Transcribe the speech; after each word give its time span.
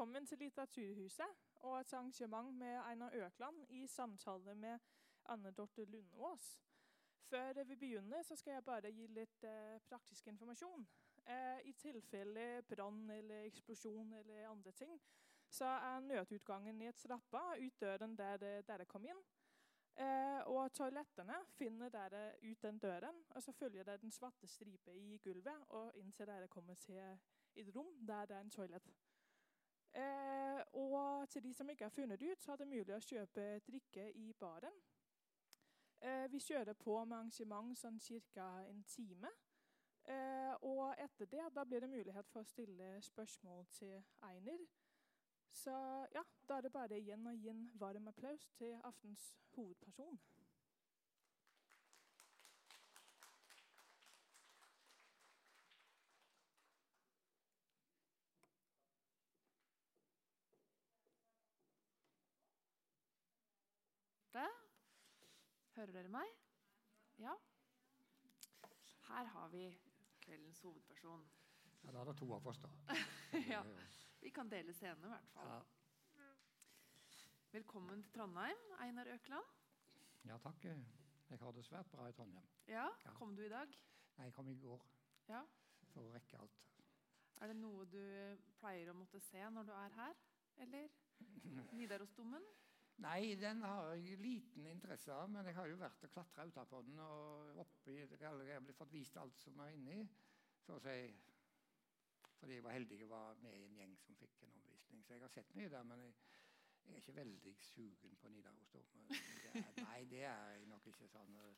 velkommen 0.00 0.24
til 0.26 0.38
Litteraturhuset 0.40 1.40
og 1.68 1.74
et 1.76 1.90
arrangement 1.92 2.54
med 2.56 2.78
Einar 2.88 3.12
Økland 3.12 3.66
i 3.68 3.86
samtale 3.86 4.54
med 4.54 4.78
Anne 5.28 5.50
Dorte 5.50 5.84
Lundås. 5.84 6.62
Før 7.28 7.64
vi 7.64 7.76
begynner, 7.76 8.22
så 8.22 8.36
skal 8.36 8.52
jeg 8.52 8.64
bare 8.64 8.92
gi 8.96 9.06
litt 9.06 9.44
eh, 9.44 9.76
praktisk 9.84 10.26
informasjon. 10.32 10.86
Eh, 11.26 11.60
I 11.68 11.74
tilfelle 11.76 12.62
brann 12.62 13.10
eller 13.10 13.44
eksplosjon 13.50 14.14
eller 14.22 14.48
andre 14.48 14.72
ting, 14.72 14.96
så 15.50 15.68
er 15.68 16.00
nødutgangen 16.00 16.80
i 16.80 16.88
et 16.88 17.04
trappa 17.04 17.44
ut 17.60 17.80
døren 17.80 18.16
der 18.16 18.40
dere 18.72 18.88
kom 18.88 19.04
inn. 19.04 19.22
Eh, 20.00 20.40
og 20.48 20.72
toalettene 20.72 21.42
finner 21.58 21.92
dere 21.92 22.38
ut 22.40 22.62
den 22.62 22.80
døren, 22.80 23.20
og 23.34 23.42
så 23.42 23.52
følger 23.52 23.84
dere 23.84 24.00
den 24.00 24.16
svarte 24.16 24.48
stripe 24.48 24.96
i 24.96 25.20
gulvet 25.20 25.68
og 25.68 25.92
inntil 26.00 26.32
dere 26.32 26.48
kommer 26.48 26.80
til 26.88 27.04
et 27.52 27.76
rom 27.76 27.98
der 28.00 28.24
det 28.24 28.40
er 28.40 28.48
en 28.48 28.56
toalett. 28.58 28.94
Eh, 29.94 30.62
og 30.72 31.28
til 31.28 31.42
de 31.42 31.54
som 31.54 31.68
ikke 31.70 31.84
har 31.84 31.90
funnet 31.94 32.22
ut, 32.22 32.42
så 32.42 32.52
er 32.52 32.56
det 32.56 32.68
mulig 32.68 32.94
å 32.94 33.02
kjøpe 33.02 33.46
drikke 33.66 34.10
i 34.14 34.32
baren. 34.40 34.76
Eh, 36.00 36.26
vi 36.32 36.38
kjører 36.40 36.72
på 36.78 37.04
med 37.04 37.16
arrangement 37.16 37.78
sånn 37.78 37.98
ca. 38.34 38.48
en 38.68 38.84
time. 38.84 39.32
Eh, 40.04 40.54
og 40.62 40.94
etter 40.98 41.26
det 41.26 41.48
da 41.54 41.64
blir 41.64 41.80
det 41.80 41.90
mulighet 41.90 42.28
for 42.32 42.40
å 42.40 42.48
stille 42.48 43.02
spørsmål 43.02 43.66
til 43.78 44.02
Einer. 44.22 44.66
Så 45.52 45.74
ja, 46.14 46.22
da 46.48 46.56
er 46.56 46.62
det 46.62 46.72
bare 46.72 46.98
igjen 46.98 47.26
gi 47.36 47.50
en 47.50 47.70
varm 47.74 48.08
applaus 48.08 48.48
til 48.56 48.78
aftens 48.84 49.34
hovedperson. 49.56 50.20
Det. 64.34 64.48
Hører 65.80 65.92
dere 65.96 66.10
meg? 66.12 66.28
Ja. 67.22 67.32
Her 69.08 69.28
har 69.32 69.46
vi 69.48 69.62
kveldens 70.20 70.58
hovedperson. 70.60 71.22
Ja, 71.86 71.92
Da 71.94 72.00
er 72.02 72.10
det 72.10 72.16
to 72.20 72.26
av 72.36 72.46
oss, 72.50 72.58
da. 72.60 72.68
ja, 73.54 73.62
Vi 74.20 74.28
kan 74.36 74.50
dele 74.52 74.74
scenen, 74.76 75.06
i 75.08 75.12
hvert 75.14 75.30
fall. 75.32 75.48
Ja. 75.48 76.26
Velkommen 77.54 78.02
til 78.04 78.12
Trondheim, 78.12 78.60
Einar 78.84 79.08
Økland. 79.14 79.56
ja, 80.28 80.36
takk. 80.44 80.64
Jeg 81.30 81.38
har 81.40 81.56
det 81.56 81.64
svært 81.64 81.88
bra 81.94 82.08
i 82.08 82.12
Trondheim. 82.12 82.44
Ja, 82.68 82.84
Ja. 83.06 83.14
Kom 83.16 83.32
du 83.36 83.42
i 83.42 83.48
dag? 83.48 83.72
Nei, 84.18 84.24
Jeg 84.28 84.34
kom 84.36 84.48
i 84.52 84.54
går 84.60 84.84
Ja. 85.28 85.40
for 85.94 86.02
å 86.02 86.12
rekke 86.12 86.38
alt. 86.38 86.60
Er 87.40 87.46
det 87.46 87.56
noe 87.56 87.86
du 87.86 88.36
pleier 88.60 88.90
å 88.92 88.98
måtte 89.00 89.20
se 89.20 89.48
når 89.50 89.62
du 89.64 89.72
er 89.72 89.88
her? 89.96 90.14
Eller 90.58 90.88
Nidarosdomen? 91.72 92.44
Nei, 93.00 93.34
den 93.40 93.62
har 93.64 93.94
jeg 93.96 94.18
liten 94.20 94.66
interesse 94.68 95.12
av, 95.14 95.30
men 95.32 95.46
jeg 95.48 95.56
har 95.56 95.68
jo 95.70 95.76
vært 95.80 96.02
og 96.04 96.10
klatra 96.12 96.44
utapå 96.50 96.82
den. 96.84 96.98
og 97.00 97.60
oppi, 97.62 97.94
Jeg 97.96 98.18
har 98.28 98.72
fått 98.76 98.92
vist 98.92 99.16
alt 99.16 99.38
som 99.40 99.60
er 99.64 99.72
inni, 99.76 100.02
så 100.60 100.76
å 100.76 100.82
si. 100.84 100.96
Fordi 102.40 102.54
jeg 102.56 102.64
var 102.64 102.72
heldig 102.76 103.02
og 103.04 103.10
var 103.10 103.40
med 103.44 103.56
i 103.56 103.64
en 103.64 103.76
gjeng 103.76 103.96
som 104.00 104.16
fikk 104.16 104.42
en 104.44 104.52
omvisning. 104.56 105.02
Så 105.04 105.14
jeg 105.14 105.22
har 105.22 105.32
sett 105.32 105.54
mye 105.56 105.68
der, 105.72 105.82
men 105.84 106.00
jeg, 106.04 106.14
jeg 106.84 106.92
er 106.94 107.02
ikke 107.02 107.16
veldig 107.16 107.54
sugen 107.60 108.16
på 108.20 108.28
Nidaros. 108.32 108.76
Nei, 109.84 110.04
det 110.08 110.22
er 110.24 110.54
jeg 110.54 110.68
nok 110.68 110.86
ikke 110.92 111.08
sånn. 111.08 111.36
uh, 111.36 111.54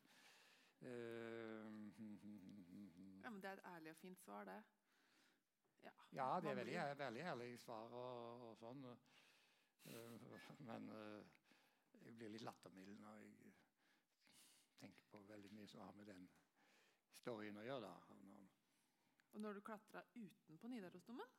Ja, 3.23 3.29
men 3.29 3.41
Det 3.41 3.49
er 3.49 3.53
et 3.59 3.65
ærlig 3.75 3.91
og 3.91 3.97
fint 3.97 4.19
svar, 4.19 4.43
det. 4.45 4.63
Ja, 5.83 5.91
Ja, 6.13 6.39
det 6.39 6.49
er 6.51 6.55
veldig, 6.55 6.97
veldig 6.99 7.21
ærlig 7.21 7.59
svar 7.59 7.91
og, 7.91 8.49
og 8.49 8.57
sånn. 8.59 8.83
Eh, 8.91 9.12
men 10.63 10.89
eh, 10.89 11.23
jeg 12.03 12.15
blir 12.17 12.33
litt 12.33 12.45
lattermild 12.45 12.99
når 13.01 13.21
jeg 13.21 13.53
tenker 14.79 15.07
på 15.11 15.21
veldig 15.27 15.51
mye 15.55 15.67
som 15.67 15.83
har 15.85 15.93
med 15.97 16.09
den 16.11 16.27
storyen 17.21 17.59
å 17.61 17.65
gjøre. 17.67 17.89
da. 17.89 18.17
Og 19.33 19.41
når 19.41 19.57
du 19.57 19.61
klatra 19.65 20.03
utenpå 20.15 20.69
Nidarosdomen? 20.69 21.29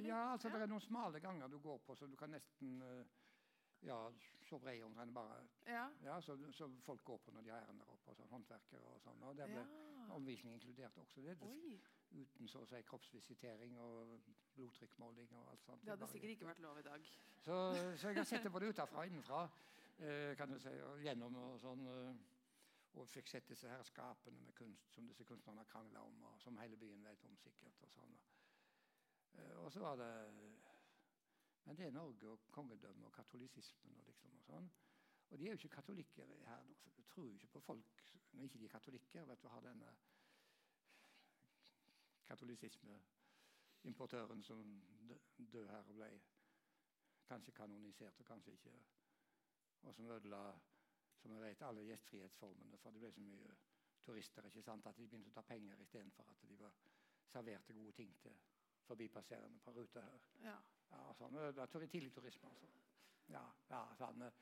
Ja, 0.00 0.32
altså 0.32 0.48
Ja. 0.48 0.54
Det 0.54 0.62
er 0.62 0.70
noen 0.72 0.80
smale 0.80 1.20
ganger 1.20 1.48
du 1.48 1.58
går 1.60 1.78
på, 1.84 1.94
så 1.96 2.06
du 2.06 2.16
kan 2.16 2.30
nesten 2.32 2.80
eh, 2.82 3.04
ja, 3.82 3.98
så 4.48 4.58
bred 4.58 4.82
omtrent 4.84 5.14
bare 5.14 5.40
Ja. 5.66 5.88
ja, 6.04 6.20
så, 6.20 6.36
så 6.52 6.68
folk 6.84 7.04
går 7.04 7.16
på 7.18 7.30
når 7.30 7.40
de 7.42 7.50
har 7.50 7.62
ærender 7.66 7.84
oppe, 7.90 8.10
og 8.10 8.16
sånn, 8.16 8.28
håndverkere 8.28 8.82
og 8.94 9.00
sånn. 9.00 9.22
Og 9.22 9.36
der 9.36 9.46
ble 9.46 9.62
Ja. 9.62 10.14
omvisning 10.14 10.54
inkludert 10.54 10.96
også. 10.98 11.20
det. 11.22 11.36
Oi. 11.42 11.80
Uten 12.12 12.48
så 12.48 12.60
å 12.60 12.66
si 12.66 12.82
kroppsvisitering 12.82 13.78
og 13.80 14.20
blodtrykkmåling 14.54 15.32
og 15.32 15.50
alt 15.50 15.62
sånt. 15.64 15.84
Det 15.84 15.90
hadde 15.94 16.08
sikkert 16.08 16.30
ikke 16.30 16.46
vært 16.46 16.58
lov 16.60 16.78
i 16.78 16.82
dag. 16.82 17.06
Så, 17.40 17.54
så 17.96 18.08
jeg 18.08 18.16
har 18.16 18.24
sett 18.24 18.42
det 18.44 18.52
både 18.52 18.68
utenfra 18.68 18.98
og 18.98 19.06
innenfra. 19.06 19.48
Eh, 19.98 20.36
kan 20.36 20.50
du 20.52 20.58
si, 20.58 20.68
og 20.68 21.00
gjennom 21.02 21.36
og 21.36 21.60
sånn. 21.60 21.86
Eh, 21.86 22.14
og 23.00 23.08
fikk 23.08 23.28
sett 23.28 23.48
disse 23.48 23.68
her 23.68 23.82
skapene 23.88 24.36
med 24.44 24.52
kunst 24.54 24.92
som 24.92 25.06
disse 25.08 25.24
kunstnerne 25.24 25.64
krangla 25.64 26.02
om, 26.04 26.22
og 26.28 26.40
som 26.40 26.58
hele 26.58 26.76
byen 26.76 27.04
vet 27.04 27.24
om 27.24 27.36
sikkert. 27.40 27.80
Og 27.82 27.88
sånn. 27.94 28.18
Eh, 29.38 29.56
og 29.64 29.72
så 29.72 29.80
var 29.80 29.96
det 29.96 30.10
Men 31.64 31.76
det 31.78 31.86
er 31.86 31.90
Norge 31.94 32.28
og 32.28 32.40
kongedømmet 32.50 33.04
og 33.06 33.12
katolisismen 33.12 33.96
og 33.96 34.04
liksom 34.06 34.34
og 34.38 34.42
sånn. 34.46 34.70
Og 35.30 35.38
de 35.38 35.44
er 35.46 35.50
jo 35.54 35.58
ikke 35.60 35.68
katolikker 35.76 36.26
her. 36.46 36.62
nå, 36.68 36.74
så 36.78 36.90
Du 36.96 37.02
tror 37.02 37.26
jo 37.28 37.34
ikke 37.34 37.46
på 37.48 37.60
folk 37.60 38.02
når 38.32 38.44
ikke 38.44 38.58
de 38.58 38.64
er 38.64 38.68
katolikker. 38.68 39.24
vet 39.24 39.42
du, 39.42 39.48
har 39.48 39.60
denne 39.60 39.94
katolisismeimportøren 42.26 44.42
som 44.42 44.82
dø- 45.08 45.20
død 45.52 45.68
her 45.68 45.78
og 45.88 45.94
ble 45.94 46.20
kanskje 47.28 47.52
kanonisert 47.52 48.20
og 48.20 48.26
kanskje 48.26 48.52
ikke. 48.52 48.72
Og 49.82 49.94
som 49.94 50.06
ødela 50.06 50.58
som 51.22 51.32
jeg 51.32 51.40
vet, 51.42 51.62
alle 51.62 51.82
gjestfrihetsformene. 51.86 52.78
For 52.78 52.90
det 52.90 53.00
ble 53.00 53.12
så 53.12 53.20
mye 53.20 53.56
turister 54.02 54.42
ikke 54.44 54.62
sant, 54.62 54.86
at 54.86 54.96
de 54.96 55.06
begynte 55.06 55.30
å 55.30 55.34
ta 55.36 55.42
penger 55.46 55.78
istedenfor 55.84 56.30
at 56.30 56.42
de 56.48 56.56
var 56.58 56.72
serverte 57.30 57.72
gode 57.72 57.92
ting 57.92 58.16
til 58.20 58.34
forbipasserende 58.86 59.60
på 59.60 59.70
ruta 59.76 60.00
her. 60.00 60.18
Ja. 60.42 60.56
Ja, 60.92 61.12
sånn, 61.18 61.36
ødela 61.40 61.66
turi- 61.72 61.88
tidlig 61.90 62.12
turisme, 62.14 62.48
altså. 62.50 62.68
Ja, 63.32 63.42
ja, 63.70 63.82
sånn, 63.98 64.22
eh, 64.26 64.32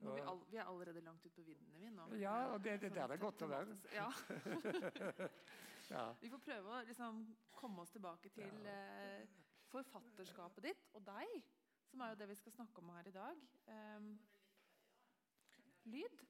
Nå, 0.00 0.14
vi, 0.16 0.20
all, 0.24 0.38
vi 0.48 0.56
er 0.56 0.64
allerede 0.64 1.00
langt 1.04 1.24
ute 1.26 1.34
på 1.36 1.42
viddene, 1.44 1.78
vi 1.78 1.90
nå. 1.92 2.06
Ja, 2.20 2.34
og 2.54 2.62
det- 2.64 2.78
det 2.80 2.88
Sånn 2.90 2.96
der 2.96 3.12
er 3.12 3.20
godt 3.20 3.42
å 3.42 3.48
være. 3.48 3.76
Ja. 3.92 4.08
ja. 5.90 6.04
Vi 6.20 6.30
får 6.30 6.38
prøve 6.46 6.68
å 6.72 6.84
liksom 6.88 7.36
komme 7.52 7.82
oss 7.82 7.92
tilbake 7.92 8.30
til 8.32 8.66
eh, 8.66 9.26
forfatterskapet 9.70 10.62
ditt 10.62 10.88
og 10.94 11.04
deg, 11.04 11.42
som 11.90 12.00
er 12.00 12.10
jo 12.14 12.20
det 12.22 12.28
vi 12.28 12.34
skal 12.40 12.52
snakke 12.52 12.78
om 12.78 12.88
her 12.94 13.08
i 13.08 13.12
dag. 13.12 13.36
Um, 13.68 14.18
lyd? 15.84 16.20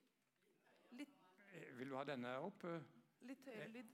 Litt, 0.91 1.17
Eh, 1.51 1.73
Vil 1.79 1.89
du 1.91 1.97
ha 1.97 2.05
denne 2.05 2.31
opp? 2.47 2.63
eh? 2.65 2.81
litt 3.27 3.45
høyere 3.45 3.69
lyd. 3.73 3.89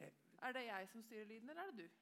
eh. 0.00 0.10
Er 0.42 0.52
det 0.52 0.62
jeg 0.66 0.88
som 0.88 1.02
styrer 1.02 1.26
lyden, 1.26 1.50
eller 1.50 1.62
er 1.62 1.70
det 1.72 1.88
du? 1.90 1.99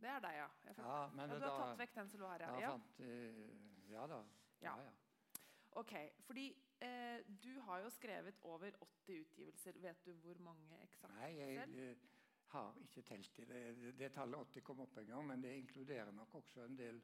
Det 0.00 0.08
er 0.08 0.20
deg, 0.24 0.34
ja. 0.38 0.46
Fant, 0.64 0.78
Ja, 0.78 1.08
men 1.14 1.28
ja, 1.30 1.34
du 1.34 1.40
har 1.44 1.50
da- 1.50 1.56
tatt 1.66 1.78
vekk 1.78 1.94
den 1.94 2.08
som 2.10 2.20
lå 2.20 2.28
her, 2.30 2.40
Ja, 2.46 2.58
ja. 2.60 2.70
fant, 2.70 3.00
uh, 3.00 3.90
ja 3.90 4.06
da. 4.06 4.20
Ja. 4.62 4.76
Ja. 4.80 4.90
Ok, 5.80 5.92
fordi 6.26 6.46
eh, 6.82 7.20
du 7.42 7.60
har 7.60 7.80
jo 7.84 7.90
skrevet 7.90 8.38
over 8.42 8.70
80 8.80 9.20
utgivelser. 9.20 9.72
Vet 9.78 10.04
du 10.04 10.12
hvor 10.14 10.38
mange 10.42 10.78
eksakt 10.82 11.14
Nei, 11.14 11.28
jeg 11.36 11.58
selv? 11.60 11.76
eh, 11.78 11.96
har 12.54 12.74
ikke 12.82 13.02
telt 13.02 13.38
i 13.38 13.44
det. 13.44 13.60
Det- 13.98 14.12
tallet 14.12 14.38
80 14.40 14.60
kom 14.66 14.80
opp 14.80 14.96
en 14.98 15.06
gang, 15.06 15.26
men 15.26 15.42
det 15.42 15.52
inkluderer 15.56 16.10
nok 16.12 16.34
også 16.34 16.64
en 16.64 16.76
del 16.78 17.02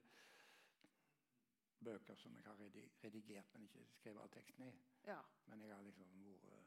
bøker 1.85 2.15
som 2.17 2.35
jeg 2.35 2.43
har 2.45 2.56
redigert, 3.05 3.53
men 3.53 3.62
ikke 3.69 3.85
skrevet 4.01 4.23
all 4.23 4.29
teksten 4.35 4.65
i. 4.67 4.73
Ja, 5.06 5.21
Men 5.47 5.61
jeg 5.62 5.75
har 5.75 5.83
liksom 5.83 6.06
vært 6.11 6.45
eh, 6.45 6.65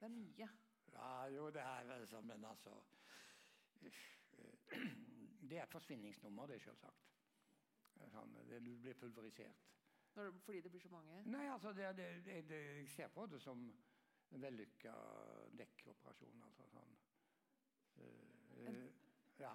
det 0.00 0.06
er 0.06 0.08
mye. 0.08 0.48
Ja, 0.92 1.24
jo, 1.26 1.50
det 1.50 1.60
er 1.62 1.84
vel 1.84 2.06
sånn, 2.08 2.26
men 2.26 2.44
altså 2.44 2.72
eh, 3.82 3.92
Det 5.48 5.56
er 5.56 5.64
et 5.64 5.72
forsvinningsnummer, 5.72 6.50
det, 6.50 6.60
selvsagt. 6.62 7.08
Sånn, 8.12 8.34
det, 8.48 8.60
du 8.64 8.72
blir 8.82 8.96
pulverisert. 8.98 9.66
Når, 10.14 10.32
fordi 10.44 10.60
det 10.64 10.70
blir 10.70 10.82
så 10.82 10.90
mange. 10.92 11.22
Nei, 11.30 11.44
altså, 11.52 11.72
det, 11.76 11.92
det, 11.96 12.60
jeg 12.80 12.88
ser 12.90 13.10
på 13.14 13.26
det 13.30 13.40
som 13.42 13.62
en 14.34 14.42
vellykka 14.42 14.94
dekkoperasjon. 15.58 16.42
Altså, 16.48 16.66
sånn. 16.72 16.96
Uh, 17.98 18.66
en, 18.68 18.80
ja. 19.38 19.52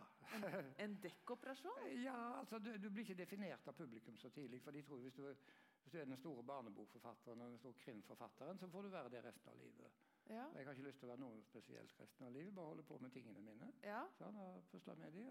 En 0.83 0.95
dekkoperasjon? 1.03 1.83
ja, 2.07 2.17
altså, 2.39 2.59
du, 2.63 2.71
du 2.77 2.89
blir 2.89 3.05
ikke 3.05 3.19
definert 3.19 3.67
av 3.67 3.77
publikum 3.77 4.17
så 4.17 4.31
tidlig. 4.33 4.61
For 4.63 4.75
de 4.75 4.83
tror 4.87 5.03
hvis 5.03 5.19
du, 5.19 5.27
hvis 5.27 5.93
du 5.93 5.99
er 5.99 6.09
den 6.09 6.19
store 6.21 6.45
barnebokforfatteren 6.47 7.43
og 7.43 7.53
den 7.53 7.61
store 7.61 7.79
krimforfatteren, 7.85 8.59
så 8.59 8.71
får 8.71 8.87
du 8.87 8.93
være 8.95 9.13
det 9.13 9.23
resten 9.27 9.51
av 9.51 9.59
livet. 9.59 10.03
Ja. 10.29 10.45
Jeg 10.55 10.65
har 10.65 10.71
ikke 10.71 10.85
lyst 10.87 11.01
til 11.01 11.09
å 11.09 11.11
være 11.11 11.21
noe 11.23 11.41
spesielt 11.43 11.99
resten 11.99 12.25
av 12.27 12.31
livet. 12.31 12.53
Bare 12.55 12.71
holde 12.71 12.85
på 12.87 12.97
med 13.01 13.11
tingene 13.11 13.41
mine. 13.43 13.73
ja. 13.83 14.03
Sånn, 14.17 14.37
og 14.39 14.63
pusle 14.71 14.95
med 14.95 15.13
de, 15.13 15.27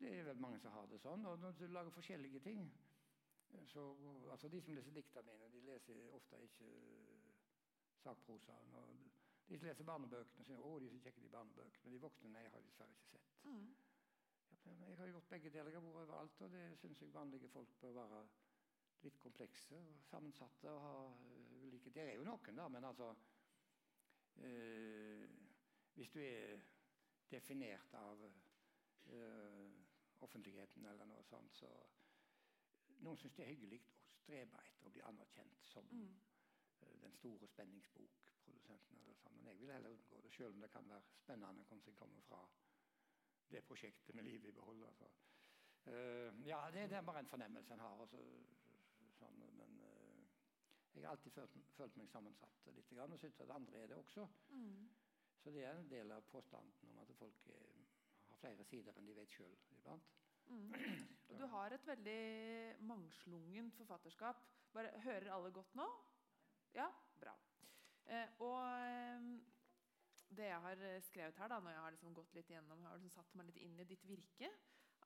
Det 0.00 0.12
er 0.18 0.24
vel 0.24 0.38
mange 0.40 0.58
som 0.58 0.72
har 0.72 0.86
det 0.86 1.00
sånn. 1.02 1.26
Og 1.26 1.38
når 1.38 1.58
du 1.58 1.66
lager 1.66 1.90
forskjellige 1.90 2.40
ting 2.40 2.70
så, 3.66 3.96
altså 4.30 4.48
De 4.48 4.60
som 4.62 4.74
leser 4.74 4.94
diktene 4.94 5.26
mine, 5.26 5.48
de 5.52 5.60
leser 5.66 5.96
ofte 6.14 6.38
ikke 6.42 6.66
uh, 6.70 7.32
sakprosaen. 7.98 8.74
og 8.74 9.10
De 9.48 9.58
som 9.58 9.66
leser 9.66 9.84
barnebøkene, 9.84 10.44
sier 10.46 10.62
å, 10.62 10.76
de 10.78 10.86
er 10.86 10.94
så 10.94 11.00
kjekke, 11.04 11.24
de 11.24 11.32
barnebøkene. 11.34 11.82
Men 11.84 11.96
de 11.96 12.02
voksne 12.04 12.30
nei, 12.30 12.44
har 12.46 12.60
jeg 12.60 12.68
dessverre 12.68 12.94
ikke 12.94 13.10
sett. 13.10 13.32
Mm. 13.44 13.74
Jeg 14.86 14.96
har 14.98 15.10
gjort 15.10 15.28
begge 15.28 15.50
deler. 15.50 15.72
Jeg 15.72 15.80
har 15.80 15.86
vært 15.88 15.98
overalt, 16.04 16.40
og 16.46 16.54
det 16.54 16.62
syns 16.78 17.02
jeg 17.02 17.12
vanlige 17.14 17.50
folk 17.50 17.74
bør 17.82 17.98
være 17.98 18.22
litt 19.04 19.18
komplekse 19.18 19.76
og 19.80 20.00
sammensatte 20.04 20.70
og 20.70 20.80
ha 20.84 20.94
ulike 21.64 21.92
Det 21.94 22.04
er 22.04 22.18
jo 22.18 22.24
noen, 22.26 22.56
da, 22.56 22.68
men 22.68 22.84
altså 22.84 23.14
Hvis 25.94 26.10
du 26.10 26.20
er 26.20 26.60
definert 27.30 27.94
av 27.94 28.22
uh, 28.24 29.70
offentligheten 30.24 30.86
eller 30.86 31.04
noe 31.04 31.24
sånt, 31.28 31.54
så 31.54 31.70
Noen 33.00 33.16
syns 33.16 33.34
det 33.36 33.44
er 33.44 33.52
hyggelig 33.54 33.78
å 33.80 34.16
strebe 34.20 34.58
etter 34.60 34.88
å 34.88 34.90
bli 34.92 35.00
anerkjent 35.08 35.62
som 35.64 35.86
Mm. 35.88 36.20
den 37.00 37.12
store 37.12 37.46
spenningsbokprodusenten. 37.48 38.98
eller 39.02 39.14
sånn, 39.14 39.36
Men 39.36 39.46
jeg 39.48 39.60
vil 39.60 39.72
heller 39.72 39.90
unngå 39.90 40.20
det, 40.22 40.32
selv 40.32 40.54
om 40.54 40.60
det 40.60 40.70
kan 40.70 40.88
være 40.88 41.02
spennende 41.16 41.64
hvordan 41.64 41.82
jeg 41.86 41.94
kommer 41.94 42.20
fra 42.20 42.48
det 43.50 43.64
prosjektet 43.64 44.14
med 44.14 44.24
livet 44.24 44.48
i 44.48 44.52
behold. 44.52 44.84
Altså. 44.86 45.08
Uh, 45.86 46.46
ja, 46.46 46.70
det, 46.70 46.88
det 46.90 46.96
er 46.96 47.02
bare 47.02 47.18
en 47.18 47.26
fornemmelse 47.28 47.72
en 47.74 47.80
har. 47.80 48.02
Eh, 48.14 48.59
jeg 50.94 51.04
har 51.06 51.14
alltid 51.14 51.32
følt, 51.32 51.58
følt 51.76 51.96
meg 51.96 52.08
sammensatt 52.10 52.66
litt, 52.74 52.92
og 52.92 53.18
syns 53.20 53.40
at 53.44 53.52
andre 53.54 53.82
er 53.82 53.92
det 53.92 53.96
også. 53.96 54.26
Mm. 54.48 54.88
Så 55.40 55.52
det 55.54 55.64
er 55.64 55.76
en 55.78 55.90
del 55.90 56.10
av 56.12 56.26
påstanden 56.32 56.90
om 56.90 56.98
at 57.04 57.12
folk 57.16 57.46
er, 57.54 57.84
har 58.28 58.40
flere 58.42 58.66
sider 58.68 58.96
enn 58.98 59.06
de 59.08 59.14
vet 59.16 59.36
sjøl 59.36 59.54
iblant. 59.76 60.10
Mm. 60.50 60.72
Og 61.30 61.38
du 61.38 61.46
har 61.52 61.72
et 61.72 61.86
veldig 61.86 62.22
mangslungent 62.90 63.76
forfatterskap. 63.78 64.42
Bare 64.74 64.90
Hører 65.04 65.32
alle 65.34 65.52
godt 65.54 65.74
nå? 65.78 65.86
Ja? 66.74 66.88
Bra. 67.20 67.36
Eh, 68.10 68.34
og 68.42 68.58
eh, 68.66 69.30
det 70.36 70.50
jeg 70.50 70.60
har 70.66 70.84
eh, 70.88 71.02
skrevet 71.06 71.38
her, 71.38 71.48
da, 71.52 71.60
når 71.60 71.76
jeg 71.76 71.84
har 71.84 71.94
liksom 71.94 72.14
gått 72.14 72.34
litt 72.34 72.50
igjennom, 72.50 72.84
har 72.86 72.98
liksom 72.98 73.14
satt 73.14 73.34
meg 73.38 73.50
litt 73.50 73.62
inn 73.62 73.78
i 73.78 73.86
ditt 73.86 74.06
virke, 74.08 74.50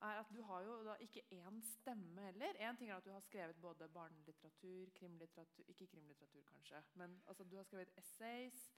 er 0.04 0.20
at 0.20 0.30
du 0.36 0.42
har 0.42 0.62
jo 0.64 0.76
da 0.84 0.94
ikke 1.00 1.22
én 1.32 1.60
stemme 1.64 2.22
heller. 2.26 2.58
Én 2.60 2.76
ting 2.78 2.90
er 2.90 2.96
at 2.96 3.04
du 3.04 3.10
har 3.12 3.20
skrevet 3.24 3.60
både 3.60 3.88
barnelitteratur, 3.88 4.90
krimlitteratur 4.94 5.64
Ikke 5.68 5.86
krimlitteratur, 5.86 6.42
kanskje, 6.42 6.82
men 6.94 7.22
altså, 7.26 7.44
du 7.44 7.56
har 7.56 7.62
skrevet 7.62 7.92
essays, 7.96 8.72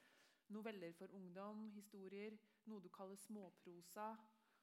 noveller 0.48 0.92
for 0.92 1.06
ungdom, 1.10 1.70
historier, 1.70 2.38
noe 2.64 2.82
du 2.82 2.88
kaller 2.88 3.16
småprosa. 3.16 4.10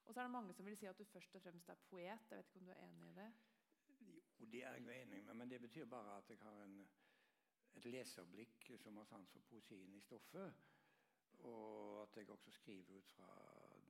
Og 0.06 0.13
så 0.13 0.19
er 0.19 0.24
det 0.24 0.31
mange 0.31 0.54
som 0.54 0.65
vil 0.65 0.77
si 0.77 0.86
at 0.86 1.00
du 1.00 1.06
først 1.06 1.36
og 1.36 1.42
fremst 1.42 1.69
er 1.69 1.75
poet. 1.89 2.04
Jeg 2.30 2.38
vet 2.38 2.48
ikke 2.48 2.60
om 2.60 2.66
du 2.66 2.71
er 2.71 2.86
enig 2.88 3.09
i 3.09 3.16
det? 3.16 3.31
Jo, 4.00 4.21
det 4.51 4.63
er 4.63 4.74
jeg 4.74 5.01
enig 5.01 5.24
med, 5.24 5.33
men 5.33 5.51
det 5.51 5.62
betyr 5.62 5.86
bare 5.86 6.18
at 6.18 6.30
jeg 6.30 6.39
har 6.42 6.63
en, 6.63 6.80
et 7.75 7.86
leserblikk 7.86 8.71
som 8.77 8.98
har 8.98 9.07
sans 9.07 9.31
for 9.31 9.39
poesien 9.50 9.95
i 9.95 10.01
stoffet. 10.01 10.54
Og 11.39 12.01
at 12.04 12.18
jeg 12.18 12.30
også 12.30 12.51
skriver 12.51 12.98
ut 12.98 13.12
fra 13.12 13.30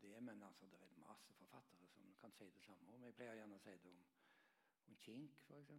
det. 0.03 0.19
Men 0.23 0.43
altså, 0.43 0.67
det 0.71 0.79
er 0.81 0.99
masse 1.01 1.33
forfattere 1.33 1.87
som 1.87 2.13
kan 2.21 2.31
si 2.37 2.49
det 2.51 2.63
samme 2.63 2.91
om. 2.93 3.03
Jeg 3.07 3.15
pleier 3.15 3.39
gjerne 3.39 3.55
å 3.57 3.63
si 3.63 3.75
det 3.83 3.89
om, 3.91 4.03
om 4.91 4.97
Kink, 5.05 5.39
f.eks. 5.47 5.71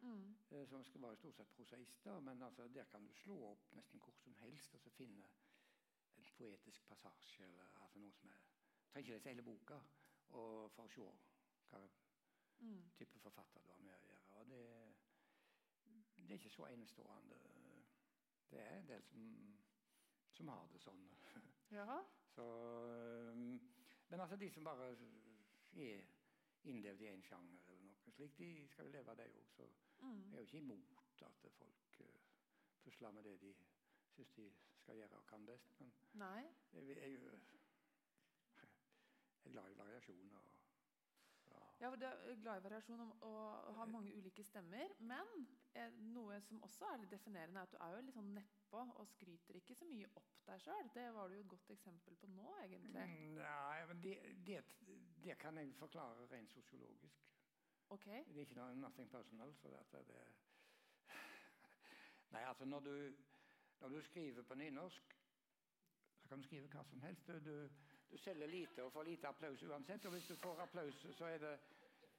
Mm. 0.00 0.36
Eh, 0.50 0.66
som 0.68 0.84
skal 0.84 1.02
være 1.06 1.16
stort 1.20 1.36
sett 1.40 1.54
prosaister. 1.56 2.20
Men 2.20 2.42
altså, 2.42 2.68
der 2.68 2.84
kan 2.92 3.06
du 3.06 3.12
slå 3.14 3.36
opp 3.52 3.70
nesten 3.78 4.02
hvor 4.04 4.14
som 4.22 4.34
helst 4.42 4.74
og 4.74 4.80
så 4.84 4.90
finne 4.98 5.28
en 6.16 6.26
poetisk 6.38 6.86
passasje. 6.88 7.44
eller 7.46 7.80
altså 7.82 7.98
noe 8.02 8.12
som 8.20 8.30
er 8.32 8.44
Trenger 8.86 9.02
ikke 9.08 9.16
lese 9.18 9.28
hele 9.28 9.42
boka 9.42 9.76
og 10.38 10.70
for 10.72 10.86
å 10.86 10.92
se 10.94 11.06
hva 11.70 11.80
Mm. 12.58 12.90
type 12.96 13.18
forfatter 13.20 13.60
du 13.60 13.68
har 13.70 13.80
med 13.84 13.92
å 13.94 14.04
gjøre. 14.06 14.36
Og 14.40 14.46
det, 14.48 14.60
det 16.16 16.30
er 16.30 16.38
ikke 16.38 16.50
så 16.54 16.66
enestående. 16.70 17.36
Det 18.50 18.60
er 18.62 18.78
en 18.78 18.88
del 18.88 19.02
som, 19.04 19.26
som 20.32 20.48
har 20.48 20.68
det 20.72 20.80
sånn. 20.80 21.02
Jaha. 21.74 21.98
Så, 22.36 22.44
men 24.10 24.20
altså 24.20 24.36
de 24.36 24.50
som 24.52 24.64
bare 24.64 24.90
er 24.92 26.02
innlevd 26.66 27.00
i 27.00 27.08
en 27.08 27.22
sjanger 27.24 27.70
eller 27.70 27.84
noe 27.86 28.12
slikt, 28.12 28.38
de 28.38 28.50
skal 28.68 28.88
jo 28.88 28.92
leve 28.92 29.10
av 29.12 29.16
det 29.20 29.28
òg. 29.32 29.46
Så 29.56 29.68
Mm. 29.96 30.18
jeg 30.30 30.34
er 30.36 30.42
jo 30.42 30.46
ikke 30.46 30.58
imot 30.58 31.22
at 31.24 31.46
folk 31.56 32.00
pusler 32.84 33.10
med 33.16 33.22
det 33.24 33.38
de 33.40 33.54
syns 34.12 34.32
de 34.36 34.50
skal 34.82 34.96
gjøre 34.96 35.16
og 35.16 35.26
kan 35.26 35.46
best. 35.46 35.80
Men 35.80 35.92
Nei. 36.12 36.42
jeg, 36.72 36.86
jeg, 36.86 36.96
jeg 36.98 37.14
er 39.44 39.50
glad 39.50 39.70
i 39.70 39.78
variasjon. 39.78 40.32
Og, 40.32 40.55
ja. 41.80 41.90
For 41.90 41.96
Du 42.00 42.06
er 42.06 42.40
glad 42.42 42.60
i 42.60 42.64
variasjon 42.64 43.02
og, 43.04 43.74
har 43.78 43.90
mange 43.92 44.14
ulike 44.16 44.44
stemmer. 44.44 44.94
Men 45.00 45.46
eh, 45.74 45.92
noe 46.14 46.40
som 46.48 46.62
også 46.64 46.88
er 46.92 47.02
litt 47.02 47.12
definerende, 47.12 47.60
er 47.60 47.68
at 47.68 47.74
du 47.74 47.78
er 47.80 47.96
jo 47.96 48.06
litt 48.06 48.16
sånn 48.16 48.32
nedpå 48.38 48.82
og 48.86 49.06
skryter 49.12 49.60
ikke 49.60 49.76
så 49.78 49.88
mye 49.90 50.08
opp 50.20 50.32
deg 50.48 50.64
sjøl. 50.64 50.90
Det 50.94 51.06
var 51.14 51.28
du 51.28 51.36
jo 51.36 51.44
et 51.44 51.52
godt 51.52 51.74
eksempel 51.76 52.16
på 52.22 52.30
nå, 52.32 52.48
egentlig. 52.64 53.06
Mm, 53.12 53.38
Nei, 53.42 53.84
men 53.90 54.02
det, 54.04 54.16
det, 54.48 54.62
det 55.24 55.38
kan 55.42 55.60
jeg 55.60 55.76
forklare 55.78 56.28
rent 56.32 56.52
sosiologisk. 56.54 57.28
Ok? 57.94 58.06
Det 58.06 58.40
er 58.40 58.46
ikke 58.48 58.58
noe 58.58 58.74
nothing 58.80 59.10
personal. 59.10 59.54
Så 59.60 59.70
dette 59.70 60.04
det 60.08 60.24
Nei, 62.34 62.42
altså 62.42 62.64
når 62.66 62.80
du, 62.80 62.96
når 63.80 63.88
du 63.88 64.00
skriver 64.02 64.42
på 64.42 64.54
nynorsk, 64.58 65.12
så 66.18 66.28
kan 66.28 66.38
du 66.38 66.44
skrive 66.44 66.68
hva 66.68 66.82
som 66.84 67.00
helst. 67.00 67.28
Du, 67.44 67.68
du, 68.10 68.16
selger 68.18 68.46
lite 68.46 68.84
og 68.84 68.92
får 68.92 69.08
lite 69.08 69.28
applaus 69.28 69.62
uansett. 69.62 70.04
Og 70.04 70.12
hvis 70.16 70.28
du 70.30 70.36
får 70.36 70.62
applaus, 70.62 71.06
så 71.18 71.24
er 71.24 71.38
det, 71.38 71.54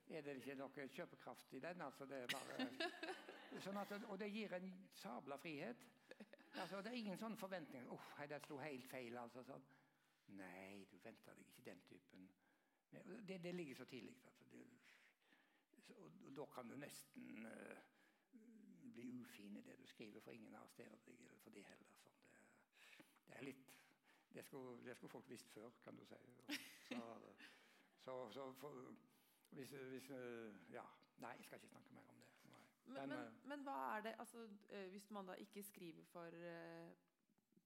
er 0.09 0.21
det 0.25 0.37
ikke 0.41 0.55
noe 0.59 0.87
kjøpekraft 0.99 1.53
i 1.53 1.59
den. 1.63 1.81
altså 1.81 2.05
det 2.05 2.23
er 2.23 2.33
bare... 2.33 2.67
Sånn 3.63 3.77
at, 3.79 3.93
og 4.11 4.19
det 4.19 4.27
gir 4.29 4.53
en 4.53 4.67
sabla 4.93 5.37
frihet. 5.41 5.85
Altså, 6.57 6.81
det 6.81 6.91
er 6.91 6.97
ingen 6.99 7.19
sånn 7.19 7.37
forventning. 7.39 7.87
Oh, 7.93 8.07
det 8.29 8.39
sto 8.43 8.57
helt 8.61 8.85
feil. 8.91 9.17
altså 9.17 9.43
sånn. 9.47 9.63
Nei, 10.37 10.85
du 10.91 10.97
venter 11.03 11.37
deg 11.37 11.45
ikke 11.45 11.65
den 11.69 11.83
typen. 11.87 12.27
Det, 13.27 13.37
det 13.43 13.53
ligger 13.55 13.75
så 13.75 13.85
tidlig. 13.85 14.15
Altså. 14.25 14.45
Det, 14.51 15.95
og, 15.95 16.11
og 16.25 16.33
da 16.37 16.45
kan 16.55 16.69
du 16.69 16.75
nesten 16.81 17.45
uh, 17.45 17.77
bli 18.93 19.07
ufin 19.21 19.57
i 19.57 19.63
det 19.63 19.77
du 19.79 19.85
skriver, 19.87 20.21
for 20.21 20.35
ingen 20.35 20.55
arresterer 20.55 20.99
deg 21.05 21.39
for 21.43 21.55
det 21.55 21.63
heller. 21.69 21.95
Sånn. 22.03 22.21
Det, 22.97 23.07
det 23.27 23.37
er 23.39 23.47
litt 23.47 23.76
det 24.33 24.43
skulle, 24.45 24.77
det 24.85 24.95
skulle 24.95 25.11
folk 25.11 25.29
visst 25.29 25.49
før, 25.53 25.69
kan 25.83 25.97
du 25.97 26.05
si. 26.05 26.15
Så, 26.89 27.01
så, 28.05 28.29
så 28.31 28.53
for, 28.53 28.95
hvis, 29.49 29.71
hvis 29.71 30.09
Ja. 30.71 30.85
Nei, 31.17 31.31
jeg 31.39 31.45
skal 31.45 31.57
ikke 31.57 31.67
snakke 31.67 31.93
mer 31.93 32.09
om 32.09 32.17
det. 32.21 32.27
Men, 32.87 33.09
Men, 33.09 33.09
men, 33.43 33.59
eh, 33.59 33.63
hva 33.65 33.97
er 33.97 34.01
det 34.05 34.15
altså, 34.19 34.47
eh, 34.69 34.87
Hvis 34.89 35.09
man 35.11 35.27
da 35.27 35.33
ikke 35.33 35.63
skriver 35.63 36.03
for 36.11 36.25
eh, 36.35 36.91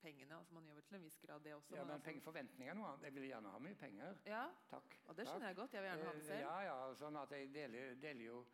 pengene 0.01 0.35
altså 0.37 0.53
Man 0.53 0.65
gjør 0.65 0.73
vel 0.79 0.83
til 0.83 0.95
en 0.97 1.03
viss 1.03 1.17
grad 1.25 1.43
det 1.43 1.53
også? 1.53 1.75
Ja, 1.75 1.83
men 1.83 1.91
altså- 1.93 2.05
pengeforventninger 2.05 2.73
noe 2.73 2.87
annet. 2.87 3.03
Jeg 3.03 3.13
vil 3.13 3.27
gjerne 3.27 3.49
ha 3.49 3.59
mye 3.59 3.75
penger. 3.75 4.15
Ja, 4.25 4.45
Takk. 4.69 4.97
og 5.05 5.17
det 5.17 5.27
skjønner 5.27 5.47
jeg 5.47 5.55
godt. 5.55 5.73
Jeg 5.73 5.81
vil 5.81 5.89
gjerne 5.89 6.05
ha 6.05 6.13
det 6.13 6.25
selv. 6.25 6.39
Ja, 6.39 6.59
ja, 6.69 6.93
sånn 6.95 7.21
at 7.21 7.31
jeg 7.31 7.53
deler, 7.53 7.95
deler, 7.95 8.25
jo, 8.25 8.45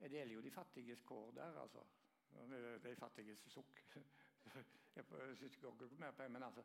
jeg 0.00 0.10
deler 0.10 0.34
jo 0.34 0.40
de 0.40 0.50
fattiges 0.50 1.02
kår 1.02 1.30
der, 1.40 1.60
altså. 1.64 1.84
De, 2.82 2.96
fattiges 2.96 3.38
sukk. 3.48 3.82
Jeg 4.96 5.04
syns 5.36 5.42
ikke 5.42 5.70
det 5.70 5.78
går 5.78 5.98
mer 6.00 6.10
penger, 6.16 6.32
men 6.32 6.42
altså 6.42 6.62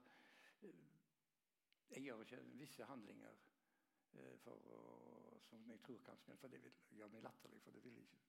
Jeg 1.92 2.04
gjør 2.06 2.22
ikke 2.24 2.42
visse 2.60 2.86
handlinger 2.88 3.40
eh, 4.16 4.46
å, 4.48 4.78
som 5.50 5.66
jeg 5.70 5.82
tror 5.84 6.00
kan 6.06 6.20
smelle, 6.22 6.40
for 6.40 6.54
det 6.54 6.62
vil 6.64 6.78
gjøre 6.98 7.12
meg 7.16 7.26
latterlig, 7.26 7.60
for 7.66 7.76
det 7.76 7.84
vil 7.84 7.98
ikke 8.04 8.22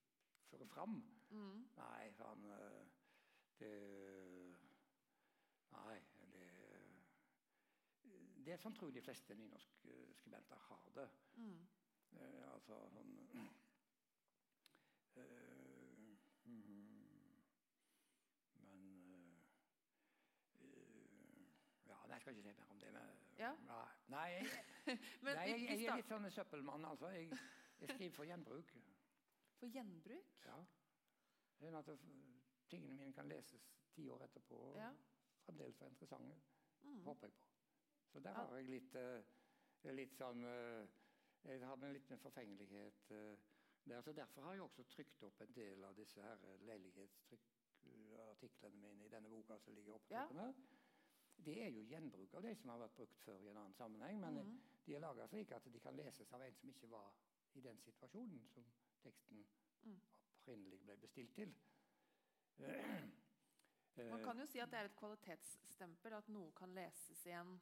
føre 0.50 0.66
fram. 0.68 0.98
Mm. 1.30 1.62
Nei, 1.78 2.10
faen 2.18 2.44
eh, 2.56 2.82
Det 3.62 3.74
Nei, 5.72 5.98
det 6.34 6.48
Det 8.42 8.52
er 8.52 8.58
sånn 8.60 8.74
tror 8.74 8.90
jeg 8.90 8.98
de 8.98 9.04
fleste 9.06 9.34
nynorskskribenter 9.38 10.58
har 10.66 10.88
det. 10.96 11.06
Mm. 11.38 11.60
Eh, 12.18 12.42
altså 12.52 12.80
sånn 12.92 13.12
eh, 13.22 13.46
mhm. 16.44 16.74
Men 18.64 18.82
eh, 19.14 19.38
eh, 20.58 21.46
Ja, 21.88 21.98
nei, 22.10 22.11
jeg 22.22 22.24
skal 22.24 22.32
ikke 22.38 22.42
si 22.42 22.52
mer 22.60 22.70
om 22.70 22.78
det. 22.78 22.92
Men, 22.92 23.00
Ja. 23.38 23.54
Nei, 24.08 24.28
jeg, 24.30 24.46
Men 25.24 25.34
nei 25.36 25.46
jeg, 25.48 25.60
jeg 25.66 25.84
er 25.90 25.96
litt 25.98 26.08
sånn 26.10 26.30
søppelmann. 26.30 26.84
Altså. 26.86 27.06
Jeg, 27.16 27.30
jeg 27.80 27.88
skriver 27.96 28.14
for 28.14 28.24
gjenbruk. 28.28 28.68
For 29.58 29.66
gjenbruk? 29.72 30.28
Ja. 30.46 30.58
Sånn 31.58 31.74
at 31.78 31.88
tingene 32.70 32.94
mine 32.98 33.12
kan 33.16 33.28
leses 33.30 33.64
ti 33.94 34.04
år 34.10 34.22
etterpå 34.28 34.56
og 34.70 34.76
Ja. 34.78 34.92
fremdeles 35.46 35.80
være 35.80 35.90
interessante. 35.96 36.34
Mm. 36.82 37.00
Håper 37.06 37.26
jeg 37.26 37.32
på. 37.40 37.46
Så 38.12 38.18
der 38.22 38.32
har 38.38 38.56
jeg 38.56 38.64
litt, 38.70 38.94
eh, 38.94 39.22
litt 39.94 40.14
sånn 40.18 40.44
eh, 40.44 40.86
Jeg 41.44 41.60
har 41.66 41.76
med 41.76 41.92
litt 41.96 42.10
med 42.10 42.18
forfengelighet 42.22 43.10
eh, 43.10 43.36
der. 43.84 44.00
Så 44.06 44.12
derfor 44.14 44.42
har 44.46 44.52
jeg 44.54 44.62
også 44.62 44.82
trykt 44.92 45.22
opp 45.26 45.40
en 45.42 45.52
del 45.56 45.82
av 45.84 45.94
disse 45.98 46.22
her 46.22 46.38
leilighetstrykkartiklene 46.68 48.76
mine 48.78 49.04
i 49.04 49.08
denne 49.10 49.28
boka 49.32 49.56
som 49.58 49.74
ligger 49.74 49.92
oppe 49.98 50.06
på 50.08 50.14
Ja. 50.14 50.22
toppen 50.28 50.38
her. 50.44 50.52
Det 51.44 51.56
er 51.64 51.70
jo 51.74 51.82
gjenbruk 51.90 52.34
av 52.34 52.42
de 52.42 52.54
som 52.54 52.70
har 52.70 52.78
vært 52.84 52.96
brukt 52.96 53.18
før 53.24 53.40
i 53.42 53.48
en 53.50 53.56
annen 53.56 53.74
sammenheng. 53.74 54.20
Men 54.20 54.34
Mm. 54.44 54.60
de 54.86 54.94
er 54.94 55.00
laga 55.00 55.26
slik 55.28 55.52
at 55.52 55.64
de 55.72 55.80
kan 55.80 55.96
leses 55.96 56.32
av 56.32 56.42
en 56.42 56.54
som 56.54 56.68
ikke 56.68 56.88
var 56.90 57.12
i 57.54 57.60
den 57.60 57.78
situasjonen 57.78 58.48
som 58.54 58.64
teksten 59.02 59.44
Mm. 59.84 60.00
opprinnelig 60.38 60.80
ble 60.84 60.96
bestilt 60.96 61.34
til. 61.34 61.54
Man 64.10 64.22
kan 64.24 64.38
jo 64.40 64.46
si 64.46 64.58
at 64.58 64.70
det 64.70 64.78
er 64.78 64.84
et 64.88 64.96
kvalitetsstempel 64.96 66.12
at 66.16 66.28
noe 66.28 66.52
kan 66.56 66.72
leses 66.74 67.26
igjen 67.26 67.60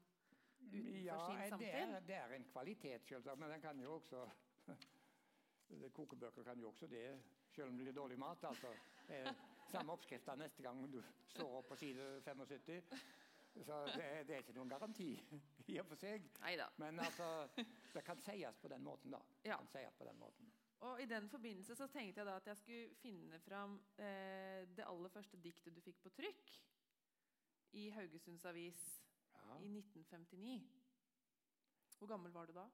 utenfor 0.61 1.01
Ja, 1.05 1.27
sin 1.27 1.39
det 1.39 1.49
samtid? 1.49 1.67
er, 1.75 2.01
det 2.01 2.15
er 2.17 2.35
en 2.37 2.45
kvalitet, 2.53 3.07
selvsagt, 3.09 3.39
men 3.39 3.51
den 3.51 3.61
kan 3.61 3.81
jo 3.81 3.95
også 3.95 4.29
Kokebøker 5.95 6.43
kan 6.45 6.59
jo 6.61 6.69
også 6.69 6.87
det, 6.91 7.23
selv 7.55 7.69
om 7.69 7.77
det 7.77 7.85
blir 7.85 7.93
dårlig 7.95 8.19
mat. 8.19 8.45
altså. 8.45 8.75
Det 9.09 9.37
samme 9.71 9.93
oppskrifta 9.93 10.35
neste 10.37 10.63
gang 10.63 10.93
du 10.93 11.03
står 11.29 11.59
opp 11.59 11.69
på 11.69 11.77
side 11.77 12.21
75. 12.23 12.83
Så 13.55 13.79
det, 13.97 14.05
er- 14.05 14.25
det 14.25 14.35
er 14.35 14.43
ikke 14.45 14.55
noen 14.57 14.71
garanti 14.71 15.09
i 15.69 15.79
og 15.81 15.87
for 15.91 15.99
seg. 15.99 16.29
Neida. 16.41 16.69
Men 16.79 17.01
altså, 17.03 17.49
det 17.95 18.05
kan 18.07 18.21
sies 18.23 18.59
på 18.63 18.69
den 18.71 18.83
måten, 18.87 19.11
da. 19.15 19.21
Ja. 19.45 19.57
Kan 19.59 19.67
sies 19.73 19.97
på 19.99 20.07
den 20.07 20.19
måten. 20.21 20.53
Og 20.87 21.03
I 21.03 21.07
den 21.11 21.27
forbindelse 21.29 21.75
så 21.77 21.87
tenkte 21.93 22.21
jeg 22.23 22.27
da 22.31 22.37
at 22.41 22.47
jeg 22.49 22.57
skulle 22.57 22.95
finne 23.03 23.41
fram 23.45 23.75
eh, 24.01 24.63
det 24.77 24.87
aller 24.89 25.09
første 25.13 25.37
diktet 25.45 25.75
du 25.77 25.81
fikk 25.85 25.99
på 26.07 26.13
trykk 26.17 26.55
i 27.77 27.89
Haugesunds 27.95 28.45
Avis 28.49 28.81
Ja. 29.35 29.59
i 29.61 29.69
1959. 29.69 30.63
Hvor 31.99 32.09
gammel 32.09 32.33
var 32.33 32.47
du 32.49 32.53
da? 32.57 32.65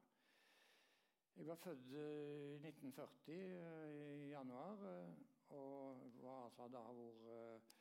Jeg 1.36 1.46
var 1.46 1.58
født 1.60 1.90
eh, 1.92 2.54
i 2.54 2.68
1940 2.68 3.34
eh, 3.34 4.22
i 4.26 4.28
januar, 4.30 4.84
eh, 4.92 5.10
og 5.56 6.06
var 6.22 6.44
altså 6.46 6.68
da 6.72 6.80
hvor 6.86 7.26
eh, 7.34 7.74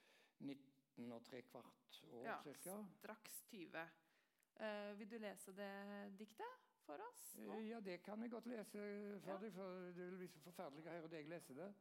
19 0.98 1.12
og 1.12 1.24
tre 1.26 1.42
kvart 1.42 2.02
år 2.12 2.24
Ja, 2.26 2.38
cirka. 2.44 2.76
Straks 2.98 3.42
20. 3.52 3.88
Uh, 4.56 5.00
vil 5.00 5.10
du 5.12 5.18
lese 5.20 5.52
det 5.56 5.72
diktet 6.20 6.62
for 6.86 7.02
oss? 7.10 7.36
nå? 7.38 7.54
Eh, 7.54 7.68
Ja, 7.70 7.80
det 7.80 8.02
kan 8.04 8.22
jeg 8.22 8.32
godt 8.32 8.46
lese 8.46 9.20
for 9.24 9.32
Ja. 9.32 9.38
deg, 9.38 9.54
for 9.54 9.92
det 9.92 9.96
vil 10.10 10.18
bli 10.18 10.28
så 10.28 10.40
forferdelig 10.40 10.86
å 10.86 10.90
høre 10.90 11.08
deg 11.10 11.28
lese 11.28 11.54
det. 11.54 11.74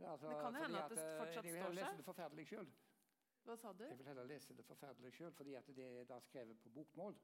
Altså, 0.00 0.28
Det 0.28 0.40
kan 0.42 0.54
hende 0.54 0.82
at 0.82 0.90
det 0.90 0.98
fortsatt 0.98 1.26
står 1.26 1.42
seg. 1.42 1.44
Jeg 1.44 1.52
vil 1.52 1.62
heller 1.62 1.82
lese 1.82 1.96
det 1.96 2.04
forferdelig 2.04 2.46
sjøl. 2.46 2.68
Hva 3.44 3.56
sa 3.56 3.72
du? 3.72 3.84
Jeg 3.84 3.98
vil 3.98 4.06
heller 4.06 4.24
lese 4.24 4.54
det 4.56 4.64
forferdelig 4.64 5.12
sjøl, 5.12 5.32
fordi 5.32 5.54
at 5.54 5.66
det 5.66 5.78
er 6.00 6.04
da 6.04 6.20
skrevet 6.20 6.60
på 6.62 6.68
bokmål. 6.70 7.16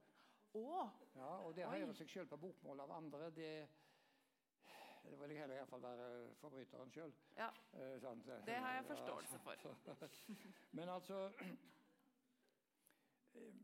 Oh. 0.54 0.90
Ja, 1.14 1.37
og 1.47 1.54
det 1.54 1.64
å 1.66 1.70
høre 1.70 1.94
seg 1.94 2.09
sjøl 2.09 2.26
på 2.26 2.37
bokmål 2.37 2.80
av 2.80 2.90
andre, 2.90 3.30
det 3.30 3.68
det 5.02 5.21
vil 5.21 5.30
jeg 5.30 5.40
heller 5.40 5.54
i 5.54 5.59
hvert 5.59 5.69
fall 5.69 5.83
være 5.83 6.35
forbryteren 6.40 6.90
sjøl. 6.92 7.14
Ja, 7.37 7.49
Eh, 7.73 8.47
det 8.47 8.54
har 8.54 8.75
jeg 8.75 8.85
forståelse 8.85 9.38
for. 9.38 9.54
Men 10.76 10.88
altså 10.88 11.33
eh, 13.35 13.54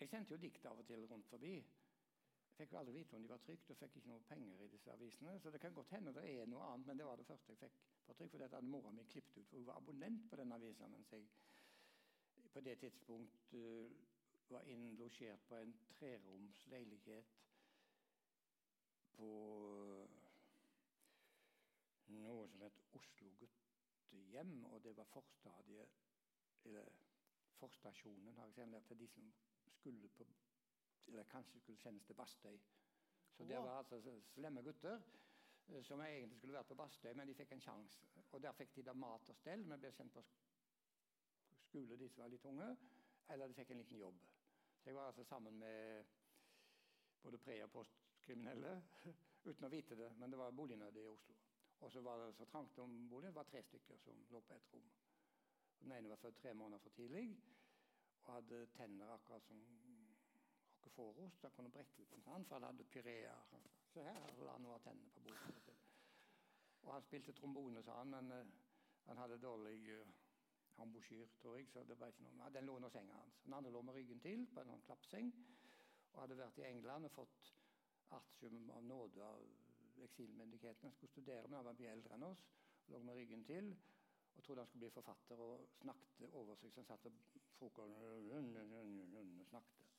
Jeg 0.00 0.08
sendte 0.08 0.34
jo 0.34 0.40
dikt 0.40 0.66
av 0.66 0.78
og 0.78 0.86
til 0.86 1.06
rundt 1.06 1.28
forbi. 1.28 1.54
Jeg 1.56 2.66
fikk 2.66 2.72
jo 2.72 2.78
aldri 2.78 2.92
vite 2.92 3.16
om 3.16 3.22
de 3.22 3.28
var 3.28 3.38
trygt, 3.38 3.70
og 3.70 3.76
fikk 3.76 3.96
ikke 3.96 4.08
noe 4.08 4.24
penger 4.28 4.60
i 4.64 4.68
disse 4.68 4.92
avisene. 4.92 5.38
Så 5.40 5.50
det 5.50 5.60
kan 5.60 5.74
godt 5.74 5.90
hende 5.90 6.14
det 6.14 6.24
er 6.30 6.46
noe 6.46 6.64
annet, 6.72 6.86
men 6.86 6.98
det 6.98 7.06
var 7.06 7.16
det 7.16 7.26
første 7.26 7.52
jeg 7.52 7.58
fikk 7.58 7.78
på 8.06 8.14
trykk. 8.14 8.30
For 8.30 8.38
dette 8.38 8.56
hadde 8.56 8.72
mora 8.72 8.90
mi 8.90 9.04
klippet 9.04 9.36
ut, 9.36 9.48
for 9.48 9.56
hun 9.56 9.66
var 9.66 9.76
abonnent 9.76 10.30
på 10.30 10.36
den 10.36 10.52
avisa 10.52 10.88
mens 10.88 11.12
jeg 11.12 11.28
på 12.52 12.60
det 12.60 12.78
tidspunkt 12.78 13.54
uh, 13.54 13.90
var 14.50 14.62
innlosjert 14.66 15.40
på 15.48 15.54
en 15.54 15.74
treroms 15.98 16.66
leilighet 16.66 17.24
på 19.12 19.30
noe 22.18 22.48
som 22.48 22.62
het 22.66 22.80
Oslo 22.98 23.30
guttehjem, 23.38 24.64
og 24.64 24.82
det 24.84 24.96
var 24.96 25.08
forstadiet 25.14 25.98
eller 26.64 26.92
forstasjonen 27.60 28.34
har 28.36 28.48
jeg 28.50 28.54
senere 28.54 28.80
til 28.88 28.98
de 29.00 29.08
som 29.08 29.32
skulle 29.66 30.08
på 30.08 30.26
eller 31.06 31.24
kanskje 31.24 31.60
skulle 31.60 31.78
sendes 31.78 32.04
til 32.04 32.14
Bastøy. 32.14 32.58
Så 33.32 33.44
det 33.44 33.56
var 33.56 33.78
altså 33.78 34.20
slemme 34.34 34.62
gutter 34.62 35.00
eh, 35.68 35.82
som 35.84 36.00
egentlig 36.00 36.38
skulle 36.38 36.54
vært 36.54 36.66
på 36.66 36.74
Bastøy, 36.74 37.12
men 37.14 37.28
de 37.28 37.34
fikk 37.34 37.52
en 37.52 37.60
sjanse. 37.64 38.06
Og 38.30 38.42
der 38.42 38.52
fikk 38.52 38.76
de 38.76 38.84
da 38.86 38.92
mat 38.92 39.28
og 39.28 39.36
stell. 39.36 39.64
Vi 39.64 39.78
ble 39.80 39.92
sendt 39.92 40.14
på 40.14 40.22
skole, 41.64 41.96
de 41.96 42.08
som 42.08 42.22
var 42.22 42.30
litt 42.30 42.46
unge, 42.46 42.68
eller 43.28 43.48
de 43.48 43.58
fikk 43.58 43.70
en 43.70 43.82
liten 43.82 43.98
jobb. 43.98 44.20
Så 44.80 44.90
jeg 44.90 44.96
var 44.96 45.10
altså 45.10 45.24
sammen 45.24 45.58
med 45.58 46.04
både 47.22 47.38
pre- 47.38 47.62
og 47.64 47.70
postkriminelle 47.70 48.76
uten 49.48 49.66
å 49.66 49.72
vite 49.72 49.96
det, 49.96 50.12
men 50.16 50.30
det 50.30 50.38
var 50.38 50.54
bolignød 50.56 50.96
i 50.96 51.06
Oslo. 51.10 51.36
Og 51.80 51.92
så 51.92 52.00
var 52.04 52.18
det 52.20 52.34
så 52.36 52.44
trangt 52.44 52.78
om 52.78 53.08
boligen. 53.08 53.32
Det 53.32 53.40
var 53.40 53.48
tre 53.48 53.62
stykker 53.62 53.96
som 54.04 54.24
lå 54.30 54.40
på 54.40 54.54
ett 54.54 54.72
rom. 54.74 54.90
Den 55.80 55.92
ene 55.96 56.08
var 56.08 56.16
født 56.16 56.38
tre 56.42 56.54
måneder 56.54 56.78
for 56.78 56.90
tidlig 56.90 57.24
og 58.24 58.34
hadde 58.34 58.66
tenner 58.76 59.14
akkurat 59.14 59.46
som 59.48 59.60
Roqueforos. 61.00 61.40
Han 61.42 61.50
kunne 61.50 61.70
brekke 61.70 62.02
ut 62.02 62.12
en 62.12 62.22
for 62.22 62.54
han 62.54 62.62
hadde 62.62 62.84
pyrea. 62.84 63.36
Se 63.92 64.02
her 64.02 64.42
la 64.44 64.52
han 64.52 64.62
noe 64.62 64.74
av 64.74 64.82
tennene 64.84 65.10
på 65.14 65.20
bordet. 65.20 65.76
Og 66.82 66.92
han 66.92 67.02
spilte 67.02 67.32
trombone, 67.32 67.82
sa 67.82 67.98
han, 67.98 68.10
men 68.10 68.32
uh, 68.32 68.46
han 69.06 69.16
hadde 69.16 69.40
dårlig 69.40 70.00
uh, 70.00 70.06
ambosjyr, 70.82 71.26
tror 71.40 71.56
jeg. 71.56 71.68
så 71.68 71.84
det 71.84 71.98
var 72.00 72.12
ikke 72.12 72.22
noe. 72.22 72.32
Men 72.32 72.54
Den 72.54 72.66
lå 72.66 72.76
under 72.76 72.88
senga 72.88 73.12
hans. 73.12 73.40
Den 73.44 73.54
andre 73.54 73.70
lå 73.70 73.82
med 73.82 73.94
ryggen 73.94 74.20
til 74.20 74.46
på 74.54 74.60
en 74.60 74.72
sånn 74.72 74.86
klappseng 74.86 75.32
og 76.12 76.20
hadde 76.22 76.36
vært 76.36 76.58
i 76.58 76.68
England 76.68 77.06
og 77.06 77.12
fått 77.14 77.50
artium 78.16 78.70
av 78.74 78.84
nåde 78.84 79.24
av 79.24 79.44
eksilmyndighetene. 80.06 80.88
Han 80.88 80.96
skulle 80.96 81.12
studere, 81.12 81.48
men 81.48 81.58
han 81.60 81.68
var 81.70 81.78
mye 81.78 81.94
eldre 81.94 82.16
enn 82.16 82.28
oss. 82.28 82.44
Lå 82.90 83.00
med 83.06 83.18
ryggen 83.18 83.44
til 83.46 83.74
og 84.36 84.44
trodde 84.44 84.62
han 84.62 84.66
skulle 84.66 84.86
bli 84.86 84.90
forfatter, 84.94 85.36
og 85.36 85.66
snakket 85.82 86.30
over 86.32 86.54
seg. 86.56 86.72
Så 86.72 86.80
han 86.80 86.86
satt 86.88 87.06
og 89.40 89.46
snakket. 89.50 89.90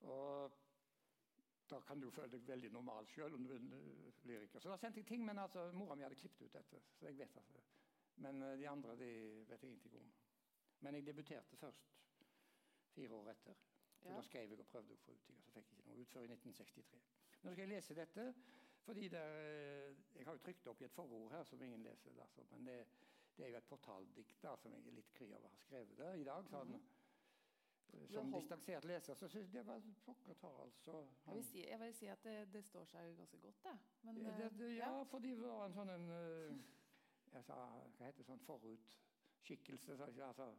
Og 0.00 0.56
da 1.70 1.80
kan 1.86 2.00
du 2.00 2.08
føle 2.10 2.32
deg 2.32 2.48
veldig 2.48 2.72
normal 2.74 3.06
sjøl 3.06 3.36
om 3.36 3.44
du 3.46 3.52
er 3.54 3.66
eh, 3.76 4.22
lyriker. 4.26 4.60
Så 4.60 4.72
da 4.72 4.78
sendte 4.80 4.98
jeg 5.02 5.06
ting, 5.06 5.24
men 5.26 5.38
altså, 5.38 5.68
mora 5.76 5.94
mi 5.94 6.02
hadde 6.02 6.18
klippet 6.18 6.48
ut 6.48 6.56
dette. 6.56 6.82
så 6.98 7.06
jeg 7.06 7.18
vet 7.18 7.36
altså. 7.36 7.62
Men 8.24 8.42
eh, 8.42 8.56
de 8.58 8.68
andre 8.68 8.96
de 8.98 9.10
vet 9.48 9.62
jeg 9.62 9.70
ingenting 9.70 9.98
om. 10.00 10.10
Men 10.80 10.94
jeg 10.94 11.06
debuterte 11.06 11.56
først 11.56 11.92
fire 12.94 13.14
år 13.14 13.30
etter. 13.30 13.54
Ja. 14.02 14.16
Da 14.16 14.22
skrev 14.22 14.50
jeg 14.50 14.60
og 14.60 14.66
prøvde 14.66 14.96
å 14.96 15.02
få 15.04 15.12
ut 15.12 15.24
ting, 15.28 15.38
og 15.38 15.44
så 15.44 15.60
fikk 15.60 15.70
jeg 15.70 15.78
ikke 15.78 15.92
noe 15.92 16.02
ut 16.02 16.14
før 16.14 16.24
i 16.24 16.32
1963. 16.32 17.00
Nå 17.44 17.52
skal 17.52 17.62
jeg 17.62 17.72
lese 17.74 17.96
dette, 17.96 18.26
fordi 18.90 19.08
det, 19.08 19.20
er- 19.20 19.96
jeg 20.18 20.26
har 20.26 20.32
jo 20.36 20.42
trykt 20.44 20.66
opp 20.70 20.80
i 20.82 20.84
et 20.88 20.92
forord 20.94 21.32
her 21.32 21.44
som 21.44 21.62
ingen 21.62 21.82
leser. 21.82 22.16
Altså, 22.22 22.44
men 22.52 22.66
det, 22.66 22.78
det 23.36 23.44
er 23.46 23.50
jo 23.54 23.56
et 23.62 23.68
portaldikt 23.70 24.40
da, 24.42 24.56
som 24.56 24.72
jeg 24.74 24.86
er 24.86 24.96
litt 24.98 25.12
kry 25.16 25.28
over 25.32 25.46
å 25.48 25.52
ha 25.54 25.60
skrevet 25.64 25.96
det 25.98 26.10
i 26.20 26.24
dag. 26.28 26.48
Sånn, 26.50 26.74
eh, 27.92 28.06
Som 28.12 28.32
holdt- 28.32 28.42
distansert 28.48 28.84
leser 28.84 29.14
så 29.14 29.28
syns 29.28 29.52
jeg 29.52 29.52
det 29.52 29.66
var 29.66 29.80
pokker 30.06 30.34
ta, 30.38 30.50
altså. 30.62 31.00
Jeg 31.26 31.34
vil 31.34 31.44
si, 31.44 31.62
jeg 31.68 31.78
vil 31.80 31.94
si 31.94 32.06
at 32.12 32.22
det, 32.22 32.36
det 32.52 32.64
står 32.64 32.84
seg 32.86 33.16
ganske 33.16 33.38
godt, 33.42 33.62
det. 33.64 33.76
Men, 34.02 34.16
Ja, 34.24 34.36
det, 34.38 34.50
det, 34.58 34.74
ja, 34.76 34.90
ja, 34.98 35.04
fordi 35.04 35.30
det 35.30 35.42
var 35.48 35.64
en 35.66 35.74
sånn 35.74 35.90
en, 35.96 36.10
eh, 36.10 37.42
sa, 37.42 37.54
Hva 37.98 38.06
heter 38.06 38.18
det? 38.18 38.26
Sånn 38.26 38.44
forutskikkelse. 38.46 39.96
Så, 39.96 40.10
Altså, 40.24 40.52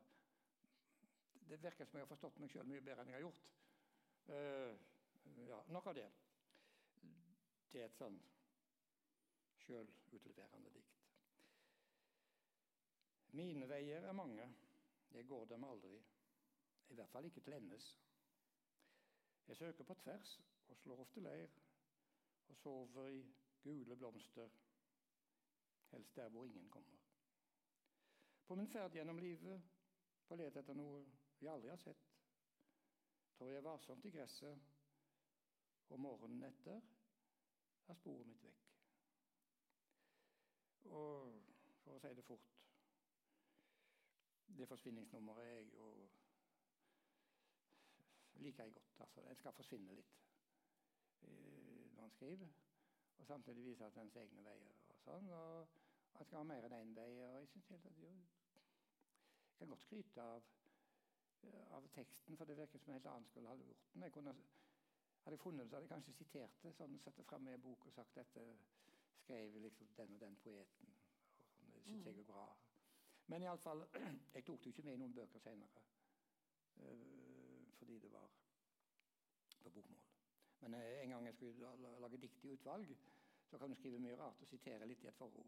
det 1.50 1.58
virker 1.64 1.86
som 1.86 1.98
jeg 2.00 2.06
har 2.08 2.16
forstått 2.16 2.40
meg 2.40 2.50
sjøl 2.54 2.68
mye 2.68 2.82
bedre 2.82 3.02
enn 3.04 3.08
jeg 3.12 3.18
har 3.20 3.26
gjort. 3.26 3.48
Uh, 4.30 4.78
ja, 5.48 5.58
Nok 5.74 5.88
av 5.92 5.96
det. 5.98 6.06
Det 7.72 7.80
er 7.82 7.88
et 7.88 7.96
sånn 7.96 8.18
sjølutleverende 9.64 10.72
dikt. 10.76 10.98
Mine 13.40 13.68
veier 13.72 14.04
er 14.04 14.18
mange, 14.18 14.48
jeg 15.16 15.28
går 15.28 15.46
dem 15.54 15.64
aldri. 15.64 15.96
I 16.92 16.98
hvert 16.98 17.12
fall 17.14 17.28
ikke 17.30 17.44
til 17.46 17.56
endes. 17.56 17.86
Jeg 19.48 19.58
søker 19.58 19.88
på 19.88 19.96
tvers 20.04 20.34
og 20.68 20.78
slår 20.82 21.04
ofte 21.06 21.24
leir 21.24 21.56
og 22.52 22.58
sover 22.60 23.08
i 23.08 23.22
gule 23.64 23.96
blomster, 23.96 24.52
helst 25.92 26.16
der 26.16 26.30
hvor 26.30 26.46
ingen 26.46 26.70
kommer. 26.70 27.00
På 28.48 28.56
min 28.56 28.68
ferd 28.68 28.96
gjennom 28.96 29.20
livet, 29.20 29.62
på 30.28 30.36
let 30.36 30.58
etter 30.60 30.76
noe 30.76 31.06
vi 31.40 31.48
aldri 31.48 31.72
har 31.72 31.80
sett, 31.80 32.10
trår 33.38 33.54
jeg 33.54 33.64
varsomt 33.64 34.06
i 34.06 34.12
gresset, 34.12 34.68
og 35.92 36.00
morgenen 36.00 36.44
etter 36.48 36.82
er 37.88 37.94
sporet 37.94 38.28
mitt 38.28 38.44
vekk. 38.44 38.66
Og 40.92 41.38
for 41.84 41.96
å 41.96 42.02
si 42.02 42.14
det 42.18 42.26
fort 42.26 42.50
Det 44.52 44.68
forsvinningsnummeret 44.68 45.48
er 45.48 45.62
jo 45.72 45.86
liker 48.42 48.64
jeg 48.64 48.74
godt. 48.74 49.00
altså 49.00 49.22
En 49.30 49.36
skal 49.36 49.54
forsvinne 49.54 49.96
litt 49.96 50.18
eh, 51.22 51.92
når 51.94 52.02
han 52.02 52.12
skriver. 52.12 52.50
Og 53.18 53.28
samtidig 53.28 53.66
vise 53.66 53.86
at 53.86 53.98
ens 54.02 54.16
egne 54.16 54.44
veier 54.46 54.80
og 54.90 55.02
sånn. 55.06 55.30
Og 55.30 55.78
han 56.18 56.28
skal 56.28 56.42
ha 56.42 56.48
mer 56.50 56.68
enn 56.68 56.78
én 56.80 56.96
vei. 56.98 57.10
Og 57.20 57.36
jeg 57.54 57.66
helt 57.70 57.86
at 57.92 58.02
jo, 58.02 58.12
jeg 58.12 59.60
kan 59.60 59.74
godt 59.74 59.86
skryte 59.86 60.26
av, 60.36 60.50
eh, 61.46 61.68
av 61.78 61.88
teksten, 61.98 62.38
for 62.38 62.50
det 62.50 62.58
virker 62.58 62.82
som 62.82 62.92
en 62.92 63.00
helt 63.00 63.12
annen 63.14 63.30
skulle 63.30 63.54
ha 63.54 63.60
gjort 63.62 63.86
den. 63.94 64.08
Jeg 64.08 64.16
kunne, 64.18 64.36
hadde 65.24 65.36
jeg 65.36 65.40
funnet 65.44 65.66
det, 65.66 65.74
hadde 65.74 65.86
jeg 65.88 65.90
kanskje 65.94 66.14
sitert 66.14 66.64
det. 66.64 66.74
sånn, 66.76 67.00
Satt 67.04 67.18
det 67.18 67.26
fram 67.26 67.48
i 67.48 67.54
en 67.54 67.62
bok 67.62 67.86
og 67.86 67.94
sagt 67.94 68.16
dette 68.16 68.46
skrev 69.22 69.56
liksom 69.62 69.88
den 69.98 70.14
og 70.16 70.20
den 70.20 70.36
poeten. 70.44 70.94
Og 71.62 71.74
det 71.74 71.84
synes 71.84 72.06
jeg 72.06 72.20
er 72.20 72.24
bra. 72.34 72.46
Men 73.28 73.44
iallfall, 73.44 73.86
jeg 74.36 74.44
tok 74.46 74.60
det 74.60 74.66
jo 74.66 74.74
ikke 74.76 74.84
med 74.88 74.94
i 74.94 75.02
noen 75.04 75.14
bøker 75.14 75.40
seinere. 75.40 75.84
fordi 77.78 78.00
det 78.00 78.12
var 78.12 78.30
på 79.64 79.70
bokmål. 79.70 80.02
Men 80.62 80.74
eh, 80.74 81.04
en 81.04 81.10
gang 81.10 81.26
jeg 81.26 81.34
skulle 81.36 81.60
la- 81.62 81.76
la- 81.76 82.00
lage 82.00 82.18
dikt 82.22 82.44
i 82.46 82.52
utvalg, 82.54 82.98
så 83.50 83.58
kan 83.58 83.70
du 83.70 83.76
skrive 83.76 84.00
mye 84.00 84.16
rart 84.18 84.42
og 84.42 84.48
sitere 84.48 84.86
litt 84.88 85.04
i 85.04 85.08
et 85.08 85.16
forord. 85.18 85.48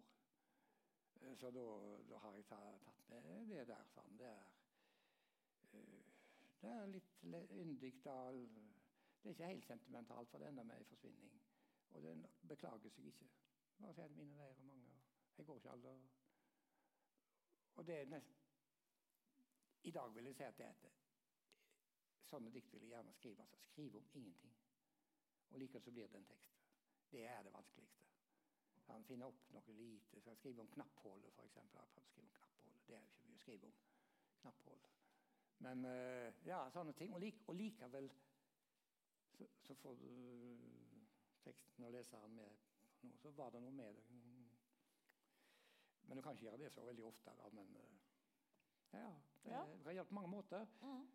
Eh, 1.21 1.35
Så 1.37 1.51
da, 1.51 1.63
da 2.09 2.17
har 2.17 2.35
jeg 2.35 2.45
tatt 2.45 3.09
med 3.09 3.47
det 3.49 3.67
der. 3.67 3.85
Sånn. 3.93 4.17
Det 4.17 4.25
er, 4.27 4.43
eh, 5.73 6.03
Det 6.61 6.69
er 6.71 6.85
litt 6.87 7.23
yndig 7.51 7.93
dal. 8.05 8.47
Det 9.23 9.29
er 9.29 9.33
ikke 9.33 9.45
helt 9.45 9.65
sentimentalt, 9.65 10.29
for 10.29 10.37
det 10.37 10.47
ender 10.47 10.63
med 10.63 10.77
en 10.77 10.85
forsvinning. 10.85 11.41
Og 11.89 12.01
det 12.01 12.29
beklager 12.47 12.89
seg 12.89 13.05
ikke. 13.05 13.29
Bare 13.77 13.93
si 13.93 14.01
at 14.01 14.11
mine 14.11 14.35
veier 14.37 14.57
er 14.59 14.63
mange. 14.63 14.89
og 14.89 15.37
Jeg 15.37 15.45
går 15.45 15.55
ikke 15.55 15.69
alle. 15.71 16.09
og- 17.75 17.87
det 17.87 17.95
er 18.01 18.05
nesten 18.05 18.35
I 19.83 19.91
dag 19.91 20.15
vil 20.15 20.25
jeg 20.25 20.35
si 20.35 20.43
at 20.43 20.57
det 20.57 20.65
er 20.65 20.91
Sånne 22.23 22.51
dikt 22.51 22.73
vil 22.73 22.81
jeg 22.81 22.89
gjerne 22.89 23.13
skrive. 23.13 23.41
altså 23.41 23.57
Skrive 23.61 23.97
om 23.97 24.07
ingenting. 24.13 24.55
Og 25.49 25.59
likevel 25.59 25.81
så 25.81 25.91
blir 25.91 26.07
det 26.07 26.15
en 26.15 26.25
tekst. 26.25 26.61
Det 27.11 27.25
er 27.25 27.43
det 27.43 27.53
vanskeligste. 27.53 28.03
Han 28.87 29.03
finner 29.03 29.25
opp 29.25 29.51
noe 29.53 29.73
lite. 29.77 30.21
Skal 30.21 30.35
skrive 30.35 30.61
om 30.61 30.67
knapphullet, 30.67 31.29
f.eks. 31.33 31.53
Skrive 32.07 32.25
om 32.25 32.31
knapphullet. 32.33 32.87
Det 32.87 32.95
er 32.95 32.99
jo 32.99 33.05
ikke 33.05 33.27
mye 33.27 33.35
å 33.35 33.39
skrive 33.39 33.65
om. 33.65 33.73
Knapphullet. 34.41 34.89
Men 35.63 35.85
eh, 35.85 36.33
ja, 36.45 36.69
sånne 36.73 36.93
ting. 36.93 37.13
Og, 37.13 37.21
lik, 37.21 37.43
og 37.47 37.55
likevel 37.55 38.09
så, 39.37 39.47
så 39.67 39.75
får 39.81 39.95
du 39.95 40.09
teksten 41.43 41.85
og 41.87 41.91
leseren 41.95 42.35
med 42.35 42.49
på 43.01 43.07
noe. 43.07 43.17
Så 43.21 43.31
var 43.35 43.49
det 43.51 43.61
noe 43.63 43.71
med 43.75 43.95
det. 43.97 44.03
Men 46.07 46.17
du 46.17 46.21
kan 46.23 46.35
ikke 46.35 46.45
gjøre 46.49 46.57
det 46.63 46.71
så 46.73 46.83
veldig 46.85 47.05
ofte. 47.07 47.33
Da, 47.39 47.49
men 47.55 47.75
eh, 47.75 47.93
ja, 48.93 49.07
det, 49.43 49.51
Ja. 49.51 49.63
det 49.65 49.83
kan 49.83 49.93
hjelpe 49.97 50.09
på 50.09 50.15
mange 50.19 50.31
måter. 50.35 50.67
Mm. 50.81 51.05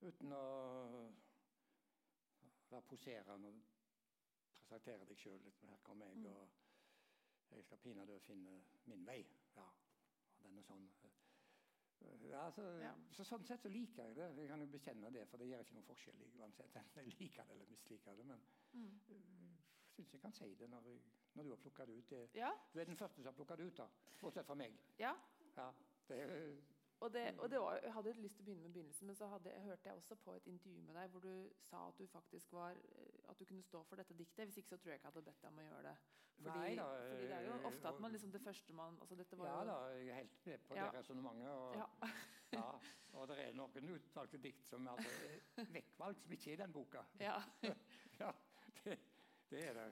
Uten 0.00 0.32
å 0.32 0.44
være 2.70 2.82
poserende 2.90 3.48
og 3.50 3.60
presentere 4.68 5.06
deg 5.08 5.18
sjøl 5.18 5.40
litt. 5.44 5.62
Her 5.66 5.78
kommer 5.82 6.06
jeg, 6.10 6.16
Mm. 6.18 6.26
og 6.26 7.56
jeg 7.56 7.64
skal 7.64 7.78
pinadø 7.78 8.18
finne 8.20 8.60
min 8.86 9.06
vei. 9.06 9.22
Ja, 9.56 9.64
og 10.38 10.44
den 10.44 10.58
er 10.58 10.62
sånn. 10.62 10.88
Ja, 12.28 12.50
så, 12.50 12.62
Ja. 12.80 12.92
så 13.10 13.24
Sånn 13.24 13.44
sett 13.46 13.60
så 13.62 13.68
liker 13.68 14.04
jeg 14.04 14.16
det. 14.16 14.28
Jeg 14.36 14.48
kan 14.48 14.60
jo 14.60 14.66
bekjenne 14.66 15.10
det, 15.12 15.26
for 15.28 15.36
det 15.38 15.48
gjør 15.48 15.60
ikke 15.64 15.74
noen 15.74 15.84
forskjell 15.88 16.20
uansett. 16.38 16.74
Jeg 16.96 17.06
liker 17.20 17.44
det 17.44 17.50
eller 17.56 17.66
misliker 17.70 18.14
det. 18.16 18.26
Men 18.26 18.40
Mm. 18.72 19.00
jeg 19.08 20.04
syns 20.04 20.12
jeg 20.12 20.20
kan 20.20 20.32
si 20.32 20.54
det 20.54 20.68
når, 20.70 20.82
når 21.34 21.42
du 21.42 21.48
har 21.50 21.56
plukka 21.56 21.84
det 21.86 21.96
ut. 21.98 22.08
Det, 22.10 22.28
Ja, 22.34 22.50
du 22.74 22.78
er 22.80 22.84
den 22.84 22.96
første 22.96 23.16
som 23.16 23.24
har 23.24 23.32
plukka 23.32 23.56
det 23.56 23.64
ut, 23.66 23.76
da. 23.78 23.88
Bortsett 24.20 24.46
fra 24.46 24.54
meg. 24.54 24.74
ja. 24.98 25.14
Ja, 25.56 25.72
det 26.08 26.18
er 26.20 26.56
Og, 27.00 27.12
det, 27.14 27.22
og 27.38 27.50
det 27.50 27.60
var, 27.62 27.76
jeg 27.82 27.92
hadde 27.94 28.12
lyst 28.18 28.34
til 28.36 28.42
å 28.42 28.46
begynne 28.48 28.64
med 28.66 28.72
begynnelsen, 28.74 29.06
men 29.06 29.16
så 29.16 29.26
hadde, 29.30 29.52
hørte 29.62 29.86
jeg 29.88 29.94
også 30.00 30.16
på 30.18 30.32
et 30.34 30.46
intervju 30.50 30.80
med 30.82 30.96
deg 30.98 31.10
hvor 31.12 31.22
du 31.22 31.50
sa 31.62 31.84
at 31.88 31.98
du 32.00 32.06
faktisk 32.10 32.52
var 32.56 32.74
eh, 32.74 33.20
at 33.30 33.38
du 33.38 33.44
kunne 33.46 33.62
stå 33.62 33.82
for 33.86 34.00
dette 34.00 34.16
diktet. 34.18 34.48
Hvis 34.48 34.56
ikke 34.62 34.72
så 34.72 34.78
tror 34.82 34.90
jeg 34.90 34.98
ikke 34.98 35.06
jeg 35.06 35.12
hadde 35.14 35.22
bedt 35.28 35.42
deg 35.44 35.52
om 35.52 35.60
å 35.62 35.66
gjøre 35.68 35.82
det. 35.86 35.92
Fordi, 36.38 36.58
Nei 36.58 36.74
da, 36.78 36.86
fordi 37.10 37.28
det 37.30 37.36
er 37.36 37.46
jo 37.46 37.52
eh, 37.54 37.68
ofte 37.70 37.88
at 37.92 38.00
man 38.02 38.12
liksom 38.14 38.32
det 38.34 38.40
første 38.42 38.74
man 38.80 38.98
altså 39.02 39.18
dette 39.18 39.38
var 39.38 39.48
Ja 39.48 39.54
jo, 39.60 39.68
da, 39.70 39.76
jeg 39.98 40.08
er 40.08 40.18
helt 40.20 40.46
med 40.50 40.66
på 40.68 40.76
Ja. 40.78 40.86
det 40.90 40.98
resonnementet. 40.98 41.48
Og, 41.50 41.76
Ja. 41.78 41.86
ja, 42.58 42.66
og 43.18 43.28
det 43.30 43.38
er 43.44 43.54
noen 43.58 43.92
utvalgte 43.94 44.40
dikt 44.42 44.66
som 44.66 44.86
er 44.86 44.98
altså, 44.98 45.30
er 45.62 45.70
vekkvalgt, 45.78 46.22
som 46.26 46.34
ikke 46.38 46.50
er 46.50 46.58
i 46.58 46.60
den 46.64 46.74
boka. 46.74 47.04
Ja. 47.22 47.38
Ja, 48.18 48.32
det, 48.84 48.98
det 49.50 49.60
er 49.68 49.74
det. 49.78 49.86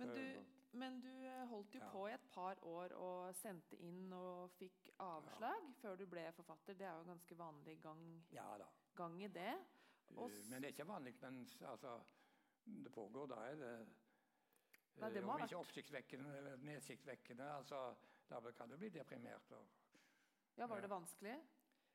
Men 0.00 0.08
du, 0.08 0.20
Eh, 0.22 0.61
men 0.72 1.00
du 1.00 1.08
eh, 1.26 1.44
holdt 1.48 1.74
jo 1.74 1.80
Ja. 1.80 1.90
på 1.92 2.06
i 2.08 2.12
et 2.14 2.26
par 2.32 2.58
år 2.64 2.92
og 2.96 3.34
sendte 3.34 3.76
inn 3.76 4.12
og 4.12 4.50
fikk 4.58 4.90
avslag 4.98 5.74
før 5.80 5.96
du 5.96 6.06
ble 6.06 6.32
forfatter. 6.32 6.74
Det 6.74 6.86
er 6.86 6.94
jo 6.94 7.00
en 7.00 7.12
ganske 7.14 7.38
vanlig 7.38 7.80
gang, 7.82 8.02
Ja 8.32 8.56
gang 8.96 9.22
i 9.22 9.28
det. 9.28 9.54
Og 10.16 10.30
Eh, 10.30 10.44
Men 10.50 10.62
det 10.62 10.68
er 10.68 10.72
ikke 10.74 10.86
vanlig 10.88 11.14
Men 11.22 11.48
altså, 11.66 12.00
det 12.64 12.92
pågår. 12.92 13.26
Da 13.26 13.34
er 13.34 13.54
det 13.56 13.88
Nei, 15.00 15.08
det 15.10 15.22
eh, 15.22 15.28
Om 15.28 15.40
ikke 15.42 15.56
oppsiktsvekkende 15.56 16.36
eller 16.36 16.56
nedsiktsvekkende. 16.56 17.44
Altså, 17.56 17.94
da 18.28 18.40
kan 18.52 18.68
du 18.70 18.76
bli 18.76 18.88
deprimert. 18.88 19.50
Og, 19.52 19.66
Ja, 20.56 20.66
Var 20.66 20.76
Ja. 20.76 20.80
det 20.82 20.90
vanskelig? 20.90 21.42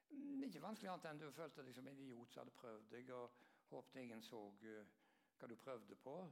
Mm, 0.10 0.44
ikke 0.44 0.62
vanskelig 0.62 0.90
annet 0.90 1.06
enn 1.06 1.20
du 1.20 1.32
følte 1.32 1.64
deg 1.64 1.76
som 1.76 1.88
en 1.88 1.98
idiot 1.98 2.32
som 2.34 2.42
hadde 2.42 2.56
prøvd 2.56 2.90
deg, 2.90 3.10
og 3.10 3.32
håpte 3.70 4.02
ingen 4.02 4.22
så 4.22 4.40
uh, 4.64 4.86
hva 5.40 5.48
du 5.48 5.56
prøvde 5.56 5.96
på. 5.96 6.32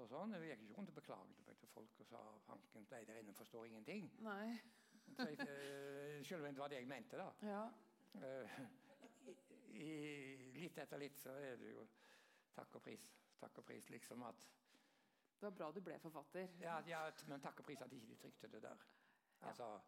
Og 0.00 0.08
sånn. 0.08 0.34
Jeg 0.36 0.52
gikk 0.52 0.62
ikke 0.66 0.76
rundt 0.78 0.92
og 0.92 0.98
beklaget 0.98 1.42
meg 1.46 1.58
til 1.60 1.70
folk 1.72 2.00
og 2.04 2.08
sa 2.08 2.20
Hanken, 2.48 2.86
de 2.90 3.00
der 3.08 3.20
inne 3.20 3.34
forstår 3.36 3.66
ingenting. 3.68 4.08
Nei. 4.24 4.58
Så 5.16 5.28
jeg, 5.28 5.38
eh, 5.44 6.24
selv 6.24 6.46
om 6.46 6.54
det 6.54 6.62
var 6.62 6.72
det 6.72 6.80
jeg 6.80 6.88
mente, 6.88 7.18
da. 7.20 7.28
Ja. 7.42 7.64
Eh, 8.14 8.60
i, 9.72 9.84
i, 9.84 10.52
litt 10.60 10.78
etter 10.78 11.00
litt 11.00 11.18
så 11.20 11.34
er 11.40 11.56
det 11.60 11.72
jo 11.74 11.86
takk 12.56 12.76
og 12.78 12.84
pris. 12.84 13.06
Takk 13.40 13.58
og 13.58 13.64
pris, 13.64 13.88
liksom 13.90 14.22
at 14.28 14.48
Det 15.42 15.48
var 15.48 15.54
bra 15.58 15.70
du 15.74 15.80
ble 15.82 15.98
forfatter. 15.98 16.52
Ja, 16.62 16.76
ja 16.86 17.00
men 17.26 17.40
takk 17.42 17.58
og 17.60 17.66
pris 17.66 17.80
at 17.82 17.92
ikke 17.92 18.12
de 18.12 18.18
trykte 18.20 18.50
det 18.52 18.62
der. 18.62 18.84
Altså, 19.48 19.80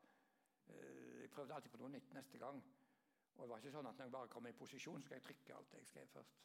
eh, 0.67 1.21
Jeg 1.23 1.31
prøvde 1.31 1.55
alltid 1.55 1.71
på 1.71 1.79
noe 1.79 1.93
nytt 1.95 2.13
neste 2.15 2.39
gang. 2.39 2.63
Og 3.37 3.43
det 3.43 3.51
var 3.51 3.63
ikke 3.63 3.71
sånn 3.75 3.87
at 3.87 3.99
når 3.99 4.05
jeg 4.05 4.13
bare 4.15 4.29
kom 4.29 4.47
i 4.47 4.53
posisjon, 4.53 5.01
så 5.01 5.07
skal 5.07 5.17
jeg 5.21 5.27
trykke 5.29 5.55
alt 5.55 5.73
jeg 5.75 5.87
skrev 5.87 6.11
først. 6.11 6.43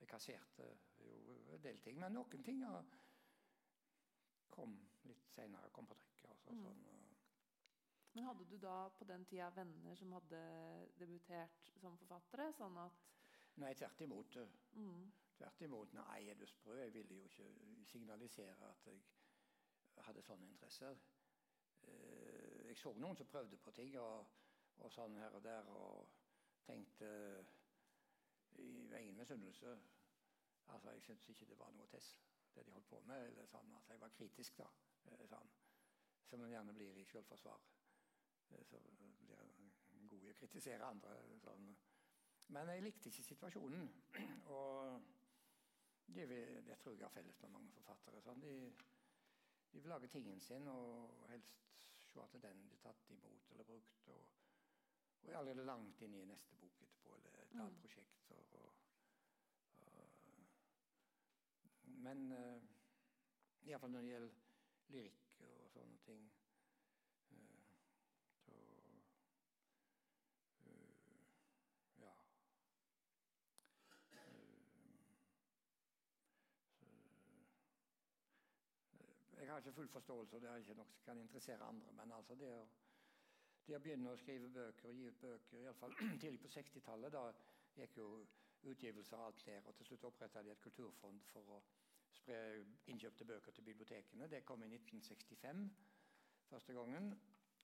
Jeg 0.00 0.08
kasserte 0.08 0.66
jo 1.00 1.36
en 1.54 1.62
del 1.64 1.78
ting, 1.80 1.98
men 2.00 2.12
noen 2.12 2.42
ting 2.44 2.62
kom 4.52 4.76
litt 5.08 5.28
seinere. 5.34 5.70
Kom 5.72 5.86
på 5.86 5.94
trykket 5.94 6.30
og 6.30 6.38
så, 6.38 6.50
Mm. 6.52 6.62
sånn. 6.62 6.84
Og, 6.86 7.02
Men 8.14 8.24
hadde 8.24 8.44
du 8.48 8.56
da 8.58 8.88
på 8.88 9.04
den 9.04 9.24
tida 9.26 9.50
venner 9.50 9.94
som 9.94 10.12
hadde 10.12 10.88
debutert 10.98 11.70
som 11.80 11.98
forfattere? 11.98 12.52
Sånn 12.54 12.76
at 12.78 12.92
nei, 13.56 13.74
tvert 13.74 14.00
imot. 14.00 14.36
eh, 14.36 14.48
mm, 14.74 15.12
Tvert 15.36 15.60
imot. 15.62 15.92
Nei, 15.92 16.28
er 16.30 16.34
du 16.34 16.46
sprø? 16.46 16.76
Jeg 16.78 16.92
ville 16.94 17.14
jo 17.14 17.24
ikke 17.24 17.84
signalisere 17.84 18.70
at 18.70 18.86
jeg 18.86 20.04
hadde 20.04 20.22
sånne 20.22 20.46
interesser. 20.48 20.96
Eh, 21.82 22.66
Jeg 22.68 22.76
så 22.76 22.92
noen 22.94 23.16
som 23.16 23.26
prøvde 23.26 23.56
på 23.58 23.70
ting 23.72 23.96
og, 23.98 24.26
og 24.78 24.90
sånn 24.92 25.14
her 25.16 25.30
og 25.34 25.42
der, 25.44 25.62
og 25.68 26.08
tenkte 26.66 27.46
i 28.58 28.70
ingen 29.00 29.16
misunnelse. 29.16 29.76
Altså, 30.66 30.90
jeg 30.90 31.02
syntes 31.02 31.28
ikke 31.30 31.46
det 31.46 31.58
var 31.58 31.70
noe 31.72 31.86
tess, 31.86 32.16
det 32.54 32.64
de 32.66 32.72
holdt 32.74 32.88
på 32.88 33.00
med. 33.06 33.26
eller 33.28 33.46
sånn, 33.46 33.72
altså, 33.76 33.92
Jeg 33.92 34.00
var 34.00 34.08
kritisk, 34.08 34.56
da. 34.58 34.66
eh, 35.04 35.26
Sånn, 35.28 35.50
som 36.26 36.40
en 36.42 36.50
gjerne 36.50 36.74
blir 36.74 36.96
i 36.98 37.04
selvforsvar. 37.04 37.60
Eh, 38.50 38.64
Så 38.64 38.80
blir 38.80 39.40
en 39.42 40.08
god 40.08 40.24
i 40.24 40.30
å 40.30 40.34
kritisere 40.40 40.84
andre. 40.84 41.38
Sånn. 41.40 41.76
Men 42.48 42.68
jeg 42.68 42.82
likte 42.82 43.08
ikke 43.08 43.22
situasjonen. 43.22 43.88
Og 44.56 45.02
det, 46.06 46.26
det 46.66 46.78
tror 46.78 46.94
jeg 46.94 47.04
har 47.04 47.14
felles 47.14 47.40
med 47.42 47.50
mange 47.50 47.72
forfattere. 47.72 48.22
Sånn. 48.22 48.40
De, 48.40 48.72
de 49.72 49.80
vil 49.82 49.90
lage 49.90 50.08
tingen 50.08 50.40
sin 50.40 50.68
og 50.68 51.26
helst 51.30 51.62
se 52.06 52.20
at 52.22 52.36
den 52.42 52.66
blir 52.68 52.78
tatt 52.82 53.10
imot 53.10 53.50
eller 53.50 53.64
brukt. 53.64 54.08
Og, 54.14 54.26
og 55.26 55.32
jeg 55.32 55.34
er 55.34 55.38
allerede 55.42 55.66
langt 55.66 56.02
inn 56.06 56.14
i 56.14 56.24
neste 56.24 56.54
bok 56.60 56.82
etterpå, 56.82 57.14
eller 57.16 57.30
et 57.42 57.52
Mm. 57.54 57.60
annet 57.60 57.80
prosjekt. 57.80 58.30
Og, 58.30 58.54
og, 58.54 58.74
og, 59.86 60.08
men 61.84 62.32
uh, 62.32 62.62
iallfall 63.66 63.90
når 63.90 64.00
det 64.06 64.10
gjelder 64.12 64.34
lyrikk 64.94 65.40
og 65.48 65.70
sånne 65.74 65.98
ting 66.06 66.28
uh, 67.30 67.74
så 68.44 68.54
uh, 70.62 71.26
Ja. 71.98 72.12
Eh, 78.92 79.42
jeg 79.42 79.50
har 79.50 79.58
ikke 79.58 79.72
full 79.72 79.88
forståelse, 79.88 80.36
og 80.36 80.42
det 80.42 80.50
er 80.50 80.56
ikke 80.56 80.74
noe 80.74 80.86
som 80.92 81.02
kan 81.04 81.18
interessere 81.18 81.64
andre. 81.64 81.92
Men 81.92 82.12
altså 82.12 82.34
det 82.34 82.52
å, 82.54 82.66
det 83.66 83.76
å 83.76 83.82
begynne 83.82 84.12
å 84.12 84.18
skrive 84.20 84.48
bøker 84.54 84.90
og 84.90 84.98
gi 84.98 85.06
ut 85.10 85.20
bøker, 85.20 85.62
iallfall 85.62 85.94
tidlig 86.22 86.40
på 86.42 86.50
60-tallet, 86.54 87.14
da 87.14 87.24
gikk 87.76 87.98
jo 87.98 88.08
utgivelser 88.70 89.22
alt 89.22 89.42
ned. 89.46 89.66
Og 89.66 89.76
til 89.76 89.90
slutt 89.90 90.06
oppretta 90.10 90.42
de 90.42 90.52
et 90.54 90.62
kulturfond 90.62 91.24
for 91.32 91.56
å 91.56 91.62
spre 92.16 92.38
innkjøpte 92.92 93.26
bøker 93.28 93.52
til 93.52 93.66
bibliotekene. 93.66 94.28
Det 94.30 94.44
kom 94.46 94.62
i 94.62 94.70
1965 94.70 95.66
første 96.50 96.76
gangen. 96.78 97.10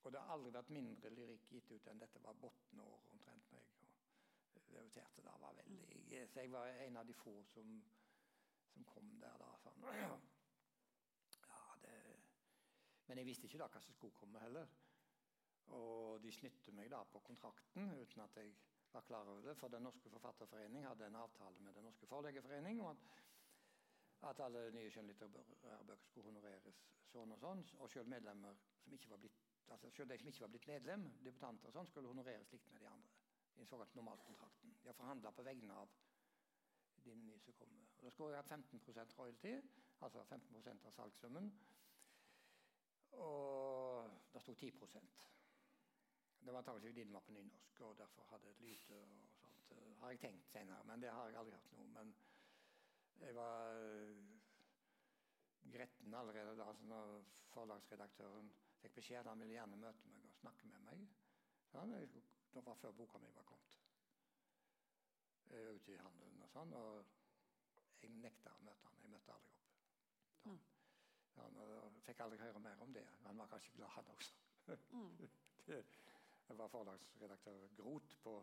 Og 0.02 0.12
det 0.12 0.20
har 0.20 0.34
aldri 0.34 0.50
vært 0.56 0.74
mindre 0.74 1.10
lyrikk 1.14 1.50
gitt 1.54 1.70
ut 1.70 1.88
enn 1.90 2.02
dette 2.02 2.22
var 2.24 2.38
bunnår 2.42 3.10
omtrent. 3.14 3.52
når 3.52 3.62
jeg 3.62 4.74
debuterte 4.74 5.22
da. 5.22 5.36
var 5.38 5.54
veldig, 5.54 6.28
Så 6.28 6.40
jeg 6.40 6.52
var 6.52 6.66
en 6.66 6.96
av 6.96 7.06
de 7.06 7.14
få 7.14 7.34
som, 7.44 7.82
som 8.72 8.84
kom 8.84 9.18
der 9.20 9.38
da. 9.38 9.50
Sånn. 9.64 9.82
Ja, 11.52 11.74
det, 11.82 11.96
men 13.06 13.18
jeg 13.18 13.26
visste 13.26 13.46
ikke 13.46 13.58
da 13.60 13.68
hva 13.68 13.80
som 13.84 13.94
skulle 13.94 14.16
komme 14.16 14.40
heller. 14.40 14.68
Og 15.66 16.22
de 16.22 16.32
snytte 16.32 16.72
meg 16.76 16.90
da 16.90 17.02
på 17.04 17.20
kontrakten 17.24 17.92
uten 17.94 18.24
at 18.24 18.36
jeg 18.36 18.54
var 18.92 19.06
klar 19.06 19.28
over 19.28 19.42
det. 19.42 19.56
For 19.56 19.68
Den 19.68 19.82
norske 19.82 20.10
forfatterforening 20.10 20.86
hadde 20.86 21.06
en 21.06 21.16
avtale 21.16 21.60
med 21.60 21.74
Den 21.74 21.84
norske 21.84 22.06
forleggerforening 22.06 22.80
om 22.82 22.90
at, 22.90 23.22
at 24.30 24.40
alle 24.40 24.70
nye 24.70 24.90
skjønnlitterærbøker 24.90 26.10
skulle 26.10 26.28
honoreres 26.32 26.82
sånn 27.12 27.32
og 27.32 27.40
sånn. 27.40 27.64
Og 27.78 27.90
selv 27.90 28.08
medlemmer 28.12 28.58
som 28.82 28.94
ikke 28.98 29.10
var 29.14 29.22
blitt 29.24 29.40
altså 29.72 29.90
selv 29.90 30.10
de 30.10 30.18
som 30.18 30.28
ikke 30.28 30.40
var 30.44 30.50
blitt 30.52 30.66
medlem, 30.68 31.04
debutanter 31.24 31.68
og 31.68 31.76
sånn, 31.76 31.86
skulle 31.88 32.08
honoreres 32.12 32.50
likt 32.52 32.72
med 32.72 32.82
de 32.84 32.88
andre. 32.90 33.12
I 33.54 33.60
den 33.60 33.68
såkalt 33.68 33.94
normalkontrakten. 33.94 34.74
De 34.82 34.88
har 34.88 34.96
forhandla 34.96 35.32
på 35.32 35.44
vegne 35.46 35.76
av 35.76 35.92
de 37.04 37.14
nye 37.16 37.38
som 37.40 37.54
kommer. 37.56 37.86
Og 37.98 38.04
da 38.04 38.10
skulle 38.10 38.34
jeg 38.34 38.42
hatt 38.42 38.52
15% 38.52 39.16
royalty, 39.18 39.54
altså 40.00 40.24
15% 40.28 40.86
av 40.88 40.96
salgssummen. 40.96 41.48
Og 43.12 44.10
det 44.32 44.42
sto 44.42 44.54
10 44.54 44.72
Det 46.42 46.52
var 46.52 46.58
antakelig 46.58 46.90
fordi 46.90 47.04
den 47.04 47.12
var 47.12 47.20
på 47.26 47.32
nynorsk, 47.32 47.80
og 47.80 47.98
derfor 47.98 48.26
hadde 48.30 48.50
et 48.50 48.60
lyte 48.60 48.98
og 48.98 49.34
sånt. 49.40 49.72
eh, 49.76 49.92
har 50.00 50.10
jeg 50.10 50.20
tenkt 50.20 50.50
senere, 50.50 50.84
men 50.84 51.02
det 51.02 51.10
har 51.10 51.28
jeg 51.28 51.38
aldri 51.38 51.54
hørt 51.54 51.72
noe. 51.72 51.86
Men 51.96 52.14
jeg 53.20 53.34
var 53.34 53.76
eh, 53.76 54.24
gretten 55.72 56.14
allerede 56.14 56.56
da 56.58 56.66
altså 56.72 56.84
når 56.90 57.24
forlagsredaktøren 57.54 58.52
fikk 58.82 58.94
beskjed 58.98 59.28
han 59.30 59.40
ville 59.40 59.54
gjerne 59.54 59.78
møte 59.78 60.08
meg 60.08 60.26
og 60.26 60.34
snakke 60.40 60.66
med 60.66 60.86
meg. 60.88 61.06
Sånn, 61.70 61.94
det 62.52 62.64
var 62.66 62.76
før 62.80 62.92
boka 62.96 63.18
mi 63.22 63.30
var 63.32 63.46
kommet 63.48 63.78
eh, 65.50 65.70
ute 65.76 65.94
i 65.94 66.00
handelen. 66.00 66.42
og 66.42 66.50
sånn, 66.50 66.74
og 66.76 68.02
jeg 68.02 68.10
nekta 68.18 68.52
å 68.58 68.64
møte 68.66 68.88
han. 68.88 68.98
Jeg 69.04 69.14
møtte 69.14 69.36
aldri 69.36 69.54
opp. 69.56 69.68
Da, 71.32 71.46
ja. 71.46 71.64
og 71.64 72.00
fikk 72.06 72.20
aldri 72.24 72.40
høre 72.42 72.60
mer 72.60 72.82
om 72.84 72.92
det. 72.92 73.06
Han 73.26 73.38
var 73.38 73.50
kanskje 73.52 73.76
glad, 73.76 73.94
han 73.96 74.10
også. 74.16 74.34
Mm. 74.90 75.12
det, 75.68 75.78
det 76.48 76.58
var 76.58 76.68
forlagsredaktør 76.68 77.68
Grot 77.76 78.16
på 78.22 78.36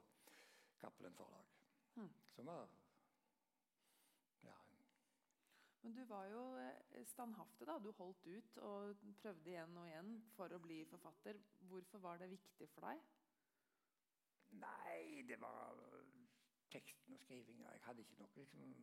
Cappelen 0.79 1.15
Forlag. 1.15 1.45
Mm. 1.95 2.09
Som 2.35 2.45
var 2.45 2.69
ja, 4.43 4.55
Men 5.81 5.95
du 5.95 6.03
var 6.05 6.25
jo 6.25 6.43
eh, 6.57 7.05
standhaftig, 7.05 7.67
da. 7.67 7.77
Du 7.79 7.91
holdt 7.91 8.27
ut 8.27 8.57
og 8.57 8.95
prøvde 9.21 9.49
igjen 9.49 9.77
og 9.77 9.87
igjen 9.87 10.13
for 10.35 10.55
å 10.55 10.61
bli 10.63 10.83
forfatter. 10.85 11.39
Hvorfor 11.71 12.03
var 12.03 12.21
det 12.21 12.31
viktig 12.31 12.69
for 12.73 12.87
deg? 12.87 13.03
Nei, 14.59 15.21
det 15.27 15.37
var 15.41 15.77
teksten 16.69 17.13
og 17.13 17.19
skrivinga. 17.19 17.71
Jeg 17.71 17.85
hadde 17.85 18.01
ikke 18.05 18.17
noe 18.21 18.29
liksom, 18.35 18.73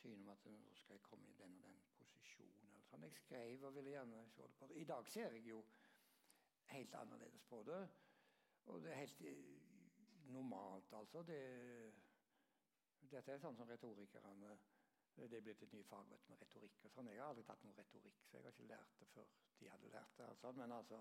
syn 0.00 0.20
om 0.22 0.30
at 0.34 0.46
nå 0.50 0.60
skal 0.78 0.98
jeg 0.98 1.06
komme 1.06 1.30
i 1.30 1.36
den 1.38 1.56
og 1.58 1.66
den 1.68 1.80
posisjonen. 1.98 2.70
Eller 2.70 2.86
sånn. 2.88 3.06
Jeg 3.06 3.18
skrev 3.18 3.66
og 3.68 3.74
ville 3.78 3.94
gjerne 3.94 4.22
se 4.34 4.46
det 4.46 4.56
på. 4.58 4.70
I 4.74 4.86
dag 4.90 5.10
ser 5.10 5.36
jeg 5.38 5.48
jo 5.48 5.62
helt 6.72 6.94
annerledes 6.94 7.44
på 7.50 7.62
det. 7.66 7.82
Og 8.64 8.82
det 8.82 8.92
er 8.92 9.02
helt 9.02 9.20
eh, 9.20 9.36
normalt, 10.32 10.92
altså. 10.92 11.22
Det, 11.22 11.40
dette 13.12 13.32
er 13.32 13.42
sånn 13.42 13.56
som 13.56 13.68
retorikerne 13.68 14.56
Det 15.14 15.28
er 15.38 15.42
blitt 15.46 15.62
et 15.62 15.72
nytt 15.72 15.86
fag 15.86 16.08
med 16.10 16.40
retorikk. 16.40 16.84
og 16.84 16.90
sånn. 16.90 17.08
Jeg 17.12 17.20
har 17.22 17.30
aldri 17.30 17.44
tatt 17.46 17.62
noe 17.62 17.76
retorikk, 17.78 18.24
så 18.26 18.38
jeg 18.38 18.44
har 18.44 18.54
ikke 18.56 18.70
lært 18.72 18.96
det 18.98 19.06
før 19.12 19.28
de 19.60 19.68
hadde 19.70 19.90
lært 19.92 20.16
det. 20.18 20.26
Altså. 20.26 20.52
Men 20.58 20.72
altså 20.72 21.00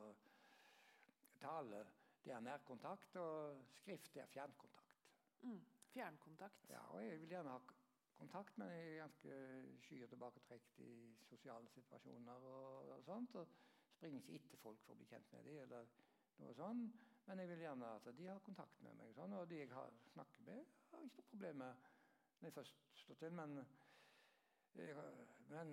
Tale 1.41 1.85
det 2.23 2.31
er 2.31 2.39
nærkontakt, 2.39 3.15
og 3.19 3.63
skrift 3.75 4.13
det 4.13 4.21
er 4.21 4.29
fjernkontakt. 4.31 4.99
Mm. 5.41 5.65
Fjernkontakt. 5.91 6.69
Ja, 6.69 6.83
og 6.93 7.01
jeg 7.03 7.19
vil 7.19 7.33
gjerne 7.33 7.49
ha 7.49 7.59
kontakt, 8.15 8.57
men 8.57 8.69
jeg 8.71 8.93
er 8.93 9.01
ganske 9.01 9.39
sky 9.83 10.03
og 10.03 10.09
tilbaketrukket 10.09 10.79
i 10.85 10.93
sosiale 11.27 11.67
situasjoner 11.73 12.47
og, 12.53 12.93
og 12.95 13.03
sånt. 13.03 13.35
Og 13.35 13.47
springer 14.03 14.19
ikke 14.19 14.35
etter 14.35 14.59
folk 14.59 14.79
for 14.83 14.91
å 14.91 14.99
bli 14.99 15.05
kjent 15.07 15.29
med 15.31 15.45
dem, 15.47 15.57
eller 15.63 15.91
noe 16.43 16.53
sånn. 16.57 16.79
Men 17.23 17.39
jeg 17.39 17.49
vil 17.53 17.61
gjerne 17.63 17.91
at 17.95 18.07
de 18.17 18.25
har 18.27 18.41
kontakt 18.43 18.81
med 18.83 18.97
meg, 18.99 19.13
sånn, 19.15 19.35
og 19.37 19.45
de 19.47 19.61
jeg 19.61 19.69
har 19.71 19.93
snakket 20.11 20.41
med, 20.49 20.73
har 20.91 21.05
ikke 21.07 21.21
noe 21.21 21.29
problem 21.29 21.61
med 21.63 21.85
når 22.41 22.49
jeg 22.49 22.55
først 22.57 22.81
står 22.99 23.19
til. 23.21 23.37
Men, 23.37 23.53
jeg, 24.75 24.97
men 25.53 25.71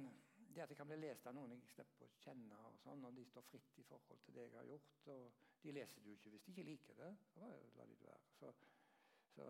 det 0.55 0.63
at 0.63 0.71
jeg 0.71 0.79
kan 0.79 0.91
bli 0.93 0.99
lest 1.01 1.27
av 1.27 1.35
noen 1.35 1.57
jeg 1.57 1.73
slipper 1.73 2.07
å 2.07 2.21
kjenne, 2.23 2.61
og 2.69 2.79
sånn, 2.85 3.03
og 3.09 3.19
de 3.19 3.25
står 3.27 3.49
fritt 3.49 3.81
i 3.83 3.87
forhold 3.89 4.23
til 4.27 4.37
det 4.39 4.45
jeg 4.47 4.59
har 4.61 4.69
gjort 4.71 5.11
og 5.17 5.47
De 5.61 5.73
leser 5.77 6.07
jo 6.07 6.15
ikke 6.15 6.31
hvis 6.33 6.45
de 6.47 6.53
ikke 6.55 6.65
liker 6.65 7.01
det. 7.03 7.11
så 7.35 7.49
La 7.77 7.85
de 7.85 7.97
det 7.99 8.07
være. 8.07 8.31
Så, 8.39 8.53
så 9.35 9.49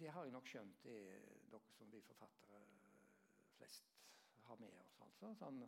det 0.00 0.08
har 0.16 0.24
jeg 0.24 0.34
nok 0.34 0.48
skjønt 0.48 0.88
er 0.90 1.28
noe 1.52 1.76
som 1.76 1.92
vi 1.92 2.00
forfattere 2.08 2.64
flest 3.58 4.00
har 4.48 4.58
med 4.64 4.74
oss. 4.80 4.96
altså. 5.04 5.30
Sånn, 5.38 5.62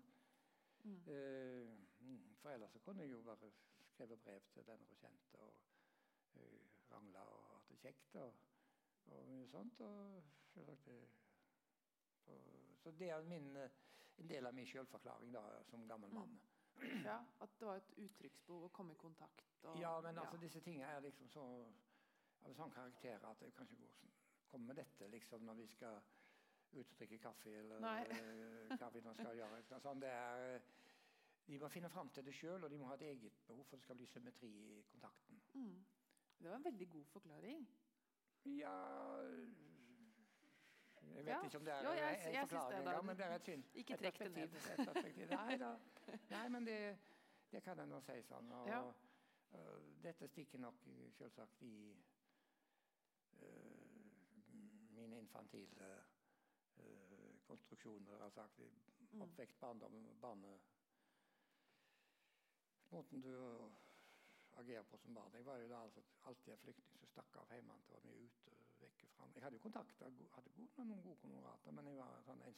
Mm. 0.84 1.00
eh, 1.12 1.68
mm, 2.00 2.36
for 2.40 2.50
ellers 2.50 2.72
så 2.72 2.78
kunne 2.84 3.02
jeg 3.02 3.12
jo 3.12 3.22
bare 3.22 3.50
skrevet 3.90 4.22
brev 4.24 4.40
til 4.52 4.66
venner 4.66 4.90
og 4.90 4.96
kjente 4.96 5.40
og 5.44 5.54
uh, 6.34 6.60
rangla 6.90 7.24
og 7.28 7.50
hatt 7.54 7.68
det 7.68 7.78
kjekt 7.82 8.16
og, 8.16 8.38
og 9.06 9.28
mye 9.28 9.48
sånt. 9.48 9.80
og 9.80 10.22
selvsagt 10.54 10.86
det, 10.86 11.00
og, 12.26 12.76
Så 12.80 12.90
det 12.90 13.10
er 13.10 13.22
min, 13.22 13.56
eh, 13.56 13.70
en 14.18 14.28
del 14.28 14.46
av 14.46 14.54
min 14.54 14.66
selvforklaring 14.66 15.34
da, 15.34 15.42
som 15.64 15.88
gammel 15.88 16.10
mann. 16.14 16.40
Ja, 17.04 17.18
At 17.40 17.58
det 17.58 17.66
var 17.66 17.76
et 17.76 17.92
uttrykksbehov 17.98 18.64
å 18.64 18.72
komme 18.72 18.94
i 18.94 18.96
kontakt. 18.96 19.44
Og, 19.62 19.76
Ja, 19.80 20.00
men 20.00 20.18
altså 20.18 20.36
ja. 20.36 20.40
disse 20.40 20.60
tingene 20.60 20.86
er 20.88 21.00
liksom 21.04 21.28
så 21.28 21.44
av 22.40 22.54
sånn 22.56 22.72
karakter 22.72 23.24
at 23.28 23.42
jeg 23.44 23.52
kan 23.56 23.68
ikke 23.68 23.82
gå 23.84 23.90
sånn, 23.98 24.12
komme 24.48 24.70
med 24.70 24.80
dette 24.80 25.08
liksom 25.12 25.44
når 25.44 25.58
vi 25.60 25.66
skal 25.68 26.00
ut 26.74 26.90
og 26.92 26.98
drikke 26.98 27.18
kaffe 27.18 27.50
eller 27.58 27.80
Nei. 27.80 28.00
eh, 28.10 28.76
hva 28.78 28.90
vi 28.94 29.00
nå 29.00 29.14
skal 29.14 29.36
gjøre. 29.36 29.62
Sånn, 29.82 30.00
det 30.00 30.08
er, 30.10 30.54
eh, 30.54 30.60
de 31.46 31.58
må 31.58 31.68
finne 31.68 31.90
fram 31.90 32.10
til 32.14 32.24
det 32.24 32.34
sjøl, 32.34 32.64
og 32.64 32.70
de 32.70 32.78
må 32.78 32.86
ha 32.86 32.94
et 32.94 33.02
eget 33.02 33.32
behov 33.46 33.64
for 33.64 33.76
det 33.76 33.82
skal 33.84 33.96
bli 33.96 34.06
symmetri 34.06 34.48
i 34.48 34.82
kontakten. 34.92 35.40
Mm. 35.54 35.84
Det 36.40 36.48
var 36.50 36.56
en 36.56 36.64
veldig 36.64 36.88
god 36.90 37.04
forklaring. 37.04 37.68
Ja 38.44 38.76
Jeg 41.02 41.24
vet 41.24 41.26
Ja. 41.26 41.42
ikke 41.44 41.56
om 41.58 41.64
det 41.64 41.72
er 41.74 41.82
Jo, 41.82 41.90
jeg- 41.92 42.20
jeg 42.32 42.42
en 42.42 42.48
forklaring, 42.48 42.78
engang, 42.78 43.04
men 43.06 43.16
det 43.16 43.24
er 43.26 43.34
et 43.34 43.44
syn. 43.44 43.64
Ikke 43.74 43.96
trekk 43.96 44.18
det 44.18 44.30
ned. 44.32 44.48
Nei 45.30 45.56
da. 45.56 45.76
Nei, 46.30 46.48
men 46.48 46.64
det, 46.66 46.98
det 47.52 47.62
kan 47.62 47.78
jeg 47.78 47.88
nå 47.88 48.00
si 48.00 48.12
sånn. 48.22 48.52
Og, 48.52 48.68
Ja. 48.68 48.92
øh, 49.52 50.02
dette 50.02 50.28
stikker 50.28 50.58
nok 50.58 50.74
selvsagt 51.18 51.62
i 51.62 51.96
uh, 53.42 54.94
mine 54.94 55.18
infantile 55.18 56.04
konstruksjoner. 57.46 58.22
Altså 58.28 58.46
i 58.64 58.70
oppvekst, 59.20 59.60
barndom, 59.60 59.96
barne... 60.20 60.58
Måten 62.90 63.20
du 63.22 63.30
agerer 64.58 64.82
på 64.82 64.98
som 64.98 65.14
barn. 65.14 65.34
Jeg 65.34 65.46
var 65.46 65.56
jo 65.62 65.68
da 65.70 65.82
altså 65.86 66.02
alltid 66.26 66.52
en 66.52 66.58
flyktning 66.64 66.98
som 66.98 67.08
stakk 67.12 67.36
av 67.38 67.52
hjemmefra 67.54 67.94
og 67.96 68.02
var 68.02 68.08
mye 68.10 68.24
ute. 68.26 68.56
vekk 68.80 69.04
fra 69.14 69.28
Jeg 69.34 69.42
hadde 69.44 69.56
jo 69.56 69.62
kontakter, 69.62 70.10
go- 70.18 70.28
hadde 70.34 70.50
noen 70.88 71.02
gode 71.04 71.20
kamerater, 71.22 71.72
men 71.76 71.86
jeg 71.86 71.96
var 72.00 72.22
sånn 72.26 72.42
en 72.48 72.56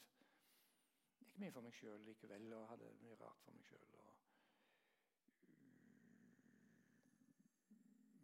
gikk 1.20 1.36
mye 1.42 1.52
for 1.54 1.66
meg 1.66 1.74
sjøl 1.76 2.06
likevel, 2.06 2.46
og 2.56 2.68
hadde 2.70 2.88
mye 3.02 3.18
rart 3.20 3.42
for 3.44 3.52
meg 3.58 3.66
sjøl. 3.68 3.84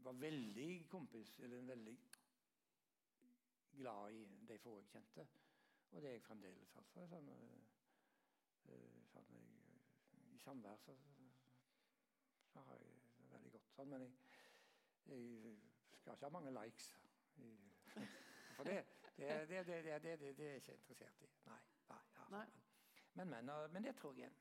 Var 0.08 0.20
veldig 0.22 0.70
kompis, 0.88 1.34
eller 1.44 1.66
veldig 1.68 1.96
glad 3.76 4.16
i 4.16 4.24
de 4.48 4.58
få 4.64 4.78
jeg 4.80 4.88
kjente. 4.94 5.26
Og 5.92 6.02
det 6.02 6.08
er 6.08 6.12
jeg 6.18 6.22
fremdeles, 6.22 6.76
altså. 6.76 7.06
Sånn, 7.08 7.28
øh, 7.28 7.60
sånn, 9.12 9.30
jeg, 9.34 9.78
I 10.34 10.38
samvær 10.42 10.76
så, 10.84 10.94
så 12.52 12.60
har 12.68 12.76
jeg 12.82 12.98
det 13.18 13.30
veldig 13.32 13.52
godt 13.56 13.72
sånn. 13.76 13.88
Men 13.94 14.04
jeg, 14.04 14.12
jeg 15.08 15.56
skal 16.02 16.14
ikke 16.18 16.26
ha 16.28 16.34
mange 16.38 16.52
likes. 16.58 16.90
i- 17.36 17.54
For 18.58 18.64
det, 18.66 18.78
det, 19.16 19.28
det, 19.48 19.66
det, 19.66 19.84
det, 19.84 20.02
det, 20.02 20.14
det, 20.20 20.36
det 20.38 20.46
er 20.46 20.52
jeg 20.52 20.62
ikke 20.62 20.72
interessert 20.74 21.20
i. 21.22 21.28
Nei. 21.46 21.58
nei, 21.88 21.98
altså, 22.18 22.30
Nei. 22.36 22.46
Men, 23.14 23.30
men, 23.30 23.48
øh, 23.54 23.70
men 23.72 23.84
det 23.84 23.96
tror 23.96 24.14
jeg 24.18 24.26
er 24.26 24.32
en, 24.34 24.40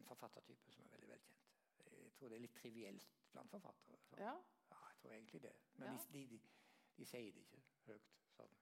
en 0.00 0.04
forfattertype 0.08 0.70
som 0.72 0.84
er 0.84 0.94
veldig 0.96 1.08
velkjent. 1.14 1.44
Jeg 1.78 2.12
tror 2.18 2.28
det 2.32 2.36
er 2.38 2.42
litt 2.46 2.56
trivielt 2.58 3.06
blant 3.32 3.50
forfattere. 3.50 3.98
Ja. 4.18 4.32
Ja, 4.70 4.78
jeg 4.88 4.96
tror 5.02 5.12
egentlig 5.12 5.42
det. 5.42 5.52
Men 5.76 5.88
Ja. 5.94 6.06
de, 6.12 6.24
de, 6.32 6.40
de 6.96 7.06
sier 7.06 7.32
det 7.32 7.44
ikke 7.46 7.62
høyt. 7.86 8.10
Sånn. 8.36 8.56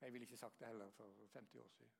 Jeg 0.00 0.12
ville 0.12 0.26
ikke 0.28 0.36
sagt 0.36 0.60
det 0.60 0.68
heller 0.68 0.90
for 0.90 1.12
50 1.32 1.60
år 1.60 1.68
siden. 1.68 1.92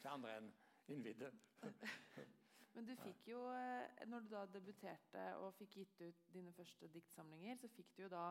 Til 0.00 0.08
andre 0.08 0.36
enn 0.36 0.52
innvidde. 0.88 1.32
Men 2.74 2.86
du 2.86 2.94
fikk 3.02 3.28
jo, 3.28 3.40
eh, 3.52 4.06
når 4.06 4.20
du 4.20 4.28
da 4.30 4.44
debuterte 4.46 5.22
og 5.42 5.54
fikk 5.58 5.80
gitt 5.80 6.00
ut 6.00 6.26
dine 6.34 6.52
første 6.54 6.88
diktsamlinger, 6.88 7.56
så 7.58 7.68
fikk 7.68 7.96
du 7.96 8.02
jo 8.02 8.10
da 8.12 8.24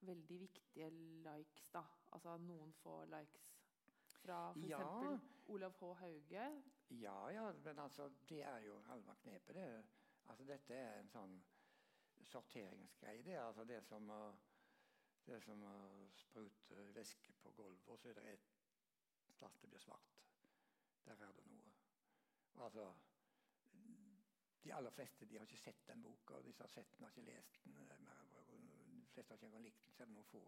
veldig 0.00 0.40
viktige 0.40 0.90
likes, 1.24 1.68
da. 1.74 1.84
Altså 2.12 2.36
noen 2.42 2.72
få 2.82 2.98
likes. 3.12 3.52
Fra 4.22 4.40
f.eks. 4.52 4.70
Ja. 4.70 5.18
Olav 5.54 5.76
H. 5.80 5.92
Hauge. 6.00 6.48
Ja, 6.90 7.28
ja, 7.30 7.52
men 7.64 7.78
altså, 7.78 8.10
det 8.28 8.42
er 8.42 8.58
jo 8.66 8.80
halve 8.88 9.14
knepet. 9.22 9.54
Det. 9.54 9.84
Altså, 10.26 10.44
dette 10.44 10.74
er 10.74 10.98
en 11.00 11.10
sånn 11.10 11.36
sorteringsgreie. 12.26 13.22
Det 13.22 13.36
er 13.36 13.44
altså 13.44 13.64
det 13.64 13.80
som 13.86 14.10
å 14.10 14.20
det 15.26 15.34
er 15.34 15.42
som 15.42 15.62
å 15.66 15.76
sprute 16.14 16.84
væske 16.94 17.32
på 17.42 17.50
gulvet, 17.56 17.88
og 17.90 17.98
så 17.98 18.10
er 18.12 18.18
det 18.20 18.26
et 18.32 18.52
plass 19.38 19.58
det 19.62 19.70
blir 19.70 19.82
svart. 19.82 20.20
Der 21.06 21.22
er 21.22 21.32
det 21.36 21.46
noe. 21.50 21.72
Altså, 22.64 22.86
de 24.64 24.72
aller 24.74 24.90
fleste 24.90 25.26
de 25.26 25.36
har 25.38 25.46
ikke 25.46 25.58
sett 25.60 25.82
den 25.88 26.02
boka, 26.02 26.38
og 26.38 26.44
de 26.44 26.52
som 26.52 26.64
har 26.64 26.72
sett 26.72 26.94
den, 26.96 27.04
har 27.04 27.12
ikke 27.14 27.26
lest 27.26 27.64
den. 27.64 28.08
De 29.02 29.06
fleste 29.12 29.32
har 29.32 29.38
ikke 29.38 29.46
engang 29.50 29.66
likt 29.66 29.84
den, 29.86 30.00
er 30.00 30.06
det 30.06 30.14
noen 30.14 30.30
få. 30.30 30.44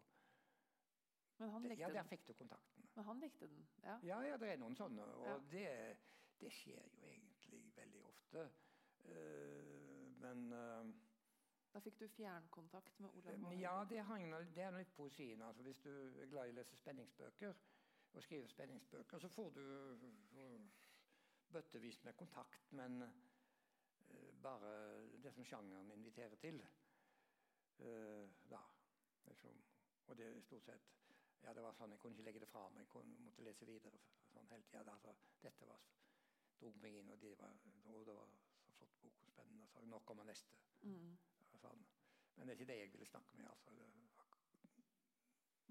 Men 1.38 1.52
han 1.54 1.68
likte 1.70 1.82
ja, 1.84 1.90
der 1.94 2.08
fikk 2.08 2.24
du 2.26 2.32
kontakten. 2.34 2.88
Men 2.94 3.04
han 3.06 3.20
likte 3.22 3.46
den, 3.46 3.66
ja. 3.84 3.98
Ja, 4.02 4.22
ja, 4.26 4.38
det 4.42 4.48
er 4.52 4.56
noen 4.58 4.74
sånne. 4.76 5.04
Og 5.20 5.28
Ja. 5.28 5.36
det, 5.52 5.68
det 6.40 6.50
skjer 6.52 6.88
jo 6.96 7.04
egentlig 7.06 7.60
veldig 7.76 8.02
ofte. 8.08 8.48
Uh, 9.06 10.08
men 10.18 10.52
eh, 10.52 10.88
Da 11.78 11.82
fikk 11.82 11.98
du 12.00 12.08
fjernkontakt 12.10 12.96
med 12.98 13.10
Olav 13.14 13.42
H. 13.46 13.50
Ja, 13.54 13.72
det, 13.90 14.00
hang, 14.02 14.24
det 14.54 14.62
er 14.66 14.72
litt 14.74 14.90
poesien. 14.96 15.42
Altså, 15.46 15.62
hvis 15.62 15.78
du 15.84 15.90
er 15.92 16.26
glad 16.26 16.48
i 16.48 16.50
å 16.50 16.56
lese 16.56 16.74
spenningsbøker 16.74 17.54
og 18.18 18.24
skrive 18.24 18.48
spenningsbøker, 18.50 19.22
så 19.22 19.30
får 19.30 19.52
du 19.54 19.62
eh, 20.42 20.64
bøttevis 21.54 22.00
med 22.08 22.18
kontakt, 22.18 22.72
men 22.80 23.04
eh, 23.06 24.26
bare 24.42 24.72
det 25.22 25.30
som 25.36 25.46
sjangeren 25.46 25.94
inviterer 25.94 26.34
til. 26.42 26.58
eh, 27.78 28.26
da. 28.50 28.64
Liksom. 29.30 29.62
Og 30.08 30.18
det 30.18 30.32
er 30.32 30.42
stort 30.50 30.66
sett 30.66 30.90
ja, 31.44 31.54
det 31.54 31.62
var 31.62 31.78
sånn, 31.78 31.94
Jeg 31.94 32.02
kunne 32.02 32.18
ikke 32.18 32.26
legge 32.26 32.42
det 32.42 32.50
fra 32.50 32.66
meg, 32.74 32.90
jeg 32.90 33.22
måtte 33.22 33.46
lese 33.46 33.70
videre 33.70 34.02
sånn 34.32 34.50
hele 34.50 34.66
tida. 34.66 34.98
Altså, 34.98 35.14
dette 35.46 35.70
var, 35.70 35.86
dro 36.58 36.74
meg 36.82 36.98
inn, 37.04 37.14
og 37.14 37.22
det 37.22 37.36
var, 37.38 37.54
og 37.94 38.02
det 38.10 38.18
var 38.18 38.36
så 38.66 38.74
flott 38.82 39.00
bok 39.06 39.22
og 39.22 39.30
spennende. 39.30 39.70
Så 39.70 39.86
nå 39.86 40.02
kommer 40.10 40.26
neste. 40.26 40.58
Mm. 40.82 41.14
Sånn. 41.60 41.86
Men 42.36 42.46
det 42.46 42.54
er 42.54 42.58
ikke 42.58 42.70
det 42.72 42.78
jeg 42.78 42.92
ville 42.92 43.08
snakke 43.10 43.40
med. 43.40 43.48
altså. 43.50 43.74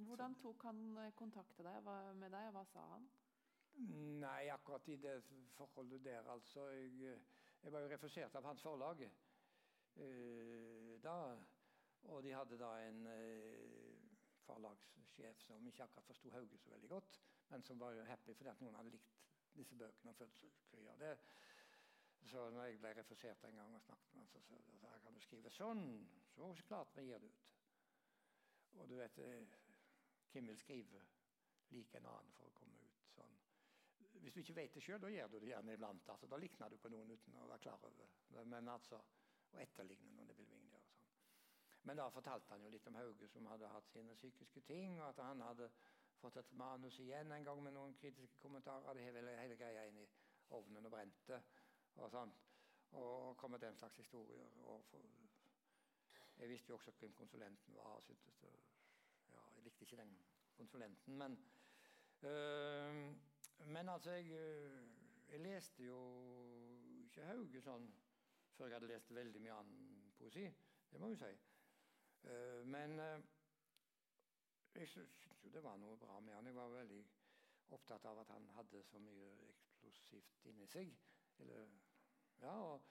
Hvordan 0.08 0.36
tok 0.42 0.64
han 0.68 0.82
eh, 1.02 1.14
kontakt 1.18 1.64
med 1.64 2.30
deg, 2.30 2.50
og 2.50 2.54
hva 2.60 2.66
sa 2.70 2.84
han? 2.92 3.08
Nei, 4.22 4.50
akkurat 4.54 4.88
i 4.90 4.98
det 5.02 5.16
forholdet 5.56 6.04
der, 6.06 6.30
altså. 6.34 6.68
Jeg, 6.74 7.18
jeg 7.64 7.74
var 7.74 7.84
jo 7.84 7.90
refusert 7.92 8.36
av 8.36 8.46
hans 8.46 8.62
forlag 8.62 9.04
uh, 9.06 10.94
da. 11.04 11.18
Og 12.14 12.24
de 12.24 12.34
hadde 12.34 12.58
da 12.62 12.72
en 12.88 13.06
uh, 13.10 14.18
forlagssjef 14.46 15.42
som 15.46 15.66
ikke 15.68 15.86
akkurat 15.86 16.10
forsto 16.10 16.32
Hauge 16.34 16.58
så 16.62 16.72
veldig 16.72 16.90
godt, 16.90 17.20
men 17.50 17.64
som 17.64 17.80
var 17.80 17.98
jo 17.98 18.06
happy 18.06 18.34
fordi 18.38 18.54
at 18.54 18.62
noen 18.62 18.78
hadde 18.78 18.94
likt 18.94 19.18
disse 19.58 19.78
bøkene 19.78 20.14
og 20.14 20.20
følt 20.22 20.38
seg 20.38 20.90
det. 21.02 21.14
Så 22.28 22.50
når 22.50 22.66
jeg 22.66 22.80
ble 22.80 22.94
refusert 22.98 23.44
en 23.48 23.56
gang 23.56 23.76
og 23.76 23.82
snakket 23.82 24.14
med 24.14 24.26
ham, 24.26 24.28
så 24.32 24.80
sa 24.82 24.94
jeg 24.94 25.04
kan 25.04 25.16
du 25.16 25.22
skrive 25.24 25.52
sånn, 25.54 25.84
så 26.36 26.50
klart 26.68 26.96
vi 26.98 27.06
gir 27.08 27.22
det 27.24 27.30
ut. 27.32 27.46
Og 28.78 28.90
du 28.90 28.96
vet, 29.00 29.20
eh, 29.24 29.54
hvem 30.32 30.50
vil 30.52 30.60
skrive 30.60 31.04
lik 31.72 31.96
en 31.96 32.10
annen 32.12 32.34
for 32.36 32.50
å 32.50 32.56
komme 32.58 32.76
ut 32.84 33.06
sånn? 33.14 33.38
Hvis 34.22 34.34
du 34.34 34.42
ikke 34.42 34.58
vet 34.60 34.76
det 34.76 34.84
sjøl, 34.84 35.00
da 35.02 35.10
gjør 35.14 35.32
du 35.32 35.40
det 35.40 35.52
gjerne 35.54 35.74
iblant. 35.74 36.10
altså 36.10 36.28
Da 36.28 36.38
likner 36.38 36.70
du 36.70 36.78
på 36.78 36.90
noen 36.90 37.12
uten 37.12 37.38
å 37.38 37.48
være 37.48 37.64
klar 37.64 37.86
over 37.86 37.98
det. 37.98 38.46
Men 38.46 38.68
altså, 38.68 39.02
Å 39.56 39.60
etterligne 39.64 40.10
noen, 40.12 40.28
det 40.28 40.36
vil 40.36 40.46
vi 40.46 40.56
ingen 40.58 40.72
gjøre. 40.74 40.90
sånn. 40.92 41.84
Men 41.88 41.98
da 41.98 42.10
fortalte 42.12 42.52
han 42.52 42.64
jo 42.66 42.70
litt 42.70 42.88
om 42.88 42.98
Hauge, 43.00 43.30
som 43.32 43.46
hadde 43.48 43.70
hatt 43.72 43.88
sine 43.88 44.16
psykiske 44.16 44.62
ting, 44.68 45.00
og 45.00 45.08
at 45.08 45.22
han 45.24 45.42
hadde 45.42 45.70
fått 46.20 46.38
et 46.42 46.52
manus 46.52 47.00
igjen 47.00 47.32
en 47.32 47.46
gang 47.48 47.62
med 47.64 47.74
noen 47.78 47.96
kritiske 47.96 48.42
kommentarer. 48.44 48.94
Det 48.94 49.06
hele, 49.06 49.38
hele 49.40 49.56
greia 49.56 49.86
inn 49.88 50.02
i 50.02 50.08
ovnen 50.58 50.86
og 50.90 50.92
brente 50.92 51.40
og 51.98 52.12
sånn. 52.12 52.34
Og 52.98 53.38
kom 53.38 53.52
med 53.52 53.60
den 53.60 53.76
slags 53.76 53.98
historier. 54.00 54.50
Jeg 56.38 56.50
visste 56.50 56.70
jo 56.70 56.76
også 56.78 56.92
hvem 57.00 57.14
konsulenten 57.14 57.76
var. 57.76 57.96
og 57.98 58.04
syntes 58.04 58.36
det, 58.42 58.54
ja, 59.34 59.40
Jeg 59.56 59.64
likte 59.64 59.86
ikke 59.86 59.98
den 59.98 60.18
konsulenten, 60.58 61.18
men 61.18 61.40
øh, 62.22 63.16
Men 63.58 63.90
altså, 63.90 64.12
jeg, 64.12 64.26
jeg, 65.30 65.40
leste 65.40 65.84
jo 65.84 65.98
ikke 67.04 67.26
Hauge 67.26 67.62
sånn 67.62 67.88
før 68.54 68.68
jeg 68.68 68.76
hadde 68.76 68.90
lest 68.92 69.14
veldig 69.16 69.42
mye 69.42 69.54
annen 69.54 70.12
poesi. 70.18 70.46
Det 70.92 71.00
må 71.02 71.10
jeg 71.10 71.18
si. 71.22 71.32
Uh, 72.24 72.62
men 72.66 73.00
uh, 73.00 73.18
jeg 74.76 74.90
syntes 74.90 75.44
jo 75.44 75.50
det 75.54 75.64
var 75.64 75.78
noe 75.82 75.98
bra 75.98 76.20
med 76.20 76.36
han. 76.36 76.46
Jeg 76.46 76.56
var 76.56 76.74
veldig 76.74 77.02
opptatt 77.76 78.06
av 78.06 78.22
at 78.22 78.32
han 78.36 78.48
hadde 78.56 78.84
så 78.84 79.00
mye 79.02 79.30
eksplosivt 79.90 80.46
inni 80.52 80.68
seg. 80.70 80.94
Eller, 81.42 81.68
ja, 82.42 82.54
og, 82.54 82.82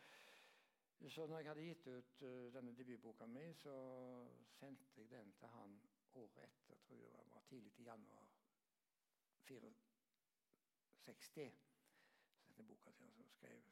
så 1.08 1.26
når 1.26 1.38
jeg 1.38 1.48
hadde 1.48 1.66
gitt 1.66 1.86
ut 1.86 2.22
uh, 2.22 2.46
denne 2.54 2.72
debutboka 2.76 3.26
mi, 3.30 3.44
så 3.54 3.74
sendte 4.58 4.88
jeg 4.96 5.10
den 5.10 5.32
til 5.38 5.48
han 5.54 5.76
året 6.14 6.42
etter. 6.48 6.80
tror 6.86 7.04
jeg 7.04 7.24
det 7.24 7.34
var 7.34 7.44
Tidlig 7.46 7.72
i 7.78 7.82
januar 7.82 8.26
64. 9.46 9.74
Så 12.46 12.52
sendte 12.52 12.74
boka 12.74 12.90
til 12.90 13.04
han, 13.04 13.12
så 13.14 13.24
skrev, 13.36 13.62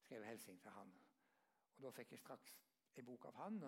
skrev 0.00 0.24
hilsen 0.24 0.58
til 0.60 0.70
han. 0.70 0.92
Og 1.76 1.82
Da 1.82 1.90
fikk 1.90 2.12
jeg 2.12 2.18
straks 2.24 2.58
en 2.96 3.04
bok 3.06 3.24
av 3.24 3.34
han. 3.34 3.62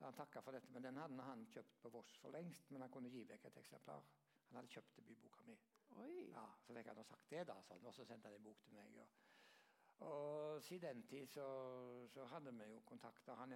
Han 0.00 0.14
takka 0.16 0.40
for 0.40 0.56
dette, 0.56 0.70
men 0.72 0.82
den 0.82 0.96
hadde 0.96 1.22
han 1.22 1.46
kjøpt 1.52 1.76
på 1.82 1.90
Voss 1.92 2.16
for 2.22 2.32
lengst. 2.34 2.70
Men 2.70 2.80
han 2.86 2.90
kunne 2.90 3.12
gi 3.12 3.24
vekk 3.28 3.44
et 3.50 3.60
eksemplar. 3.60 4.06
Han 4.48 4.56
hadde 4.60 4.72
kjøpt 4.72 4.96
debutboka 4.96 5.44
mi. 5.48 5.58
Oi. 6.00 6.30
Ja, 6.32 6.46
så 6.64 6.74
fikk 6.76 6.90
han 6.90 7.04
sagt 7.04 7.30
det, 7.30 7.44
da, 7.50 7.56
sånn, 7.68 7.84
og 7.84 7.94
så 7.94 8.06
sendte 8.08 8.30
han 8.30 8.38
en 8.38 8.46
bok 8.48 8.62
til 8.64 8.74
meg. 8.78 8.96
Og, 9.02 9.20
og 10.00 10.62
siden 10.62 10.96
den 10.96 11.02
tid 11.06 11.26
så, 11.26 11.46
så, 12.08 12.24
hadde 12.24 12.52
vi 12.54 12.64
jo 12.64 12.80
kontakter. 12.80 13.34
Han, 13.34 13.52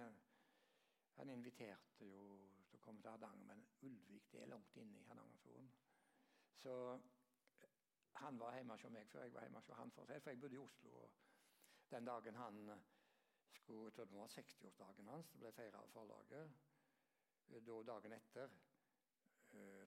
han 1.15 1.29
inviterte 1.29 2.05
jo 2.05 2.23
til 2.69 2.79
å 2.79 2.81
komme 2.81 3.01
til 3.01 3.11
Hardanger, 3.11 3.45
men 3.45 3.65
Ulvik 3.81 4.31
det 4.31 4.41
er 4.41 4.51
langt 4.53 4.75
inne 4.77 4.99
i 4.99 5.07
Hardangerfjorden. 5.07 5.71
Så 6.55 6.75
han 8.19 8.39
var 8.39 8.55
hjemme 8.55 8.75
hos 8.75 8.87
meg 8.91 9.07
før 9.07 9.23
jeg 9.23 9.33
var 9.33 9.45
hjemme 9.47 9.61
hos 9.61 9.75
han. 9.77 9.91
For, 9.91 10.05
for 10.05 10.31
jeg 10.31 10.41
bodde 10.41 10.55
i 10.55 10.63
Oslo. 10.63 10.95
og 11.03 11.11
Den 11.91 12.05
dagen 12.05 12.35
han 12.35 12.57
skulle, 13.51 13.83
jeg 13.85 13.93
tror 13.93 14.09
det 14.11 14.17
var 14.17 14.33
60-årsdagen 14.33 15.07
hans, 15.07 15.31
det 15.31 15.39
ble 15.39 15.53
feira 15.53 15.83
av 15.83 15.93
forlaget. 15.93 16.57
Da 17.49 17.79
dagen 17.93 18.13
etter 18.13 18.51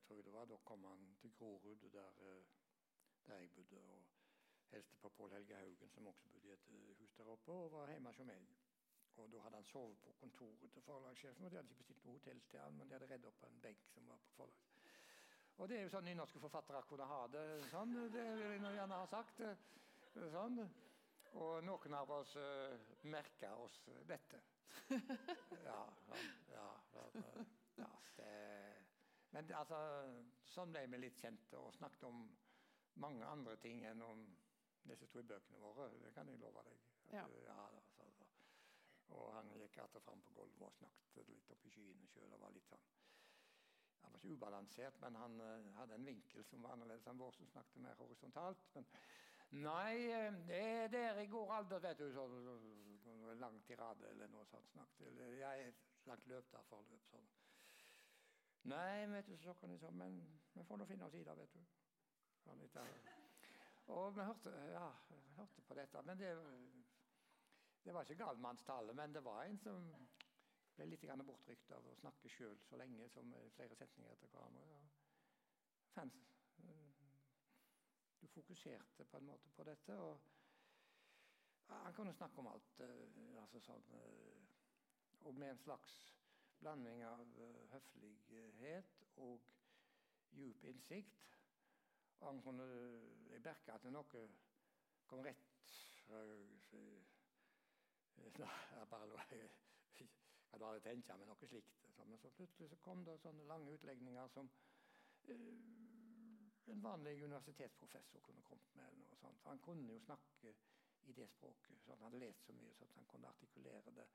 tror 0.07 0.17
jeg 0.17 0.25
det 0.25 0.33
var, 0.33 0.45
Da 0.45 0.57
kom 0.65 0.85
han 0.85 1.17
til 1.21 1.35
Grorud, 1.38 1.77
der, 1.93 2.43
der 3.27 3.37
jeg 3.37 3.51
bodde. 3.51 3.79
og 3.79 4.22
Hilste 4.73 4.97
på 4.97 5.09
Pål 5.17 5.33
Helge 5.37 5.57
Haugen, 5.57 5.91
som 5.91 6.07
også 6.07 6.29
bodde 6.33 6.49
i 6.49 6.53
et 6.57 6.99
hus 6.99 7.15
der 7.19 7.29
oppe, 7.29 7.53
og 7.53 7.73
var 7.73 7.91
hjemme 7.93 8.13
hos 8.13 8.21
meg. 8.29 8.47
Og 9.21 9.33
Da 9.33 9.41
hadde 9.45 9.57
han 9.57 9.65
sovet 9.69 9.99
på 10.01 10.13
kontoret 10.21 10.73
til 10.73 10.83
forlagssjefen. 10.83 11.45
og 11.45 11.51
De 11.51 11.57
hadde 11.57 11.69
ikke 11.69 11.83
bestilt 11.83 12.05
noe 12.05 12.17
hotell 12.17 12.41
til 12.51 12.61
han, 12.61 12.79
men 12.79 12.89
de 12.89 12.97
hadde 12.97 13.09
redd 13.11 13.27
opp 13.29 13.43
en 13.45 13.61
benk 13.63 13.91
som 13.95 14.09
var 14.09 14.23
på 14.25 14.37
forlaget. 14.37 14.73
Og 15.61 15.69
det 15.69 15.77
er 15.77 15.83
jo 15.85 15.91
sånn 15.93 16.07
nynorske 16.09 16.41
forfattere 16.41 16.81
kunne 16.89 17.07
ha 17.07 17.27
det. 17.29 17.43
sånn, 17.71 17.93
Det 18.13 18.25
vil 18.39 18.65
jeg 18.65 18.79
gjerne 18.79 19.01
ha 19.03 19.07
sagt. 19.07 19.43
sånn. 20.15 20.63
Og 21.33 21.65
noen 21.65 21.95
av 21.95 22.11
oss 22.11 22.37
uh, 22.37 22.81
merka 23.03 23.55
oss 23.57 23.79
dette. 24.09 24.41
ja, 25.69 25.81
ja, 26.53 26.67
ja, 26.95 27.07
ja 27.77 27.91
det, 28.17 28.33
Men 29.31 29.53
altså, 29.57 29.79
sånn 30.45 30.73
ble 30.73 30.87
vi 30.93 31.01
litt 31.05 31.21
kjente 31.21 31.61
og 31.61 31.75
snakket 31.77 32.09
om 32.09 32.25
mange 33.01 33.25
andre 33.27 33.57
ting 33.61 33.85
enn 33.89 34.03
om 34.05 34.25
disse 34.90 35.07
to 35.07 35.23
bøkene 35.23 35.59
våre. 35.62 35.88
Det 36.03 36.12
kan 36.14 36.29
jeg 36.29 36.40
love 36.42 36.64
deg. 36.66 36.79
Ja. 37.12 37.27
ja 37.47 37.68
så, 37.97 38.09
så. 38.18 38.29
Og 39.12 39.35
han 39.35 39.51
gikk 39.59 39.79
att 39.79 39.97
og 39.97 40.03
fram 40.03 40.23
på 40.23 40.33
gulvet 40.35 40.62
og 40.62 40.75
snakket 40.75 41.29
litt 41.29 41.51
opp 41.51 41.64
i 41.64 41.71
skyene 41.71 42.09
sjøl. 42.09 42.31
Han 42.31 42.40
var 42.40 42.55
ikke 44.16 44.33
ubalansert, 44.33 45.01
men 45.01 45.14
han 45.14 45.40
uh, 45.40 45.75
hadde 45.77 45.95
en 45.95 46.07
vinkel 46.07 46.45
som 46.45 46.62
var 46.62 46.73
annerledes 46.75 47.07
enn 47.07 47.18
vår, 47.18 47.33
som 47.37 47.49
snakket 47.49 47.83
mer 47.83 47.95
horisontalt. 48.01 48.64
men 48.75 48.88
Nei, 49.53 50.09
det 50.49 50.59
er 50.59 50.88
der 50.88 51.18
i 51.21 51.27
går 51.29 51.53
aldri, 51.53 51.79
vet 51.85 51.99
du. 51.99 52.07
Så, 52.12 52.25
en 53.33 53.38
lang 53.38 53.59
tirade 53.66 54.09
eller 54.09 54.31
noe 54.33 54.47
sånt. 54.49 54.71
snakket. 54.73 55.18
Jeg 55.38 55.66
er 55.66 55.73
langt 56.09 56.27
løp 56.27 56.51
der 56.53 56.62
forløp. 56.71 57.09
sånn. 57.11 57.29
Nei, 58.73 59.07
vet 59.12 59.27
du, 59.27 59.37
så 59.37 59.55
kan 59.61 59.71
jeg 59.71 59.83
sånn, 59.83 59.99
men 59.99 60.21
vi 60.55 60.64
får 60.64 60.81
nå 60.81 60.87
finne 60.88 61.05
oss 61.09 61.18
i 61.18 61.25
det, 61.27 61.37
vet 61.37 61.55
du. 61.55 61.61
Han, 62.47 62.59
litt 62.59 62.75
der. 62.75 63.12
Og 63.93 64.17
vi 64.17 64.25
hørte, 64.25 64.51
ja, 64.73 64.89
vi 65.09 65.35
hørte 65.37 65.63
på 65.69 65.77
dette. 65.77 66.03
Men 66.03 66.19
det, 66.19 66.33
det 67.85 67.95
var 67.95 68.07
ikke 68.07 68.25
galmannstale, 68.25 68.95
men 68.97 69.15
det 69.15 69.25
var 69.25 69.45
en 69.45 69.59
som 69.61 69.89
ble 70.77 70.87
litt 70.89 71.05
bortrykt 71.27 71.73
av 71.77 71.87
å 71.87 71.97
snakke 72.01 72.31
sjøl 72.33 72.57
så 72.65 72.79
lenge 72.81 73.09
som 73.13 73.35
flere 73.57 73.77
setninger 73.77 74.15
etter 74.15 74.33
hverandre. 74.33 74.81
Fans, 75.93 76.21
du 78.21 78.29
fokuserte 78.33 79.05
på 79.05 79.19
en 79.19 79.29
måte 79.29 79.51
på 79.53 79.65
dette. 79.69 79.99
og 79.99 80.21
Han 81.69 81.95
kunne 81.95 82.15
snakke 82.15 82.41
om 82.41 82.49
alt. 82.49 82.81
altså 83.43 83.61
sånn, 83.61 83.85
og 85.21 85.35
med 85.35 85.51
en 85.51 85.59
slags 85.59 85.93
blanding 86.63 87.05
av 87.05 87.27
høflighet 87.75 89.05
og 89.17 89.43
djup 90.33 90.65
innsikt. 90.65 91.42
Han 92.23 92.43
kunne, 92.43 92.67
Jeg 93.31 93.43
merka 93.45 93.75
at 93.75 93.85
noe 93.91 94.23
kom 95.11 95.25
rett 95.27 95.49
Nei, 96.13 96.87
bare 98.91 99.07
jeg 100.53 100.53
hadde 100.53 100.69
aldri 100.69 100.81
tenkt 100.85 101.09
meg 101.17 101.29
noe 101.29 101.47
slikt. 101.49 101.87
Men 102.05 102.19
så 102.21 102.31
plutselig 102.37 102.69
så 102.69 102.77
kom 102.85 103.05
det 103.07 103.15
sånne 103.23 103.47
lange 103.49 103.73
utlegninger 103.73 104.29
som 104.35 104.51
en 106.73 106.83
vanlig 106.85 107.23
universitetsprofessor 107.23 108.21
kunne 108.21 108.43
kommet 108.43 108.75
med. 108.77 108.99
noe 108.99 109.17
sånt. 109.17 109.41
Han 109.49 109.63
kunne 109.65 109.93
jo 109.93 110.05
snakke 110.05 110.55
i 111.03 111.13
det 111.13 111.29
språket. 111.31 111.81
Så 111.81 111.95
han 111.95 112.05
hadde 112.05 112.19
lest 112.19 112.47
så 112.47 112.53
mye 112.53 112.75
så 112.75 112.87
han 112.95 113.07
kunne 113.07 113.29
artikulere 113.29 113.95
det 113.97 114.07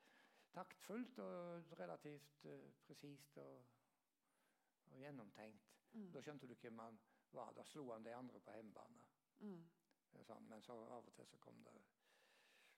taktfullt 0.54 1.20
og 1.20 1.80
relativt 1.80 2.46
uh, 2.46 2.72
presist 2.86 3.38
og, 3.38 3.66
og, 4.92 5.00
gjennomtenkt. 5.00 5.74
Mm. 5.94 6.12
Da 6.14 6.22
skjønte 6.22 6.48
du 6.48 6.56
hvem 6.56 6.80
han 6.80 7.02
var. 7.02 7.17
Da 7.38 7.64
slo 7.64 7.92
han 7.92 8.06
de 8.06 8.14
andre 8.16 8.40
på 8.40 8.56
hjemmebane. 8.56 9.04
Mm. 9.40 9.64
Sånn. 10.26 10.48
Men 10.50 10.64
så 10.66 10.74
av 10.74 11.06
og 11.06 11.14
til 11.14 11.28
så 11.30 11.38
kom 11.38 11.60
det 11.64 11.76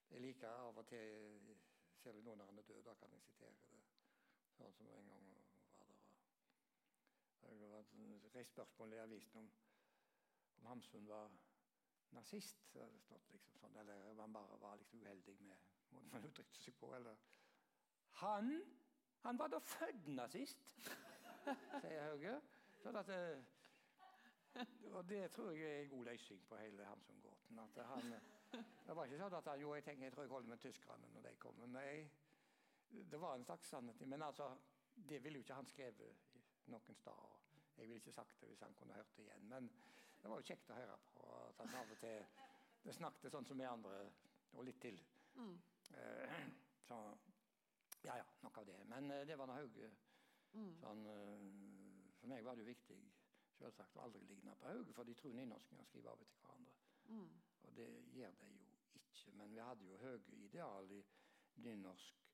Jeg 0.09 0.21
liker 0.21 0.49
av 0.49 0.77
og 0.77 0.87
til 0.89 1.55
Ser 1.99 2.15
du 2.15 2.21
nå 2.23 2.33
når 2.35 2.47
han 2.47 2.59
er 2.59 2.67
død, 2.67 2.83
da 2.83 2.93
kan 2.95 3.11
jeg 3.11 3.21
sitere 3.21 3.55
det. 3.71 3.79
Sånn 4.55 4.71
som 4.71 4.87
en 4.87 5.09
gang 5.11 5.25
var 7.43 7.57
det 7.59 7.69
var 7.69 7.85
reist 8.35 8.51
spørsmål 8.51 8.93
i 8.93 8.97
avisen 9.03 9.37
om, 9.39 9.49
om 10.57 10.65
Hamsun 10.65 11.07
var 11.07 11.31
nazist. 12.15 12.61
Stått 13.03 13.31
liksom 13.33 13.57
sånn, 13.59 13.75
Eller 13.81 14.05
om 14.11 14.19
han 14.19 14.33
bare 14.33 14.59
var 14.61 14.77
liksom 14.79 15.01
uheldig 15.01 15.35
med 15.41 15.67
måten 15.91 16.13
han 16.13 16.27
uttrykte 16.29 16.61
seg 16.61 16.77
på. 16.79 16.93
Eller 16.95 17.17
Han 18.21 18.61
Han 19.23 19.37
var 19.37 19.47
da 19.51 19.59
født 19.59 20.07
nazist, 20.07 20.69
sier 21.81 22.03
Hauge. 22.05 22.37
Sånn 22.79 22.95
at, 22.95 23.09
eh, 23.11 23.41
og 24.95 25.09
det 25.09 25.31
tror 25.31 25.51
jeg 25.51 25.69
er 25.69 25.83
en 25.83 25.89
god 25.89 26.05
løsning 26.05 26.41
på 26.47 26.57
hele 26.57 26.85
Hamsun-gåten. 26.85 27.59
at 27.59 27.85
han, 27.85 28.13
Det 28.87 28.95
var 28.95 29.05
ikke 29.05 29.19
sånn 29.21 29.37
at 29.37 29.51
han 29.51 29.61
jo, 29.61 29.73
jeg 29.75 29.85
tenker, 29.85 30.07
jeg 30.07 30.13
tror 30.15 30.25
jeg 30.25 30.33
holder 30.33 30.49
med 30.49 30.63
tyskerne 30.63 31.11
når 31.13 31.27
de 31.27 31.35
kommer. 31.43 31.67
Nei, 31.67 32.09
det 32.89 33.21
var 33.21 33.35
en 33.35 33.45
slags 33.45 33.69
sannhet. 33.69 34.01
Men 34.07 34.25
altså, 34.25 34.49
det 34.95 35.23
ville 35.23 35.39
jo 35.39 35.45
ikke 35.45 35.59
han 35.59 35.69
skrevet 35.69 36.35
noen 36.73 36.97
sted. 36.97 37.37
Jeg 37.77 37.87
ville 37.87 38.01
ikke 38.01 38.15
sagt 38.15 38.41
det 38.41 38.49
hvis 38.49 38.65
han 38.65 38.75
kunne 38.75 38.97
hørt 38.97 39.13
det 39.17 39.27
igjen. 39.27 39.45
Men 39.49 39.69
det 40.21 40.31
var 40.31 40.41
jo 40.41 40.49
kjekt 40.49 40.71
å 40.73 40.79
høre 40.79 40.97
på 41.13 41.27
at 41.45 41.61
han 41.63 41.75
av 41.79 41.93
og 41.93 42.01
til 42.01 42.25
det 42.83 42.95
snakket 42.95 43.33
sånn 43.33 43.45
som 43.47 43.59
vi 43.59 43.67
andre, 43.67 44.01
og 44.55 44.65
litt 44.65 44.79
til. 44.81 44.97
Mm. 45.35 45.55
Eh, 45.99 46.43
så 46.87 46.97
ja, 48.03 48.15
ja, 48.17 48.25
nok 48.43 48.57
av 48.61 48.67
det. 48.67 48.77
Men 48.89 49.11
eh, 49.11 49.25
det 49.27 49.37
var 49.39 49.49
nå 49.49 49.57
Hauge. 49.57 49.89
Mm. 50.55 50.71
Sånn, 50.81 51.03
for 52.17 52.31
meg 52.31 52.45
var 52.45 52.57
det 52.57 52.63
jo 52.63 52.71
viktig 52.71 52.97
selvsagt, 53.59 53.97
aldri 53.99 54.21
ligne 54.27 54.55
på 54.59 54.67
Hauge, 54.71 54.93
for 54.95 55.07
de 55.07 55.15
tror 55.19 55.35
nynorskinger 55.35 55.87
skriver 55.89 56.11
av 56.13 56.23
etter 56.23 56.43
hverandre. 56.45 56.75
Mm. 57.09 57.41
Og 57.67 57.75
det 57.77 57.89
gjør 58.15 58.35
de 58.41 58.49
jo 58.55 58.71
ikke. 59.01 59.33
Men 59.39 59.51
vi 59.53 59.61
hadde 59.63 59.85
jo 59.85 59.97
høye 59.99 60.39
ideal 60.45 60.91
i 60.95 61.03
nynorsk 61.65 62.25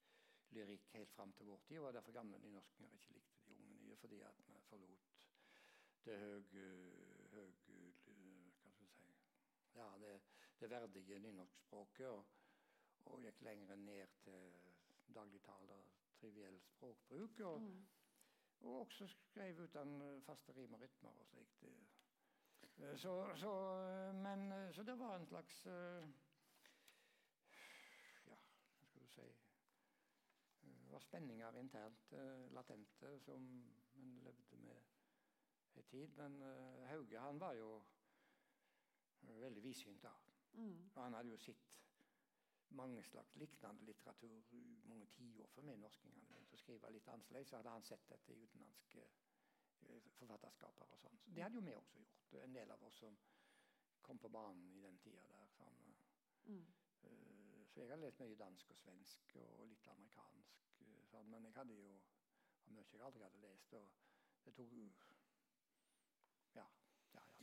lyrikk 0.55 0.87
helt 0.93 1.11
fram 1.15 1.33
til 1.33 1.49
vår 1.49 1.61
tid. 1.67 1.79
Og 1.79 1.93
derfor 1.93 2.15
gamle 2.15 2.39
nynorskinger 2.43 2.93
ikke 2.93 3.17
likte 3.17 3.43
de 3.49 3.57
unge 3.57 3.75
nye, 3.81 3.97
fordi 4.03 4.21
at 4.21 4.41
vi 4.47 4.61
forlot 4.69 5.11
det 6.05 6.19
høye, 6.21 6.65
høye 7.33 7.51
Hva 8.61 8.71
skal 8.71 8.85
vi 8.85 8.91
si 8.93 9.11
Ja, 9.75 9.89
det, 9.99 10.13
det 10.59 10.69
verdige 10.69 11.19
nynorskspråket. 11.19 12.07
Og, 12.07 12.25
og 13.05 13.21
gikk 13.25 13.41
lenger 13.45 13.75
ned 13.75 14.13
til 14.23 14.53
dagligtale, 15.13 15.81
triviell 16.19 16.61
språkbruk. 16.69 17.39
Og, 17.39 17.61
Mm. 17.61 17.85
Og 18.65 18.79
også 18.85 19.07
skrev 19.07 19.59
uten 19.63 20.21
faste 20.25 20.53
rim 20.57 20.73
og 20.73 20.81
rytmer 20.81 21.09
og 21.21 21.27
slikt. 21.27 21.63
Eh, 21.63 22.97
Så, 22.97 23.13
så, 23.39 23.51
men, 24.13 24.51
eh, 24.51 24.71
så 24.73 24.83
det 24.83 24.99
var 24.99 25.15
en 25.15 25.25
slags 25.25 25.65
eh, 25.65 26.07
Ja, 28.27 28.35
hva 28.79 28.87
skal 28.89 29.01
du 29.01 29.07
si 29.13 29.21
eh, 29.21 29.37
Det 30.81 30.91
var 30.91 30.99
spenninger 30.99 31.59
internt, 31.61 32.11
eh, 32.13 32.51
latente, 32.51 33.19
som 33.19 33.45
en 33.95 34.19
levde 34.23 34.57
med 34.57 34.81
en 35.75 35.83
tid. 35.83 36.07
Men 36.17 36.41
eh, 36.41 36.87
Hauge 36.89 37.19
han 37.19 37.39
var 37.39 37.53
jo 37.53 37.69
eh, 39.23 39.41
veldig 39.41 39.63
vidsynt 39.63 40.03
da. 40.03 40.11
Mm. 40.53 40.91
Og 40.95 41.03
han 41.03 41.13
hadde 41.13 41.29
jo 41.29 41.37
sett 41.37 41.84
mange 42.75 43.03
slags 43.03 43.35
lignende 43.39 43.85
litteratur 43.87 44.41
mange 44.89 45.05
tiår 45.15 45.47
før 45.55 45.61
vi 45.69 45.75
norskingene 45.81 46.25
begynte 46.29 46.57
å 46.57 46.61
skrive 46.61 46.91
litt 46.95 47.07
annerledes. 47.13 47.49
Så 47.49 47.57
hadde 47.59 47.73
han 47.75 47.83
sett 47.87 48.07
dette 48.09 48.33
i 48.35 48.43
utenlandske 48.43 49.05
eh, 49.05 50.09
forfatterskaper 50.19 50.91
og 50.95 50.99
sånn. 51.03 51.19
Så 51.23 51.33
det 51.35 51.43
hadde 51.45 51.59
jo 51.61 51.65
vi 51.67 51.75
også 51.79 51.99
gjort. 52.01 52.33
En 52.43 52.53
del 52.55 52.71
av 52.71 52.83
oss 52.83 52.99
som 53.03 53.17
kom 54.05 54.19
på 54.21 54.29
banen 54.29 54.71
i 54.77 54.81
den 54.85 54.97
tida 55.01 55.27
der. 55.33 55.47
Sånn, 55.57 55.95
Mm. 56.45 56.65
eh, 57.03 57.65
så 57.65 57.79
jeg 57.81 57.89
hadde 57.89 58.01
lest 58.05 58.19
mye 58.19 58.35
dansk 58.37 58.69
og 58.69 58.77
svensk 58.77 59.35
og 59.41 59.67
litt 59.67 59.87
amerikansk. 59.87 60.59
eh, 60.81 61.05
Sånn, 61.09 61.29
men 61.29 61.43
jeg 61.43 61.53
hadde 61.53 61.73
jo 61.73 62.01
mye 62.67 62.85
jeg 62.91 63.01
aldri 63.01 63.23
hadde 63.23 63.41
lest. 63.41 63.73
Og 63.73 63.89
det 64.45 64.53
tok. 64.55 65.14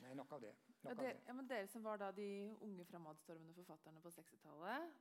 Nei, 0.03 0.15
nok 0.19 0.33
av 0.37 0.43
det. 0.43 0.53
Ja, 0.83 0.89
det, 0.89 0.91
av 0.91 1.03
det, 1.05 1.13
ja, 1.29 1.35
men 1.39 1.49
Dere 1.51 1.69
som 1.71 1.85
var 1.87 2.01
da 2.01 2.11
de 2.17 2.27
unge 2.67 2.85
framadstormende 2.89 3.55
forfatterne 3.55 4.03
på 4.03 4.11
60-tallet. 4.17 4.97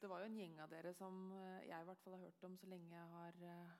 Det 0.00 0.10
var 0.10 0.22
jo 0.22 0.28
en 0.30 0.38
gjeng 0.38 0.60
av 0.62 0.70
dere 0.70 0.94
som 0.94 1.26
eh, 1.34 1.66
jeg 1.68 1.82
i 1.82 1.88
hvert 1.88 2.04
fall 2.04 2.16
har 2.16 2.24
hørt 2.28 2.46
om 2.46 2.56
så 2.60 2.70
lenge 2.70 2.94
jeg 2.94 3.10
har 3.16 3.42
eh, 3.50 3.74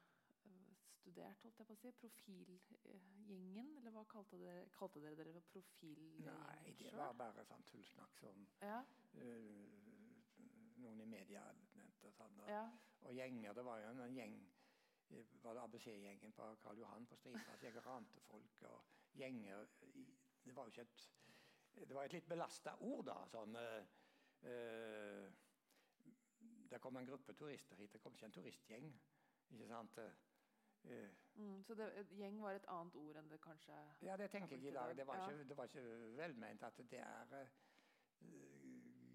studert. 1.05 1.43
holdt 1.45 1.61
jeg 1.61 1.69
på 1.69 1.77
å 1.77 1.81
si, 1.83 1.93
Profilgjengen? 2.01 3.71
Eller 3.79 3.95
hva 3.95 4.05
kalte 4.11 4.41
dere, 4.41 4.67
kalte 4.75 5.03
dere 5.05 5.19
dere 5.19 5.35
for 5.37 5.47
profilgjengen 5.53 6.41
Nei, 6.41 6.75
det 6.81 6.93
var 6.97 7.17
bare 7.19 7.45
sånn 7.49 7.65
tullsnakk 7.71 8.19
som 8.23 8.47
Ja, 8.65 8.81
uh, 9.21 9.85
noen 10.85 11.01
i 11.01 11.09
media 11.09 11.45
nevnte. 11.77 12.13
Sånn, 12.15 12.37
og, 12.43 12.51
ja. 12.51 12.65
og 13.05 13.17
gjenger. 13.17 13.57
Det 13.57 13.65
var 13.67 13.81
jo 13.81 13.93
en, 13.93 14.03
en 14.05 14.19
gjeng 14.19 14.35
eh, 15.15 15.31
var 15.45 15.57
det 15.57 15.65
ABC-gjengen 15.65 16.35
på 16.37 16.51
Karl 16.63 16.83
Johan 16.83 17.07
på 17.09 17.17
Stripa. 17.21 17.57
Jeg 17.63 17.85
rante 17.87 18.21
folk 18.29 18.67
og 18.69 18.93
gjenger 19.19 19.69
Det 20.45 20.55
var 20.57 20.65
jo 20.69 20.71
ikke 20.75 20.83
et 20.83 21.09
Det 21.89 21.95
var 21.95 22.05
et 22.05 22.13
litt 22.13 22.29
belasta 22.29 22.77
ord, 22.81 23.05
da. 23.07 23.17
Sånn 23.33 23.57
eh, 23.57 23.85
eh, 24.43 25.33
Det 26.71 26.81
kom 26.81 26.97
en 26.97 27.07
gruppe 27.07 27.35
turister 27.35 27.77
hit. 27.77 27.93
Det 27.93 28.01
kom 28.03 28.15
ikke 28.15 28.27
en 28.27 28.33
turistgjeng. 28.39 28.93
Ikke 29.51 29.69
sant? 29.69 29.99
Eh, 29.99 30.15
Mm, 31.35 31.63
så 31.65 31.73
det, 31.75 31.87
gjeng 32.13 32.37
var 32.43 32.53
et 32.59 32.67
annet 32.69 32.95
ord 33.01 33.17
enn 33.17 33.29
det 33.31 33.39
kanskje 33.41 33.73
ja, 34.05 34.17
det 34.21 34.27
tenker 34.31 34.53
jeg 34.59 34.67
i 34.69 34.75
dag. 34.75 34.91
Det 34.97 35.07
var 35.09 35.17
Ja. 35.17 35.31
ikke, 35.31 35.45
det 35.49 35.57
var 35.57 35.65
ikke 35.65 35.85
velment 36.19 36.63
at 36.63 36.77
det 36.91 36.99
er 37.01 37.33
eh, 37.41 37.49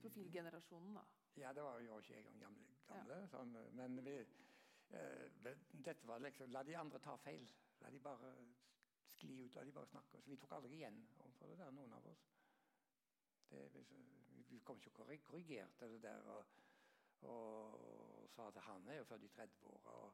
Profilgenerasjonen, 0.01 0.95
da. 0.95 1.03
Ja, 1.37 1.53
det 1.53 1.63
var 1.63 1.79
jo 1.79 1.99
ikke 1.99 2.13
jeg 2.15 2.25
engang 2.25 2.39
gamle. 2.41 2.65
gamle 2.87 3.27
sånn, 3.29 3.53
men 3.77 3.99
vi, 4.03 4.15
eh, 4.89 5.29
dette 5.85 6.07
var 6.07 6.19
liksom 6.19 6.51
La 6.51 6.63
de 6.63 6.75
andre 6.75 6.99
ta 6.99 7.15
feil. 7.17 7.47
La 7.81 7.89
de 7.89 7.99
bare 7.99 8.33
skli 9.13 9.45
ut, 9.45 9.55
la 9.55 9.63
de 9.63 9.71
bare 9.71 9.85
snakke. 9.87 10.21
Så 10.21 10.29
vi 10.31 10.37
tok 10.37 10.51
aldri 10.51 10.73
igjen 10.79 10.97
overfor 11.39 11.47
det 11.47 11.57
der, 11.57 11.71
noen 11.71 11.93
av 11.93 12.05
oss. 12.07 12.23
Det, 13.49 13.61
vi, 13.73 14.43
vi 14.49 14.59
kom 14.59 14.77
ikke 14.77 14.91
og 14.91 14.95
korrigerte 15.25 15.87
det 15.89 16.01
der 16.03 16.27
og, 16.29 16.45
og 17.21 18.27
sa 18.35 18.47
at 18.47 18.59
han 18.63 18.87
er 18.87 18.99
jo 18.99 19.03
født 19.03 19.23
i 19.23 19.31
30-åra. 19.33 19.93
og 19.93 20.13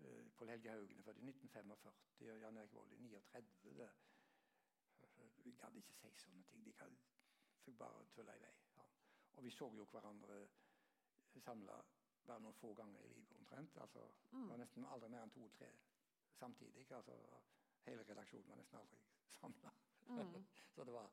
uh, 0.00 0.30
Pål 0.36 0.48
Helge 0.48 0.70
Haugen 0.70 0.98
er 0.98 1.02
født 1.02 1.18
i 1.18 1.26
1945, 1.28 1.94
og 2.32 2.40
Jan 2.40 2.56
Erik 2.56 2.72
Vold 2.72 2.92
i 2.92 2.96
39. 2.96 3.88
Det, 5.16 5.30
vi 5.44 5.52
gadd 5.58 5.76
ikke 5.76 5.94
si 5.98 6.12
sånne 6.22 6.44
ting. 6.44 6.64
De 6.66 6.72
kan, 6.72 6.94
fikk 7.64 7.78
bare 7.78 8.04
tulle 8.14 8.36
i 8.36 8.42
vei. 8.44 8.52
Ja. 8.76 8.86
Og 9.36 9.44
vi 9.44 9.50
så 9.50 9.70
jo 9.74 9.84
hverandre 9.90 10.42
samla 11.38 11.80
bare 12.26 12.42
noen 12.44 12.54
få 12.60 12.72
ganger 12.74 13.02
i 13.06 13.12
livet 13.14 13.36
omtrent. 13.38 13.76
Altså, 13.78 14.00
Det 14.30 14.38
var 14.38 14.56
Mm. 14.56 14.60
nesten 14.60 14.84
aldri 14.84 15.08
mer 15.08 15.22
enn 15.22 15.30
to-tre 15.30 15.70
samtidig. 16.38 16.90
Altså, 16.92 17.14
hele 17.86 18.02
redaksjonen 18.04 18.48
var 18.48 18.56
nesten 18.56 18.78
aldri 18.78 18.98
samla. 19.40 19.72
Mm. 20.08 20.44
Så 20.74 20.84
det 20.84 20.92
var, 20.94 21.10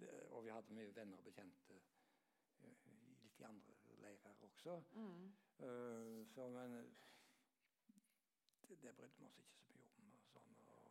det, 0.00 0.10
og 0.30 0.44
vi 0.44 0.52
hadde 0.54 0.76
mye 0.76 0.94
venner 0.96 1.18
og 1.20 1.26
bekjente 1.26 1.76
eh, 2.64 2.86
litt 3.22 3.40
i 3.40 3.48
andre 3.48 3.76
leirer 4.02 4.42
også. 4.46 4.78
Mm. 4.94 5.26
Uh, 5.58 6.26
så, 6.34 6.48
men 6.52 6.72
det, 8.68 8.78
det 8.80 8.94
brydde 8.96 9.18
vi 9.20 9.28
oss 9.28 9.38
ikke 9.42 9.60
så 9.66 9.76
mye 9.76 9.92
om. 10.00 10.10
Og 10.16 10.30
sånn, 10.32 10.56
og, 10.72 10.90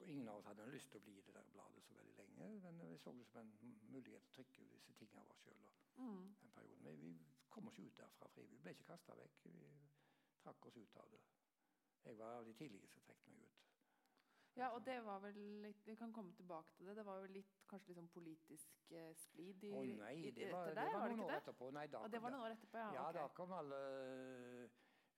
og 0.00 0.08
ingen 0.08 0.28
av 0.28 0.40
oss 0.40 0.48
hadde 0.50 0.68
lyst 0.74 0.92
til 0.92 1.00
å 1.00 1.04
bli 1.06 1.16
i 1.18 1.24
det 1.26 1.36
der 1.36 1.50
bladet 1.54 1.84
så 1.86 1.96
veldig 1.98 2.16
lenge. 2.20 2.50
Men 2.66 2.80
vi 2.92 2.98
så 3.00 3.12
det 3.16 3.26
som 3.32 3.42
en 3.44 3.76
mulighet 3.94 4.24
til 4.24 4.32
å 4.32 4.36
trykke 4.38 4.70
disse 4.74 4.96
tingene 5.00 5.24
av 5.24 5.34
oss 5.34 5.44
sjøl. 5.44 5.68
Mm. 6.00 6.24
Den 6.42 6.56
perioden. 6.56 7.02
Vi, 7.04 7.14
kom 7.50 7.66
oss 7.68 7.78
ut 7.78 7.96
derfra 7.98 8.28
frivillig. 8.30 8.58
Vi 8.58 8.62
ble 8.64 8.76
ikke 8.76 8.90
kasta 8.92 9.16
vekk. 9.18 9.40
Vi 9.44 9.70
trakk 10.44 10.66
oss 10.70 10.76
ut 10.76 10.96
av 11.02 11.10
det. 11.12 11.22
Jeg 12.04 12.16
var 12.16 12.38
av 12.38 12.46
de 12.46 12.54
tidligste 12.56 12.92
som 12.94 13.02
trekk 13.08 13.26
meg 13.28 13.42
ut. 13.44 13.69
Ja, 14.58 14.68
og 14.74 14.82
det 14.84 14.96
var 15.04 15.20
vel 15.22 15.36
litt 15.62 15.86
Vi 15.86 15.94
kan 15.96 16.12
komme 16.12 16.32
tilbake 16.36 16.72
til 16.76 16.86
det. 16.90 16.96
Det 16.96 17.04
var 17.06 17.20
jo 17.22 17.26
litt, 17.32 17.52
kanskje 17.70 17.88
litt 17.92 17.98
sånn 18.00 18.08
politisk 18.12 18.90
eh, 18.90 19.12
splid 19.16 19.62
i, 19.64 19.70
Å 19.72 19.82
nei, 20.00 20.14
i, 20.26 20.30
det 20.36 20.48
var, 20.52 20.66
etter 20.68 20.80
det 20.80 20.86
var 20.90 21.00
var 21.00 21.08
det 21.08 21.16
noen 21.16 21.20
ikke 21.22 21.28
år 21.30 21.36
etterpå. 21.42 21.68
Nei, 21.76 21.84
da, 21.92 22.00
Ja, 22.02 22.08
det 22.14 22.22
var 22.24 22.34
noen 22.34 22.46
år 22.48 22.54
etterpå, 22.56 22.78
ja. 22.82 22.90
Ja, 22.96 23.04
okay. 23.08 23.20
da 23.20 23.28
kom 23.38 23.52
alle 23.60 23.80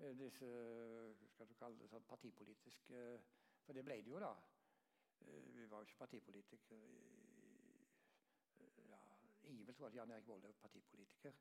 eh, 0.03 0.13
disse 0.21 0.51
hva 0.51 1.29
skal 1.33 1.49
du 1.49 1.55
kalle 1.63 1.79
det, 1.81 1.89
sånn 1.95 2.05
partipolitiske 2.11 3.03
For 3.65 3.73
det 3.79 3.85
ble 3.87 3.99
det 4.03 4.11
jo, 4.13 4.21
da. 4.23 4.33
Eh, 5.23 5.43
Vi 5.57 5.67
var 5.71 5.83
jo 5.83 5.89
ikke 5.91 6.03
partipolitikere. 6.05 6.79
Ja, 8.93 9.01
ingen 9.49 9.75
tro 9.75 9.87
at 9.89 9.95
Jan 9.97 10.11
Erik 10.11 10.27
Vold 10.29 10.45
er 10.45 10.53
partipolitiker. 10.61 11.33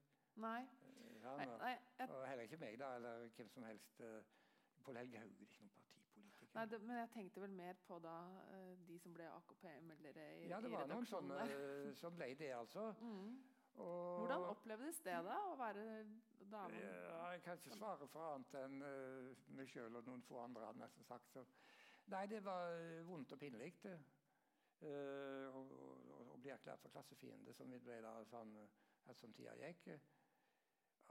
Nei. 0.41 0.62
Eh, 0.63 1.21
Han, 1.25 1.38
Nei, 1.38 1.45
nei, 1.60 1.71
jeg, 1.99 2.10
og 2.10 2.23
heller 2.27 2.47
ikke 2.47 2.58
meg, 2.62 2.80
da, 2.80 2.95
eller 2.97 3.27
hvem 3.36 3.49
som 3.51 3.63
helst. 3.67 3.99
eh, 3.99 4.23
Pål 4.82 4.97
Helge 4.97 5.19
Haug 5.21 5.34
er 5.36 5.45
ikke 5.45 5.62
noen. 5.67 5.81
Nei 6.55 6.65
det, 6.71 6.81
men 6.83 6.99
jeg 6.99 7.10
tenkte 7.13 7.43
vel 7.43 7.56
mer 7.56 7.79
på 7.87 7.97
da 8.04 8.17
eh, 8.52 8.73
de 8.87 8.99
som 8.99 9.13
ble 9.15 9.27
AKP-meldere 9.29 10.27
i, 10.41 10.49
ja, 10.52 10.60
det 10.63 10.71
var 10.73 10.89
noen 10.91 11.08
sånne 11.08 11.39
eh, 11.47 11.89
som 11.97 12.15
ble 12.17 12.33
det, 12.39 12.54
altså. 12.58 12.91
Mm. 13.02 13.39
Og, 13.79 14.17
Hvordan 14.19 14.41
opplevdes 14.49 14.97
det 15.06 15.13
da, 15.23 15.35
å 15.47 15.54
være 15.56 15.83
dame? 16.52 16.79
Ja, 16.81 17.21
jeg 17.31 17.43
kan 17.45 17.56
ikke 17.56 17.77
svare 17.77 18.08
for 18.12 18.33
annet 18.33 18.58
enn 18.60 18.83
uh, 18.83 19.45
meg 19.56 19.71
sjøl 19.71 19.95
og 19.95 20.10
noen 20.10 20.19
få 20.27 20.41
andre. 20.43 20.65
hadde 20.67 20.83
nesten 20.83 21.08
sagt. 21.08 21.31
Så. 21.31 21.45
Nei, 22.12 22.25
det 22.27 22.41
var 22.43 22.75
vondt 23.08 23.31
og 23.31 23.39
pinlig. 23.39 23.71
å 24.83 25.63
å 26.31 26.39
bli 26.41 26.52
erklært 26.54 26.81
for 26.83 26.93
klassefiende, 26.93 27.54
som 27.54 27.71
vi 27.71 27.79
ble 27.83 27.99
da 28.04 28.13
sånn 28.29 28.54
ettersom 28.62 29.31
som 29.31 29.37
tida 29.37 29.56
gikk. 29.60 29.89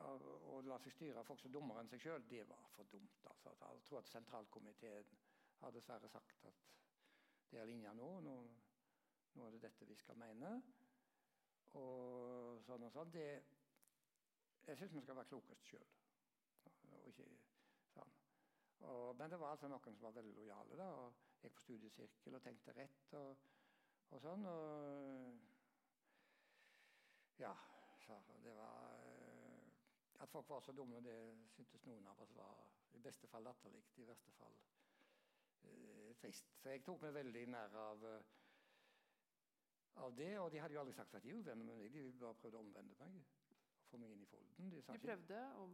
Å 0.01 0.61
la 0.65 0.79
seg 0.81 0.95
styre 0.95 1.21
av 1.21 1.29
folk 1.29 1.43
som 1.43 1.53
dummere 1.53 1.83
enn 1.83 1.91
seg 1.93 2.03
sjøl, 2.05 2.25
det 2.31 2.47
var 2.49 2.71
for 2.77 2.89
dumt. 2.93 3.27
altså. 3.29 3.53
Jeg 3.61 3.85
tror 3.89 3.99
at 4.01 4.09
sentralkomiteen 4.09 5.13
har 5.61 5.75
dessverre 5.75 6.09
sagt 6.09 6.45
at 6.49 6.67
det 7.51 7.61
er 7.61 7.69
linja 7.69 7.93
nå. 7.97 8.11
nå. 8.25 8.37
Nå 9.35 9.47
er 9.47 9.55
det 9.55 9.63
dette 9.63 9.87
vi 9.87 9.97
skal 9.99 10.19
mene. 10.19 10.53
Og 11.79 12.61
sånn 12.67 12.87
og 12.87 12.93
sånn. 12.95 13.13
Det, 13.15 13.27
jeg 14.67 14.79
syns 14.79 14.95
vi 14.95 15.03
skal 15.05 15.19
være 15.19 15.31
klokest 15.33 15.71
sjøl. 15.71 15.89
Sånn. 17.95 18.15
Men 19.19 19.31
det 19.31 19.39
var 19.41 19.55
altså 19.55 19.69
noen 19.71 19.97
som 19.97 20.07
var 20.09 20.17
veldig 20.19 20.35
lojale. 20.39 20.79
da, 20.79 20.89
og 21.05 21.27
Gikk 21.41 21.55
på 21.57 21.63
studiesirkel 21.65 22.37
og 22.37 22.43
tenkte 22.45 22.73
rett 22.77 23.15
og, 23.17 23.47
og 24.11 24.21
sånn. 24.21 24.43
og 24.51 25.39
ja, 27.41 27.55
så 28.05 28.19
det 28.45 28.53
var 28.59 28.99
eh, 29.07 29.71
At 30.21 30.29
folk 30.29 30.49
var 30.49 30.61
så 30.61 30.73
dumme, 30.77 31.01
det 31.01 31.17
syntes 31.55 31.87
noen 31.89 32.07
av 32.07 32.21
oss 32.21 32.35
var 32.37 32.67
i 32.93 33.01
beste 33.01 33.29
fall 33.33 33.47
latterlig, 33.49 33.81
i 33.97 34.05
verste 34.05 34.35
fall 34.37 34.53
trist. 36.21 36.53
Så 36.63 36.75
jeg 36.75 36.85
tok 36.85 37.03
meg 37.05 37.15
veldig 37.15 37.47
nær 37.51 37.77
av, 37.81 38.05
eh, 38.05 38.23
av 40.05 40.17
det. 40.17 40.33
Og 40.41 40.51
de 40.53 40.61
hadde 40.61 40.75
jo 40.75 40.83
aldri 40.83 40.95
sagt 40.95 41.15
at 41.15 41.23
de 41.23 41.33
var 41.33 41.41
uvenner 41.41 41.65
med 41.65 41.79
meg, 41.79 41.93
de 41.93 42.13
bare 42.19 42.39
prøvde 42.43 42.59
å 42.59 42.65
omvende 42.65 42.97
meg. 42.99 43.25
Få 43.91 43.99
meg 43.99 44.13
inn 44.15 44.23
i 44.23 44.29
folden. 44.31 44.71
De, 44.71 44.83
de 44.83 45.03
prøvde 45.07 45.41
å 45.57 45.71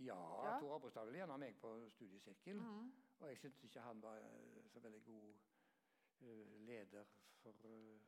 Ja, 0.00 0.16
ja. 0.16 0.52
Tor 0.60 0.74
Abrestad 0.78 1.04
ville 1.04 1.18
gjerne 1.20 1.34
ha 1.34 1.40
meg 1.40 1.58
på 1.60 1.70
studiesirkel. 1.92 2.56
Mm. 2.56 2.92
Og 3.20 3.26
jeg 3.28 3.38
syntes 3.42 3.64
ikke 3.66 3.84
han 3.84 4.00
var 4.02 4.22
eh, 4.24 4.62
så 4.72 4.80
veldig 4.80 5.02
god 5.04 5.34
uh, 6.22 6.54
leder 6.64 7.10
for 7.42 7.66
uh, 7.68 7.98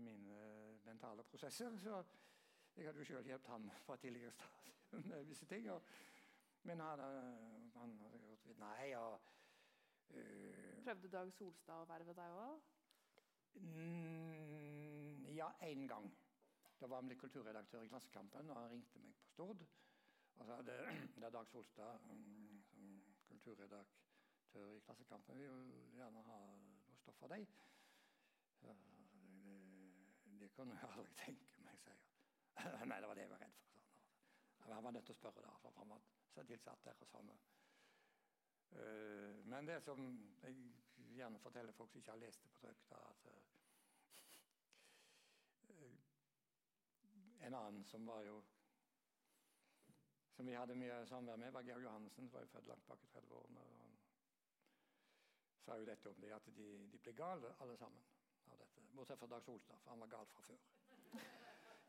mine 0.00 0.38
mentale 0.86 1.24
prosesser. 1.28 1.76
Så 1.78 1.98
jeg 2.76 2.86
hadde 2.86 3.02
jo 3.02 3.04
sjøl 3.04 3.28
hjulpet 3.28 3.52
han 3.52 3.68
fra 3.84 3.96
tidligere 4.00 4.32
stadium 4.32 5.04
med 5.10 5.28
visse 5.28 5.46
ting. 5.46 5.68
Og, 5.70 5.82
men 6.62 6.80
han, 6.80 7.04
han 7.76 7.98
vidt 8.24 8.58
Nei, 8.58 8.94
og 8.96 9.20
Prøvde 10.84 11.10
Dag 11.12 11.32
Solstad 11.36 11.82
å 11.82 11.88
verve 11.88 12.14
deg 12.16 12.36
òg? 12.40 12.68
Mm, 13.60 15.26
ja, 15.36 15.50
én 15.66 15.86
gang. 15.90 16.08
Da 16.80 16.86
var 16.86 17.02
han 17.02 17.10
blitt 17.10 17.20
kulturredaktør 17.20 17.82
i 17.84 17.90
Klassekampen, 17.90 18.50
og 18.50 18.56
han 18.56 18.70
ringte 18.70 19.02
meg 19.02 19.16
på 19.18 19.26
Stord. 19.32 19.64
Og 20.38 20.46
så 20.46 20.54
hadde 20.60 20.76
det 21.18 21.26
er 21.26 21.34
Dag 21.34 21.48
Solstad 21.50 22.06
um, 22.12 22.62
som 22.72 22.92
kulturredaktør 23.28 24.72
i 24.76 24.80
Klassekampen. 24.86 25.38
Vi 25.38 25.48
vil 25.50 25.98
gjerne 25.98 26.22
ha 26.30 26.38
noe 26.62 26.96
stoff 27.02 27.22
av 27.26 27.34
deg. 27.34 27.48
Så, 28.60 28.74
det, 29.44 29.58
det 30.40 30.52
kunne 30.54 30.78
jeg 30.78 30.92
aldri 30.94 31.18
tenke 31.24 31.66
meg, 31.66 31.82
sier. 31.82 32.00
Nei, 32.90 33.00
det 33.00 33.10
var 33.10 33.18
det 33.18 33.26
jeg 33.26 33.34
var 33.34 33.44
redd 33.44 33.58
for. 33.58 33.74
Sånn. 33.74 34.72
Han 34.72 34.84
var 34.88 34.96
nødt 34.96 35.10
til 35.10 35.16
å 35.16 35.20
spørre, 35.20 35.44
da, 35.44 35.54
for 35.62 35.82
han 35.82 35.96
var 35.96 36.06
så 36.32 36.46
tilsatt 36.46 36.84
der. 36.86 37.02
og 37.02 37.12
sånn. 37.12 37.32
Uh, 38.72 39.46
men 39.48 39.66
det 39.66 39.80
som 39.82 40.02
jeg 40.42 40.56
gjerne 41.16 41.38
forteller 41.38 41.72
folk 41.72 41.90
som 41.90 41.98
ikke 42.02 42.14
har 42.14 42.20
lest 42.22 42.42
det 42.42 42.50
på 42.52 42.60
trykk, 42.62 42.84
da, 42.90 42.96
at 42.96 43.26
uh, 43.32 43.34
En 47.46 47.54
annen 47.54 47.84
som 47.84 48.06
var 48.06 48.20
jo 48.26 48.42
som 50.38 50.46
vi 50.46 50.54
hadde 50.54 50.74
mye 50.78 51.06
samvær 51.10 51.36
med, 51.36 51.50
var 51.50 51.64
Georg 51.66 51.82
Johannessen, 51.82 52.28
som 52.28 52.36
var 52.36 52.44
jo 52.44 52.50
født 52.52 52.68
langt 52.70 52.84
bak 52.86 53.00
i 53.02 53.08
30-årene. 53.10 53.62
Han 53.80 53.96
sa 55.64 55.78
jo 55.80 55.86
dette 55.88 56.12
om 56.12 56.20
det, 56.22 56.30
at 56.36 56.46
de, 56.56 56.66
de 56.92 57.00
ble 57.02 57.14
gale 57.18 57.50
alle 57.58 57.74
sammen 57.80 58.04
av 58.46 58.60
dette. 58.60 58.84
Bortsett 58.94 59.18
fra 59.18 59.26
Dag 59.32 59.42
Solstad, 59.42 59.80
for 59.82 59.90
han 59.90 60.04
var 60.04 60.12
gal 60.12 60.30
fra 60.30 60.44
før. 60.46 60.62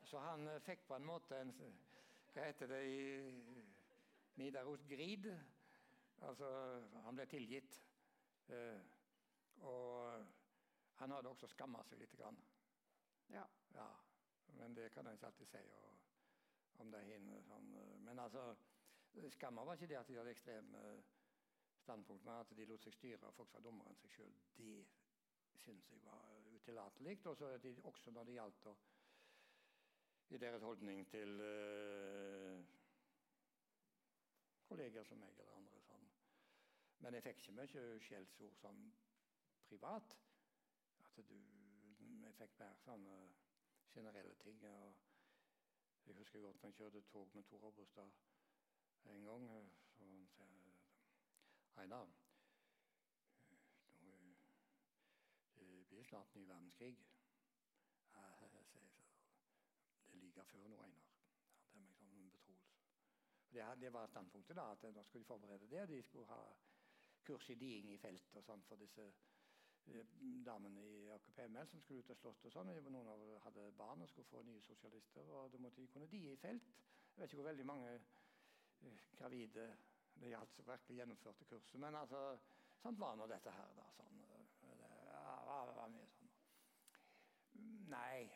Så 0.10 0.24
han 0.24 0.50
fikk 0.66 0.88
på 0.88 0.98
en 0.98 1.06
måte 1.06 1.38
en 1.38 1.54
Hva 2.34 2.48
heter 2.48 2.74
det 2.74 2.82
i 2.90 2.98
Nidaros 4.42 4.82
Grid? 4.90 5.30
Altså, 6.28 6.50
han 7.06 7.16
ble 7.16 7.26
tilgitt. 7.32 7.80
Uh, 8.50 8.82
og 9.70 10.26
han 11.00 11.12
hadde 11.16 11.30
også 11.30 11.48
skamma 11.52 11.84
seg 11.88 12.02
litt. 12.02 12.16
Grann. 12.20 12.40
Ja. 13.32 13.46
ja. 13.76 13.88
Men 14.60 14.76
det 14.76 14.90
kan 14.94 15.08
en 15.08 15.16
ikke 15.16 15.30
alltid 15.30 15.52
si 15.52 15.64
og, 15.78 15.96
om 16.84 16.92
det 16.92 17.04
er 17.06 17.44
sånn. 17.48 17.72
Men 18.06 18.20
altså, 18.20 18.50
skamma 19.36 19.64
var 19.68 19.78
ikke 19.78 19.92
det 19.92 20.00
at 20.00 20.10
de 20.10 20.18
hadde 20.20 20.34
ekstreme 20.34 20.84
standpunkt, 21.80 22.26
men 22.26 22.42
at 22.42 22.52
de 22.58 22.66
lot 22.68 22.84
seg 22.84 22.94
styre 22.94 23.28
av 23.28 23.36
folk 23.38 23.50
som 23.50 23.60
var 23.60 23.68
dummere 23.70 23.92
enn 23.92 24.02
seg 24.02 24.12
sjøl. 24.14 24.34
Det 24.58 25.62
syns 25.64 25.92
jeg 25.92 26.02
var 26.04 26.50
utillatelig. 26.56 27.18
Også 27.84 28.12
når 28.16 28.28
det 28.28 28.40
gjaldt 28.40 28.72
å 28.72 28.76
i 30.30 30.38
deres 30.38 30.62
holdning 30.62 31.08
til 31.10 31.40
uh, 31.42 32.60
kolleger 34.70 35.04
som 35.04 35.18
meg 35.18 35.34
eller 35.42 35.56
andre. 35.58 35.69
Men 37.00 37.14
jeg 37.14 37.24
fikk 37.24 37.38
ikke 37.40 37.56
mye 37.56 37.84
skjellsord 38.04 38.58
sånn 38.60 38.82
privat. 39.70 40.16
At 41.06 41.22
du, 41.30 41.38
jeg 42.26 42.34
fikk 42.40 42.58
mer 42.60 42.82
sånne 42.84 43.20
generelle 43.94 44.36
ting. 44.44 44.64
Jeg 44.64 46.16
husker 46.18 46.44
godt 46.44 46.62
når 46.64 46.70
jeg 46.74 46.80
kjørte 46.80 47.02
tog 47.12 47.36
med 47.36 47.48
Tor 47.48 47.68
Abrestad 47.68 48.12
en 49.14 49.24
gang. 49.26 49.48
Så 49.96 50.04
han 50.06 50.28
sier 50.34 50.76
Einar, 51.80 52.10
det 55.56 55.86
blir 55.88 56.04
snart 56.04 56.36
ny 56.36 56.44
verdenskrig. 56.48 56.98
Jeg 58.16 58.66
sier 58.72 58.90
det 60.12 60.20
like 60.24 60.46
før 60.52 60.68
nå, 60.68 60.82
Einar. 60.84 61.06
Det 61.70 61.78
er 61.78 61.86
meg 61.86 61.96
sånn 62.00 62.34
betroelse. 62.34 62.76
Det, 63.86 63.94
var 63.94 64.12
standpunktet 64.12 64.58
da, 64.60 64.72
at 64.74 64.84
da 64.96 65.04
skulle 65.04 65.24
de 65.24 65.32
forberede 65.32 65.70
det. 65.72 65.88
De 65.94 66.02
skulle 66.04 66.28
ha 66.28 66.42
kurs 67.26 67.50
i 67.50 67.58
diing 67.60 67.92
i 67.94 67.98
felt 68.02 68.36
og 68.40 68.46
sånn 68.46 68.64
for 68.68 68.82
disse 68.82 69.06
eh, 69.06 70.16
damene 70.46 70.86
i 70.86 71.10
AKP-ML 71.16 71.68
som 71.72 71.82
skulle 71.84 72.04
ut 72.04 72.14
og 72.14 72.20
slåss. 72.22 72.46
og 72.50 72.56
sånn. 72.56 72.72
Noen 72.92 73.12
av 73.14 73.22
dem 73.24 73.44
hadde 73.46 73.68
barn 73.78 74.06
og 74.06 74.10
skulle 74.12 74.32
få 74.32 74.44
nye 74.48 74.64
sosialister. 74.66 75.30
og 75.36 75.52
Da 75.52 75.62
måtte 75.62 75.82
de 75.82 75.92
kunne 75.94 76.10
die 76.12 76.34
i 76.34 76.42
felt. 76.42 76.74
Jeg 77.14 77.22
vet 77.22 77.32
ikke 77.32 77.42
hvor 77.42 77.50
veldig 77.52 77.68
mange 77.68 77.94
eh, 77.96 79.06
gravide 79.18 79.70
det 80.20 80.34
gjaldt 80.34 80.56
som 80.56 80.68
virkelig 80.68 80.98
gjennomførte 81.00 81.48
kurset. 81.48 81.80
Men 81.80 81.96
altså, 81.96 82.24
sånn 82.82 83.00
var 83.00 83.16
nå 83.16 83.28
dette 83.32 83.54
her. 83.56 83.74
da, 83.78 83.88
sånn. 83.98 84.22
Det 84.26 84.78
var, 85.48 85.74
var 85.76 85.92
mye 85.94 86.08
sånn. 86.16 86.36
Nei, 87.90 88.30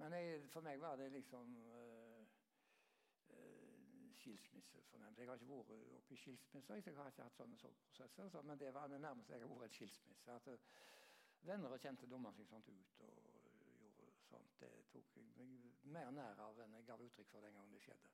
men 0.00 0.14
jeg, 0.16 0.42
for 0.52 0.64
meg 0.66 0.80
var 0.80 0.98
det 1.00 1.08
liksom 1.14 1.54
uh, 1.56 1.91
skilsmisse 4.22 4.82
fornemt. 4.88 5.18
Jeg 5.18 5.28
har 5.28 5.38
ikke 5.38 5.50
vært 5.50 5.58
oppe 5.66 6.14
i 6.14 6.18
skilsmisser, 6.20 6.80
jeg 6.80 6.96
har 6.96 7.10
ikke 7.12 7.26
hatt 7.26 7.38
sånne 7.38 7.58
sorgprosesser. 7.60 8.30
Så, 8.32 8.42
men 8.48 8.60
det 8.60 8.72
var 8.74 8.88
det 8.90 9.00
nærmeste 9.02 9.34
jeg 9.34 9.44
har 9.44 9.52
vært 9.52 9.70
et 9.70 9.78
skilsmisse. 9.78 10.38
At 10.38 10.48
uh, 10.48 10.80
venner 11.48 11.74
og 11.74 11.84
kjente 11.84 12.08
dumma 12.10 12.32
seg 12.36 12.48
sånt 12.50 12.70
ut 12.70 13.04
og 13.06 13.20
gjorde 13.82 14.08
sånt. 14.30 14.56
Det 14.62 14.72
tok 14.94 15.16
jeg 15.18 15.28
meg 15.36 15.86
mer 15.98 16.10
nær 16.14 16.42
av 16.46 16.60
enn 16.64 16.78
jeg 16.78 16.88
gav 16.88 17.04
uttrykk 17.06 17.30
for 17.34 17.46
den 17.46 17.58
gangen 17.58 17.76
det 17.76 17.82
skjedde. 17.84 18.12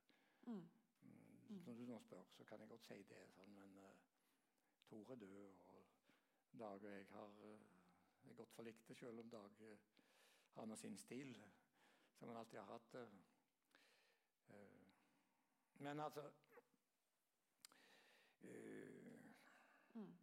Mm. 0.49 0.67
Mm. 1.49 1.63
Når 1.67 1.81
du 1.81 1.87
nå 1.89 1.99
spør, 2.05 2.29
så 2.37 2.45
kan 2.49 2.61
jeg 2.65 2.73
godt 2.73 2.89
si 2.89 3.03
det. 3.09 3.25
Sånn, 3.37 3.57
men 3.57 3.77
Tor 4.89 5.13
er 5.13 5.21
død, 5.21 5.57
og 5.69 6.59
Dag 6.59 6.81
og 6.81 6.85
jeg 6.89 7.07
har 7.13 7.43
er 8.29 8.35
godt 8.37 8.53
forlikte, 8.57 8.95
selv 8.95 9.21
om 9.21 9.31
Dag 9.31 9.51
har 10.55 10.67
nå 10.67 10.77
sin 10.77 10.97
stil 10.99 11.35
som 12.19 12.29
han 12.29 12.37
alltid 12.37 12.59
har 12.59 12.73
hatt. 12.73 12.95
Uh, 14.49 14.78
men 15.79 16.01
altså 16.01 16.31
øh, 18.43 19.20
mm. 19.95 20.18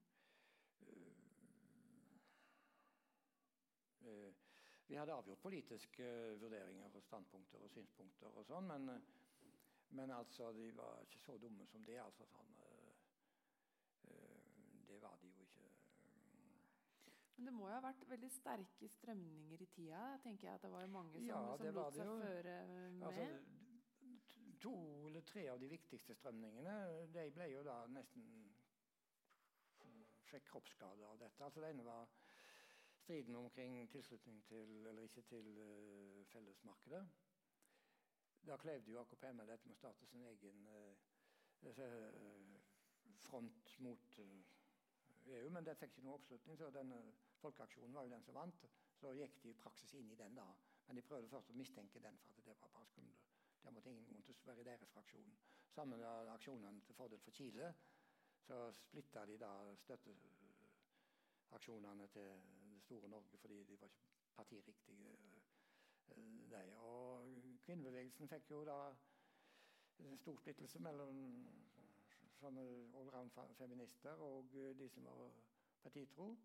uh, 4.01 4.33
Vi 4.87 4.95
hadde 4.95 5.13
avgjort 5.13 5.39
politiske 5.39 6.37
vurderinger 6.39 6.95
og 6.95 7.03
standpunkter 7.03 7.59
og 7.59 7.69
synspunkter 7.69 8.27
og 8.27 8.45
sånn, 8.45 8.67
men, 8.67 8.91
men, 9.89 10.11
altså, 10.11 10.51
de 10.53 10.69
var 10.75 11.01
ikke 11.01 11.19
så 11.23 11.37
dumme 11.41 11.65
som 11.65 11.85
det. 11.85 11.97
altså 12.03 12.25
sånn, 12.29 12.53
Det 14.87 15.01
var 15.01 15.17
de 15.21 15.27
jo 15.27 15.41
ikke. 15.41 15.65
Men 17.35 17.45
det 17.45 17.53
må 17.53 17.67
jo 17.67 17.73
ha 17.75 17.81
vært 17.83 18.05
veldig 18.07 18.29
sterke 18.31 18.87
strømninger 18.87 19.61
i 19.61 19.67
tida? 19.75 20.03
tenker 20.23 20.47
jeg 20.47 20.55
at 20.55 20.61
Det 20.63 20.71
var 20.71 20.85
jo 20.85 20.91
mange 20.93 21.17
som, 21.17 21.25
ja, 21.27 21.41
som 21.57 21.75
lot 21.75 21.97
seg 21.97 22.11
føre 22.21 22.55
med? 22.69 23.03
Altså, 23.09 23.64
to 24.65 24.75
eller 25.07 25.21
tre 25.21 25.47
av 25.51 25.59
de 25.61 25.69
viktigste 25.69 26.15
strømningene 26.17 26.75
de 27.13 27.25
ble 27.35 27.49
jo 27.51 27.61
da 27.67 27.83
nesten 27.93 28.25
fikk 30.25 30.47
kroppsskade 30.49 31.05
av 31.05 31.19
dette. 31.21 31.43
Altså 31.45 31.61
Det 31.61 31.69
ene 31.69 31.85
var 31.85 32.09
striden 33.03 33.35
omkring 33.35 33.77
tilslutning 33.93 34.41
til 34.49 34.87
eller 34.89 35.05
ikke 35.05 35.21
til 35.29 35.51
uh, 35.59 36.25
fellesmarkedet. 36.31 37.03
Da 38.47 38.57
klevde 38.61 38.91
jo 38.91 39.01
AKP 39.01 39.23
med 39.33 39.47
dette 39.49 39.69
med 39.69 39.75
å 39.75 39.81
starte 39.81 40.09
sin 40.09 40.25
egen 40.31 40.67
uh, 40.67 40.93
front 43.27 43.77
mot 43.85 44.19
uh, 44.19 44.41
EU, 45.25 45.49
men 45.49 45.65
det 45.65 45.77
fikk 45.77 45.95
ikke 45.95 46.07
noe 46.07 46.19
oppslutning. 46.19 46.57
så 46.57 46.73
denne 46.73 46.99
Folkeaksjonen 47.41 47.93
var 47.93 48.05
jo 48.05 48.13
den 48.15 48.25
som 48.25 48.37
vant. 48.37 48.65
Så 48.97 49.13
gikk 49.13 49.41
de 49.43 49.53
i 49.53 49.59
praksis 49.61 49.93
inn 49.99 50.09
i 50.09 50.17
den, 50.17 50.37
da. 50.37 50.49
Men 50.87 50.97
de 50.97 51.05
prøvde 51.05 51.29
først 51.29 51.53
å 51.53 51.57
mistenke 51.57 52.01
den 52.01 52.17
for 52.23 52.41
at 52.41 52.45
det 52.49 52.57
var 52.61 52.73
bare 52.73 52.89
skumle. 52.89 53.34
Der 53.65 53.71
måtte 53.71 53.89
ingen 53.89 54.13
måtte 54.13 54.35
være 54.45 54.61
i 54.61 54.63
deres 54.63 54.89
fraksjon. 54.89 55.37
Sammen 55.69 55.99
med 55.99 56.29
aksjonene 56.29 56.81
til 56.81 56.95
fordel 56.95 57.19
for 57.19 57.31
Chile 57.31 57.75
så 58.45 58.71
splitta 58.71 59.25
de 59.25 59.37
da 59.37 59.75
støtteaksjonene 59.75 62.07
til 62.07 62.21
det 62.21 62.83
store 62.83 63.09
Norge 63.09 63.37
fordi 63.37 63.63
de 63.63 63.81
var 63.81 63.87
ikke 63.87 64.05
partiriktige. 64.35 65.17
De. 66.49 66.75
Og 66.77 67.25
kvinnebevegelsen 67.65 68.27
fikk 68.27 68.51
jo 68.51 68.65
da 68.65 68.95
stor 70.17 70.37
splittelse 70.37 70.79
mellom 70.79 71.47
sånne 72.37 72.61
allround-feminister 73.01 74.21
og 74.27 74.53
de 74.53 74.89
som 74.93 75.03
var 75.09 75.31
partitro. 75.81 76.37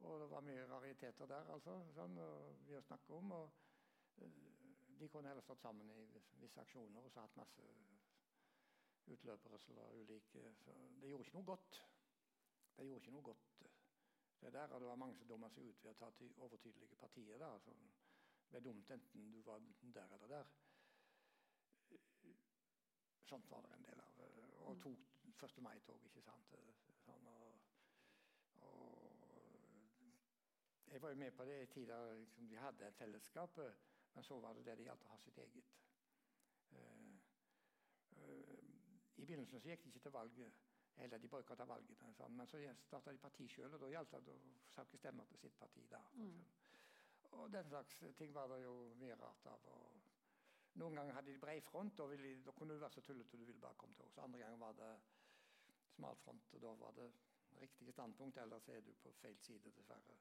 Og 0.00 0.20
det 0.20 0.30
var 0.30 0.40
mye 0.40 0.68
rariteter 0.70 1.26
der, 1.26 1.52
altså, 1.52 1.84
sånn, 1.96 2.18
og 2.18 2.68
vi 2.68 2.76
å 2.76 2.82
snakke 2.88 3.14
om. 3.20 3.32
og 3.32 3.50
De 4.98 5.08
kunne 5.08 5.28
heller 5.28 5.44
stått 5.44 5.60
sammen 5.60 5.90
i 5.90 6.04
visse 6.40 6.60
aksjoner 6.60 7.04
og 7.04 7.12
så 7.12 7.24
hatt 7.24 7.36
masse 7.36 7.64
utløpere 9.06 9.58
som 9.58 9.76
var 9.76 9.92
ulike. 9.92 10.54
Så 10.64 10.74
det 11.00 11.10
gjorde 11.10 11.26
ikke 11.26 11.38
noe 11.38 11.50
godt. 11.52 11.80
Det 12.76 12.86
gjorde 12.86 13.04
ikke 13.04 13.16
noe 13.16 13.28
godt. 13.30 13.58
Det 14.40 14.52
der, 14.52 14.72
og 14.72 14.80
det 14.80 14.88
var 14.88 15.00
mange 15.00 15.16
som 15.16 15.28
dumma 15.28 15.48
seg 15.50 15.68
ut 15.68 15.84
ved 15.84 15.90
å 15.92 15.98
ta 16.00 16.10
til 16.18 16.34
overtydelige 16.44 16.96
partier. 17.00 17.38
der, 17.38 17.58
så 17.58 17.74
Det 18.46 18.50
ble 18.50 18.60
dumt 18.60 18.90
enten 18.90 19.30
du 19.32 19.42
var 19.42 19.62
der 19.94 20.14
eller 20.14 20.28
der. 20.28 20.46
Sånt 23.26 23.50
var 23.50 23.62
det 23.62 23.72
en 23.74 23.82
del 23.82 24.00
av. 24.00 24.20
Og 24.66 24.82
tok 24.82 24.98
1. 25.42 25.62
mai-tog, 25.62 26.04
ikke 26.04 26.22
sant. 26.22 26.54
Sånn, 27.04 27.26
og, 27.26 27.58
og, 28.62 29.16
jeg 30.86 31.02
var 31.02 31.10
jo 31.10 31.18
med 31.24 31.32
på 31.32 31.44
det 31.44 31.56
i 31.62 31.66
tider 31.66 32.14
liksom, 32.20 32.48
vi 32.48 32.56
hadde 32.56 32.86
et 32.86 32.94
fellesskap, 32.94 33.58
men 34.16 34.24
så 34.24 34.38
var 34.40 34.56
det 34.56 34.64
det 34.64 34.78
det 34.80 34.86
gjaldt 34.88 35.04
å 35.04 35.12
ha 35.12 35.18
sitt 35.20 35.38
eget. 35.42 35.74
Uh, 36.72 37.10
uh, 38.16 38.54
I 39.20 39.24
begynnelsen 39.24 39.60
så 39.60 39.68
gikk 39.68 39.84
de 39.84 39.92
ikke 39.92 40.06
til 40.08 40.16
valg. 40.16 40.40
Eller 40.96 41.20
de 41.20 41.28
boikotta 41.28 41.60
ta 41.60 41.68
valget, 41.68 42.02
Men 42.30 42.46
så 42.48 42.58
starta 42.86 43.12
de 43.12 43.18
parti 43.18 43.48
sjøl, 43.48 43.74
og 43.74 43.80
da 43.80 43.90
gjaldt 43.92 44.14
det 44.24 44.32
å 44.32 44.38
sakke 44.72 44.96
stemmer 44.96 45.24
til 45.28 45.38
sitt 45.38 45.58
parti. 45.58 45.84
da. 45.90 46.00
Mm. 46.14 46.44
Og 47.36 47.52
den 47.52 47.68
slags 47.68 47.98
ting 48.16 48.32
var 48.34 48.48
det 48.48 48.62
jo 48.62 48.94
mye 48.94 49.14
rart 49.20 49.46
av. 49.46 49.66
og 49.66 49.92
noen 50.76 50.94
ganger 50.94 51.14
hadde 51.16 51.32
de 51.32 51.38
bred 51.40 51.60
front, 51.62 52.00
og 52.00 52.10
ville, 52.10 52.42
da 52.44 52.52
kunne 52.52 52.74
du 52.74 52.80
være 52.80 52.92
så 52.92 53.00
tullete 53.00 53.36
du 53.36 53.44
ville 53.44 53.60
bare 53.60 53.74
komme 53.74 53.94
til 53.94 54.04
oss. 54.04 54.18
Andre 54.18 54.38
ganger 54.38 54.56
var 54.56 54.72
det 54.72 54.90
smal 55.94 56.16
front, 56.16 56.54
og 56.54 56.62
da 56.62 56.72
var 56.80 56.96
det 56.96 57.12
riktige 57.60 57.92
standpunkt. 57.92 58.38
Ellers 58.38 58.68
er 58.68 58.80
du 58.80 58.92
på 59.02 59.12
feil 59.20 59.38
side, 59.40 59.70
dessverre. 59.76 60.16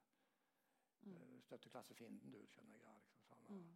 Mm. 1.02 1.18
Eh, 1.18 1.42
støtter 1.42 1.70
klassefienden, 1.70 2.32
du, 2.32 2.46
skjønner 2.48 2.80
jeg. 2.80 3.02
Liksom, 3.10 3.44
sånn. 3.48 3.58
mm. 3.58 3.74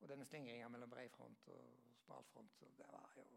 Og 0.00 0.08
denne 0.08 0.26
slingringa 0.26 0.68
mellom 0.68 0.90
bred 0.90 1.10
front 1.10 1.48
og 1.54 1.94
smal 2.04 2.26
front, 2.32 2.60
det 2.78 2.86
var 2.92 3.12
jo 3.16 3.28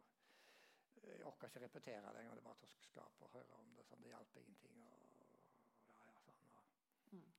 Jeg 1.01 1.25
orka 1.25 1.47
ikke 1.47 1.63
repetere 1.63 2.13
det 2.13 2.21
engang. 2.21 2.35
Det 2.37 2.45
var 2.45 2.57
toskskap 2.61 3.21
å 3.25 3.29
høre 3.33 3.57
om 3.57 3.71
det. 3.75 3.85
Sånn, 3.87 4.03
det 4.03 4.11
hjalp 4.11 4.35
ingenting. 4.37 4.75
Og, 4.85 5.23
ja, 5.89 5.95
ja, 6.05 6.17
sånn, 6.25 6.43
og, 6.59 7.15
mm. 7.15 7.31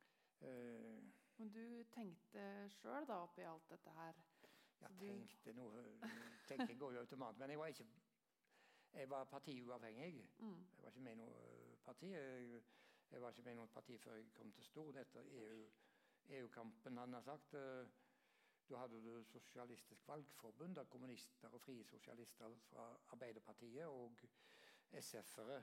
uh, 0.42 1.04
Men 1.38 1.52
du 1.54 1.84
tenkte 1.94 2.46
sjøl 2.80 3.06
oppi 3.14 3.46
alt 3.46 3.68
dette 3.70 3.94
her 4.00 4.18
jeg 4.82 4.98
tenkte 4.98 5.52
noe 5.54 5.82
Tenking 6.48 6.80
går 6.80 6.96
jo 6.96 7.04
automat. 7.04 7.38
Men 7.38 7.50
jeg 7.50 7.58
var 7.58 7.66
ikke 7.66 7.86
jeg 8.92 9.10
var 9.10 9.24
partiuavhengig. 9.24 10.30
Mm. 10.38 10.48
Jeg 10.76 10.82
var 10.82 10.90
ikke 10.90 11.00
med 11.00 11.12
i 11.12 11.16
noe 11.16 11.76
parti. 11.84 12.10
Jeg, 12.12 12.62
jeg, 13.10 13.22
var 13.22 13.30
ikke 13.30 13.42
med 13.42 13.52
i 13.52 13.56
noe 13.56 13.70
parti 13.72 13.98
før 13.98 14.18
jeg 14.18 14.26
kom 14.36 14.52
til 14.52 14.64
Stord 14.64 14.98
etter 15.00 15.30
EU-kampen, 16.28 16.92
EU 16.92 17.00
han 17.00 17.16
har 17.16 17.24
sagt. 17.24 17.56
Da 18.72 18.78
hadde 18.78 19.02
du 19.04 19.24
Sosialistisk 19.24 20.08
Valgforbund, 20.08 20.74
der 20.74 20.84
kommunister 20.84 21.48
og 21.48 21.60
frie 21.60 21.84
sosialister 21.84 22.54
fra 22.70 22.86
Arbeiderpartiet 23.12 23.84
og 23.84 24.14
SF-ere 25.00 25.58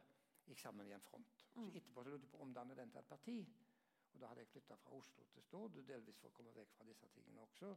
gikk 0.45 0.61
sammen 0.61 0.87
i 0.87 0.93
en 0.93 1.01
front. 1.01 1.41
Så 1.53 1.59
mm. 1.59 1.71
Etterpå 1.79 2.03
så 2.03 2.13
lurte 2.13 2.27
jeg 2.27 2.31
på 2.35 2.37
å 2.37 2.45
omdanne 2.45 2.77
den 2.77 2.93
til 2.93 3.01
et 3.01 3.09
parti. 3.09 3.35
Og 4.13 4.21
Da 4.21 4.29
hadde 4.29 4.45
jeg 4.45 4.51
flytta 4.53 4.77
fra 4.83 4.93
Oslo 4.99 5.25
til 5.33 5.47
Stord, 5.47 5.81
delvis 5.89 6.21
for 6.21 6.29
å 6.29 6.37
komme 6.37 6.53
vekk 6.53 6.77
fra 6.77 6.85
disse 6.85 7.09
tingene 7.15 7.41
også. 7.47 7.73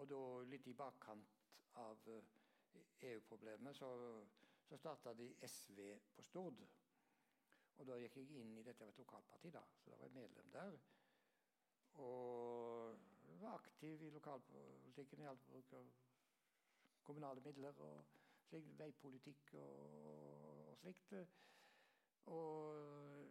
Og 0.00 0.10
da 0.10 0.20
litt 0.50 0.66
i 0.66 0.74
bakkant 0.82 1.38
av 1.86 2.10
EU-problemet 3.06 3.70
eh, 3.70 3.76
e 3.76 3.78
så, 3.78 3.90
så 4.66 4.82
starta 4.82 5.14
de 5.14 5.30
SV 5.46 5.82
på 6.16 6.26
Stord. 6.26 6.62
Og 7.76 7.86
da 7.86 8.02
gikk 8.02 8.18
jeg 8.18 8.40
inn 8.42 8.56
i 8.58 8.66
dette 8.66 8.82
var 8.82 8.90
et 8.90 9.04
lokalparti, 9.04 9.54
da, 9.54 9.62
så 9.78 9.92
da 9.92 10.00
var 10.00 10.10
jeg 10.10 10.18
medlem 10.18 10.54
der. 10.58 10.80
Og 12.02 13.14
var 13.40 13.54
aktiv 13.54 14.02
i 14.02 14.10
lokalpolitikken. 14.10 15.20
i 15.20 15.26
alt 15.26 15.46
bruk 15.46 15.72
av 15.72 15.90
kommunale 17.06 17.40
midler 17.40 17.80
og 17.80 18.04
slik, 18.48 18.70
veipolitikk 18.78 19.54
og, 19.54 20.70
og 20.70 20.78
slikt. 20.80 21.14
Og 22.26 23.26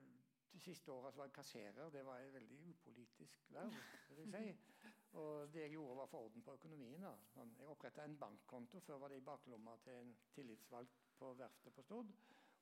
de 0.56 0.60
siste 0.64 0.91
åra 0.91 1.12
var 1.16 1.28
jeg 1.28 1.34
kasserer. 1.36 1.89
Det 1.91 2.06
var 2.06 2.20
et 2.20 2.34
veldig 2.34 2.60
upolitisk 2.70 3.49
verv. 3.49 3.74
vil 4.10 4.32
jeg 4.34 4.56
si. 4.56 4.91
Og 5.16 5.53
det 5.53 5.62
jeg 5.62 5.72
gjorde, 5.72 5.97
var 5.97 6.06
for 6.06 6.28
orden 6.28 6.43
på 6.43 6.53
økonomien. 6.53 7.01
da. 7.01 7.12
Sånn, 7.34 7.51
jeg 7.60 7.68
oppretta 7.72 8.03
en 8.03 8.18
bankkonto. 8.20 8.80
Før 8.80 9.01
var 9.03 9.12
det 9.12 9.20
i 9.20 9.26
baklomma 9.28 9.76
til 9.84 9.99
en 9.99 10.16
tillitsvalgt 10.36 11.03
på 11.20 11.34
verftet 11.39 11.76
på 11.76 11.84
Stord. 11.84 12.14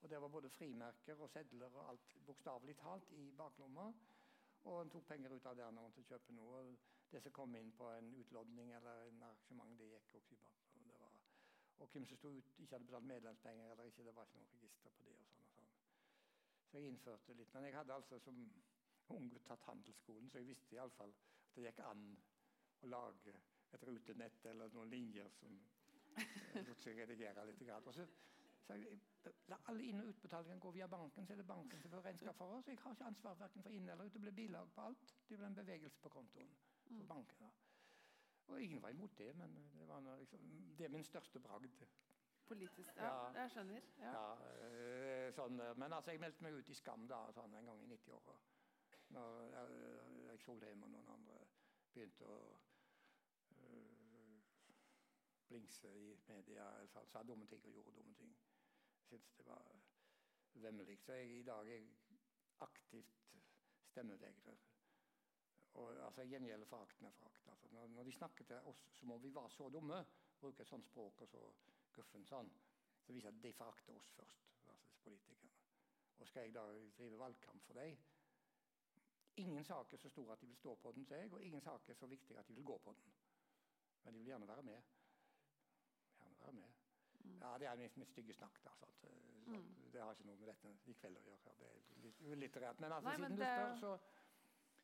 Og 0.01 0.09
Der 0.09 0.19
var 0.19 0.27
både 0.27 0.49
frimerker 0.49 1.21
og 1.21 1.29
sedler 1.29 1.75
og 1.75 1.89
alt 1.89 2.17
bokstavelig 2.25 2.75
talt 2.77 3.11
i 3.11 3.31
baklomma. 3.31 3.93
Og 4.63 4.81
en 4.81 4.89
tok 4.89 5.05
penger 5.07 5.35
ut 5.35 5.45
av 5.45 5.55
der 5.57 5.71
når 5.71 5.89
til 5.95 6.03
å 6.03 6.09
kjøpe 6.11 6.35
noe. 6.35 6.63
Og 7.13 7.17
det 7.17 7.27
som 7.27 7.33
kom 7.37 7.55
inn 7.55 7.67
på 7.77 7.85
en 7.93 8.07
utlodning 8.17 8.71
eller 8.73 9.03
en 9.05 9.19
arrangement, 9.21 9.73
det 9.77 9.85
gikk 9.85 10.15
også 10.17 10.33
i 10.33 10.37
baklomma. 10.41 10.95
Var, 10.97 11.17
og 11.83 11.91
hvem 11.91 12.07
som 12.09 12.17
stod 12.17 12.39
ut, 12.39 12.47
ikke 12.57 12.73
hadde 12.73 12.87
betalt 12.87 13.05
medlemspenger 13.05 13.71
eller 13.71 13.89
ikke, 13.91 14.05
det 14.07 14.15
var 14.15 14.25
ikke 14.25 14.39
noe 14.41 14.55
register 14.55 14.95
på 14.97 15.05
det. 15.05 15.13
og 15.19 15.27
sånn 15.27 15.43
og 15.43 15.51
sånn. 15.59 15.75
Så 16.71 16.81
jeg 16.81 16.89
innførte 16.89 17.35
litt. 17.37 17.53
Men 17.53 17.67
jeg 17.67 17.77
hadde 17.77 17.93
altså 17.99 18.19
som 18.25 18.41
ung 19.13 19.29
tatt 19.45 19.67
handelsskolen, 19.67 20.33
så 20.33 20.41
jeg 20.41 20.49
visste 20.55 20.79
iallfall 20.79 21.13
at 21.13 21.53
det 21.53 21.67
gikk 21.67 21.83
an 21.85 22.03
å 22.81 22.91
lage 22.95 23.37
et 23.77 23.87
rutenett 23.91 24.49
eller 24.55 24.73
noen 24.73 24.89
linjer 24.97 25.29
som 25.37 25.61
lot 26.65 26.81
seg 26.81 26.97
redigere 26.97 27.45
litt. 27.45 27.65
Og 27.77 27.93
så 27.93 28.09
sa 28.65 28.81
jeg 28.81 28.97
la 29.53 29.61
alle 29.69 29.85
inn- 29.85 30.01
og 30.01 30.09
utbetalingene 30.15 30.65
gå 30.65 30.73
via 30.81 30.89
banken, 30.89 31.29
så 31.29 31.37
er 31.37 31.45
det 31.45 31.51
banken 31.53 31.85
som 31.85 31.93
får 31.93 32.07
regnskap 32.09 32.41
for 32.41 32.57
oss. 32.57 32.73
Jeg 32.73 32.81
har 32.81 32.97
ikke 32.97 33.13
ansvar 33.13 33.37
verken 33.45 33.61
for 33.61 33.81
inn- 33.81 33.89
eller 33.89 34.09
ut. 34.09 34.13
Det 34.17 34.25
blir 34.25 34.39
bilag 34.41 34.73
på 34.73 34.89
alt. 34.89 35.19
Det 35.29 35.37
blir 35.37 35.51
en 35.51 35.61
bevegelse 35.61 36.01
på 36.01 36.17
kontoen 36.17 36.55
for 36.87 37.05
bankene 37.09 37.49
banken. 37.49 37.51
Og 38.51 38.61
ingen 38.61 38.81
var 38.81 38.89
imot 38.89 39.17
det, 39.17 39.35
men 39.39 39.55
det, 39.79 39.87
var 39.87 40.01
noe, 40.03 40.17
liksom, 40.19 40.41
det 40.77 40.85
er 40.85 40.91
min 40.91 41.05
største 41.07 41.39
bragd. 41.39 41.85
Politisk, 42.45 42.97
ja. 42.97 43.05
ja. 43.07 43.41
Jeg 43.41 43.51
skjønner. 43.51 43.85
Ja. 44.01 44.11
ja 44.11 44.25
eh, 44.67 45.29
sånn, 45.33 45.61
men 45.79 45.93
altså, 45.95 46.11
jeg 46.11 46.19
meldte 46.19 46.43
meg 46.43 46.57
ut 46.59 46.69
i 46.69 46.75
Skam 46.75 47.07
da, 47.07 47.21
sånn, 47.31 47.55
en 47.55 47.71
gang 47.71 47.79
i 47.85 47.87
90-åra. 47.93 48.35
Når 49.15 49.39
jeg, 49.53 49.79
jeg 50.27 50.43
Solheim 50.43 50.83
og 50.83 50.91
noen 50.91 51.15
andre 51.15 51.39
begynte 51.93 52.27
å 52.27 52.37
blingse 55.53 55.87
i 55.87 56.19
media. 56.27 56.65
Sa, 56.87 57.05
sa 57.05 57.23
dumme 57.23 57.45
ting 57.45 57.65
og 57.65 57.71
gjorde 57.71 57.91
dumme 57.95 58.13
ting. 58.17 58.35
Jeg 58.97 59.07
syntes 59.07 59.33
det 59.37 59.45
var 59.45 59.67
vemmelig. 60.53 60.99
Så 60.99 61.13
jeg, 61.13 61.39
i 61.39 61.43
dag 61.43 61.67
er 61.69 61.75
jeg 61.75 61.89
aktivt 62.65 63.19
stemmevegrer. 63.91 64.57
Og 65.73 66.05
altså, 66.05 66.21
Jeg 66.21 66.29
gjengjelder 66.29 66.65
forakt 66.65 67.01
med 67.01 67.11
forakt. 67.11 67.47
Altså, 67.47 67.67
når, 67.71 67.87
når, 67.87 68.03
de 68.03 68.11
snakker 68.11 68.45
til 68.45 68.55
oss 68.71 68.83
som 68.99 69.11
om 69.11 69.23
vi 69.23 69.33
var 69.33 69.49
så 69.49 69.69
dumme, 69.69 70.05
bruker 70.39 70.61
et 70.61 70.69
sånt 70.69 70.85
språk 70.85 71.21
og 71.21 71.29
så 71.29 71.43
guffen 71.93 72.25
sånn, 72.25 72.51
så 73.03 73.13
viser 73.13 73.31
det 73.31 73.37
at 73.37 73.43
de 73.43 73.53
forakter 73.53 73.95
oss 73.97 74.09
først, 74.15 74.49
altså 74.55 74.75
politikerne. 75.03 75.51
Og 76.19 76.27
skal 76.27 76.45
jeg 76.47 76.53
da 76.55 76.65
drive 76.97 77.19
valgkamp 77.19 77.65
for 77.65 77.79
dem? 77.79 77.97
Ingen 79.41 79.65
sak 79.65 79.93
er 79.93 79.97
så 79.97 80.09
stor 80.09 80.33
at 80.33 80.41
de 80.41 80.47
vil 80.47 80.57
stå 80.57 80.75
på 80.75 80.91
den, 80.91 81.05
sier 81.05 81.25
jeg, 81.25 81.33
og 81.33 81.41
ingen 81.41 81.61
sak 81.61 81.89
er 81.89 81.97
så 81.97 82.07
viktig 82.07 82.37
at 82.37 82.47
de 82.47 82.55
vil 82.55 82.65
gå 82.65 82.77
på 82.77 82.93
den. 82.93 83.13
Men 84.03 84.13
de 84.13 84.19
vil 84.19 84.27
gjerne 84.33 84.47
være 84.47 84.63
med 84.63 84.81
Gjerne 86.19 86.39
være 86.39 86.53
med. 86.53 86.73
Mm. 87.23 87.39
Ja, 87.41 87.57
Det 87.57 87.67
er 87.67 87.75
mitt, 87.75 87.97
mitt 87.97 88.09
stygge 88.09 88.33
snakk. 88.33 88.59
da, 88.63 88.69
så, 88.79 88.91
så 88.99 89.09
mm. 89.51 89.91
Det 89.93 90.01
har 90.01 90.11
ikke 90.11 90.27
noe 90.27 90.37
med 90.37 90.47
dette 90.47 90.73
i 90.85 90.93
kveld 90.93 91.17
å 91.17 91.23
gjøre. 91.25 91.55
Det 91.59 91.67
er 91.69 92.03
litt 92.05 92.21
ulitterært. 92.21 92.79
Men 92.79 92.91
altså, 92.91 93.09
Nei, 93.09 93.15
siden 93.15 93.29
men 93.29 93.37
du 93.37 93.43
spør, 93.43 93.75
så, 93.79 94.22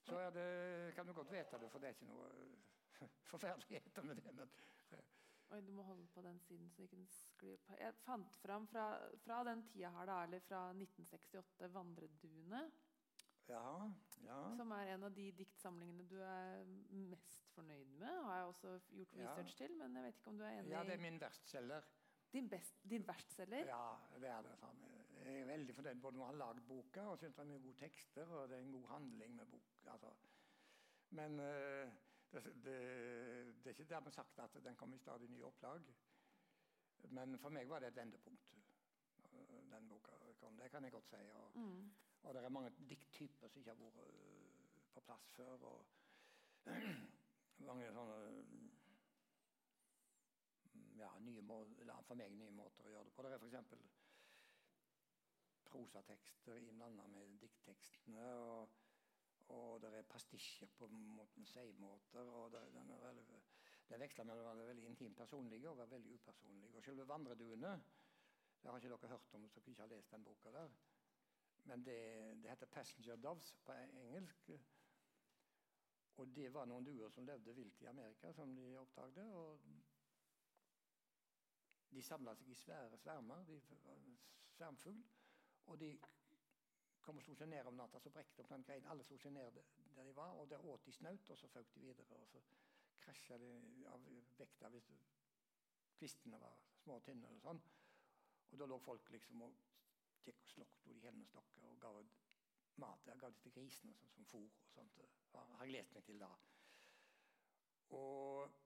så 0.10 0.26
det, 0.36 0.49
kan 0.97 1.07
du 1.07 1.14
godt 1.14 1.32
vite 1.32 1.62
det, 1.62 1.72
for 1.72 1.82
det 1.82 1.89
er 1.89 1.97
ikke 1.97 2.10
noe 2.10 2.28
forferdeligheter 3.32 4.05
med 4.10 4.22
det. 4.22 4.36
men... 4.41 4.51
Oi, 5.49 5.62
du 5.66 5.72
må 5.74 5.82
holde 5.82 6.05
på 6.14 6.22
den 6.22 6.38
siden 6.45 6.70
så 6.70 6.84
ikke 6.86 6.99
den 6.99 7.07
sklir 7.10 7.57
på. 7.66 7.74
Jeg 7.80 7.95
fant 8.03 8.36
fram 8.38 8.68
fra, 8.70 8.84
fra 9.24 9.39
den 9.47 9.64
tida 9.66 9.89
her, 9.95 10.05
da, 10.05 10.20
eller 10.28 10.43
fra 10.45 10.60
1968, 10.76 11.72
'Vandreduene'. 11.74 12.68
Ja, 13.49 13.91
ja. 14.28 14.55
Som 14.57 14.72
er 14.72 14.91
en 14.93 15.07
av 15.07 15.16
de 15.16 15.26
diktsamlingene 15.39 16.05
du 16.05 16.20
er 16.22 16.68
mest 17.10 17.49
fornøyd 17.55 17.95
med. 17.97 18.20
Har 18.28 18.36
jeg 18.38 18.51
også 18.51 18.76
gjort 18.93 19.16
research 19.18 19.55
ja. 19.55 19.66
til, 19.66 19.76
men 19.80 19.95
jeg 19.97 20.05
vet 20.05 20.22
ikke 20.22 20.30
om 20.30 20.38
du 20.38 20.45
er 20.45 20.60
enig? 20.60 20.72
Ja, 20.76 20.84
det 20.86 20.93
er 20.93 21.01
min 21.01 21.18
verstselger. 21.22 21.89
Din, 22.34 22.49
best, 22.49 22.78
din 22.89 23.07
verstselger? 23.07 23.72
Ja, 23.74 23.86
det 24.22 24.30
er 24.30 24.45
det. 24.45 24.53
Sånn. 24.62 24.86
Jeg 25.30 25.41
er 25.41 25.49
veldig 25.49 25.73
fornøyd 25.77 26.01
både 26.01 26.17
når 26.17 26.25
han 26.25 26.34
har 26.34 26.39
lagd 26.41 26.61
boka, 26.67 27.01
og 27.11 27.17
syns 27.21 27.36
det 27.38 27.43
er 27.43 27.49
mye 27.51 27.63
gode 27.63 27.77
tekster, 27.77 28.32
og 28.34 28.49
det 28.49 28.57
er 28.57 28.63
en 28.65 28.71
god 28.71 28.88
handling 28.89 29.36
med 29.36 29.45
bok. 29.45 29.75
Altså. 29.93 30.13
Men 31.09 31.39
uh, 31.39 31.91
det, 32.32 32.43
det, 32.65 32.77
det, 33.63 33.65
er 33.65 33.69
ikke 33.69 33.89
dermed 33.93 34.11
sagt 34.11 34.39
at 34.39 34.57
den 34.63 34.75
kommer 34.75 34.97
i 34.97 34.99
stadig 34.99 35.30
nye 35.30 35.45
opplag. 35.45 35.86
Men 37.09 37.38
for 37.39 37.53
meg 37.53 37.69
var 37.69 37.80
det 37.80 37.91
et 37.91 38.01
vendepunkt, 38.01 38.49
den 39.71 39.88
boka 39.89 40.17
kom. 40.39 40.57
Det 40.57 40.71
kan 40.71 40.84
jeg 40.84 40.91
godt 40.91 41.07
si. 41.09 41.15
Og, 41.15 41.51
mm. 41.55 41.91
Og 42.23 42.34
det 42.34 42.43
er 42.43 42.49
mange 42.49 42.71
dikttyper 42.89 43.47
som 43.47 43.59
ikke 43.59 43.71
har 43.71 43.80
vært 43.84 44.01
uh, 44.03 44.84
på 44.93 45.05
plass 45.05 45.30
før. 45.38 45.63
og 45.71 45.86
mange 47.69 47.93
sånne 47.93 48.17
ja, 50.99 51.09
nye 51.19 51.41
må, 51.41 51.63
For 52.07 52.15
meg 52.19 52.34
nye 52.36 52.51
måter 52.51 52.88
å 52.88 52.93
gjøre 52.93 53.07
det 53.07 53.15
på. 53.15 53.23
Det 53.23 53.34
er 53.34 53.43
f.eks. 53.43 53.99
prosatekster 55.72 56.59
innblanda 56.59 57.07
med 57.07 57.38
dikttekstene. 57.41 58.26
Og, 58.43 58.76
og 59.55 59.82
det 59.82 59.93
er 59.97 60.11
pastisjer 60.11 60.70
på 60.78 60.88
måten 60.88 61.45
sidemåter. 61.45 62.34
og 62.41 62.51
det, 62.51 62.61
er 62.61 63.24
det 63.89 63.99
veksler 64.03 64.28
mellom 64.30 64.45
å 64.45 64.51
være 64.51 64.67
veldig 64.70 64.86
intimt 64.86 65.17
personlig 65.17 65.63
og 65.65 65.80
være 65.80 65.95
veldig 65.95 66.20
upersonlig. 66.20 66.74
Og 66.76 66.86
selve 66.86 67.07
vandreduene 67.09 67.74
det 68.59 68.70
har 68.70 68.78
ikke 68.78 68.91
dere 68.91 69.13
hørt 69.13 69.34
om 69.34 69.45
hvis 69.45 69.55
dere 69.55 69.72
ikke 69.72 69.82
har 69.86 69.93
lest 69.93 70.11
den 70.11 70.24
boka 70.24 70.51
der. 70.51 70.74
Men 71.70 71.86
det, 71.86 72.01
det 72.43 72.49
heter 72.49 72.67
'Passenger 72.67 73.15
Doves' 73.15 73.55
på 73.65 73.72
engelsk. 73.72 74.51
Og 76.15 76.36
det 76.36 76.53
var 76.53 76.65
noen 76.65 76.86
duer 76.86 77.09
som 77.09 77.26
levde 77.26 77.55
vilt 77.55 77.82
i 77.82 77.86
Amerika, 77.86 78.32
som 78.34 78.55
de 78.55 78.78
oppdaget. 78.78 79.34
Og 79.34 79.59
de 81.91 82.03
samla 82.03 82.36
seg 82.36 82.49
i 82.49 82.55
svære 82.55 82.97
svermer, 82.97 83.43
de 83.47 83.61
var 83.86 84.01
svermfugl. 84.51 85.03
Og 85.70 85.80
de 85.80 85.93
kom 87.05 87.17
og 87.17 87.26
slo 87.26 87.36
seg 87.38 87.49
ned 87.49 87.67
om 87.70 87.78
natta, 87.78 88.01
så 88.01 88.11
brekte 88.13 88.43
opp 88.43 88.49
den 88.51 88.65
greien. 88.65 88.88
Alle 88.91 89.05
slo 89.05 89.17
seg 89.22 89.34
ned 89.34 89.57
der 89.95 90.07
de 90.07 90.15
var, 90.17 90.36
og 90.38 90.49
der 90.49 90.65
åt 90.65 90.86
de 90.86 90.93
snaut, 90.93 91.30
og 91.30 91.38
så 91.38 91.47
føk 91.47 91.74
de 91.76 91.84
videre. 91.86 92.17
Og 92.17 92.28
så 92.30 92.41
krasja 93.01 93.38
de 93.41 93.51
av 93.89 94.07
vekta 94.38 94.70
hvis 94.74 94.89
kvistene 95.99 96.39
var 96.41 96.57
små 96.84 96.99
og 96.99 97.05
tynne. 97.05 97.30
Og 97.36 97.41
sånn. 97.43 97.61
Og 98.49 98.61
da 98.61 98.67
lå 98.70 98.80
folk 98.82 99.11
liksom 99.13 99.45
og 99.45 99.57
gikk 100.26 100.41
og 100.45 100.53
slokk 100.53 100.80
to 100.84 100.93
de 100.93 101.05
hevne 101.05 101.28
stokker 101.30 101.65
og 101.70 101.78
ga 101.82 101.93
mat. 102.82 103.05
Jeg 103.07 103.22
ga 103.22 103.30
det 103.30 103.41
til 103.43 103.53
grisene 103.55 103.95
sånn, 103.97 104.13
som 104.15 104.30
fôr 104.30 104.47
og 104.47 104.74
sånt. 104.74 104.97
Det 104.97 105.43
har 105.59 105.65
jeg 105.65 105.76
lest 105.76 105.95
meg 105.95 106.05
til 106.07 106.22
da. 106.22 106.32
Og 107.97 108.57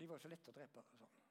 de 0.00 0.08
var 0.08 0.22
så 0.22 0.30
lette 0.32 0.52
å 0.52 0.56
drepe. 0.56 0.80
og 0.80 0.86
sånn. 0.88 1.28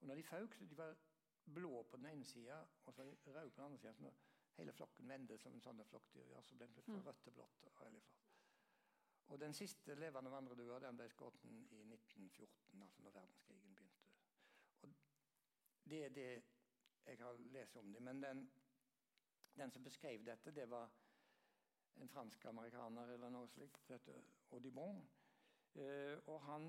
Og 0.00 0.08
når 0.08 0.20
de 0.20 0.26
føk, 0.26 0.54
så 0.58 0.66
de 0.66 0.78
var 0.78 0.96
blå 1.44 1.82
på 1.82 1.96
den 1.96 2.06
ene 2.06 2.24
sida 2.24 2.60
og 2.84 2.94
så 2.94 3.02
rød 3.02 3.50
på 3.50 3.62
den 3.62 3.64
andre 3.64 3.78
sida. 3.78 4.12
Hele 4.56 4.72
flokken 4.72 5.08
vendte 5.08 5.38
som 5.38 5.54
en 5.54 5.64
sånn 5.64 5.84
flokkdyr, 5.88 6.28
ja, 6.34 6.42
så 6.44 6.56
ble 6.56 6.68
den 6.68 6.84
fra 6.84 7.00
rødt 7.06 7.22
til 7.24 7.34
blått. 7.36 7.62
Og 9.32 9.40
den 9.40 9.54
siste 9.56 9.94
levende 9.96 10.30
vandredua 10.30 10.78
den 10.82 10.98
ble 10.98 11.08
skutt 11.08 11.44
i 11.48 11.82
1914, 11.86 12.82
altså 12.82 13.02
når 13.02 13.14
verdenskrigen 13.16 13.74
begynte. 13.78 14.10
Og 14.82 14.92
det 15.88 16.02
er 16.04 16.12
det 16.16 16.28
jeg 17.06 17.18
har 17.18 17.40
lest 17.54 17.76
om 17.76 17.92
dem. 17.92 18.02
Men 18.02 18.22
den, 18.22 18.44
den 19.56 19.72
som 19.72 19.84
beskrev 19.84 20.26
dette, 20.26 20.52
det 20.52 20.68
var 20.70 20.92
en 22.00 22.08
fransk-amerikaner 22.08 23.14
eller 23.14 23.32
noe 23.32 23.48
slikt, 23.48 23.90
Audibon. 24.52 25.02
Eh, 25.74 26.18
og 26.28 26.40
han 26.44 26.68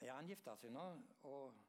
ja, 0.00 0.16
han 0.16 0.28
gifta 0.28 0.56
seg 0.60 0.72
nå, 0.74 0.84
og 1.28 1.63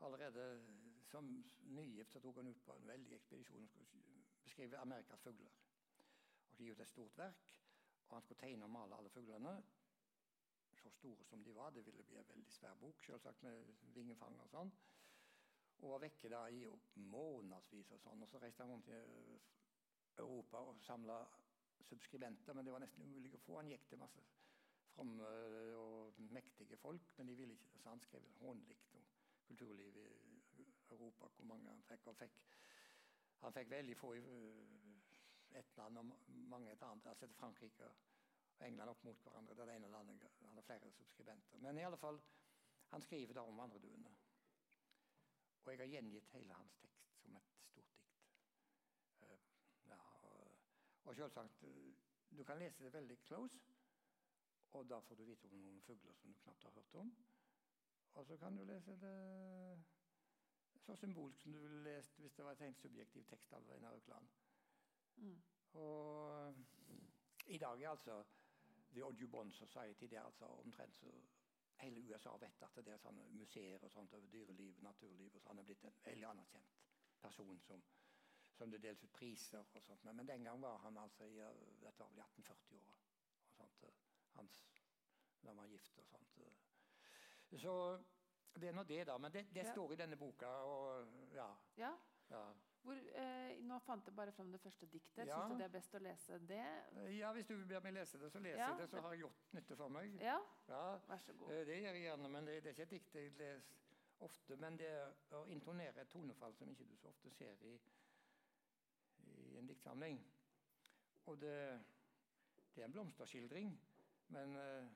allerede 0.00 0.62
som 1.10 1.44
nygift 1.60 2.16
tok 2.22 2.36
han 2.36 2.46
ut 2.46 2.62
på 2.64 2.74
en 2.74 2.88
veldig 2.88 3.16
ekspedisjon 3.16 3.68
og 3.80 3.86
skulle 3.86 4.24
beskrive 4.44 4.78
Amerikas 4.78 5.22
fugler. 5.22 5.54
Og 6.50 6.58
gi 6.58 6.70
ut 6.70 6.80
et 6.80 6.88
stort 6.88 7.18
verk, 7.18 7.54
og 8.08 8.16
han 8.16 8.22
skulle 8.22 8.40
tegne 8.40 8.64
og 8.64 8.70
male 8.70 8.96
alle 8.96 9.10
fuglene. 9.10 9.54
Så 10.74 10.90
store 10.90 11.24
som 11.24 11.44
de 11.44 11.54
var. 11.54 11.70
Det 11.70 11.86
ville 11.86 12.02
bli 12.02 12.16
en 12.18 12.28
veldig 12.28 12.50
svær 12.52 12.74
bok, 12.74 13.04
selvsagt 13.06 13.42
med 13.42 13.64
vingefang 13.94 14.40
og 14.40 14.50
sånn. 14.50 14.72
Og 15.82 15.90
var 15.90 16.02
vekke 16.02 16.30
da 16.32 16.42
i 16.50 16.64
månedsvis 17.12 17.92
og 17.94 18.00
sånn. 18.02 18.22
Og 18.22 18.28
så 18.28 18.40
reiste 18.42 18.62
han 18.62 18.74
rundt 18.74 18.90
i 18.90 19.38
Europa 20.18 20.60
og 20.60 20.82
samla 20.82 21.18
subskribenter, 21.88 22.54
men 22.54 22.66
det 22.66 22.72
var 22.74 22.82
nesten 22.84 23.06
umulig 23.06 23.34
å 23.36 23.42
få. 23.46 23.58
Han 23.60 23.70
gikk 23.70 23.86
til 23.88 24.02
masse 24.02 24.22
fromme 24.94 25.30
og 25.78 26.20
mektige 26.34 26.76
folk, 26.80 27.14
men 27.18 27.30
de 27.30 27.38
ville 27.38 27.56
ikke. 27.56 27.78
Så 27.82 27.88
han 27.90 28.02
skrev 28.04 28.28
hånlikt 28.40 28.93
om 29.44 29.56
kulturlivet 29.56 30.06
i 30.52 30.74
Europa, 30.90 31.28
hvor 31.36 31.44
mange 31.44 31.68
han 31.68 31.82
fikk. 31.82 32.06
Og 32.06 32.16
fikk, 32.16 32.40
han 33.42 33.52
fikk 33.52 33.70
veldig 33.70 33.96
få 33.96 34.14
i 34.16 34.22
ett 35.54 35.76
land 35.76 35.98
og 35.98 36.12
mange 36.48 36.72
et 36.72 36.82
annet. 36.82 37.06
Altså 37.06 37.28
Frankrike 37.28 37.88
og 37.88 38.64
England 38.66 38.90
opp 38.90 39.04
mot 39.04 39.20
hverandre. 39.22 39.54
Det 39.54 39.76
ene 39.76 39.90
landet 39.92 40.24
han 40.40 40.56
har 40.56 40.66
flere 40.66 40.92
subskribenter. 40.92 41.58
Men 41.58 41.78
i 41.78 41.84
alle 41.84 41.98
fall, 42.00 42.20
han 42.90 43.02
skriver 43.02 43.34
da 43.34 43.44
om 43.44 43.58
vandreduene. 43.58 44.14
Og 45.64 45.72
jeg 45.72 45.80
har 45.80 45.92
gjengitt 45.92 46.32
hele 46.36 46.54
hans 46.54 46.74
tekst 46.80 47.14
som 47.20 47.36
et 47.36 47.46
stort 47.48 47.76
dikt. 47.76 48.02
Uh, 49.20 49.38
ja, 49.88 50.00
og, 50.28 50.50
og 51.04 51.16
selvsagt, 51.16 51.64
du 52.30 52.44
kan 52.44 52.58
lese 52.60 52.84
det 52.84 52.92
veldig 52.92 53.16
close, 53.24 53.72
og 54.74 54.88
da 54.90 54.98
får 55.00 55.14
du 55.16 55.24
vite 55.24 55.48
om 55.48 55.62
noen 55.62 55.80
fugler 55.86 56.12
som 56.18 56.32
du 56.32 56.36
knapt 56.42 56.64
har 56.66 56.74
hørt 56.76 56.94
om. 57.00 57.14
Og 58.14 58.26
så 58.26 58.36
kan 58.36 58.56
du 58.56 58.64
lese 58.64 58.96
det 59.00 59.84
så 60.84 60.96
symbolsk 60.96 61.42
som 61.42 61.52
du 61.52 61.58
ville 61.58 61.82
lest 61.82 62.18
hvis 62.20 62.34
det 62.34 62.44
var 62.44 62.54
helt 62.54 62.78
subjektiv 62.78 63.24
tekst 63.24 63.52
av 63.52 63.70
Einar 63.72 63.96
Økland. 63.96 64.28
Mm. 65.16 65.42
Og 65.72 66.54
i 67.46 67.58
dag 67.58 67.82
er 67.82 67.88
altså 67.88 68.24
The 68.92 69.02
Audubon 69.04 69.52
Society 69.52 70.04
det 70.04 70.18
er 70.18 70.22
altså 70.22 70.46
omtrent 70.46 70.96
så 70.96 71.12
hele 71.80 72.00
USA 72.00 72.36
vet 72.36 72.62
at 72.62 72.76
det 72.86 72.92
er 72.94 73.02
sånne 73.02 73.24
museer 73.34 73.82
og 73.82 73.90
sånt 73.90 74.14
over 74.14 74.30
dyreliv, 74.30 74.78
naturliv 74.82 75.34
og 75.34 75.42
så 75.42 75.48
Han 75.48 75.58
er 75.58 75.68
blitt 75.68 75.84
en 75.84 75.96
veldig 76.04 76.26
anerkjent 76.26 76.76
person 77.20 77.60
som, 77.60 77.82
som 78.52 78.70
det 78.70 78.82
deles 78.82 79.02
ut 79.04 79.12
priser 79.12 79.58
og 79.74 79.82
sånt. 79.82 80.04
Men, 80.04 80.16
men 80.16 80.28
den 80.28 80.44
gang 80.44 80.62
var 80.62 80.78
han 80.84 80.96
altså 80.96 81.24
i 81.24 81.40
dette 81.80 81.98
var 81.98 82.10
vel 82.12 82.22
1840-åra. 82.22 82.94
Hans 84.34 84.62
da 85.44 85.50
han 85.50 85.56
var 85.56 85.66
gift 85.66 85.98
og 85.98 86.06
sånt. 86.06 86.38
Så 87.52 87.74
det 88.54 88.68
er 88.70 88.76
nå 88.76 88.84
det, 88.88 89.02
da. 89.08 89.18
Men 89.18 89.32
det, 89.32 89.46
det 89.54 89.66
ja. 89.66 89.72
står 89.72 89.92
i 89.92 89.98
denne 89.98 90.16
boka. 90.16 90.50
Og, 90.68 91.08
ja. 91.34 91.48
ja. 91.76 91.92
ja. 92.30 92.44
Hvor, 92.84 92.98
eh, 93.20 93.60
nå 93.64 93.78
fant 93.86 94.06
jeg 94.06 94.16
bare 94.16 94.32
fram 94.36 94.50
det 94.52 94.60
første 94.60 94.86
diktet. 94.92 95.26
Ja. 95.26 95.40
Syns 95.40 95.54
du 95.54 95.62
det 95.62 95.68
er 95.68 95.72
best 95.72 95.94
å 95.96 96.02
lese 96.04 96.38
det? 96.48 96.64
Ja, 97.16 97.32
hvis 97.36 97.48
du 97.48 97.56
ber 97.64 97.84
meg 97.84 97.96
lese 97.96 98.20
det, 98.20 98.30
så 98.32 98.42
leser 98.44 98.60
jeg 98.60 98.82
det. 98.82 98.90
Så 98.92 99.00
har 99.00 99.16
jeg 99.16 99.24
gjort 99.24 99.56
nytte 99.56 99.78
for 99.80 99.94
meg. 99.96 100.18
Ja, 100.22 100.36
vær 101.08 101.24
så 101.24 101.36
god. 101.38 101.54
Eh, 101.54 101.64
det 101.70 101.80
gjør 101.80 101.98
jeg 101.98 102.06
gjerne, 102.08 102.30
men 102.36 102.50
det, 102.50 102.60
det 102.64 102.72
er 102.72 102.76
ikke 102.76 102.88
et 102.88 102.94
dikt 102.98 103.18
jeg 103.20 103.32
leser 103.38 103.72
ofte. 104.24 104.56
Men 104.60 104.78
det 104.78 104.92
å 105.34 105.44
intonere 105.52 106.04
et 106.04 106.12
tonefall 106.12 106.54
som 106.58 106.70
ikke 106.70 106.86
du 106.88 106.94
så 107.00 107.10
ofte 107.10 107.32
ser 107.34 107.64
i, 107.66 107.74
i 109.24 109.58
en 109.58 109.68
diktsamling. 109.68 110.20
Og 111.32 111.40
det, 111.40 111.56
det 112.74 112.82
er 112.82 112.88
en 112.88 112.96
blomsterskildring, 112.98 113.72
men 114.36 114.56
uh, 114.60 114.88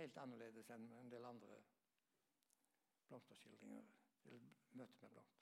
helt 0.00 0.18
annerledes 0.18 0.70
enn 0.74 0.88
en 0.98 1.10
del 1.12 1.26
andre 1.28 1.60
blomsterskildringer. 3.10 3.92
Eller 4.24 4.48
møte 4.78 5.02
med 5.02 5.14
blomster 5.16 5.40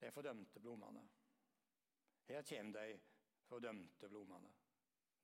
de 0.00 0.10
fordømte 0.12 0.60
blomstene. 0.60 1.08
Her 2.28 2.42
kommer 2.42 2.80
de 2.80 3.00
fordømte 3.48 4.08
blomstene, 4.08 4.52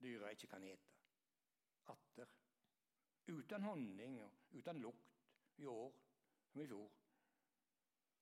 dyra 0.03 0.29
ikke 0.29 0.47
kan 0.47 0.63
ete. 0.63 0.93
Atter. 1.89 2.33
Uten 3.29 3.63
honning 3.63 4.21
og 4.23 4.33
uten 4.53 4.81
lukt 4.83 5.23
i 5.57 5.67
år 5.67 5.95
som 6.53 6.61
i 6.61 6.67
fjor. 6.67 6.91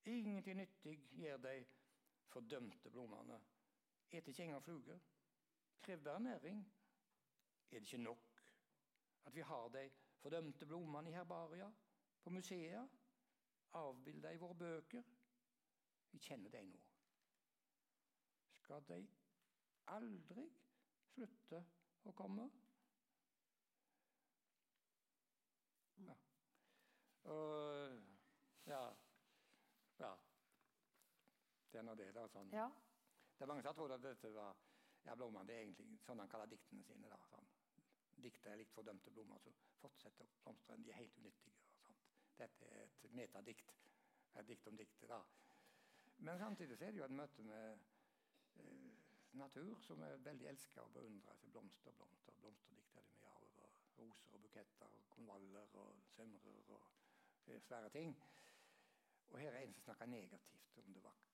Ingenting 0.05 0.57
nyttig 0.57 0.95
gjør 1.17 1.37
de 1.37 1.65
fordømte 2.29 2.89
blomstene. 2.89 3.41
Eter 4.11 4.31
ikke 4.31 4.43
engang 4.43 4.63
fluger. 4.63 4.99
Krever 5.81 6.11
ernæring. 6.11 6.65
Er 7.71 7.79
det 7.79 7.91
ikke 7.91 8.03
nok 8.03 8.41
at 9.25 9.35
vi 9.35 9.41
har 9.41 9.67
de 9.69 9.89
fordømte 10.21 10.65
blomstene 10.65 11.09
i 11.09 11.13
herbaria, 11.13 11.71
på 12.25 12.33
museer, 12.33 12.87
avbilda 13.77 14.31
i 14.33 14.37
våre 14.41 14.55
bøker? 14.57 15.03
Vi 16.11 16.19
kjenner 16.25 16.49
dem 16.49 16.71
nå. 16.73 16.79
Skal 18.57 18.85
de 18.89 18.97
aldri 19.93 20.45
slutte 21.11 21.59
å 22.09 22.13
komme? 22.17 22.47
Ja. 26.07 26.15
Og, 27.29 27.99
ja. 28.71 28.81
ja. 29.99 30.11
Det 31.69 31.83
er 31.83 31.85
nå 31.85 31.93
det, 31.99 32.09
da. 32.17 32.25
Sånn. 32.33 32.49
Ja. 32.57 32.65
Det 33.35 33.45
er 33.45 33.53
mange 33.53 33.61
som 33.61 33.69
har 33.69 33.77
trodd 33.77 33.93
at 33.99 34.07
dette 34.07 34.33
var 34.33 34.57
ja, 35.05 35.13
Blomman, 35.13 35.45
det 35.45 35.59
er 35.59 35.67
egentlig 35.67 35.99
sånn 36.01 36.23
han 36.23 36.31
kaller 36.31 36.49
diktene 36.49 36.81
sine. 36.89 37.11
da, 37.11 37.21
sånn. 37.29 37.53
Diktet 38.25 38.49
er 38.49 38.63
litt 38.63 38.73
fordømte 38.73 39.13
blomster 39.13 39.53
som 39.53 39.77
fortsetter 39.83 40.25
å 40.25 40.41
blomstre. 40.41 40.81
De 40.81 40.89
er 40.89 41.03
helt 41.03 41.21
unyttige. 41.21 41.53
Dette 42.37 42.65
er 42.65 42.83
et 42.83 43.11
metadikt. 43.13 43.73
Et 44.35 44.47
dikt 44.47 44.67
om 44.67 44.77
diktet. 44.77 45.09
da. 45.09 45.21
Men 46.17 46.39
samtidig 46.39 46.81
er 46.81 46.91
det 46.91 46.97
jo 46.99 47.05
et 47.05 47.11
møte 47.11 47.43
med 47.43 47.77
eh, 48.55 49.05
natur 49.31 49.79
som 49.81 50.01
er 50.01 50.17
veldig 50.17 50.47
elska 50.47 50.81
og 50.81 50.93
beundra. 50.93 51.31
Altså 51.31 51.47
blomster, 51.47 51.91
blomster, 51.91 52.33
blomsterdikt 52.39 52.95
er 52.95 53.01
det 53.01 53.13
mye 53.15 53.31
av. 53.31 53.47
Og 53.57 53.99
roser 53.99 54.33
og 54.33 54.41
buketter 54.41 54.85
og 54.85 55.09
konvaller 55.09 55.75
og 55.83 56.03
sømrer 56.15 56.71
og 56.77 56.91
eh, 57.47 57.61
svære 57.61 57.89
ting. 57.89 58.15
Og 59.27 59.39
her 59.39 59.51
er 59.51 59.59
en 59.59 59.73
som 59.73 59.83
snakker 59.83 60.05
negativt 60.05 60.77
om 60.77 60.93
det 60.93 61.03
vakre. 61.03 61.31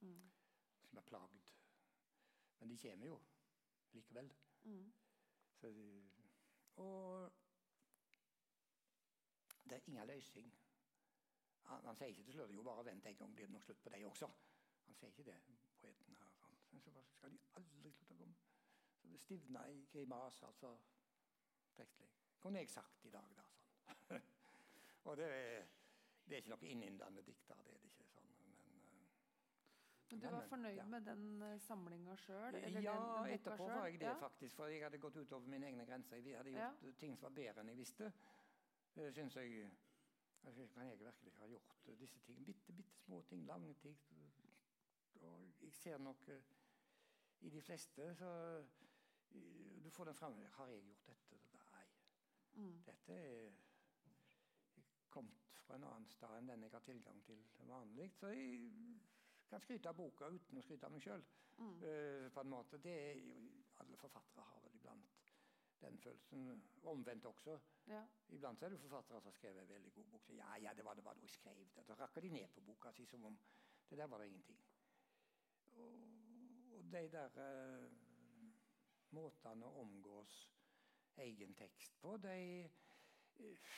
Mm. 0.00 0.30
Som 0.84 0.98
er 0.98 1.02
plagd. 1.02 1.50
Men 2.58 2.70
de 2.70 2.78
kommer 2.78 3.06
jo 3.06 3.20
likevel. 3.92 4.32
Mm. 4.62 4.92
Så, 5.54 5.74
og 6.76 7.32
det 9.70 9.78
er 9.78 9.90
ingen 9.92 10.10
løsning 10.10 10.50
han, 11.68 11.84
han, 11.84 11.96
sier 11.96 12.12
ikke 12.12 12.24
til 12.28 12.38
slutt 12.38 12.54
jo 12.54 12.64
bare 12.64 12.84
vent 12.84 13.06
en 13.06 13.16
gang, 13.16 13.34
blir 13.34 13.48
det 13.48 13.52
nok 13.52 13.64
slutt 13.64 13.82
på 13.84 13.92
deg 13.92 14.04
også. 14.08 14.28
Han 14.86 14.96
sier 14.96 15.10
ikke 15.12 15.26
det, 15.30 15.38
poeten 15.80 16.20
her. 16.20 16.36
Han, 16.44 16.80
Så 16.84 16.92
skal 17.12 17.34
de 17.34 17.40
aldri 17.60 17.92
slutte 17.92 18.14
å 18.14 18.20
komme. 18.22 18.36
Så 19.00 19.10
det 19.12 19.20
stivna 19.20 19.66
i 19.70 19.82
grimas, 19.92 20.42
altså 20.48 20.72
prektig. 21.76 22.08
Kunne 22.40 22.62
jeg 22.62 22.70
sagt 22.72 23.04
i 23.04 23.12
dag, 23.12 23.28
da. 23.36 23.44
sånn. 24.06 24.24
og 25.10 25.16
det 25.20 25.28
er, 25.34 25.68
det 26.24 26.36
er 26.36 26.42
ikke 26.42 26.54
noe 26.54 26.70
innyndende 26.72 27.24
dikter, 27.26 27.60
det 27.66 27.76
er 27.76 27.84
det 27.84 27.92
ikke. 27.92 28.08
sånn, 28.14 28.32
men... 28.40 28.56
Men 30.08 30.20
du 30.22 30.26
var 30.32 30.46
fornøyd 30.48 30.78
ja. 30.78 30.84
med 30.88 31.04
den 31.04 31.24
uh, 31.42 31.54
samlinga 31.60 32.14
sjøl? 32.16 32.56
Ja, 32.80 32.96
etterpå 33.28 33.66
var 33.68 33.90
jeg 33.90 34.00
det, 34.00 34.08
ja. 34.08 34.16
faktisk. 34.22 34.56
For 34.56 34.72
jeg 34.72 34.86
hadde 34.86 35.00
gått 35.02 35.18
utover 35.20 35.52
mine 35.52 35.68
egne 35.68 35.84
grenser. 35.84 36.22
Jeg 36.24 36.38
hadde 36.38 36.54
gjort 36.54 36.86
ja. 36.86 36.92
ting 37.02 37.18
som 37.18 37.28
var 37.28 37.34
bedre 37.42 37.64
enn 37.64 37.74
jeg 37.74 37.82
visste. 37.82 38.08
Det 38.98 39.12
syns 39.14 39.36
jeg 39.36 39.70
Kan 40.74 40.86
jeg 40.86 40.98
virkelig 40.98 41.32
ha 41.32 41.46
gjort 41.46 41.88
disse 41.98 42.18
tingene? 42.18 42.46
Bitte, 42.46 42.72
bitte 42.72 42.96
små 42.98 43.22
ting. 43.22 43.46
Lange 43.46 43.74
ting. 43.74 43.98
Og 45.14 45.50
jeg 45.60 45.72
ser 45.72 45.98
nok 45.98 46.28
uh, 46.28 46.34
i 47.40 47.50
de 47.50 47.62
fleste 47.62 48.14
så 48.14 48.30
uh, 49.30 49.84
Du 49.84 49.90
får 49.90 50.04
den 50.04 50.14
fram 50.14 50.34
Har 50.52 50.66
jeg 50.66 50.82
gjort 50.84 51.06
dette? 51.06 51.38
Nei. 51.54 51.84
Mm. 52.52 52.82
Dette 52.86 53.12
er 53.12 53.52
kommet 55.10 55.54
fra 55.66 55.76
en 55.76 55.84
annen 55.84 56.10
sted 56.10 56.34
enn 56.38 56.50
den 56.50 56.62
jeg 56.66 56.74
har 56.74 56.80
tilgang 56.80 57.22
til 57.24 57.44
vanlig. 57.70 58.10
Så 58.16 58.32
jeg 58.34 58.72
kan 59.48 59.60
skryte 59.60 59.88
av 59.88 59.96
boka 59.96 60.26
uten 60.26 60.58
å 60.58 60.62
skryte 60.62 60.86
av 60.86 60.92
meg 60.92 61.06
sjøl. 61.06 61.24
Mm. 61.58 61.78
Uh, 61.84 62.26
på 62.34 62.42
en 62.42 62.50
måte. 62.50 62.82
Det 62.82 62.98
er 63.12 63.22
jo, 63.22 63.38
alle 63.78 63.96
forfattere 63.96 64.50
har 64.50 64.66
vel 64.66 64.74
iblant 64.74 65.17
den 65.80 65.98
følelsen. 65.98 66.62
Omvendt 66.82 67.26
også. 67.26 67.58
Ja. 67.86 68.02
Iblant 68.28 68.62
er 68.62 68.68
det 68.68 68.80
forfattere 68.80 69.20
som 69.20 69.30
har 69.30 69.36
skrevet 69.36 69.62
en 69.62 69.68
veldig 69.68 69.92
god 69.92 70.04
bok. 70.04 70.24
Så, 70.26 70.32
ja, 70.32 70.56
ja, 70.62 70.74
det 70.74 70.84
var 70.84 70.94
det 70.94 71.04
bare 71.04 71.20
jeg 71.20 71.30
skrev. 71.30 71.64
Da 71.88 71.94
rakker 71.94 72.20
de 72.20 72.28
ned 72.28 72.48
på 72.54 72.60
boka 72.60 72.92
si 72.92 73.06
som 73.06 73.24
om 73.24 73.38
det 73.90 73.98
der 73.98 74.06
var 74.06 74.18
det 74.18 74.26
ingenting. 74.26 74.60
Og, 75.72 76.00
og 76.72 76.84
de 76.92 77.08
der 77.12 77.38
uh, 77.38 77.90
måtene 79.10 79.66
å 79.66 79.80
omgås 79.80 80.40
egen 81.16 81.54
tekst 81.54 82.00
på, 82.00 82.16
de 82.16 82.68
uh, 83.40 83.70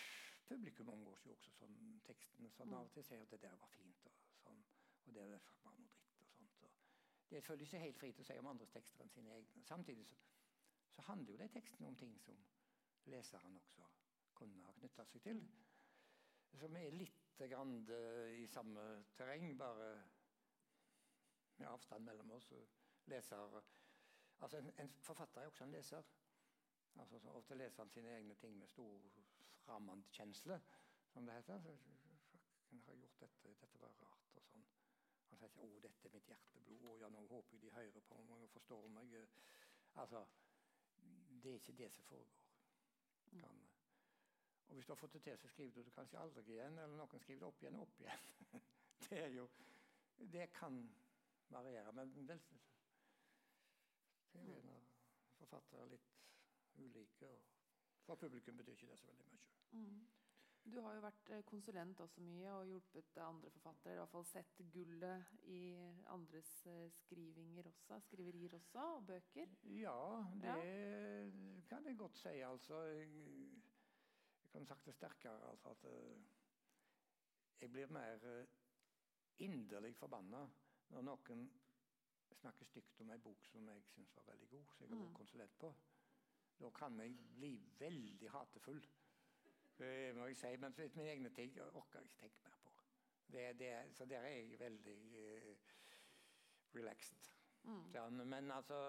Publikum 0.51 0.89
omgås 0.91 1.27
jo 1.27 1.31
også 1.33 1.53
sånn 1.55 2.01
tekstene. 2.03 2.49
sånn 2.51 2.73
Av 2.75 2.89
og 2.89 2.95
til 2.95 3.05
sier 3.07 3.21
at 3.23 3.31
det 3.31 3.39
der 3.45 3.55
var 3.61 3.71
fint. 3.71 4.07
og 4.07 4.41
sånn 4.43 4.65
og 5.07 5.15
det 5.15 5.23
var 5.33 5.55
bare 5.65 5.79
noe 5.79 5.91
dritt. 5.95 6.19
og 6.19 6.29
sånt. 6.35 6.81
Og 7.29 7.31
det 7.31 7.45
føler 7.45 7.67
seg 7.67 7.85
helt 7.85 7.99
fri 7.99 8.13
til 8.13 8.25
å 8.25 8.29
si 8.29 8.39
om 8.39 8.49
andres 8.51 8.75
tekster 8.75 9.05
enn 9.05 9.13
sine 9.15 9.33
egne. 9.37 9.63
Samtidig 9.67 10.07
så, 10.07 10.19
så 11.01 11.05
handler 11.07 11.33
jo 11.33 11.39
de 11.39 11.49
tekstene 11.49 11.89
om 11.89 11.97
ting 11.97 12.19
som 12.21 12.41
leseren 13.09 13.57
også 13.57 13.85
kunne 14.37 14.65
ha 14.67 14.73
knytta 14.77 15.05
seg 15.09 15.23
til. 15.25 15.39
Som 16.61 16.77
er 16.77 16.93
litt 16.93 17.41
grann 17.49 17.73
i 18.37 18.45
samme 18.53 18.83
terreng, 19.17 19.47
bare 19.59 19.87
med 21.57 21.69
avstand 21.71 22.05
mellom 22.05 22.35
oss. 22.37 22.51
Leser, 23.09 23.57
altså 24.41 24.61
en, 24.61 24.69
en, 24.83 24.93
forfatter 25.07 25.41
er 25.41 25.49
også 25.49 25.65
en 25.65 25.73
leser. 25.73 26.11
Altså, 27.01 27.19
så 27.19 27.33
ofte 27.41 27.57
leser 27.57 27.83
han 27.83 27.95
sine 27.95 28.13
egne 28.19 28.37
ting 28.43 28.59
med 28.59 28.69
stor 28.69 29.09
framankjensle, 29.65 30.61
som 31.15 31.27
det 31.27 31.39
heter. 31.39 31.65
Så, 31.65 32.77
har 32.91 33.01
gjort 33.01 33.25
dette, 33.25 33.55
dette 33.63 33.81
var 33.81 33.97
rart. 34.05 34.37
og 34.37 34.53
sånn. 34.53 34.69
Han 35.31 35.41
sier 35.41 35.49
ikke 35.49 35.65
'Å, 35.65 35.81
dette 35.89 36.09
er 36.09 36.13
mitt 36.19 36.29
hjerteblod', 36.29 36.87
og 36.93 37.01
ja, 37.01 37.09
nå 37.09 37.27
håper 37.33 37.57
jeg 37.57 37.63
de 37.63 37.75
hører 37.79 38.09
på 38.13 38.23
meg 38.29 38.45
og 38.45 38.51
forstår 38.59 38.89
meg. 38.99 39.19
Altså, 39.95 40.27
Det 41.43 41.51
er 41.51 41.61
ikke 41.61 41.77
det 41.79 41.91
som 41.93 42.05
foregår. 42.05 42.47
Kan, 43.31 43.61
og 44.69 44.75
hvis 44.75 44.87
du 44.87 44.93
har 44.93 44.97
fått 44.97 45.13
det 45.13 45.23
til, 45.23 45.39
så 45.39 45.49
skriver 45.49 45.73
du 45.75 45.83
det 45.83 45.93
kanskje 45.95 46.19
aldri 46.19 46.43
igjen, 46.53 46.79
eller 46.79 46.97
noen 46.97 47.23
skriver 47.23 47.41
det 47.41 47.49
opp 47.49 47.63
igjen 47.63 47.79
og 47.79 47.87
opp 47.87 48.01
igjen. 48.01 48.27
det 49.07 49.23
jo 49.35 49.47
Det 50.33 50.53
kan 50.53 50.77
variere, 51.49 51.93
men 51.93 52.13
vel 52.29 52.43
Det 54.33 54.41
er 54.41 54.47
jo 54.47 54.81
forfattere 55.41 55.83
er 55.85 55.93
litt 55.95 56.11
ulike. 56.79 57.31
og 57.31 57.43
For 58.07 58.15
publikum 58.15 58.57
betyr 58.57 58.73
ikke 58.73 58.91
det 58.93 58.99
så 58.99 59.07
veldig 59.07 59.27
mye. 59.31 59.47
Mm. 59.71 60.20
Du 60.65 60.77
har 60.85 60.95
jo 60.95 61.03
vært 61.03 61.31
eh, 61.33 61.43
konsulent 61.49 62.01
også 62.05 62.23
mye 62.23 62.51
og 62.53 62.67
hjulpet 62.69 63.17
andre 63.25 63.51
forfattere. 63.55 63.95
I 63.95 64.01
hvert 64.03 64.13
fall 64.13 64.27
sett 64.29 64.61
gullet 64.75 65.47
i 65.49 65.61
andres 66.13 66.51
eh, 66.69 66.91
skrivinger 67.01 67.71
også, 67.71 68.01
skriverier 68.05 68.55
også, 68.59 68.85
og 68.99 69.07
bøker. 69.09 69.55
Ja, 69.81 69.97
det 70.43 70.53
ja. 70.53 71.31
kan 71.71 71.89
jeg 71.89 71.99
godt 71.99 72.21
si. 72.21 72.35
Altså, 72.45 72.83
jeg, 72.93 73.09
jeg 74.43 74.53
kan 74.53 74.69
sagt 74.69 74.87
det 74.87 74.95
sterkere. 74.95 75.51
Altså, 75.51 75.73
at 75.73 75.89
eh, 75.91 76.29
jeg 77.61 77.73
blir 77.73 77.93
mer 77.93 78.29
inderlig 79.41 79.95
forbanna 79.97 80.45
når 80.91 81.05
noen 81.07 81.49
snakker 82.41 82.69
stygt 82.69 83.01
om 83.01 83.11
en 83.11 83.23
bok 83.23 83.45
som 83.49 83.69
jeg 83.69 83.83
syns 83.95 84.13
var 84.17 84.29
veldig 84.31 84.49
god, 84.49 84.65
som 84.77 84.85
jeg 84.85 84.93
har 84.93 85.01
vært 85.01 85.11
mm. 85.11 85.19
konsulent 85.19 85.59
på. 85.61 85.73
Da 86.61 86.71
kan 86.77 87.01
jeg 87.01 87.17
bli 87.37 87.55
veldig 87.81 88.31
hatefull. 88.37 88.81
Uh, 89.81 90.17
må 90.17 90.27
jeg 90.27 90.37
si, 90.37 90.57
Men 90.57 90.75
mine 90.77 91.11
egne 91.11 91.31
ting 91.33 91.55
orker 91.61 91.99
jeg 91.99 92.05
ikke 92.05 92.19
tenke 92.21 92.41
mer 92.45 92.57
på. 92.63 92.73
Det, 93.33 93.59
det, 93.59 93.71
så 93.95 94.05
der 94.05 94.19
er 94.19 94.29
jeg 94.29 94.61
veldig 94.61 94.97
uh, 95.13 95.55
relaxed. 96.75 97.31
Mm. 97.63 97.87
Sånn, 97.95 98.21
men 98.29 98.51
altså 98.51 98.81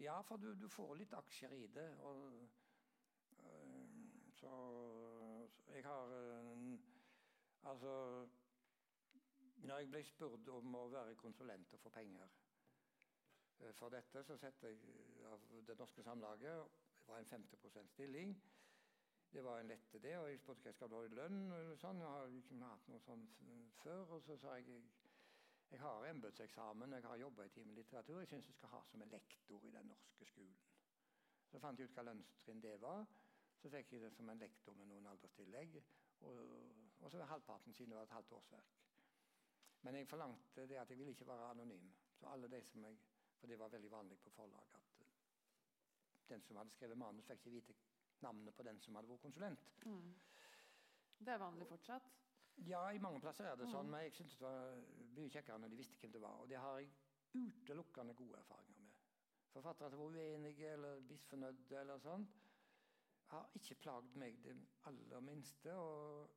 Ja, 0.00 0.20
for 0.24 0.36
du, 0.36 0.54
du, 0.56 0.68
får 0.72 0.94
litt 0.96 1.14
aksjer 1.16 1.52
i 1.56 1.66
det. 1.72 1.88
Og, 2.04 2.20
uh, 3.40 3.96
så, 4.36 4.52
så, 5.56 5.72
jeg 5.72 5.84
har 5.84 6.14
Altså 7.72 8.28
Når 9.56 9.78
jeg 9.78 9.90
ble 9.90 10.04
spurt 10.04 10.48
om 10.48 10.74
å 10.74 10.88
være 10.92 11.16
konsulent 11.16 11.72
og 11.72 11.80
få 11.80 11.92
penger 11.94 12.40
for 13.78 13.94
dette, 13.94 14.24
så 14.26 14.34
setter 14.36 14.72
jeg 14.72 14.80
av 15.30 15.44
Det 15.68 15.76
Norske 15.78 16.02
Samlaget 16.02 16.72
Det 16.98 17.06
var 17.06 17.20
en 17.20 17.28
50% 17.30 17.92
stilling. 17.92 18.34
Det 19.32 19.42
var 19.42 19.60
en 19.60 19.68
lette, 19.68 19.98
det. 19.98 20.12
Og 20.18 20.28
jeg 20.28 20.40
spurte 20.42 20.60
hva 20.60 20.68
jeg 20.68 20.76
skal 20.76 20.92
ha 20.92 20.98
i 21.04 21.14
lønn. 21.16 21.38
og 21.56 21.78
sånn. 21.80 22.00
Jeg 22.02 22.10
har 22.14 22.34
ikke 22.38 22.58
hatt 22.64 22.88
noe 22.92 23.00
sånn 23.06 23.22
før. 23.80 24.02
Og 24.16 24.26
så 24.26 24.36
sa 24.36 24.58
jeg 24.58 24.82
jeg 25.72 25.80
har 25.80 26.04
embetseksamen, 26.04 26.92
jeg 26.92 27.04
har 27.08 27.16
jobba 27.16 27.46
i 27.48 27.48
time 27.48 27.72
litteratur. 27.72 28.18
Jeg 28.20 28.28
syns 28.28 28.48
jeg 28.50 28.54
skal 28.58 28.68
ha 28.74 28.82
som 28.90 29.02
en 29.02 29.08
lektor 29.08 29.62
i 29.64 29.70
den 29.72 29.86
norske 29.88 30.26
skolen. 30.28 30.58
Så 31.48 31.60
fant 31.62 31.80
jeg 31.80 31.88
ut 31.88 31.96
hva 31.96 32.04
lønnstrinn 32.10 32.60
det 32.60 32.74
var. 32.82 33.06
Så 33.56 33.70
fikk 33.72 33.94
jeg 33.94 34.02
det 34.02 34.10
som 34.12 34.28
en 34.28 34.42
lektor 34.42 34.76
med 34.76 34.90
noen 34.90 35.08
alderstillegg. 35.14 35.78
Og, 36.28 36.42
og 37.00 37.08
så 37.08 37.22
var 37.22 37.32
halvparten 37.32 37.72
siden 37.72 37.94
det 37.94 37.98
var 38.02 38.10
et 38.10 38.16
halvt 38.18 38.36
årsverk. 38.36 38.76
Men 39.82 39.96
jeg 39.96 40.10
forlangte 40.12 40.68
det 40.68 40.76
at 40.82 40.92
jeg 40.92 40.98
ville 41.00 41.16
ikke 41.16 41.30
være 41.32 41.48
anonym. 41.54 41.88
Så 42.20 42.28
alle 42.28 42.52
de 42.52 42.60
som 42.68 42.84
jeg, 42.84 43.00
For 43.40 43.50
det 43.50 43.58
var 43.58 43.72
veldig 43.72 43.90
vanlig 43.90 44.18
på 44.22 44.30
forlag 44.30 44.74
at 44.76 45.00
den 46.28 46.42
som 46.42 46.56
hadde 46.56 46.70
skrevet 46.70 46.98
manus, 46.98 47.26
fikk 47.26 47.40
ikke 47.40 47.50
vite 47.56 47.74
navnet 48.24 48.56
på 48.56 48.66
den 48.66 48.80
som 48.80 48.98
hadde 48.98 49.10
vært 49.10 49.24
konsulent. 49.24 49.70
Mm. 49.86 50.12
Det 51.22 51.32
er 51.34 51.42
vanlig 51.42 51.68
fortsatt? 51.70 52.10
Ja, 52.66 52.82
i 52.92 53.00
mange 53.02 53.20
plasser 53.20 53.48
er 53.48 53.56
det 53.56 53.70
sånn. 53.70 53.88
Mm. 53.88 53.94
Men 53.94 54.04
jeg 54.06 54.14
syntes 54.18 54.36
det 54.38 54.44
var 54.46 54.84
mye 55.16 55.32
kjekkere 55.32 55.62
når 55.62 55.72
de 55.72 55.80
visste 55.80 55.98
hvem 56.02 56.14
det 56.14 56.22
var. 56.22 56.42
Og 56.42 56.50
det 56.50 56.60
har 56.60 56.78
jeg 56.80 56.92
utelukkende 57.32 58.14
gode 58.18 58.38
erfaringer 58.42 58.84
med. 58.84 59.00
Forfattere 59.52 59.90
som 59.92 60.00
var 60.00 60.16
uenige 60.16 60.72
eller 60.76 61.02
misfornøyde 61.08 61.80
eller 61.80 62.00
sånn, 62.00 62.26
har 63.32 63.48
ikke 63.56 63.78
plagd 63.80 64.16
meg 64.20 64.38
det 64.44 64.54
aller 64.88 65.24
minste. 65.24 65.74
og 65.76 66.30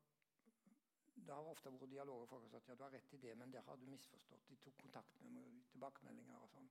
det 1.15 1.33
har 1.33 1.47
ofte 1.47 1.71
vært 1.71 1.89
dialoger 1.89 2.27
folk 2.27 2.43
har 2.43 2.51
sagt 2.51 2.69
ja, 2.69 2.75
du 2.75 2.83
har 2.83 2.91
rett 2.91 3.13
i 3.13 3.19
det, 3.23 3.36
men 3.39 3.53
der 3.53 3.63
har 3.67 3.77
du 3.79 3.86
misforstått. 3.88 4.49
De 4.49 4.57
tok 4.63 4.75
kontakt 4.81 5.21
med 5.21 5.31
meg, 5.38 5.61
tilbakemeldinger 5.71 6.41
og 6.43 6.49
sånn. 6.51 6.67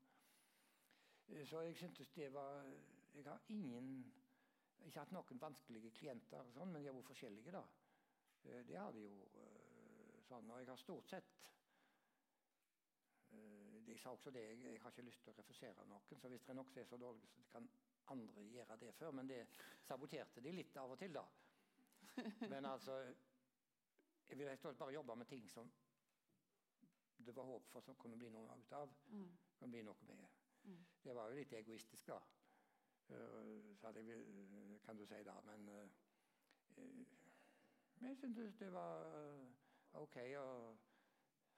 Eh, 1.32 1.46
så 1.48 1.62
jeg 1.64 1.78
syntes 1.80 2.12
det 2.12 2.32
var 2.32 2.64
Jeg 3.14 3.24
har 3.24 3.40
ingen 3.48 4.12
ikke 4.86 5.00
hatt 5.00 5.14
noen 5.14 5.40
vanskelige 5.40 5.92
klienter, 5.98 6.50
sånn, 6.54 6.72
men 6.72 6.82
de 6.82 6.90
har 6.90 6.96
vært 6.96 7.10
forskjellige. 7.12 7.52
da. 7.52 7.64
Eh, 8.44 8.62
det 8.68 8.76
har 8.76 8.92
de 8.92 9.04
jo. 9.06 9.14
Eh, 9.40 10.20
sånn, 10.28 10.50
og 10.50 10.60
jeg 10.60 10.68
har 10.70 10.80
stort 10.80 11.10
sett 11.10 11.32
eh, 13.34 13.80
De 13.84 13.96
sa 14.00 14.14
også 14.14 14.32
det, 14.32 14.44
jeg, 14.56 14.78
har 14.80 14.92
ikke 14.92 15.04
lyst 15.04 15.24
til 15.24 15.34
å 15.34 15.36
refusere 15.38 15.86
noen. 15.88 16.04
Så 16.20 16.30
hvis 16.32 16.44
det 16.46 16.54
er 16.54 16.62
som 16.62 16.78
er 16.80 16.88
så 16.88 17.00
dårlige, 17.00 17.30
så 17.34 17.44
kan 17.52 17.68
andre 18.14 18.44
gjøre 18.48 18.78
det 18.80 18.92
før. 18.98 19.12
Men 19.12 19.28
det 19.28 19.42
saboterte 19.84 20.44
de 20.44 20.52
litt 20.52 20.76
av 20.80 20.96
og 20.96 20.98
til, 20.98 21.14
da. 21.14 21.24
Men 22.52 22.64
altså 22.64 23.00
Jeg 24.28 24.38
ville 24.38 24.50
helst 24.50 24.78
bare 24.78 24.92
jobbe 24.94 25.16
med 25.16 25.26
ting 25.26 25.48
som 25.50 25.70
det 27.24 27.32
var 27.36 27.44
håp 27.44 27.66
for 27.70 27.80
som 27.80 27.96
kunne 27.96 28.16
bli 28.16 28.30
noe 28.32 28.56
ut 28.58 28.72
av. 28.72 28.92
Mm. 29.12 29.28
Kunne 29.58 29.72
bli 29.72 29.82
noe 29.86 30.16
med. 30.16 30.40
Mm. 30.64 30.80
Det 31.04 31.14
var 31.14 31.30
jo 31.30 31.38
litt 31.38 31.52
egoistisk, 31.52 32.06
da. 32.08 32.18
Eh, 33.10 33.76
så 33.76 33.92
jeg, 33.96 34.08
eh, 34.08 34.80
kan 34.86 34.96
du 34.96 35.06
si 35.06 35.22
da. 35.24 35.40
Men 35.44 35.68
vi 36.76 38.08
jeg 38.08 38.16
syntes 38.16 38.56
det 38.56 38.72
var 38.72 39.06
OK. 39.92 40.16
og 40.36 40.76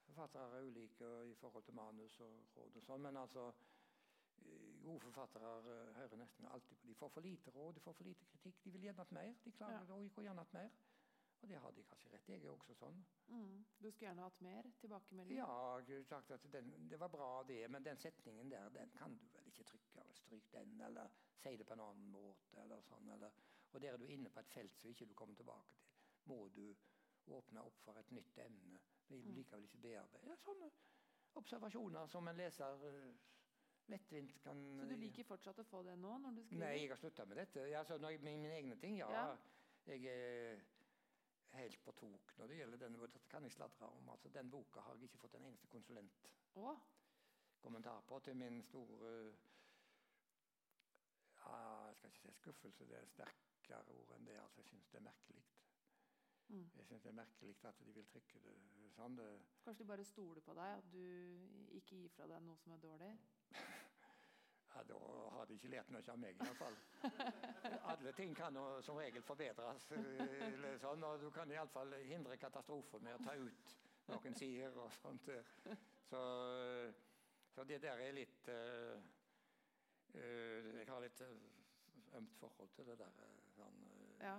Forfattere 0.07 0.59
er 0.59 0.63
ulike 0.63 1.07
i 1.31 1.35
forhold 1.35 1.65
til 1.65 1.75
manus 1.75 2.21
og 2.21 2.57
råd 2.57 2.77
og 2.77 2.83
sånn. 2.83 3.03
Men 3.03 3.17
altså, 3.17 3.49
gode 4.83 5.01
forfattere 5.01 5.55
hører 5.97 6.21
nesten 6.21 6.47
alltid 6.47 6.77
på. 6.77 6.87
De 6.87 6.95
får 6.95 7.09
for 7.09 7.27
lite 7.27 7.51
råd, 7.51 7.73
de 7.75 7.81
får 7.81 7.97
for 7.99 8.05
lite 8.05 8.27
kritikk. 8.27 8.61
De 8.65 8.71
vil 8.71 8.87
gjerne 8.87 9.03
hatt 9.03 9.17
mer. 9.17 9.35
De 9.45 9.53
klarer 9.53 9.91
ja. 9.91 9.97
å 9.97 10.27
gjerne 10.29 10.45
hatt 10.45 10.55
mer. 10.55 10.71
Og 11.43 11.49
det 11.49 11.59
har 11.61 11.75
de 11.77 11.85
kanskje 11.85 12.11
rett 12.13 12.29
i. 12.29 12.33
Jeg 12.33 12.45
er 12.45 12.53
også 12.53 12.75
sånn. 12.79 13.03
Mm. 13.29 13.65
Du 13.79 13.91
skulle 13.91 14.07
gjerne 14.09 14.25
hatt 14.25 14.41
mer 14.47 14.69
tilbakemelding? 14.81 15.39
Ja, 15.39 15.79
jeg 15.89 16.07
sagt 16.09 16.31
at 16.37 16.47
den, 16.53 16.71
det 16.91 17.01
var 17.01 17.11
bra 17.13 17.31
det, 17.49 17.61
men 17.71 17.85
den 17.85 17.99
setningen 18.01 18.51
der, 18.51 18.71
den 18.75 18.93
kan 18.97 19.19
du 19.21 19.27
vel 19.35 19.51
ikke 19.51 19.67
trykke 19.69 20.01
Eller 20.01 20.17
Stryk 20.17 20.49
den, 20.55 20.81
eller 20.87 21.13
si 21.43 21.57
det 21.57 21.67
på 21.67 21.73
en 21.77 21.81
annen 21.85 22.09
måte, 22.13 22.57
eller 22.63 22.81
sånn. 22.87 23.09
Eller, 23.15 23.31
og 23.73 23.81
der 23.83 23.93
er 23.93 23.97
du 24.01 24.05
inne 24.07 24.31
på 24.31 24.41
et 24.41 24.49
felt 24.55 24.77
som 24.81 24.91
ikke 24.91 25.07
du 25.11 25.15
kommer 25.15 25.35
tilbake 25.37 25.69
til. 25.75 25.83
Må 26.31 26.39
du 26.55 26.67
åpne 27.37 27.61
opp 27.67 27.79
for 27.85 27.95
et 28.01 28.11
nytt 28.15 28.39
emne? 28.39 28.81
Det 29.09 29.17
vil 29.17 29.25
du 29.25 29.31
Mm. 29.31 29.37
likevel 29.37 29.65
ikke 29.65 29.79
bearbeide. 29.79 30.27
Ja, 30.29 30.37
sånne 30.37 30.71
observasjoner 31.37 32.07
som 32.09 32.29
en 32.29 32.37
leser 32.37 32.85
eh, 32.89 33.13
lettvint 33.89 34.41
kan 34.43 34.79
Så 34.81 34.87
du 34.89 34.97
liker 34.97 35.25
fortsatt 35.25 35.59
å 35.59 35.65
få 35.65 35.83
det 35.85 35.97
nå 35.99 36.19
når 36.19 36.31
du 36.35 36.43
skriver? 36.45 36.67
Nei, 36.67 36.79
jeg 36.81 36.89
har 36.91 36.97
slutta 36.97 37.25
med 37.25 37.37
dette. 37.37 37.61
Altså, 37.79 37.99
når 37.99 38.11
jeg, 38.11 38.21
med 38.23 38.33
mine 38.41 38.55
egne 38.57 38.77
ting, 38.81 38.97
ja. 38.99 39.11
Ja. 39.13 39.37
Jeg 39.87 40.05
er 40.07 40.61
helt 41.53 41.85
på 41.85 41.93
tok 41.93 42.33
når 42.39 42.47
det 42.49 42.57
gjelder 42.59 42.77
denne. 42.79 42.99
Dette 43.07 43.21
kan 43.31 43.43
jeg 43.43 43.53
sladre 43.53 43.87
om. 43.87 44.09
Altså, 44.09 44.29
den 44.35 44.51
boka 44.51 44.81
har 44.81 44.95
jeg 44.95 45.03
ikke 45.11 45.19
fått 45.19 45.35
en 45.35 45.45
eneste 45.45 45.67
konsulentkommentar 45.69 48.01
på, 48.09 48.19
til 48.25 48.37
min 48.37 48.63
store 48.63 49.33
ja, 51.51 51.87
Jeg 51.89 51.97
skal 51.97 52.09
ikke 52.11 52.21
si 52.23 52.33
skuffelse, 52.41 52.87
det 52.89 52.97
er 52.99 53.07
sterkere 53.07 53.95
ord 53.95 54.11
enn 54.17 54.27
det. 54.27 54.37
altså 54.43 54.61
Jeg 54.61 54.67
syns 54.71 54.89
det 54.93 54.99
er 54.99 55.07
merkelig. 55.09 55.45
mm. 56.49 56.71
Jeg 56.77 56.87
synes 56.87 57.03
det 57.03 57.09
er 57.11 57.15
merkelig 57.23 57.57
at 57.65 57.79
de 57.87 57.93
vil 57.95 58.07
trykke 58.07 58.39
det 58.45 58.57
sånn. 58.97 59.17
Det, 59.19 59.29
Kanskje 59.65 59.85
de 59.85 59.89
bare 59.89 60.05
stoler 60.05 60.41
på 60.41 60.55
deg, 60.55 60.79
at 60.79 60.93
du 60.93 61.03
ikke 61.71 61.97
gir 62.03 62.09
fra 62.17 62.27
deg 62.31 62.43
noe 62.43 62.57
som 62.63 62.73
er 62.73 62.79
dårlig? 62.89 63.13
Ja, 64.77 64.83
Da 64.85 64.97
har 65.33 65.47
de 65.49 65.55
ikke 65.57 65.69
lært 65.73 65.89
noe 65.91 66.03
av 66.13 66.19
meg, 66.21 66.35
i 66.37 66.45
hvert 66.45 66.59
fall. 66.61 66.75
Alle 67.91 68.13
ting 68.13 68.35
kan 68.37 68.59
som 68.85 68.97
regel 69.01 69.23
forbedres. 69.25 69.87
eh, 69.97 70.53
Eller 70.53 70.77
sånn, 70.83 71.03
og 71.09 71.21
Du 71.23 71.31
kan 71.33 71.49
iallfall 71.51 71.95
hindre 72.05 72.37
katastrofer 72.37 73.01
med 73.01 73.15
å 73.17 73.23
ta 73.25 73.33
ut 73.41 73.73
noen 74.11 74.37
sider 74.37 74.77
og 74.77 74.93
sånt. 74.93 75.31
Så, 76.11 76.21
så 77.55 77.65
det 77.65 77.81
der 77.83 78.03
er 78.05 78.13
litt 78.13 78.49
eh, 78.53 79.01
Jeg 80.17 80.87
har 80.89 81.01
litt 81.05 81.21
eh, 81.21 82.17
ømt 82.17 82.37
forhold 82.41 82.69
til 82.75 82.87
det 82.87 82.99
der. 82.99 83.13
eh, 83.23 83.43
Sånn, 83.57 83.83
eh, 83.91 84.25
Ja. 84.27 84.37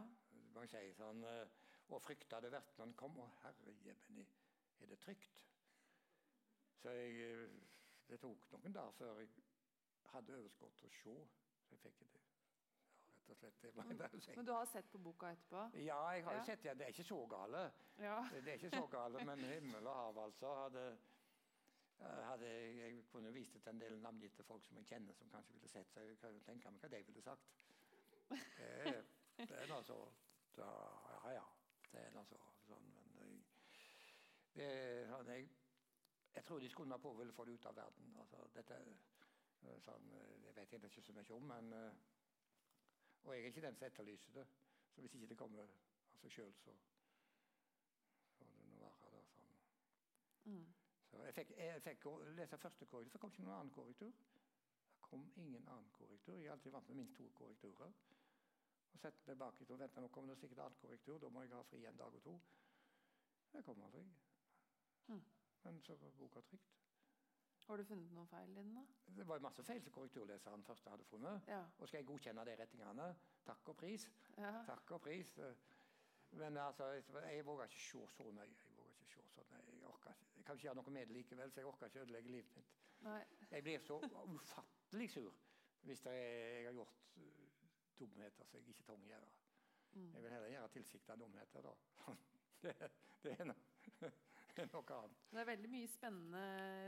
man 0.56 0.68
sier 0.68 0.94
sånn 0.94 1.24
eh, 1.24 1.48
Og 1.90 2.02
frykta 2.02 2.42
det 2.42 2.52
han 2.78 2.94
kom. 2.94 3.18
Å, 3.20 3.28
herre 3.44 3.74
jemini, 3.86 4.26
er 4.82 4.86
det 4.88 4.98
trygt? 5.00 5.38
Så 6.82 6.90
jeg, 6.90 7.14
eh, 7.22 7.50
det 8.10 8.20
tok 8.20 8.50
noen 8.52 8.74
dager 8.74 8.92
før 8.92 9.20
jeg 9.22 9.30
hadde 10.12 10.36
overskudd 10.36 10.76
til 10.78 10.88
å 10.90 10.92
se. 10.92 11.16
Så 11.70 11.76
jeg 11.76 11.94
fikk 11.94 12.12
det. 12.14 12.22
Ja, 13.08 13.14
rett 13.14 13.30
og 13.30 13.38
slett. 13.38 14.24
Si. 14.24 14.36
Men 14.36 14.46
du 14.46 14.52
har 14.54 14.66
sett 14.66 14.90
på 14.92 14.98
boka 15.00 15.32
etterpå? 15.32 15.64
Ja, 15.80 16.02
jeg 16.12 16.24
har 16.26 16.34
Ja. 16.36 16.44
sett 16.44 16.62
det. 16.64 16.78
Det 16.78 16.86
er 16.86 16.90
ikke 16.92 17.04
så 17.08 17.26
gale. 17.30 17.72
Ja. 18.00 18.22
Det 18.32 18.48
er 18.48 18.54
ikke 18.58 18.70
så 18.76 18.88
gale, 18.92 19.24
men 19.26 19.40
himmel 19.40 19.88
og 19.88 19.96
hav, 19.96 20.18
altså. 20.26 20.54
Hadde, 20.64 20.98
hadde 22.00 22.48
jeg, 22.48 23.04
kunne 23.12 23.34
vist 23.34 23.58
til 23.58 23.70
en 23.72 23.82
del 23.82 24.00
navngitte 24.02 24.44
folk 24.46 24.66
som 24.66 24.78
jeg 24.78 24.86
kjenner, 24.92 25.14
som 25.18 25.30
kanskje 25.34 25.54
ville 25.54 25.70
sett, 25.72 25.90
så 25.94 26.04
jeg 26.06 26.18
kan 26.22 26.42
tenke 26.46 26.72
meg 26.72 26.84
hva 26.84 26.92
de 26.94 27.04
ville 27.08 27.24
sagt. 27.26 27.54
Det 28.30 29.06
det 29.38 29.54
er 29.54 29.70
noe 29.70 29.84
så 29.86 29.98
da, 30.58 30.68
Ja, 31.24 31.32
ja. 31.38 31.46
Det 31.92 32.00
er 32.02 32.14
noe 32.16 32.26
så 32.28 32.38
sånn, 32.68 32.88
men 32.96 33.12
jeg, 33.16 33.36
det 34.58 34.70
sånn, 35.12 35.30
jeg, 35.32 35.46
jeg 36.36 36.46
tror 36.48 36.60
de 36.60 36.70
skulle 36.70 36.98
på 37.02 37.14
ville 37.20 37.34
få 37.34 37.46
det 37.46 37.56
ut 37.58 37.68
av 37.70 37.78
verden. 37.78 38.16
Altså, 38.24 38.42
dette 38.56 38.80
er 38.82 39.80
sånn, 39.86 40.10
Det 40.44 40.56
vet 40.56 40.74
jeg 40.74 40.90
ikke 40.90 41.06
så 41.06 41.16
mye 41.16 41.38
om, 41.38 41.48
men 41.54 41.74
eh, 41.74 42.02
Og 43.24 43.34
jeg 43.36 43.44
er 43.44 43.54
ikke 43.54 43.66
den 43.68 43.78
som 43.78 43.88
etterlyser 43.88 44.34
det. 44.40 44.48
Så 44.94 45.02
hvis 45.02 45.16
ikke 45.16 45.30
det 45.30 45.38
kommer 45.38 45.64
av 45.64 46.20
seg 46.22 46.34
sjøl, 46.34 46.54
så 46.64 46.74
får 48.38 48.52
det 48.52 48.68
nå 48.72 48.82
være 48.82 49.24
Sånn. 49.32 49.56
Mm. 50.46 50.77
Så 51.28 51.32
jeg 51.32 51.36
fikk, 51.36 51.58
jeg 51.60 51.82
fikk 51.84 52.06
lese 52.38 52.58
første 52.58 52.86
korrektur, 52.86 53.12
det 53.12 53.20
kom 53.20 53.32
ikke 53.34 53.44
noen 53.44 53.56
annen 53.58 53.72
korrektur. 53.76 54.12
Det 54.92 55.00
kom 55.04 55.26
ingen 55.36 55.66
annen 55.68 55.90
korrektur. 55.92 56.38
Jeg 56.38 56.48
er 56.48 56.54
alltid 56.54 56.72
vant 56.72 56.88
med 56.88 56.96
minst 57.02 57.18
to 57.18 57.26
korrekturer. 57.36 57.92
Og 58.94 59.02
sette 59.02 59.28
meg 59.28 59.42
bak 59.42 59.60
og 59.66 59.80
vente, 59.82 60.02
nå 60.02 60.08
kommer 60.08 60.32
det 60.32 60.40
sikkert 60.40 60.62
annen 60.64 60.78
korrektur. 60.80 61.18
Da 61.20 61.30
må 61.30 61.44
jeg 61.44 61.52
ha 61.52 61.60
fri 61.68 61.82
en 61.86 62.00
dag 62.00 62.16
og 62.16 62.24
to. 62.24 62.38
Det 63.52 63.64
kom 63.68 63.84
aldri. 63.84 64.06
Mm. 65.08 65.26
Men 65.66 65.82
så 65.84 65.98
var 66.00 66.16
boka 66.22 66.46
trygt. 66.48 66.80
Har 67.68 67.78
du 67.78 67.84
funnet 67.84 68.16
noen 68.16 68.32
feil 68.32 68.54
i 68.54 68.56
den, 68.62 68.72
da? 68.78 68.86
Det 69.20 69.28
var 69.28 69.44
masse 69.44 69.64
feil 69.68 69.84
som 69.84 69.98
korrekturleseren 69.98 70.64
først 70.64 70.88
hadde 70.88 71.10
funnet. 71.12 71.52
Ja. 71.52 71.66
Og 71.78 71.92
skal 71.92 72.00
jeg 72.00 72.08
godkjenne 72.14 72.46
de 72.48 72.56
rettingene? 72.62 73.10
Takk 73.52 73.74
og 73.74 73.82
pris. 73.84 74.08
ja. 74.38 74.54
Takk 74.72 74.96
og 74.96 75.04
pris. 75.10 75.36
Men 76.32 76.58
altså, 76.58 76.88
jeg, 76.88 77.46
våger 77.46 77.64
ikke 77.64 77.84
se 77.90 78.08
så 78.16 78.32
nøye. 78.32 78.56
Jeg 78.64 78.78
våger 78.78 78.96
ikke 78.96 79.12
se 79.12 79.28
så 79.36 79.44
nøye. 79.52 79.66
Jeg, 79.74 79.88
orker 79.88 80.12
ikke, 80.14 80.32
jeg 80.37 80.37
kan 80.48 80.58
ikke 80.58 80.70
gjøre 80.70 80.80
noe 80.80 80.94
med 80.96 81.10
det 81.10 81.18
likevel, 81.18 81.52
så 81.52 81.62
jeg 81.62 81.70
orker 81.70 81.92
ikke 81.92 82.06
ødelegge 82.06 82.32
livet 82.32 82.56
mitt. 82.56 82.78
Nei. 83.06 83.20
Jeg 83.52 83.64
blir 83.64 83.84
så 83.86 84.00
ufattelig 84.04 85.12
sur 85.14 85.36
hvis 85.88 86.06
er, 86.06 86.14
jeg 86.14 86.66
har 86.66 86.74
gjort 86.76 87.04
uh, 87.16 87.68
dumheter 88.00 88.48
som 88.48 88.60
jeg 88.60 88.74
ikke 88.74 88.84
trenger 88.88 89.06
å 89.06 89.12
gjøre. 89.14 89.28
Mm. 89.94 90.08
Jeg 90.14 90.24
vil 90.24 90.34
heller 90.36 90.52
gjøre 90.52 90.72
tilsikta 90.74 91.16
dumheter, 91.16 91.68
da. 91.68 91.76
det, 92.64 92.74
det, 93.24 93.36
er 93.38 93.48
noe, 93.48 93.86
det 94.50 94.64
er 94.66 94.72
noe 94.74 94.98
annet. 94.98 95.22
Det 95.32 95.42
er 95.44 95.50
veldig 95.52 95.72
mye 95.72 95.92
spennende 95.92 96.44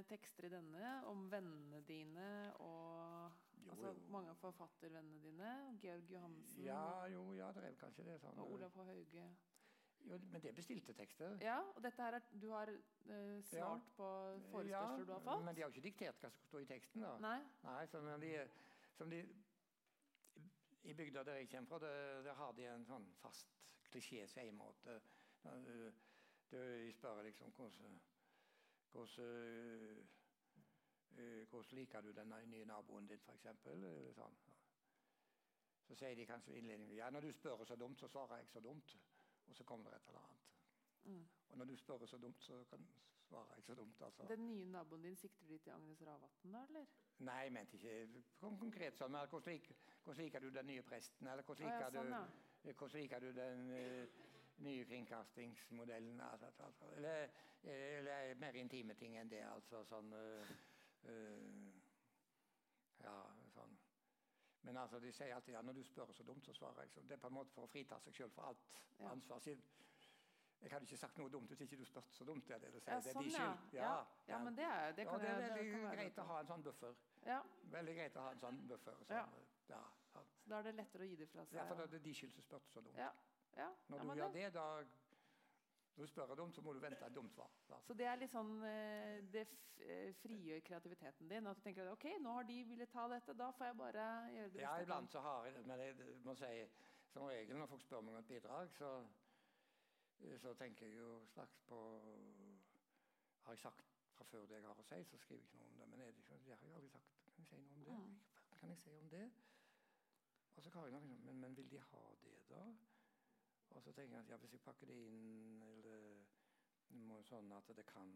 tekster 0.09 0.49
i 0.49 0.51
denne 0.53 0.95
om 1.11 1.23
vennene 1.31 1.79
dine 1.87 2.27
og 2.65 3.37
Jo, 3.59 3.71
altså, 3.71 3.93
jo. 3.93 4.09
mange 4.11 4.33
av 4.33 4.41
forfattervennene 4.41 5.23
dine. 5.23 5.53
Georg 5.83 6.11
Johansen 6.11 6.65
Ja, 6.65 6.83
jo, 7.13 7.23
ja, 7.37 7.53
det 7.55 7.69
er 7.69 7.79
kanskje 7.79 8.09
det. 8.09 8.19
Sånn, 8.25 8.35
og 8.41 8.51
uh, 8.51 8.57
Olav 8.57 8.75
H. 8.75 8.89
Hauge. 8.91 9.29
Jo, 10.05 10.17
men 10.31 10.41
det 10.41 10.55
bestilte 10.55 10.93
tekster. 10.93 11.37
Ja, 11.41 11.59
og 11.75 11.83
dette 11.83 12.01
her 12.01 12.17
er, 12.17 12.25
du 12.41 12.49
har 12.51 12.71
eh, 12.71 13.43
svart 13.43 13.87
på 13.95 14.07
forespørsler 14.51 15.05
du 15.05 15.13
har 15.13 15.23
fått? 15.25 15.45
Men 15.45 15.55
de 15.55 15.61
har 15.61 15.69
jo 15.69 15.75
ikke 15.75 15.87
diktert 15.87 16.23
hva 16.23 16.31
som 16.33 16.45
står 16.47 16.65
i 16.65 16.69
teksten. 16.73 17.05
da. 17.05 17.13
Nei? 17.23 17.39
Nei, 17.63 17.85
som 17.91 18.09
de, 18.21 18.33
som 18.97 19.09
de 19.13 19.23
I 20.83 20.93
bygda 20.93 21.23
der 21.23 21.41
jeg 21.41 21.49
kommer 21.49 21.67
fra, 21.67 21.79
der, 21.79 22.21
der 22.23 22.33
har 22.33 22.53
de 22.57 22.67
en 22.71 22.85
sånn 22.87 23.09
fast 23.21 23.57
klisjé 23.89 24.27
seimåte. 24.27 24.99
De, 25.43 26.91
spør 26.93 27.21
liksom 27.23 27.51
hvordan 27.55 27.99
eh, 29.19 29.99
hvordan 31.49 31.77
liker 31.77 32.01
du 32.01 32.11
den 32.15 32.33
nye 32.47 32.65
naboen 32.65 33.07
din, 33.07 33.19
f.eks.? 33.19 33.47
Sånn. 34.15 34.39
Så 35.89 35.95
sier 35.97 36.15
de 36.15 36.25
kanskje 36.29 36.53
innledningsvis 36.57 36.99
ja, 36.99 37.09
når 37.09 37.25
du 37.25 37.31
spør 37.33 37.63
så 37.65 37.75
dumt, 37.75 37.99
så 37.99 38.07
svarer 38.07 38.37
jeg 38.37 38.47
så 38.51 38.61
dumt. 38.61 38.95
Og 39.49 39.55
så 39.55 39.63
kommer 39.63 39.89
det 39.89 39.99
et 39.99 40.07
eller 40.07 40.19
annet. 40.19 40.49
Mm. 41.03 41.27
Og 41.49 41.57
når 41.57 41.65
du 41.65 41.75
spør 41.75 42.05
så 42.05 42.17
dumt, 42.17 42.43
så 42.43 42.63
kan, 42.69 42.87
svarer 43.29 43.55
jeg 43.55 43.63
så 43.63 43.75
dumt. 43.75 44.01
altså. 44.01 44.25
Den 44.29 44.47
nye 44.47 44.65
naboen 44.65 45.03
din, 45.03 45.15
sikter 45.15 45.45
du 45.47 45.57
til 45.57 45.69
Agnes 45.69 46.01
Ravatn, 46.07 46.53
da, 46.53 46.63
eller? 46.67 46.85
Nei, 47.17 47.35
jeg 47.35 47.51
mente 47.51 47.77
ikke 47.77 48.23
Kom 48.39 48.57
konkret 48.59 48.97
sånn. 48.97 49.11
Men 49.11 49.27
hvordan, 49.27 49.53
liker, 49.53 49.75
hvordan 50.03 50.23
liker 50.23 50.39
du 50.39 50.49
den 50.49 50.69
nye 50.71 50.85
presten? 50.87 51.27
Eller 51.27 51.43
hvordan 51.43 51.67
Å, 51.67 51.71
ja, 51.71 51.79
liker, 51.79 51.97
sånn, 51.97 52.13
ja. 52.15 52.23
du, 52.63 52.71
hvordan 52.73 53.01
liker 53.01 53.25
du 53.25 53.29
den 53.39 53.65
uh, 53.73 54.21
nye 54.67 54.85
kringkastingsmodellen? 54.91 56.21
Altså, 56.29 56.53
altså, 56.69 56.91
eller, 56.95 57.35
eller 57.63 58.39
mer 58.39 58.61
intime 58.61 58.95
ting 58.95 59.17
enn 59.19 59.31
det, 59.31 59.43
altså 59.49 59.83
sånn 59.89 60.13
uh, 60.15 60.55
uh, 61.09 61.77
Ja. 62.99 63.19
Men 64.61 64.77
altså, 64.77 64.99
de 64.99 65.11
sier 65.15 65.35
alltid 65.35 65.53
ja, 65.53 65.61
når 65.61 65.73
du 65.73 65.83
spør 65.83 66.11
så 66.11 66.23
dumt, 66.23 66.45
så 66.45 66.53
svarer 66.53 66.81
jeg 66.81 66.89
så. 66.91 67.01
Det 67.01 67.11
er 67.11 67.21
på 67.23 67.27
en 67.27 67.33
måte 67.33 67.51
for 67.55 67.63
å 67.63 67.71
frita 67.71 67.99
seg 68.03 68.13
sjøl 68.13 68.31
for 68.35 68.49
alt 68.51 68.81
Ja. 68.99 69.11
ansvar. 69.11 69.39
Sin. 69.39 69.61
jeg 70.61 70.71
hadde 70.71 70.83
ikke 70.85 70.97
sagt 70.97 71.17
noe 71.17 71.29
dumt 71.31 71.47
hvis 71.47 71.61
ikke 71.61 71.77
du 71.79 71.85
spurte 71.85 72.11
så 72.13 72.25
dumt. 72.27 72.47
Det 72.47 72.55
er 72.55 72.59
det 72.59 72.73
du 72.73 72.79
sier. 72.79 72.91
Ja, 72.93 72.99
det 72.99 73.07
er 73.09 73.13
sånn, 73.13 73.23
de 73.23 73.29
ja. 73.31 73.45
skyld. 73.55 73.73
Ja, 73.73 73.93
ja, 74.27 74.39
men 74.43 74.55
det 74.57 74.65
er, 74.65 74.91
det 74.91 75.05
det 75.05 75.29
er 75.29 75.39
veldig 75.39 75.71
det 75.71 75.93
greit 75.95 76.17
å 76.19 76.25
ha 76.27 76.39
en 76.39 76.47
sånn 76.47 76.63
buffer. 76.63 76.95
Ja, 77.25 77.41
Veldig 77.71 77.95
greit 77.95 78.15
å 78.17 78.25
ha 78.25 78.31
en 78.31 78.39
sånn 78.39 78.67
buffer. 78.67 78.95
Sånn, 79.05 79.15
Ja. 79.15 79.25
ja. 79.69 79.83
Ja, 80.15 80.23
så 80.43 80.49
da 80.49 80.57
er 80.59 80.63
det 80.63 80.75
lettere 80.75 81.03
å 81.03 81.07
gi 81.07 81.15
det 81.15 81.27
fra 81.29 81.45
seg. 81.45 81.53
Ja, 81.53 81.65
for 81.69 81.75
da 81.75 81.83
er 81.83 81.87
det 81.87 82.03
de 82.03 82.13
skyld 82.13 82.33
som 82.33 82.41
spurte 82.43 82.69
så 82.73 82.81
dumt. 82.81 82.97
Ja, 82.97 83.11
ja, 83.57 83.69
Når 83.87 83.99
du 83.99 84.13
gjør 84.19 84.31
det, 84.33 84.53
da 84.53 84.83
Når 85.99 86.05
du 86.05 86.11
spør 86.11 86.35
dumt, 86.35 86.55
så 86.55 86.61
må 86.61 86.73
du 86.73 86.79
vente 86.79 87.05
et 87.05 87.15
dumt 87.15 87.33
svar. 87.33 87.49
Så 87.83 87.93
det 87.93 88.05
er 88.07 88.19
litt 88.21 88.31
sånn 88.31 88.53
eh, 88.63 89.17
Det 89.33 89.41
eh, 89.83 90.13
frigjør 90.21 90.61
kreativiteten 90.63 91.27
din. 91.27 91.47
At 91.49 91.57
du 91.59 91.65
tenker 91.65 91.89
ok, 91.91 92.05
nå 92.23 92.35
har 92.37 92.45
de 92.47 92.59
villet 92.69 92.91
ta 92.93 93.03
dette, 93.11 93.33
da 93.35 93.49
får 93.57 93.67
jeg 93.67 93.75
bare 93.81 94.05
gjøre 94.31 94.53
det 94.53 94.61
Ja, 94.63 94.77
iblant 94.79 95.11
så 95.11 95.19
har 95.25 95.49
jeg 95.49 95.57
det, 95.57 95.65
men 95.67 95.83
jeg 95.83 96.13
må 96.23 96.35
si 96.39 96.53
som 97.11 97.25
regel 97.27 97.59
når 97.59 97.67
folk 97.73 97.83
spør 97.83 98.05
meg 98.05 98.15
om 98.15 98.19
et 98.21 98.29
bidrag, 98.31 98.71
så, 98.77 98.93
så 100.45 100.53
tenker 100.61 100.87
jeg 100.87 101.01
jo 101.01 101.09
straks 101.33 101.59
på 101.67 101.79
Har 103.43 103.57
jeg 103.57 103.63
sagt 103.65 103.91
fra 104.15 104.23
før 104.29 104.47
det 104.47 104.61
jeg 104.61 104.67
har 104.69 104.79
å 104.79 104.85
si, 104.87 105.01
så 105.09 105.19
skriver 105.19 105.41
jeg 105.41 105.49
ikke 105.49 105.59
noe 105.59 105.73
om 105.73 105.81
det. 105.81 105.89
Men 105.89 106.05
er 106.05 106.13
det 106.13 106.23
ikke, 106.23 106.39
det 106.45 106.61
har 106.61 106.69
jeg 106.69 106.77
aldri 106.79 106.93
sagt. 106.93 107.19
Kan 107.35 107.43
jeg 107.43 107.73
si 107.73 107.83
noe 107.83 107.97
om 107.97 108.07
det? 108.07 108.21
Kan 108.61 108.71
jeg 108.71 108.79
si 108.85 108.95
om 109.03 109.11
det? 109.17 109.25
Og 110.55 110.63
så 110.63 110.71
kan 110.71 110.87
jeg 110.87 110.95
noe, 110.95 111.19
men, 111.27 111.43
men 111.43 111.59
vil 111.59 111.71
de 111.75 111.83
ha 111.91 112.05
det, 112.23 112.37
da? 112.53 112.63
Og 113.75 113.83
så 113.83 113.91
tenker 113.93 114.15
jeg 114.15 114.25
at 114.25 114.29
ja, 114.33 114.37
hvis 114.41 114.53
jeg 114.55 114.65
pakker 114.65 114.89
det 114.89 114.97
inn 115.05 115.61
eller 115.69 117.23
sånn 117.29 117.51
at 117.53 117.69
det 117.77 117.85
kan 117.89 118.09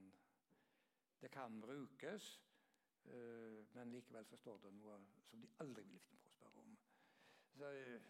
det 1.24 1.30
kan 1.32 1.62
brukes, 1.62 2.42
uh, 3.06 3.66
men 3.72 3.92
likevel 3.92 4.26
så 4.28 4.38
står 4.38 4.58
det 4.66 4.72
noe 4.76 4.98
som 5.30 5.40
de 5.40 5.48
aldri 5.64 5.86
vil 5.88 6.02
finne 6.04 6.20
på 6.20 6.32
å 6.32 6.36
spørre 6.36 6.64
om. 6.66 6.74
Så 7.56 7.70
uh, 7.72 8.10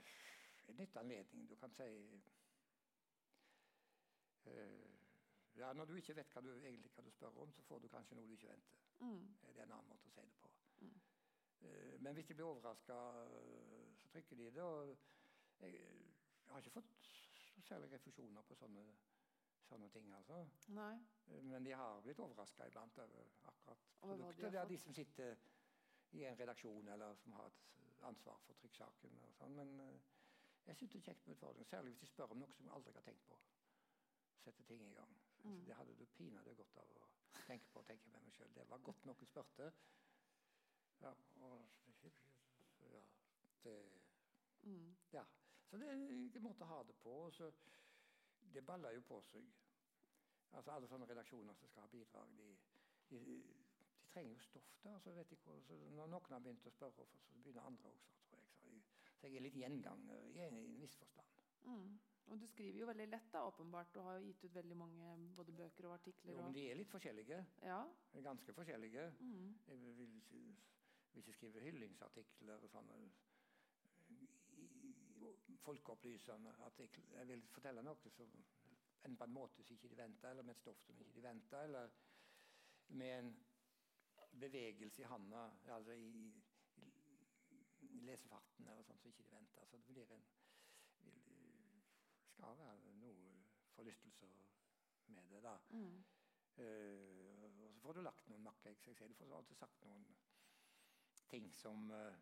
en 0.72 0.80
nytt 0.80 0.98
anledning. 0.98 1.46
Du 1.50 1.54
kan 1.62 1.76
si 1.78 1.90
uh, 4.48 4.90
ja, 5.60 5.74
Når 5.74 5.86
du 5.86 5.94
ikke 6.00 6.16
vet 6.18 6.34
hva 6.34 6.42
du 6.42 6.50
egentlig 6.56 6.90
hva 6.96 7.06
du 7.06 7.12
spør 7.14 7.38
om, 7.46 7.54
så 7.54 7.62
får 7.68 7.84
du 7.84 7.92
kanskje 7.94 8.18
noe 8.18 8.26
du 8.26 8.34
ikke 8.34 8.50
venter. 8.50 8.82
Mm. 9.04 9.28
Det 9.44 9.60
er 9.60 9.68
en 9.68 9.76
annen 9.78 9.92
måte 9.92 10.10
å 10.10 10.16
si 10.16 10.26
det 10.26 10.38
på. 10.42 10.50
Mm. 10.82 11.02
Men 12.04 12.18
hvis 12.18 12.28
de 12.28 12.34
blir 12.34 12.50
overraska, 12.50 12.98
så 14.02 14.10
trykker 14.12 14.42
de 14.42 14.50
det. 14.58 14.66
Og 14.66 14.90
jeg, 15.62 15.78
jeg 15.78 16.50
har 16.50 16.66
ikke 16.66 16.80
fått 16.80 17.14
særlig 17.62 17.92
refusjoner 17.92 18.42
på 18.42 18.56
sånne, 18.56 18.84
sånne 19.70 19.90
ting. 19.90 20.14
altså. 20.14 20.48
Nei. 20.68 20.96
Eh, 21.28 21.44
Men 21.44 21.64
de 21.64 21.72
har 21.72 22.02
blitt 22.02 22.20
overraska 22.20 22.68
iblant 22.68 22.98
over 22.98 23.30
akkurat 23.44 23.78
Over 24.02 24.18
de 24.32 24.42
Det 24.52 24.56
er 24.56 24.66
de 24.68 24.78
som 24.78 24.94
sitter 24.94 25.36
i 26.12 26.24
en 26.26 26.40
redaksjon 26.40 26.88
eller 26.88 27.16
som 27.16 27.32
har 27.34 27.46
et 27.46 27.64
ansvar 28.02 28.40
for 28.46 28.54
trykksaken. 28.54 29.20
og 29.24 29.34
sånn. 29.36 29.56
Men 29.56 29.80
eh, 29.80 30.00
jeg 30.66 30.76
syns 30.78 30.92
det 30.92 31.00
er 31.00 31.14
kjekt 31.14 31.28
med 31.28 31.36
utfordringer, 31.36 31.66
særlig 31.66 31.92
hvis 31.92 32.00
de 32.00 32.06
spør 32.08 32.32
om 32.32 32.38
noe 32.38 32.54
som 32.54 32.66
jeg 32.66 32.74
aldri 32.74 32.94
har 32.94 33.02
tenkt 33.02 33.26
på. 33.28 33.40
Sette 34.44 34.64
ting 34.64 34.82
i 34.88 34.94
gang. 34.94 35.16
Mm. 35.44 35.66
Det 35.66 35.76
hadde 35.76 35.96
du 35.96 36.06
pinadø 36.06 36.54
godt 36.54 36.78
av 36.78 36.90
å 36.98 37.08
tenke 37.48 37.70
på 37.74 37.82
tenke 37.84 38.10
med 38.10 38.22
meg 38.24 38.34
selv. 38.34 38.54
Det 38.56 38.70
var 38.70 38.78
godt 38.80 39.06
noen 39.06 39.26
spurte. 39.26 39.72
Ja, 41.02 41.14
og, 41.42 41.66
ja, 42.82 43.02
det 43.64 43.78
Mm. 44.64 44.96
ja, 45.12 45.24
så 45.74 45.80
det, 45.82 45.94
de 46.34 46.40
måtte 46.40 46.66
ha 46.70 46.84
det 46.86 46.94
på. 47.02 47.10
og 47.26 47.34
Så 47.34 47.48
det 48.54 48.62
baller 48.62 48.94
jo 48.94 49.02
på 49.02 49.18
seg. 49.26 49.48
Altså 50.54 50.72
Alle 50.72 50.88
sånne 50.88 51.08
redaksjoner 51.10 51.56
som 51.58 51.70
skal 51.72 51.88
ha 51.88 51.90
bidrag, 51.90 52.36
de, 52.38 52.50
de, 53.10 53.22
de 53.26 53.38
trenger 54.12 54.36
jo 54.36 54.44
stoff. 54.46 54.70
da, 54.84 54.94
så 55.02 55.16
vet 55.18 55.34
jeg 55.34 55.42
hvor, 55.42 55.58
så 55.66 55.78
Når 55.98 56.12
noen 56.14 56.36
har 56.36 56.44
begynt 56.46 56.70
å 56.70 56.76
spørre, 56.76 57.08
så 57.10 57.42
begynner 57.42 57.66
andre 57.72 57.90
også. 57.90 58.14
tror 58.28 58.44
jeg. 58.44 58.52
Så 58.60 58.70
jeg, 58.70 58.84
så 59.18 59.32
jeg 59.32 59.40
er 59.40 59.46
litt 59.48 59.58
gjenganger 59.64 60.30
i 60.30 60.44
en, 60.46 60.60
viss 60.84 61.00
forstand. 61.02 61.42
Mm. 61.66 61.98
Og 62.30 62.40
du 62.40 62.46
skriver 62.48 62.84
jo 62.84 62.92
veldig 62.92 63.10
lett, 63.10 63.34
da, 63.34 63.42
åpenbart. 63.50 63.90
Du 63.96 64.00
har 64.06 64.20
jo 64.20 64.30
gitt 64.30 64.46
ut 64.46 64.56
veldig 64.62 64.78
mange 64.78 65.18
både 65.36 65.58
bøker 65.58 65.90
og 65.90 65.98
artikler. 65.98 66.36
Jo, 66.38 66.46
men 66.46 66.54
de 66.56 66.70
er 66.70 66.78
litt 66.78 66.94
forskjellige. 66.94 67.42
ja. 67.66 67.82
Ganske 68.30 68.54
forskjellige. 68.54 69.10
Mm. 69.26 69.50
Jeg 69.68 69.82
vil, 69.82 69.98
vil, 70.38 70.56
ikke 71.20 71.34
skrive 71.34 71.66
hyllingsartikler 71.66 72.62
og 72.62 72.70
sånne 72.70 73.02
folkeopplysende 75.64 76.54
at 76.66 76.80
Jeg 77.14 77.28
vil 77.28 77.44
fortelle 77.54 77.84
noe 77.84 78.12
som 78.12 78.32
enten 79.04 79.18
på 79.18 79.24
en 79.28 79.34
måte 79.36 79.64
som 79.64 79.76
ikke 79.76 79.90
de 79.92 79.98
venter, 79.98 80.30
eller 80.30 80.44
med 80.44 80.56
et 80.56 80.62
stoff 80.62 80.80
som 80.84 81.00
ikke 81.00 81.16
de 81.16 81.24
venter, 81.24 81.64
eller 81.64 81.90
med 82.88 83.20
en 83.20 83.34
bevegelse 84.40 85.02
i 85.02 85.06
handa, 85.06 85.44
altså 85.66 85.92
i, 85.92 86.34
i, 87.52 87.62
i 87.82 88.00
lesefarten 88.08 88.68
eller 88.68 88.84
sånt 88.84 89.02
som 89.02 89.12
ikke 89.12 89.24
de 89.24 89.36
venter. 89.36 89.66
Så 89.66 89.78
det 89.78 89.86
blir 89.86 90.14
en 90.16 90.26
vil, 91.04 91.84
skal 92.34 92.58
være 92.60 92.96
noe 93.00 93.46
forlystelser 93.76 94.36
med 95.14 95.30
det, 95.32 95.44
da. 95.44 95.58
Mm. 95.70 96.04
Uh, 96.54 97.44
og 97.44 97.52
så 97.52 97.70
får 97.82 97.98
du 97.98 98.02
lagt 98.06 98.28
noen 98.30 98.44
makker. 98.46 98.70
jeg 98.70 98.96
skal. 98.96 99.10
Du 99.10 99.18
får 99.18 99.38
alltid 99.38 99.58
sagt 99.58 99.82
noen 99.84 100.06
ting 101.34 101.50
som 101.58 101.90
eh, 101.92 102.20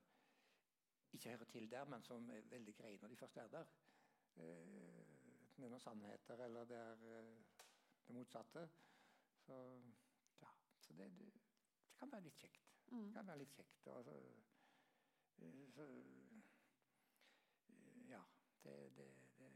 ikke 1.14 1.30
hører 1.36 1.45
til 1.51 1.72
der, 1.72 1.86
men 1.86 2.03
som 2.03 2.30
er 2.30 2.41
veldig 2.51 2.76
greie 2.76 2.97
når 3.01 3.07
de 3.07 3.16
først 3.20 3.38
er 3.38 3.47
der. 3.47 3.66
Enten 4.36 5.57
det 5.57 5.66
er 5.66 5.70
noen 5.74 5.80
sannheter, 5.84 6.39
eller 6.45 6.66
det 6.66 6.78
er 6.78 7.01
eh, 7.20 7.34
det 8.07 8.16
motsatte. 8.16 8.64
Så 9.45 9.57
ja. 10.41 10.51
Så 10.80 10.93
det, 10.93 11.09
det, 11.20 11.28
det 11.34 11.41
kan 11.99 12.12
være 12.12 12.24
litt 12.30 12.38
kjekt. 12.41 12.68
Det 12.86 12.97
Mm. 12.97 13.12
kan 13.14 13.28
være 13.28 13.38
litt 13.39 13.53
kjekt. 13.55 13.88
Og, 13.88 14.03
så, 14.03 14.16
så, 15.76 15.84
eh, 15.84 16.41
ja. 18.09 18.22
Det, 18.64 18.74
det, 18.97 19.05
det 19.38 19.51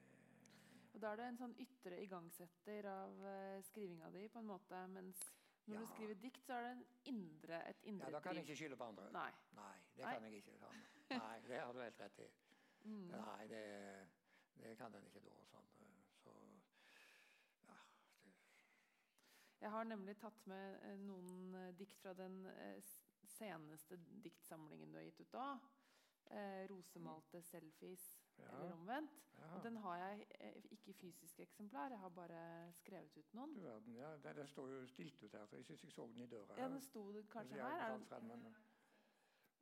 Og 0.94 1.02
da 1.02 1.12
er 1.12 1.16
det 1.20 1.26
en 1.28 1.38
sånn 1.42 1.56
ytre 1.60 1.98
igangsetter 2.02 2.88
av 2.88 3.18
uh, 3.26 3.58
skrivinga 3.68 4.08
di, 4.14 4.28
på 4.32 4.40
en 4.40 4.48
måte, 4.48 4.80
mens 4.88 5.20
når 5.66 5.76
Ja. 5.76 5.82
du 5.82 5.86
skriver 5.92 6.16
dikt, 6.22 6.44
så 6.46 6.54
er 6.54 6.62
det 6.64 6.72
en 6.72 6.86
indre, 7.16 7.60
et 7.70 7.84
indre 7.84 8.06
Ja, 8.08 8.12
da 8.12 8.20
kan 8.22 8.36
jeg 8.38 8.46
ikke 8.46 8.56
skylde 8.56 8.78
på 8.78 8.84
andre. 8.88 9.10
Nei. 9.12 9.32
Nei, 9.58 9.78
det 9.98 10.04
Nei. 10.06 10.14
kan 10.14 10.24
jeg 10.24 10.34
ikke. 10.34 10.52
Nei, 11.20 11.40
det 11.48 11.60
har 11.62 11.74
du 11.74 11.82
helt 11.82 12.00
rett 12.02 12.20
i. 12.20 12.28
Mm. 12.86 13.08
Nei, 13.12 13.48
det, 13.50 13.64
det 14.62 14.76
kan 14.78 14.94
den 14.94 15.06
ikke 15.10 15.24
da. 15.26 15.38
Sånn. 15.52 15.72
Så 16.22 16.34
ja, 17.66 17.78
det, 18.24 18.34
Jeg 19.62 19.72
har 19.72 19.88
nemlig 19.90 20.18
tatt 20.22 20.46
med 20.50 20.80
eh, 20.86 20.98
noen 21.02 21.56
eh, 21.62 21.72
dikt 21.80 21.98
fra 22.02 22.14
den 22.18 22.44
eh, 22.52 22.78
seneste 23.26 23.98
diktsamlingen 24.24 24.92
du 24.94 25.00
har 25.00 25.08
gitt 25.08 25.24
ut 25.26 25.34
da. 25.34 25.48
Eh, 26.26 26.66
'Rosemalte 26.70 27.42
selfies', 27.42 28.22
Ja. 28.38 28.50
eller 28.52 28.74
omvendt. 28.74 29.12
ja. 29.38 29.56
Og 29.56 29.64
den 29.64 29.78
har 29.78 29.98
jeg 29.98 30.26
eh, 30.40 30.56
ikke 30.72 30.90
i 30.90 30.94
fysisk 30.94 31.40
eksemplar, 31.40 31.90
jeg 31.90 32.00
har 32.00 32.10
bare 32.10 32.74
skrevet 32.74 33.18
ut 33.18 33.34
noen. 33.34 33.54
Du 33.56 33.62
verden, 33.62 33.96
ja, 33.96 34.10
den, 34.18 34.36
den 34.38 34.48
står 34.48 34.70
jo 34.70 34.86
stilt 34.88 35.24
ut 35.24 35.32
her, 35.32 35.46
så 35.46 35.56
jeg 35.56 35.66
syns 35.66 35.84
jeg 35.84 35.92
så 35.92 36.08
den 36.08 36.22
i 36.22 36.28
døra. 36.28 36.58
Ja, 36.58 36.68
den 36.68 36.82
sto 36.82 37.06
kanskje 37.32 37.56
her. 37.62 37.94
Er 37.94 37.98
den, 38.22 38.56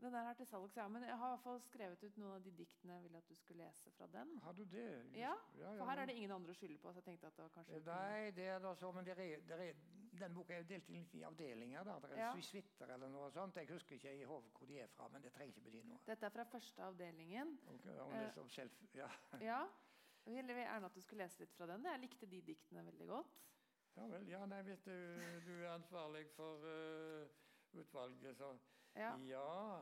den 0.04 0.14
der 0.14 0.28
er 0.30 0.34
til 0.38 0.45
salgs, 0.49 0.76
ja. 0.78 0.88
Men 0.88 1.04
jeg 1.08 1.18
har 1.18 1.28
i 1.28 1.34
hvert 1.34 1.43
fall 1.43 1.60
skrevet 1.66 2.04
ut 2.04 2.18
noen 2.22 2.36
av 2.38 2.43
de 2.45 2.51
diktene 2.58 2.93
jeg 2.97 3.04
ville 3.08 3.18
at 3.18 3.30
du 3.30 3.36
skulle 3.39 3.64
lese 3.66 3.91
fra 3.97 4.08
den. 4.14 4.38
har 4.43 4.54
du 4.54 4.64
det? 4.64 4.86
Just- 5.06 5.18
Ja, 5.18 5.34
ja, 5.60 5.72
For 5.78 5.86
her 5.89 6.01
er 6.04 6.06
det 6.12 6.16
ingen 6.16 6.32
andre 6.36 6.51
å 6.51 6.58
skylde 6.60 6.78
på, 6.84 6.91
så 6.93 7.01
jeg 7.01 7.04
tenkte 7.10 7.28
at 7.28 7.36
det 7.38 7.43
var 7.43 7.54
kanskje 7.58 7.82
Nei, 7.86 8.32
det 8.32 8.47
er 8.47 8.60
da 8.60 8.74
så, 8.76 8.91
men 8.91 9.06
det 9.06 9.18
er, 9.18 9.39
det 9.47 9.60
er, 9.70 9.74
den 10.20 10.34
boka 10.36 10.54
er 10.54 10.58
jo 10.64 10.68
delt 10.70 10.89
inn 10.89 11.08
i 11.14 11.22
avdelinger. 11.24 11.84
da. 11.84 11.99
Det 11.99 12.12
er 12.12 12.18
Ja. 12.18 12.41
suiter 12.41 12.93
eller 12.93 13.10
noe 13.10 13.32
sånt. 13.32 13.56
Jeg 13.56 13.68
husker 13.70 13.95
ikke 13.95 14.14
i 14.22 14.24
hodet 14.24 14.51
hvor 14.54 14.68
de 14.68 14.80
er 14.80 14.88
fra, 14.88 15.08
men 15.10 15.22
det 15.22 15.34
trenger 15.34 15.54
ikke 15.56 15.64
bety 15.70 15.82
noe. 15.88 15.99
Dette 16.06 16.26
er 16.26 16.30
fra 16.30 16.43
første 16.43 16.82
avdelingen. 16.84 17.58
Okay, 17.76 17.97
om 17.99 18.12
Eh. 18.14 18.20
det 18.20 18.28
er 18.28 18.32
som 18.32 18.49
selv, 18.49 18.72
ja. 18.93 19.08
Ja. 19.41 19.66
Jeg 20.26 20.36
ville 20.47 20.54
gjerne 20.54 20.86
at 20.86 20.93
du 20.95 21.01
skulle 21.01 21.24
lese 21.24 21.39
litt 21.39 21.51
fra 21.54 21.66
den. 21.66 21.84
Jeg 21.84 21.99
likte 21.99 22.26
de 22.26 22.41
diktene 22.41 22.86
veldig 22.86 23.08
godt. 23.08 23.28
ja 23.95 24.06
vel. 24.08 24.28
Ja, 24.30 24.45
nei, 24.45 24.62
vet 24.64 24.86
du, 24.86 24.91
du 25.45 25.51
er 25.64 25.74
ansvarlig 25.74 26.28
for 26.32 26.64
uh, 26.64 27.28
utvalget, 27.74 28.38
så 28.38 28.54
Ja. 28.96 29.16
Ja. 29.28 29.82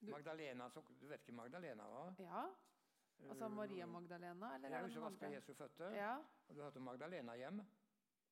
Magdalena, 0.00 0.70
så, 0.70 0.82
du 1.00 1.06
vet 1.08 1.24
hvem 1.26 1.36
Magdalena 1.36 1.88
var? 1.88 2.14
ja. 2.18 2.46
Altså 3.30 3.48
Maria 3.48 3.86
Magdalena, 3.86 4.54
eller 4.54 4.68
Ja, 4.68 4.80
hun 4.80 4.88
det 4.88 4.94
som 4.94 5.02
vasker? 5.02 5.28
Jesu 5.32 5.54
føtter. 5.54 5.90
Ja. 5.96 6.10
Har 6.46 6.54
du 6.54 6.62
hørt 6.62 6.76
om 6.76 6.82
Magdalena 6.82 7.34
hjem? 7.36 7.62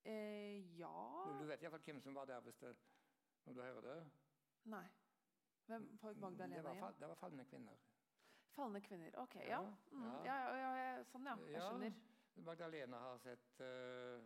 Eh, 0.05 0.77
ja 0.79 0.91
Du, 1.25 1.39
du 1.39 1.45
vet 1.49 1.61
iallfall 1.63 1.81
hvem 1.87 2.01
som 2.01 2.13
var 2.15 2.25
der 2.29 2.39
hvis 2.45 2.59
det, 2.61 2.75
når 3.45 3.53
du 3.53 3.61
hører 3.61 3.81
det? 3.81 3.95
Nei. 4.65 4.83
Hvem 5.65 5.97
på 5.97 6.09
det 6.13 6.21
Magdalena 6.21 6.61
var, 6.61 6.73
hjem? 6.75 6.99
det 6.99 7.07
var 7.09 7.15
falne 7.15 7.45
kvinner. 7.45 7.79
Falne 8.55 8.81
kvinner. 8.81 9.11
Ok, 9.23 9.35
ja. 9.35 9.41
Ja, 9.41 9.73
Mm, 9.91 10.25
ja. 10.25 11.03
Sånn, 11.11 11.25
ja. 11.25 11.35
Jeg 11.49 11.61
skjønner. 11.61 11.93
Magdalena 12.45 12.97
har 12.99 13.17
sett 13.17 13.59
eh, 13.65 14.21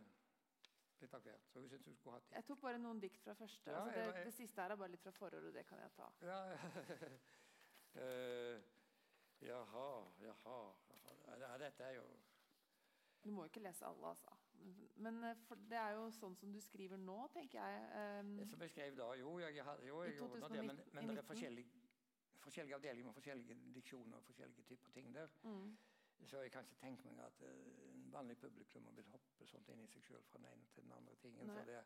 litt 1.02 1.14
av 1.14 1.22
hvert, 1.24 1.46
så 1.52 1.60
hun 1.60 1.68
skulle 1.96 2.14
hatt 2.16 2.30
Jeg 2.32 2.44
tok 2.48 2.60
bare 2.60 2.78
noen 2.78 3.00
dikt 3.00 3.22
fra 3.24 3.34
første. 3.34 3.70
Ja, 3.70 3.80
altså 3.82 3.96
jeg 3.98 4.06
det, 4.06 4.14
var- 4.14 4.24
det 4.24 4.34
siste 4.34 4.62
her 4.62 4.70
er 4.70 4.76
bare 4.76 4.90
litt 4.94 5.02
fra 5.02 5.10
forordet, 5.10 5.54
det 5.54 5.66
kan 5.66 5.78
jeg 5.78 5.92
ta. 5.96 6.08
Ja, 6.22 6.40
uh, 7.96 8.60
jaha, 9.50 9.88
jaha, 10.20 10.58
jaha. 11.26 11.58
Dette 11.58 11.84
er 11.84 11.94
jo 12.00 12.04
Du 13.24 13.30
må 13.30 13.42
jo 13.44 13.50
ikke 13.50 13.60
lese 13.60 13.84
alle, 13.84 14.06
altså. 14.14 14.30
Men- 14.96 15.24
eh, 15.24 15.34
for 15.46 15.54
det 15.68 15.76
er 15.76 15.90
jo 15.92 16.06
sånn 16.10 16.36
som 16.36 16.52
du 16.52 16.60
skriver 16.60 16.96
nå, 16.96 17.18
tenker 17.32 17.58
jeg. 17.60 18.20
Um, 18.20 18.36
Det 18.38 18.46
som 18.48 18.60
jeg 18.60 18.70
skrev 18.70 18.96
da 18.96 19.12
Jo, 19.14 19.38
jeg, 19.38 19.64
har- 19.64 19.80
jo, 19.86 20.02
jeg 20.02 20.14
I 20.14 20.16
gjorde 20.16 20.40
nå 20.40 20.48
det, 20.48 20.64
men, 20.64 20.80
men 20.92 21.08
det 21.08 21.18
er 21.18 21.22
forskjellige, 21.28 21.68
forskjellige 22.40 22.74
avdelinger 22.76 23.04
med 23.10 23.14
forskjellige 23.14 23.56
diksjoner 23.74 24.16
og 24.16 24.24
forskjellige 24.24 24.62
typer 24.64 24.90
ting 24.90 25.14
der. 25.14 25.28
mm, 25.42 25.76
Så 26.26 26.40
jeg 26.42 26.50
kan 26.52 26.64
ikke 26.64 26.76
tenke 26.80 27.10
meg 27.10 27.24
at 27.26 27.42
en 27.42 27.99
vanlig 28.12 28.36
publikum 28.38 28.86
og 28.86 28.96
vil 28.96 29.08
hoppe 29.12 29.46
sånt 29.46 29.68
inn 29.68 29.82
i 29.84 29.88
seg 29.92 30.02
sjøl 30.02 30.22
fra 30.30 30.38
den 30.38 30.48
ene 30.52 30.66
til 30.74 30.82
den 30.86 30.92
andre 30.96 31.16
tingen. 31.22 31.46
Nei. 31.46 31.56
Så 31.56 31.64
det, 31.70 31.84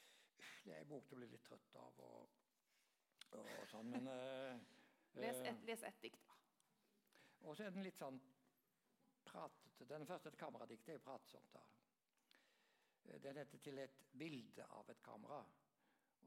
det 0.64 0.74
er 0.76 0.80
en 0.84 0.88
bok 0.92 1.08
du 1.10 1.16
blir 1.16 1.30
litt 1.32 1.44
trøtt 1.46 1.76
av 1.80 2.00
og, 2.06 2.36
og 3.38 3.68
sånn. 3.72 3.90
Men 3.94 4.08
Uh, 4.10 4.60
les, 5.20 5.36
eh, 5.40 5.48
ett, 5.50 5.64
les 5.66 5.82
et 5.82 6.02
dikt, 6.02 6.22
da. 6.26 6.36
Og 7.48 7.56
så 7.56 7.64
er 7.66 7.70
den 7.74 7.82
litt 7.86 7.98
sånn 7.98 8.20
pratete. 9.26 9.86
Den 9.88 10.06
første 10.06 10.28
et 10.30 10.38
kameradikt 10.38 10.88
er 10.88 10.98
jo 10.98 11.04
pratsomt. 11.06 11.52
da. 11.54 11.62
Eh, 13.08 13.18
Den 13.22 13.36
heter 13.36 13.58
'Til 13.58 13.78
et 13.78 13.96
bilde 14.18 14.66
av 14.70 14.90
et 14.90 15.02
kamera'. 15.02 15.44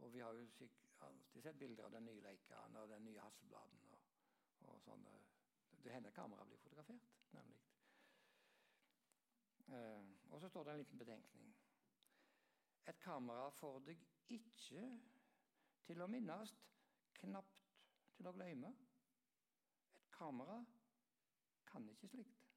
Og 0.01 0.13
vi 0.13 0.19
har 0.19 0.33
jo 0.33 0.47
alltid 0.99 1.43
sett 1.43 1.59
bilder 1.59 1.85
av 1.85 1.91
den 1.91 2.05
nye 2.05 2.21
Leikaen 2.21 2.75
og 2.75 2.89
den 2.89 3.05
nye 3.05 3.19
Hasselbladen. 3.21 3.79
Og, 3.91 3.99
og 4.69 4.81
sånn. 4.81 5.05
eh, 5.05 5.19
Det 5.83 5.91
hender 5.91 6.11
kamera 6.11 6.45
blir 6.45 6.57
fotografert, 6.57 7.07
nemlig. 7.31 7.62
Eh, 9.73 10.05
og 10.29 10.41
så 10.41 10.49
står 10.49 10.63
det 10.63 10.71
en 10.71 10.77
liten 10.83 10.97
betenkning. 10.97 11.55
Et 12.87 12.99
kamera 12.99 13.49
får 13.49 13.79
deg 13.87 14.01
ikke 14.35 14.85
til 15.87 16.01
å 16.03 16.07
minnes, 16.11 16.53
knapt 17.19 17.61
til 18.17 18.29
å 18.29 18.33
glemme. 18.35 18.73
Et 20.01 20.09
kamera 20.13 20.59
kan 21.69 21.87
ikke 21.89 22.11
slikt. 22.11 22.49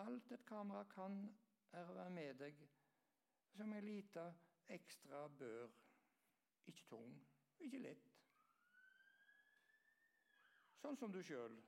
Alt 0.00 0.32
et 0.32 0.46
kamera 0.46 0.84
kan, 0.94 1.24
er 1.72 1.86
å 1.86 1.96
være 1.98 2.14
med 2.14 2.38
deg 2.40 2.62
som 3.56 3.74
ei 3.74 3.82
lita 3.82 4.30
ekstra 4.70 5.26
bør. 5.28 5.74
Ikke 6.70 6.86
tung, 6.86 7.12
ikke 7.58 7.82
lett. 7.82 8.06
Sånn 10.80 10.96
som 10.96 11.12
du 11.12 11.20
sjøl 11.26 11.58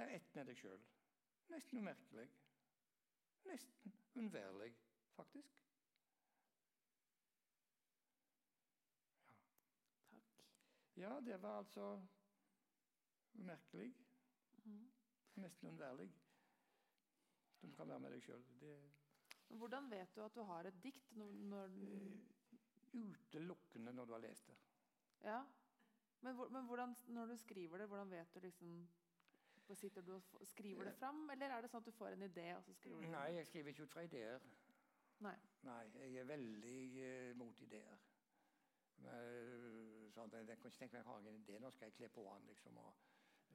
er 0.00 0.14
ett 0.16 0.34
med 0.36 0.48
deg 0.48 0.56
sjøl. 0.60 0.80
Nesten 1.50 1.78
umerkelig. 1.78 2.28
nesten 3.44 3.92
unnværlig, 4.14 4.76
faktisk. 5.16 5.56
Takk. 10.10 10.44
Ja, 10.96 11.20
det 11.20 11.42
var 11.42 11.58
altså 11.58 12.06
umerkelig. 13.34 13.94
Mm. 14.64 14.92
Nesten 15.34 15.68
unnværlig. 15.68 16.12
Du 17.62 17.72
kan 17.76 17.88
være 17.88 18.00
med 18.00 18.10
deg 18.10 18.22
sjøl. 18.22 18.44
Hvordan 19.48 19.90
vet 19.90 20.16
du 20.16 20.22
at 20.24 20.34
du 20.34 20.42
har 20.42 20.64
et 20.64 20.82
dikt 20.82 21.16
når, 21.16 21.32
når 21.32 21.66
Utelukkende 22.92 23.92
når 23.92 24.04
du 24.04 24.12
har 24.12 24.22
lest 24.22 24.46
det. 24.46 24.56
Ja. 25.22 25.44
Men, 26.20 26.36
men 26.52 26.66
hvordan, 26.66 26.94
når 27.06 27.26
du 27.26 27.36
skriver 27.36 27.78
det, 27.78 27.86
hvordan 27.86 28.10
vet 28.10 28.34
du 28.34 28.40
liksom 28.40 28.88
Sitter 29.78 30.02
du 30.02 30.14
og 30.14 30.46
skriver 30.46 30.84
det 30.84 30.94
fram, 30.98 31.30
eller 31.30 31.52
er 31.54 31.62
det 31.62 31.70
sånn 31.70 31.80
at 31.82 31.86
du 31.86 31.92
får 31.94 32.16
en 32.16 32.22
idé, 32.26 32.46
og 32.56 32.64
så 32.66 32.72
skriver 32.74 32.96
du 33.00 33.06
det 33.06 33.10
Nei, 33.12 33.26
jeg 33.36 33.46
skriver 33.46 33.70
ikke 33.70 33.82
ut 33.86 33.92
fra 33.92 34.02
ideer. 34.06 34.40
Nei. 35.20 35.34
Nei, 35.62 35.82
jeg 36.00 36.16
er 36.22 36.24
veldig 36.30 36.78
eh, 37.04 37.30
mot 37.36 37.60
ideer. 37.66 38.00
Men, 39.00 39.12
eh, 39.14 40.08
sånn, 40.14 40.32
jeg, 40.34 40.48
jeg 40.48 40.58
kan 40.60 40.72
ikke 40.72 40.78
tenke 40.82 40.96
meg 40.96 41.00
jeg 41.04 41.08
har 41.10 41.20
en 41.30 41.38
idé, 41.44 41.58
nå 41.62 41.70
skal 41.70 41.86
jeg 41.90 41.96
kle 42.00 42.08
på 42.16 42.24
den 42.26 42.48
liksom, 42.50 42.76
og 42.82 42.96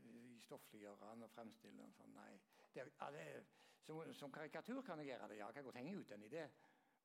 uh, 0.05 0.39
stoffliggjøre 0.45 1.11
den 1.11 1.27
og 1.27 1.33
fremstille 1.35 1.81
den. 1.83 1.93
Sånn. 1.97 2.15
Nei. 2.15 2.31
Det, 2.73 2.87
er- 3.25 3.45
som, 3.85 3.99
som 4.17 4.31
karikatur 4.33 4.81
kan 4.85 4.97
jeg 5.03 5.11
gjøre 5.11 5.27
det. 5.29 5.37
Ja, 5.41 5.49
jeg 5.51 5.59
kan 5.59 5.67
godt 5.67 5.77
henge 5.81 5.97
ut 5.99 6.11
en 6.15 6.23
idé. 6.25 6.47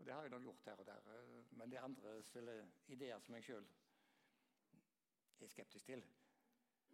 Og 0.00 0.06
det 0.06 0.14
har 0.14 0.24
jeg 0.24 0.32
nok 0.32 0.46
gjort 0.46 0.70
her 0.70 0.80
og 0.80 0.86
der. 0.88 1.10
eh, 1.16 1.50
Men 1.58 1.70
det 1.72 1.78
er 1.80 1.84
andre 1.84 2.14
ideer 2.88 3.20
som 3.20 3.34
jeg 3.36 3.44
sjøl 3.50 3.66
er 5.40 5.48
skeptisk 5.48 5.86
til. 5.88 6.04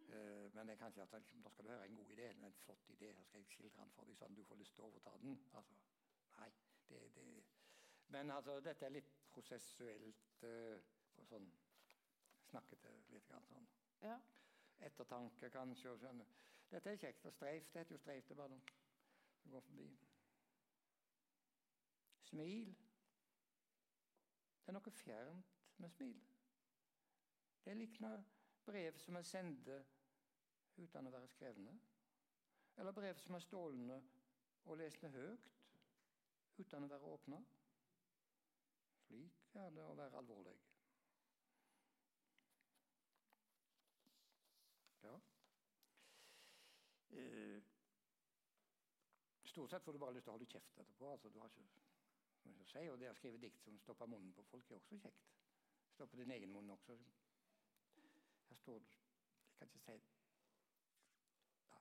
Eh, 0.09 0.55
Men 0.55 0.69
jeg 0.69 0.79
kan 0.79 0.89
ikke 0.89 1.03
at 1.03 1.13
liksom, 1.13 1.43
da 1.43 1.51
skal 1.51 1.65
du 1.65 1.71
høre 1.71 1.87
en 1.87 1.97
god 1.97 2.11
idé, 2.11 2.31
en 2.31 2.53
flott 2.53 2.91
idé, 2.91 3.13
så 3.15 3.25
skal 3.25 3.41
jeg 3.41 3.47
skildre 3.47 3.83
den 3.83 3.91
for 3.91 4.05
deg 4.09 4.17
sånn 4.17 4.37
du 4.37 4.45
får 4.45 4.61
lyst 4.61 4.75
til 4.75 4.85
å 4.85 4.89
overta 4.91 5.13
den. 5.23 5.39
Altså, 5.53 5.75
nei, 6.39 6.51
det, 6.89 7.01
det. 7.17 7.45
Men 8.15 8.31
altså, 8.31 8.61
dette 8.61 8.87
er 8.87 8.95
litt 8.95 9.11
prosessuelt 9.35 10.45
uh, 10.47 10.79
sånn 11.29 11.49
snakkete 12.47 12.93
litt 13.13 13.27
grann 13.29 13.49
sånn. 13.51 13.67
Ja. 14.03 14.17
Ettertanke 14.87 15.51
kanskje 15.51 15.93
og 15.93 16.01
sånn. 16.01 16.23
Dette 16.71 16.93
er 16.93 17.01
kjekt. 17.01 17.27
Og 17.27 17.35
streif, 17.35 17.71
det 17.73 17.83
heter 17.83 17.97
jo 17.97 18.01
streif, 18.03 18.29
det 18.29 18.37
er 18.37 18.41
bare 18.41 18.55
noe 18.55 18.77
som 19.43 19.57
går 19.57 19.67
forbi. 19.67 19.89
Smil. 22.31 22.73
Det 24.63 24.73
er 24.73 24.79
noe 24.79 24.95
fjernt 25.03 25.61
med 25.83 25.93
smil. 25.95 26.23
Det 27.67 27.75
likner 27.77 28.25
brev 28.67 28.99
som 28.99 29.19
er 29.19 29.27
sendte 29.27 29.77
uten 30.79 31.09
å 31.09 31.13
være 31.15 31.29
skrevne. 31.33 31.75
Eller 32.77 32.93
brev 32.93 33.19
som 33.23 33.37
er 33.37 33.45
stålne 33.45 34.01
og 34.67 34.79
lesne 34.81 35.11
høyt 35.15 35.53
uten 36.59 36.85
å 36.85 36.91
være 36.91 37.13
åpna. 37.17 37.41
Slik 39.07 39.55
er 39.55 39.71
det 39.77 39.85
å 39.87 39.95
være 39.97 40.19
alvorlig. 40.21 40.57
Ja. 45.07 45.15
Eh, 47.17 47.63
stort 49.45 49.71
sett 49.71 49.85
får 49.85 49.93
du 49.93 49.99
bare 49.99 50.17
lyst 50.17 50.27
til 50.27 50.35
å 50.35 50.37
holde 50.37 50.51
kjeft 50.51 50.81
etterpå. 50.83 51.13
altså 51.13 51.29
Du 51.31 51.39
har 51.41 51.53
ikke 51.53 51.69
mye 52.51 52.63
å 52.65 52.71
si. 52.73 52.85
Og 52.91 52.99
det 53.01 53.11
å 53.11 53.17
skrive 53.19 53.41
dikt 53.41 53.63
som 53.65 53.79
stopper 53.85 54.11
munnen 54.11 54.35
på 54.37 54.45
folk, 54.51 54.71
er 54.71 54.81
også 54.81 55.01
kjekt. 55.01 55.33
Stopper 55.95 56.21
din 56.21 56.35
egen 56.35 56.53
munn 56.53 56.71
også. 56.71 56.99
Her 58.49 58.57
står 58.57 58.79
det 58.79 58.95
Jeg 59.61 59.69
kan 59.69 59.79
ikke 59.79 59.85
si 59.85 59.93
ja. 61.71 61.79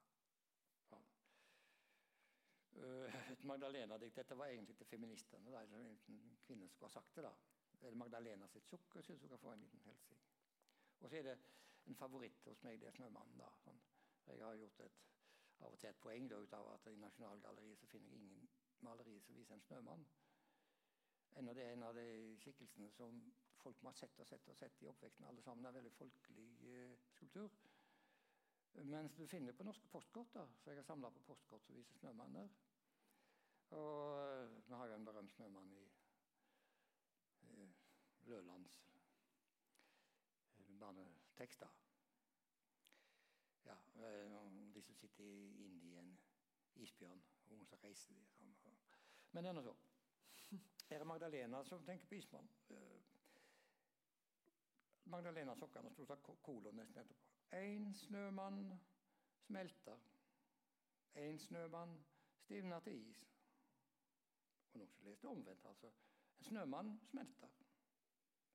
Ja. 0.91 0.97
Eh, 0.97 2.64
Et 3.34 3.43
Magdalena-dikt. 3.43 4.15
Dette 4.15 4.38
var 4.38 4.51
egentlig 4.51 4.78
til 4.78 4.88
feministene. 4.88 5.51
Da. 5.51 5.61
eller 5.61 5.78
En 5.80 6.38
kvinne 6.45 6.69
som 6.69 6.88
har 6.88 6.93
sagt 6.97 7.15
det. 7.15 7.23
da. 7.23 7.34
Det 7.82 7.89
er 7.89 7.95
Magdalena 7.95 8.47
sitt 8.47 8.67
sukk. 8.67 8.95
Jeg 8.95 9.03
syns 9.03 9.21
hun 9.21 9.30
kan 9.30 9.39
få 9.39 9.53
en 9.53 9.59
liten 9.59 9.82
hilsing. 9.86 10.21
Og 10.99 11.09
så 11.09 11.17
er 11.17 11.23
det 11.23 11.38
en 11.86 11.95
favoritt 11.95 12.43
hos 12.45 12.63
meg, 12.63 12.80
det 12.80 12.88
er 12.88 12.91
'Snømannen'. 12.91 13.38
da. 13.38 13.49
Sånn. 13.63 13.82
Jeg 14.28 14.45
har 14.45 14.55
gjort 14.55 14.80
et, 14.80 15.01
av 15.59 15.73
og 15.73 15.80
til 15.80 15.89
et 15.89 15.99
poeng 16.01 16.30
da, 16.30 16.36
ut 16.36 16.53
av 16.53 16.73
at 16.73 16.88
i 16.88 16.95
Nasjonalgalleriet 16.95 17.80
så 17.80 17.88
finner 17.88 18.09
jeg 18.09 18.19
ingen 18.19 18.49
maleri 18.82 19.19
som 19.21 19.36
viser 19.36 19.53
en 19.53 19.61
snømann. 19.61 20.05
Ennå 21.36 21.53
det 21.53 21.63
er 21.63 21.73
en 21.73 21.84
av 21.84 21.95
de 21.95 22.38
skikkelsene 22.39 22.91
som 22.91 23.34
folk 23.59 23.82
må 23.84 23.89
ha 23.89 23.99
sett 23.99 24.19
og 24.19 24.28
sett 24.28 24.47
og 24.47 24.55
sett 24.55 24.82
i 24.82 24.88
oppveksten. 24.88 25.26
Alle 25.26 25.41
sammen 25.41 25.65
er 25.65 25.71
veldig 25.71 25.91
folkelig 25.91 26.49
eh, 26.71 26.97
skulptur. 27.15 27.51
Mens 28.84 29.15
du 29.15 29.28
finner 29.28 29.55
på 29.55 29.63
norske 29.63 29.88
postkort, 29.88 30.34
da, 30.34 30.45
så 30.59 30.71
jeg 30.71 30.82
har 30.82 30.88
samla 30.88 31.09
på 31.09 31.23
postkort 31.30 31.63
som 31.65 31.76
viser 31.76 31.99
snømanner. 31.99 32.49
Og 33.70 34.49
vi 34.68 34.74
har 34.74 34.93
en 34.95 35.05
berømt 35.05 35.32
snømann 35.32 35.72
i 35.72 35.86
i 37.41 37.74
Lølands 38.26 38.91
eh, 40.59 40.80
barnetekster. 40.80 41.68
Ja, 43.66 43.76
eh, 43.95 44.74
de 44.74 44.82
som 44.82 44.95
sitter 44.95 45.24
inne 45.24 45.84
i 45.84 45.97
en 45.97 46.20
isbjørn, 46.76 47.24
og 47.49 47.68
som 47.68 47.80
reiser 47.84 48.13
de. 48.13 48.26
Sånn. 48.61 48.78
Men 49.32 49.43
det 49.43 49.49
er 49.49 49.57
nå 49.57 49.63
så. 49.66 49.76
Her 50.89 50.99
er 50.99 51.09
Magdalena 51.09 51.63
som 51.63 51.86
tenker 51.86 52.07
på 52.09 52.16
ismannen. 52.20 52.51
Eh, 52.70 53.16
Magdalena 55.05 55.55
Sokkane 55.55 55.91
sto 55.93 56.05
av 56.09 56.22
kolon 56.41 56.76
nesten 56.80 57.03
etterpå. 57.03 57.32
En 57.53 57.91
snømann 57.93 58.80
smelter. 59.45 60.01
En 61.22 61.39
snømann 61.39 61.93
stivner 62.41 62.80
til 62.80 62.97
is. 63.09 63.34
Og 64.76 64.80
noen 64.80 64.91
som 64.91 65.05
leste 65.07 65.28
omvendt, 65.32 65.65
altså. 65.65 65.91
En 66.39 66.43
snømann 66.43 66.99
smelter. 67.09 67.51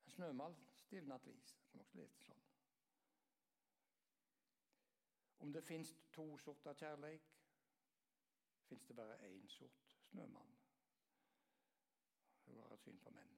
En 0.07 0.12
snømann 0.12 0.57
stivner 0.77 1.18
til 1.18 1.37
is. 1.39 1.55
Jeg 1.73 1.81
også 1.81 1.97
leste 1.97 2.25
sånn. 2.27 2.43
Om 5.41 5.53
det 5.57 5.62
fins 5.64 5.95
to 6.12 6.27
sorter 6.43 6.77
kjærleik, 6.77 7.31
fins 8.68 8.85
det 8.85 8.97
bare 8.97 9.16
én 9.31 9.49
sort 9.49 9.97
snømann. 10.11 10.53
Hun 12.45 12.61
har 12.61 12.77
et 12.77 12.85
syn 12.85 13.01
på 13.01 13.14
menn, 13.16 13.33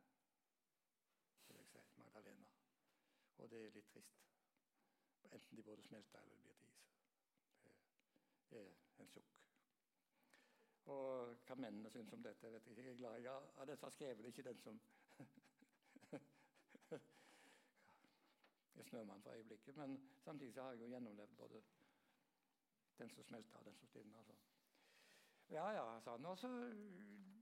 vil 1.46 1.62
jeg 1.62 1.70
si, 1.70 1.84
Magdalena. 2.02 2.50
Og 3.38 3.50
det 3.50 3.62
er 3.62 3.78
litt 3.78 3.94
trist. 3.94 4.26
Enten 5.30 5.56
de 5.56 5.68
både 5.70 5.86
smelter 5.86 6.26
eller 6.26 6.42
blir 6.42 6.58
til 6.58 6.74
is. 6.74 6.84
Det 8.50 8.66
er 8.66 9.06
en 9.06 9.14
sukk. 9.14 9.51
Og 10.90 11.36
hva 11.46 11.54
mennene 11.54 11.90
syns 11.90 12.12
om 12.12 12.22
dette, 12.22 12.52
vet 12.52 12.66
jeg 12.66 12.72
ikke. 12.72 12.82
Jeg 12.82 12.92
er 12.94 12.98
glad 12.98 13.20
ja, 13.22 13.64
dette 13.68 13.90
skrevet, 13.94 14.26
ikke 14.26 14.42
den 14.48 14.60
som 14.60 14.80
Jeg 18.76 18.84
snør 18.88 19.04
meg 19.04 19.22
for 19.22 19.32
øyeblikket. 19.32 19.76
Men 19.76 20.00
samtidig 20.24 20.62
har 20.62 20.72
jeg 20.72 20.80
jo 20.80 20.88
gjennomlevd 20.94 21.36
både 21.36 21.62
den 22.98 23.10
som 23.10 23.24
smelter 23.24 23.58
og 23.58 23.64
den 23.64 23.76
som 23.76 23.88
stivner. 23.88 24.18
Altså. 24.18 24.34
Ja, 25.50 25.70
ja, 25.70 26.00
sa 26.00 26.16
han. 26.16 26.24
Og 26.24 26.38
så 26.38 26.48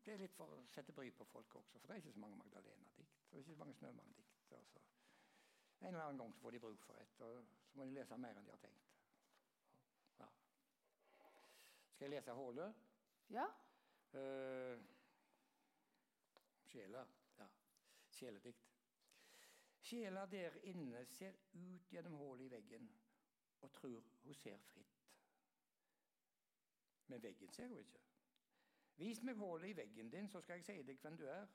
Det 0.05 0.15
er 0.15 0.23
litt 0.23 0.35
for 0.35 0.57
å 0.57 0.63
sette 0.73 0.93
bry 0.97 1.11
på 1.13 1.25
folk 1.29 1.55
også, 1.55 1.79
for 1.79 1.87
det 1.87 1.95
er 1.95 2.01
ikke 2.01 2.13
så 2.13 2.21
mange 2.23 2.39
Magdalena-dikt. 2.41 3.19
Og 3.31 3.39
ikke 3.39 3.53
så 3.53 3.59
mange 3.61 3.75
Snømann-dikt. 3.75 4.53
Altså. 4.57 4.81
En 5.81 5.87
eller 5.87 6.05
annen 6.05 6.19
gang 6.19 6.33
så 6.35 6.41
får 6.41 6.51
de 6.51 6.61
bruk 6.61 6.83
for 6.83 7.03
et, 7.03 7.21
og 7.21 7.45
så 7.69 7.79
må 7.79 7.85
de 7.85 7.95
lese 7.95 8.19
mer 8.19 8.39
enn 8.39 8.49
de 8.49 8.55
har 8.55 8.63
tenkt. 8.63 8.95
Ja. 10.19 10.29
Skal 11.93 12.07
jeg 12.07 12.15
lese 12.17 12.33
Håle? 12.33 12.73
Ja. 13.31 13.47
Uh, 14.15 14.81
sjela. 16.65 17.07
Ja. 17.39 17.47
Sjeledikt. 18.11 18.71
Sjela 19.81 20.27
der 20.27 20.57
inne 20.63 21.05
ser 21.07 21.37
ut 21.53 21.93
gjennom 21.93 22.17
hullet 22.19 22.45
i 22.45 22.51
veggen 22.51 22.91
og 23.61 23.73
tror 23.73 24.03
hun 24.23 24.35
ser 24.35 24.59
fritt. 24.59 25.07
Men 27.07 27.23
veggen 27.23 27.53
ser 27.53 27.69
hun 27.69 27.79
ikke. 27.79 28.03
Vis 28.97 29.23
meg 29.23 29.35
hullet 29.35 29.71
i 29.71 29.77
veggen 29.77 30.11
din, 30.11 30.29
så 30.29 30.41
skal 30.41 30.55
jeg 30.55 30.65
si 30.65 30.83
deg 30.83 30.99
hvem 31.01 31.17
du 31.17 31.27
er, 31.27 31.47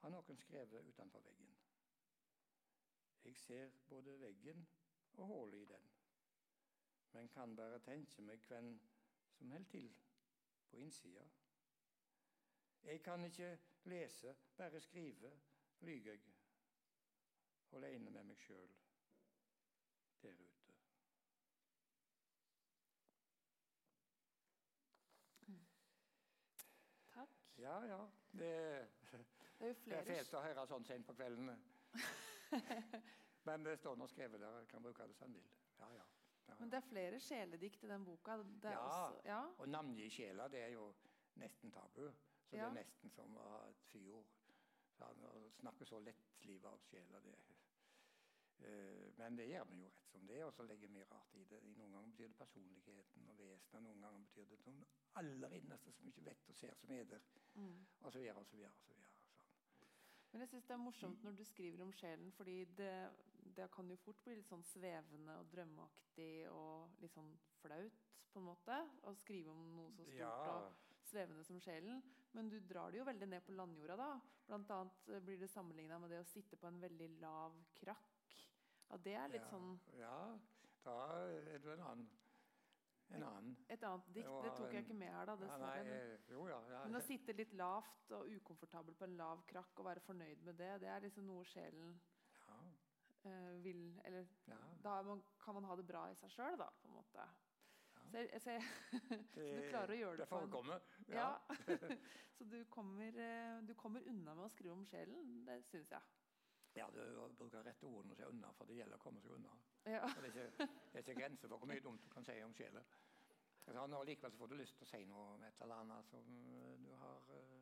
har 0.00 0.10
noen 0.10 0.38
skrevet 0.40 0.88
utenfor 0.88 1.20
veggen. 1.24 1.56
Jeg 3.24 3.36
ser 3.36 3.70
både 3.88 4.20
veggen 4.20 4.66
og 5.12 5.26
hullet 5.26 5.62
i 5.62 5.64
den, 5.64 5.90
men 7.12 7.28
kan 7.28 7.56
bare 7.56 7.78
tenke 7.84 8.22
meg 8.22 8.40
hvem 8.48 8.78
som 9.36 9.50
holder 9.50 9.68
til 9.70 9.92
på 10.70 10.76
innsida. 10.76 11.24
Jeg 12.82 13.02
kan 13.02 13.24
ikke 13.24 13.58
lese, 13.84 14.36
bare 14.56 14.80
skrive, 14.80 15.32
lyger 15.80 16.12
jeg, 16.12 16.20
aleine 17.72 18.10
med 18.10 18.24
meg 18.24 18.38
sjøl 18.38 18.72
der 20.22 20.40
ute. 20.40 20.74
Takk. 27.14 27.36
Ja, 27.58 27.76
ja. 27.84 28.00
Det, 28.32 28.52
Det 29.60 29.68
er 29.68 29.74
det 29.84 29.96
er 29.96 30.04
fælt 30.04 30.34
å 30.34 30.44
høre 30.44 30.66
sånn 30.66 30.84
sent 30.88 31.06
på 31.06 31.14
kvelden. 31.14 31.50
Men 33.48 33.64
det 33.64 33.76
står 33.78 33.96
nå 33.96 34.06
skrevet 34.08 34.40
der. 34.40 34.58
Jeg 34.62 34.68
kan 34.72 34.82
bruke 34.82 35.06
det 35.08 35.16
som 35.16 35.28
en 35.28 35.36
vil. 35.36 35.50
Ja, 35.80 35.92
ja. 35.96 36.06
Men 36.58 36.70
det 36.70 36.76
er 36.76 36.88
flere 36.88 37.20
sjeledikt 37.20 37.84
i 37.84 37.88
den 37.88 38.04
boka. 38.04 38.36
Det 38.36 38.70
Ja. 38.72 38.78
Også, 38.78 39.20
ja. 39.24 39.40
Og 39.58 39.68
navngi 39.68 40.08
sjela, 40.10 40.48
det 40.48 40.60
er 40.62 40.68
jo 40.74 40.94
nesten 41.36 41.70
tabu. 41.72 42.10
Så 42.50 42.56
det 42.56 42.60
er 42.60 42.72
nesten 42.74 43.10
som 43.10 43.36
å 43.36 43.48
ha 43.48 43.68
et 43.68 43.82
fyord. 43.92 44.26
Å 45.00 45.50
snakke 45.60 45.84
så 45.86 45.98
lettlivet 45.98 46.64
av 46.68 46.80
sjela, 46.84 47.20
det 47.24 47.34
eh, 48.68 49.12
Men 49.16 49.36
det 49.36 49.46
gjør 49.48 49.64
vi 49.70 49.78
jo 49.80 49.86
rett 49.88 50.10
som 50.10 50.26
det 50.26 50.36
er, 50.38 50.44
og 50.44 50.52
så 50.52 50.62
legger 50.62 50.88
vi 50.88 51.04
rart 51.04 51.34
i 51.34 51.44
det. 51.44 51.62
Noen 51.76 51.92
ganger 51.92 52.10
betyr 52.10 52.28
det 52.28 52.36
personligheten 52.36 53.28
og 53.28 53.38
vesenet, 53.38 53.82
noen 53.82 54.02
ganger 54.02 54.26
betyr 54.26 54.50
det 54.50 54.58
noen 54.66 54.84
aller 55.14 55.54
innerste 55.56 55.92
som 55.92 56.06
ikke 56.10 56.24
vet 56.26 56.48
og 56.48 56.54
ser 56.54 56.74
som 56.74 56.90
er 56.90 57.04
der, 57.04 57.20
Mm. 57.54 57.86
og 58.00 58.12
så 58.12 58.18
videre 58.18 58.36
og 58.36 58.46
så 58.46 58.56
videre. 58.56 58.72
Og 58.72 58.84
så 58.84 58.92
videre 58.94 59.08
sånn. 59.08 59.46
Men 60.32 60.40
jeg 60.40 60.48
synes 60.48 60.64
det 60.64 60.74
er 60.74 60.76
morsomt 60.84 61.22
når 61.24 61.32
du 61.36 61.44
skriver 61.44 61.82
om 61.82 61.92
sjelen, 61.92 62.32
fordi 62.32 62.64
det, 62.64 63.10
det 63.60 63.68
kan 63.74 63.90
jo 63.92 63.96
fort 64.00 64.20
bli 64.24 64.38
litt 64.38 64.48
sånn 64.48 64.64
svevende 64.64 65.34
og 65.40 65.50
drømmeaktig 65.52 66.32
og 66.54 67.02
litt 67.02 67.12
sånn 67.12 67.32
flaut, 67.60 68.06
på 68.30 68.40
en 68.40 68.46
måte, 68.46 68.76
å 69.04 69.12
skrive 69.18 69.52
om 69.52 69.64
noe 69.74 69.90
så 69.96 70.06
stort 70.06 70.20
Ja, 70.20 70.32
og 70.54 71.08
svevende 71.10 71.44
som 71.44 71.58
sjelen. 71.60 72.00
Men 72.32 72.48
du 72.48 72.60
drar 72.62 72.92
det 72.92 73.00
jo 73.00 73.08
veldig 73.08 73.26
ned 73.26 73.42
på 73.42 73.56
landjorda, 73.58 73.96
da. 73.98 74.10
Blant 74.46 74.70
annet 74.70 75.10
eh, 75.10 75.22
blir 75.26 75.40
det 75.40 75.50
sammenligna 75.50 75.98
med 75.98 76.14
det 76.14 76.22
å 76.22 76.28
sitte 76.30 76.58
på 76.60 76.70
en 76.70 76.78
veldig 76.80 77.08
lav 77.22 77.58
krakk. 77.80 78.36
Ja, 78.90 78.98
det 79.04 79.16
er 79.18 79.32
litt 79.34 79.44
ja, 79.44 79.50
sånn 79.50 79.74
Ja, 79.98 80.16
da 80.86 80.96
er 81.26 81.62
du 81.62 81.70
en 81.74 81.84
annen. 81.88 82.08
En 83.10 83.24
annen. 83.26 83.56
Et 83.66 83.82
annet 83.82 84.12
dikt, 84.14 84.30
Det 84.44 84.52
tok 84.54 84.74
jeg 84.74 84.84
ikke 84.86 84.96
med 85.00 85.10
her, 85.10 85.26
da. 85.26 85.34
Ja, 85.42 85.56
nei, 85.58 85.98
jo, 86.30 86.46
ja, 86.46 86.60
ja. 86.70 86.84
Men 86.86 87.00
å 87.00 87.02
sitte 87.02 87.34
litt 87.34 87.52
lavt 87.58 88.14
og 88.14 88.30
ukomfortabel 88.30 88.94
på 88.94 89.08
en 89.08 89.16
lav 89.18 89.42
krakk 89.50 89.82
og 89.82 89.88
være 89.90 90.04
fornøyd 90.06 90.46
med 90.46 90.58
det, 90.62 90.70
det 90.84 90.90
er 90.94 91.02
liksom 91.08 91.26
noe 91.26 91.42
sjelen 91.50 91.96
vil 93.64 94.00
Eller 94.04 94.26
ja. 94.48 94.56
da 94.82 95.02
man, 95.02 95.22
kan 95.44 95.54
man 95.54 95.64
ha 95.64 95.76
det 95.76 95.86
bra 95.88 96.06
i 96.10 96.16
seg 96.16 96.32
sjøl, 96.32 96.56
da, 96.60 96.70
på 96.80 96.88
en 96.88 96.94
måte. 96.96 97.26
Så, 98.10 98.18
jeg, 98.18 98.40
så, 98.42 98.50
jeg, 98.50 98.62
så 99.32 99.40
du 99.44 99.68
klarer 99.70 99.94
å 99.94 99.98
gjøre 99.98 100.16
det, 100.16 100.24
Det 100.24 100.30
på 100.30 100.38
en 100.40 100.48
forekommer. 100.48 100.86
Ja. 101.12 101.28
så 102.38 102.46
du 102.50 102.56
kommer, 102.72 103.20
eh, 103.26 103.60
du 103.68 103.74
kommer 103.78 104.06
unna 104.10 104.34
med 104.34 104.46
å 104.48 104.54
skrive 104.54 104.74
om 104.74 104.86
sjelen, 104.88 105.44
det 105.46 105.60
syns 105.68 105.92
jeg. 105.94 106.16
Ja, 106.78 106.86
du 106.94 107.00
bruker 107.38 107.64
rette 107.66 107.86
ordene 107.86 108.14
du 108.14 108.20
si 108.20 108.26
unna, 108.28 108.50
for 108.54 108.70
det 108.70 108.78
gjelder 108.78 108.98
å 108.98 109.02
komme 109.02 109.22
seg 109.22 109.34
unna. 109.34 109.54
Ja. 109.90 110.04
Det 110.14 110.28
er 110.28 110.28
ikke, 110.30 110.66
det 110.66 110.98
er 110.98 111.04
ikke 111.04 111.16
grenser 111.18 111.50
for 111.50 111.58
hvor 111.58 111.70
mye 111.70 111.82
dumt 111.82 112.04
du 112.04 112.10
kan 112.12 112.26
si 112.26 112.36
om 112.44 112.54
sjelen. 112.54 112.84
Altså, 113.60 114.02
likevel 114.06 114.32
så 114.32 114.38
får 114.40 114.50
du 114.50 114.54
lyst 114.58 114.78
til 114.78 114.86
å 114.86 114.90
si 114.90 115.00
noe 115.10 115.24
om 115.34 115.42
et 115.46 115.62
eller 115.64 115.82
annet 115.84 116.06
som 116.08 116.30
eh, 116.50 116.76
du 116.80 116.90
har 117.02 117.34
eh, 117.36 117.59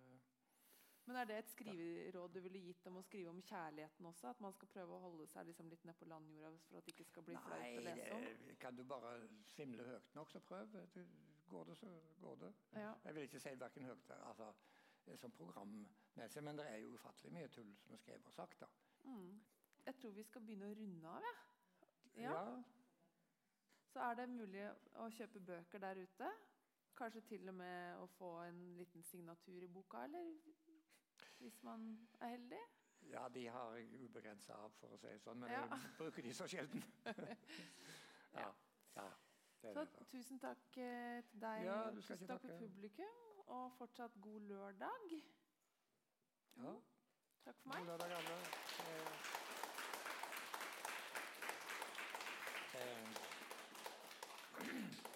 Men 1.08 1.16
er 1.16 1.24
det 1.24 1.36
et 1.40 1.50
skriveråd 1.54 2.34
du 2.34 2.40
ville 2.44 2.60
gitt 2.60 2.86
om 2.90 2.98
å 3.00 3.02
skrive 3.06 3.30
om 3.32 3.38
kjærligheten 3.48 4.06
også? 4.10 4.28
At 4.28 4.40
man 4.44 4.52
skal 4.52 4.68
prøve 4.74 4.92
å 4.92 5.00
holde 5.06 5.26
seg 5.30 5.46
liksom 5.48 5.70
litt 5.72 5.86
ned 5.88 5.96
på 5.96 6.08
landjorda 6.10 6.50
for 6.66 6.80
at 6.80 6.84
det 6.84 6.92
ikke 6.92 7.06
skal 7.08 7.24
bli 7.24 7.38
flaut 7.46 7.64
å 7.64 7.84
lese 7.86 8.08
om? 8.12 8.26
Nei, 8.26 8.56
kan 8.60 8.76
du 8.76 8.82
bare 8.90 9.12
svimle 9.54 9.86
høyt 9.88 10.10
nok, 10.18 10.34
så 10.34 10.42
prøv. 10.50 10.76
Går 11.48 11.70
det, 11.70 11.78
så 11.80 11.88
går 12.20 12.36
det. 12.42 12.50
Ja. 12.76 12.90
Jeg 13.06 13.16
vil 13.16 13.24
ikke 13.30 13.40
si 13.40 13.54
verken 13.56 13.88
høyt 13.88 14.12
altså, 14.18 14.50
eh, 15.06 15.16
som 15.16 15.32
programmessig, 15.32 16.44
men 16.44 16.60
det 16.60 16.68
er 16.68 16.82
jo 16.82 16.92
ufattelig 16.98 17.32
mye 17.38 17.48
tull 17.56 17.72
som 17.80 17.96
er 17.96 18.02
skrevet 18.04 18.28
og 18.28 18.36
sagt. 18.36 18.60
da. 18.60 18.68
Mm. 19.08 19.40
Jeg 19.86 19.96
tror 20.02 20.12
vi 20.18 20.26
skal 20.28 20.44
begynne 20.44 20.68
å 20.68 20.76
runde 20.76 21.14
av, 21.14 21.24
jeg. 21.24 21.88
Ja. 22.26 22.36
Ja. 22.36 22.62
Så 23.88 24.04
er 24.04 24.20
det 24.20 24.28
mulig 24.28 24.68
å 25.00 25.08
kjøpe 25.16 25.40
bøker 25.40 25.80
der 25.80 26.04
ute. 26.04 26.32
Kanskje 26.98 27.24
til 27.30 27.48
og 27.48 27.54
med 27.54 28.02
å 28.02 28.06
få 28.18 28.34
en 28.44 28.58
liten 28.76 29.02
signatur 29.08 29.64
i 29.64 29.70
boka, 29.72 30.04
eller 30.04 30.34
hvis 31.38 31.62
man 31.62 32.08
er 32.20 32.28
heldig. 32.28 32.60
Ja, 33.10 33.28
de 33.34 33.46
har 33.48 33.74
jeg 33.78 34.00
ubegrensa 34.08 34.52
av, 34.52 34.72
for 34.80 34.92
å 34.92 34.96
si 34.98 35.06
det 35.06 35.20
sånn, 35.22 35.38
men 35.40 35.50
Ja. 35.50 35.60
jeg 35.70 35.78
bruker 35.98 36.22
de 36.22 36.32
så 36.34 36.46
sjelden. 36.50 36.82
ja. 38.34 38.48
ja. 38.96 39.08
Det 39.62 39.72
Så 39.74 39.80
det. 39.80 39.88
da. 39.98 40.04
tusen 40.12 40.38
takk 40.42 40.76
eh, 40.76 41.22
til 41.30 41.40
deg, 41.40 41.64
Ja, 41.64 41.78
tusen 41.94 42.26
takk 42.26 42.40
til 42.42 42.58
publikum, 42.58 43.40
og 43.46 43.72
fortsatt 43.78 44.12
god 44.20 44.40
lørdag. 44.50 45.16
Ja. 46.56 46.74
Takk 47.44 47.56
for 47.62 47.68
meg. 47.68 47.78
God 47.78 47.86
lørdag, 47.86 48.10
alle. 48.12 48.38
Eh, 48.84 49.06
eh, 52.74 53.08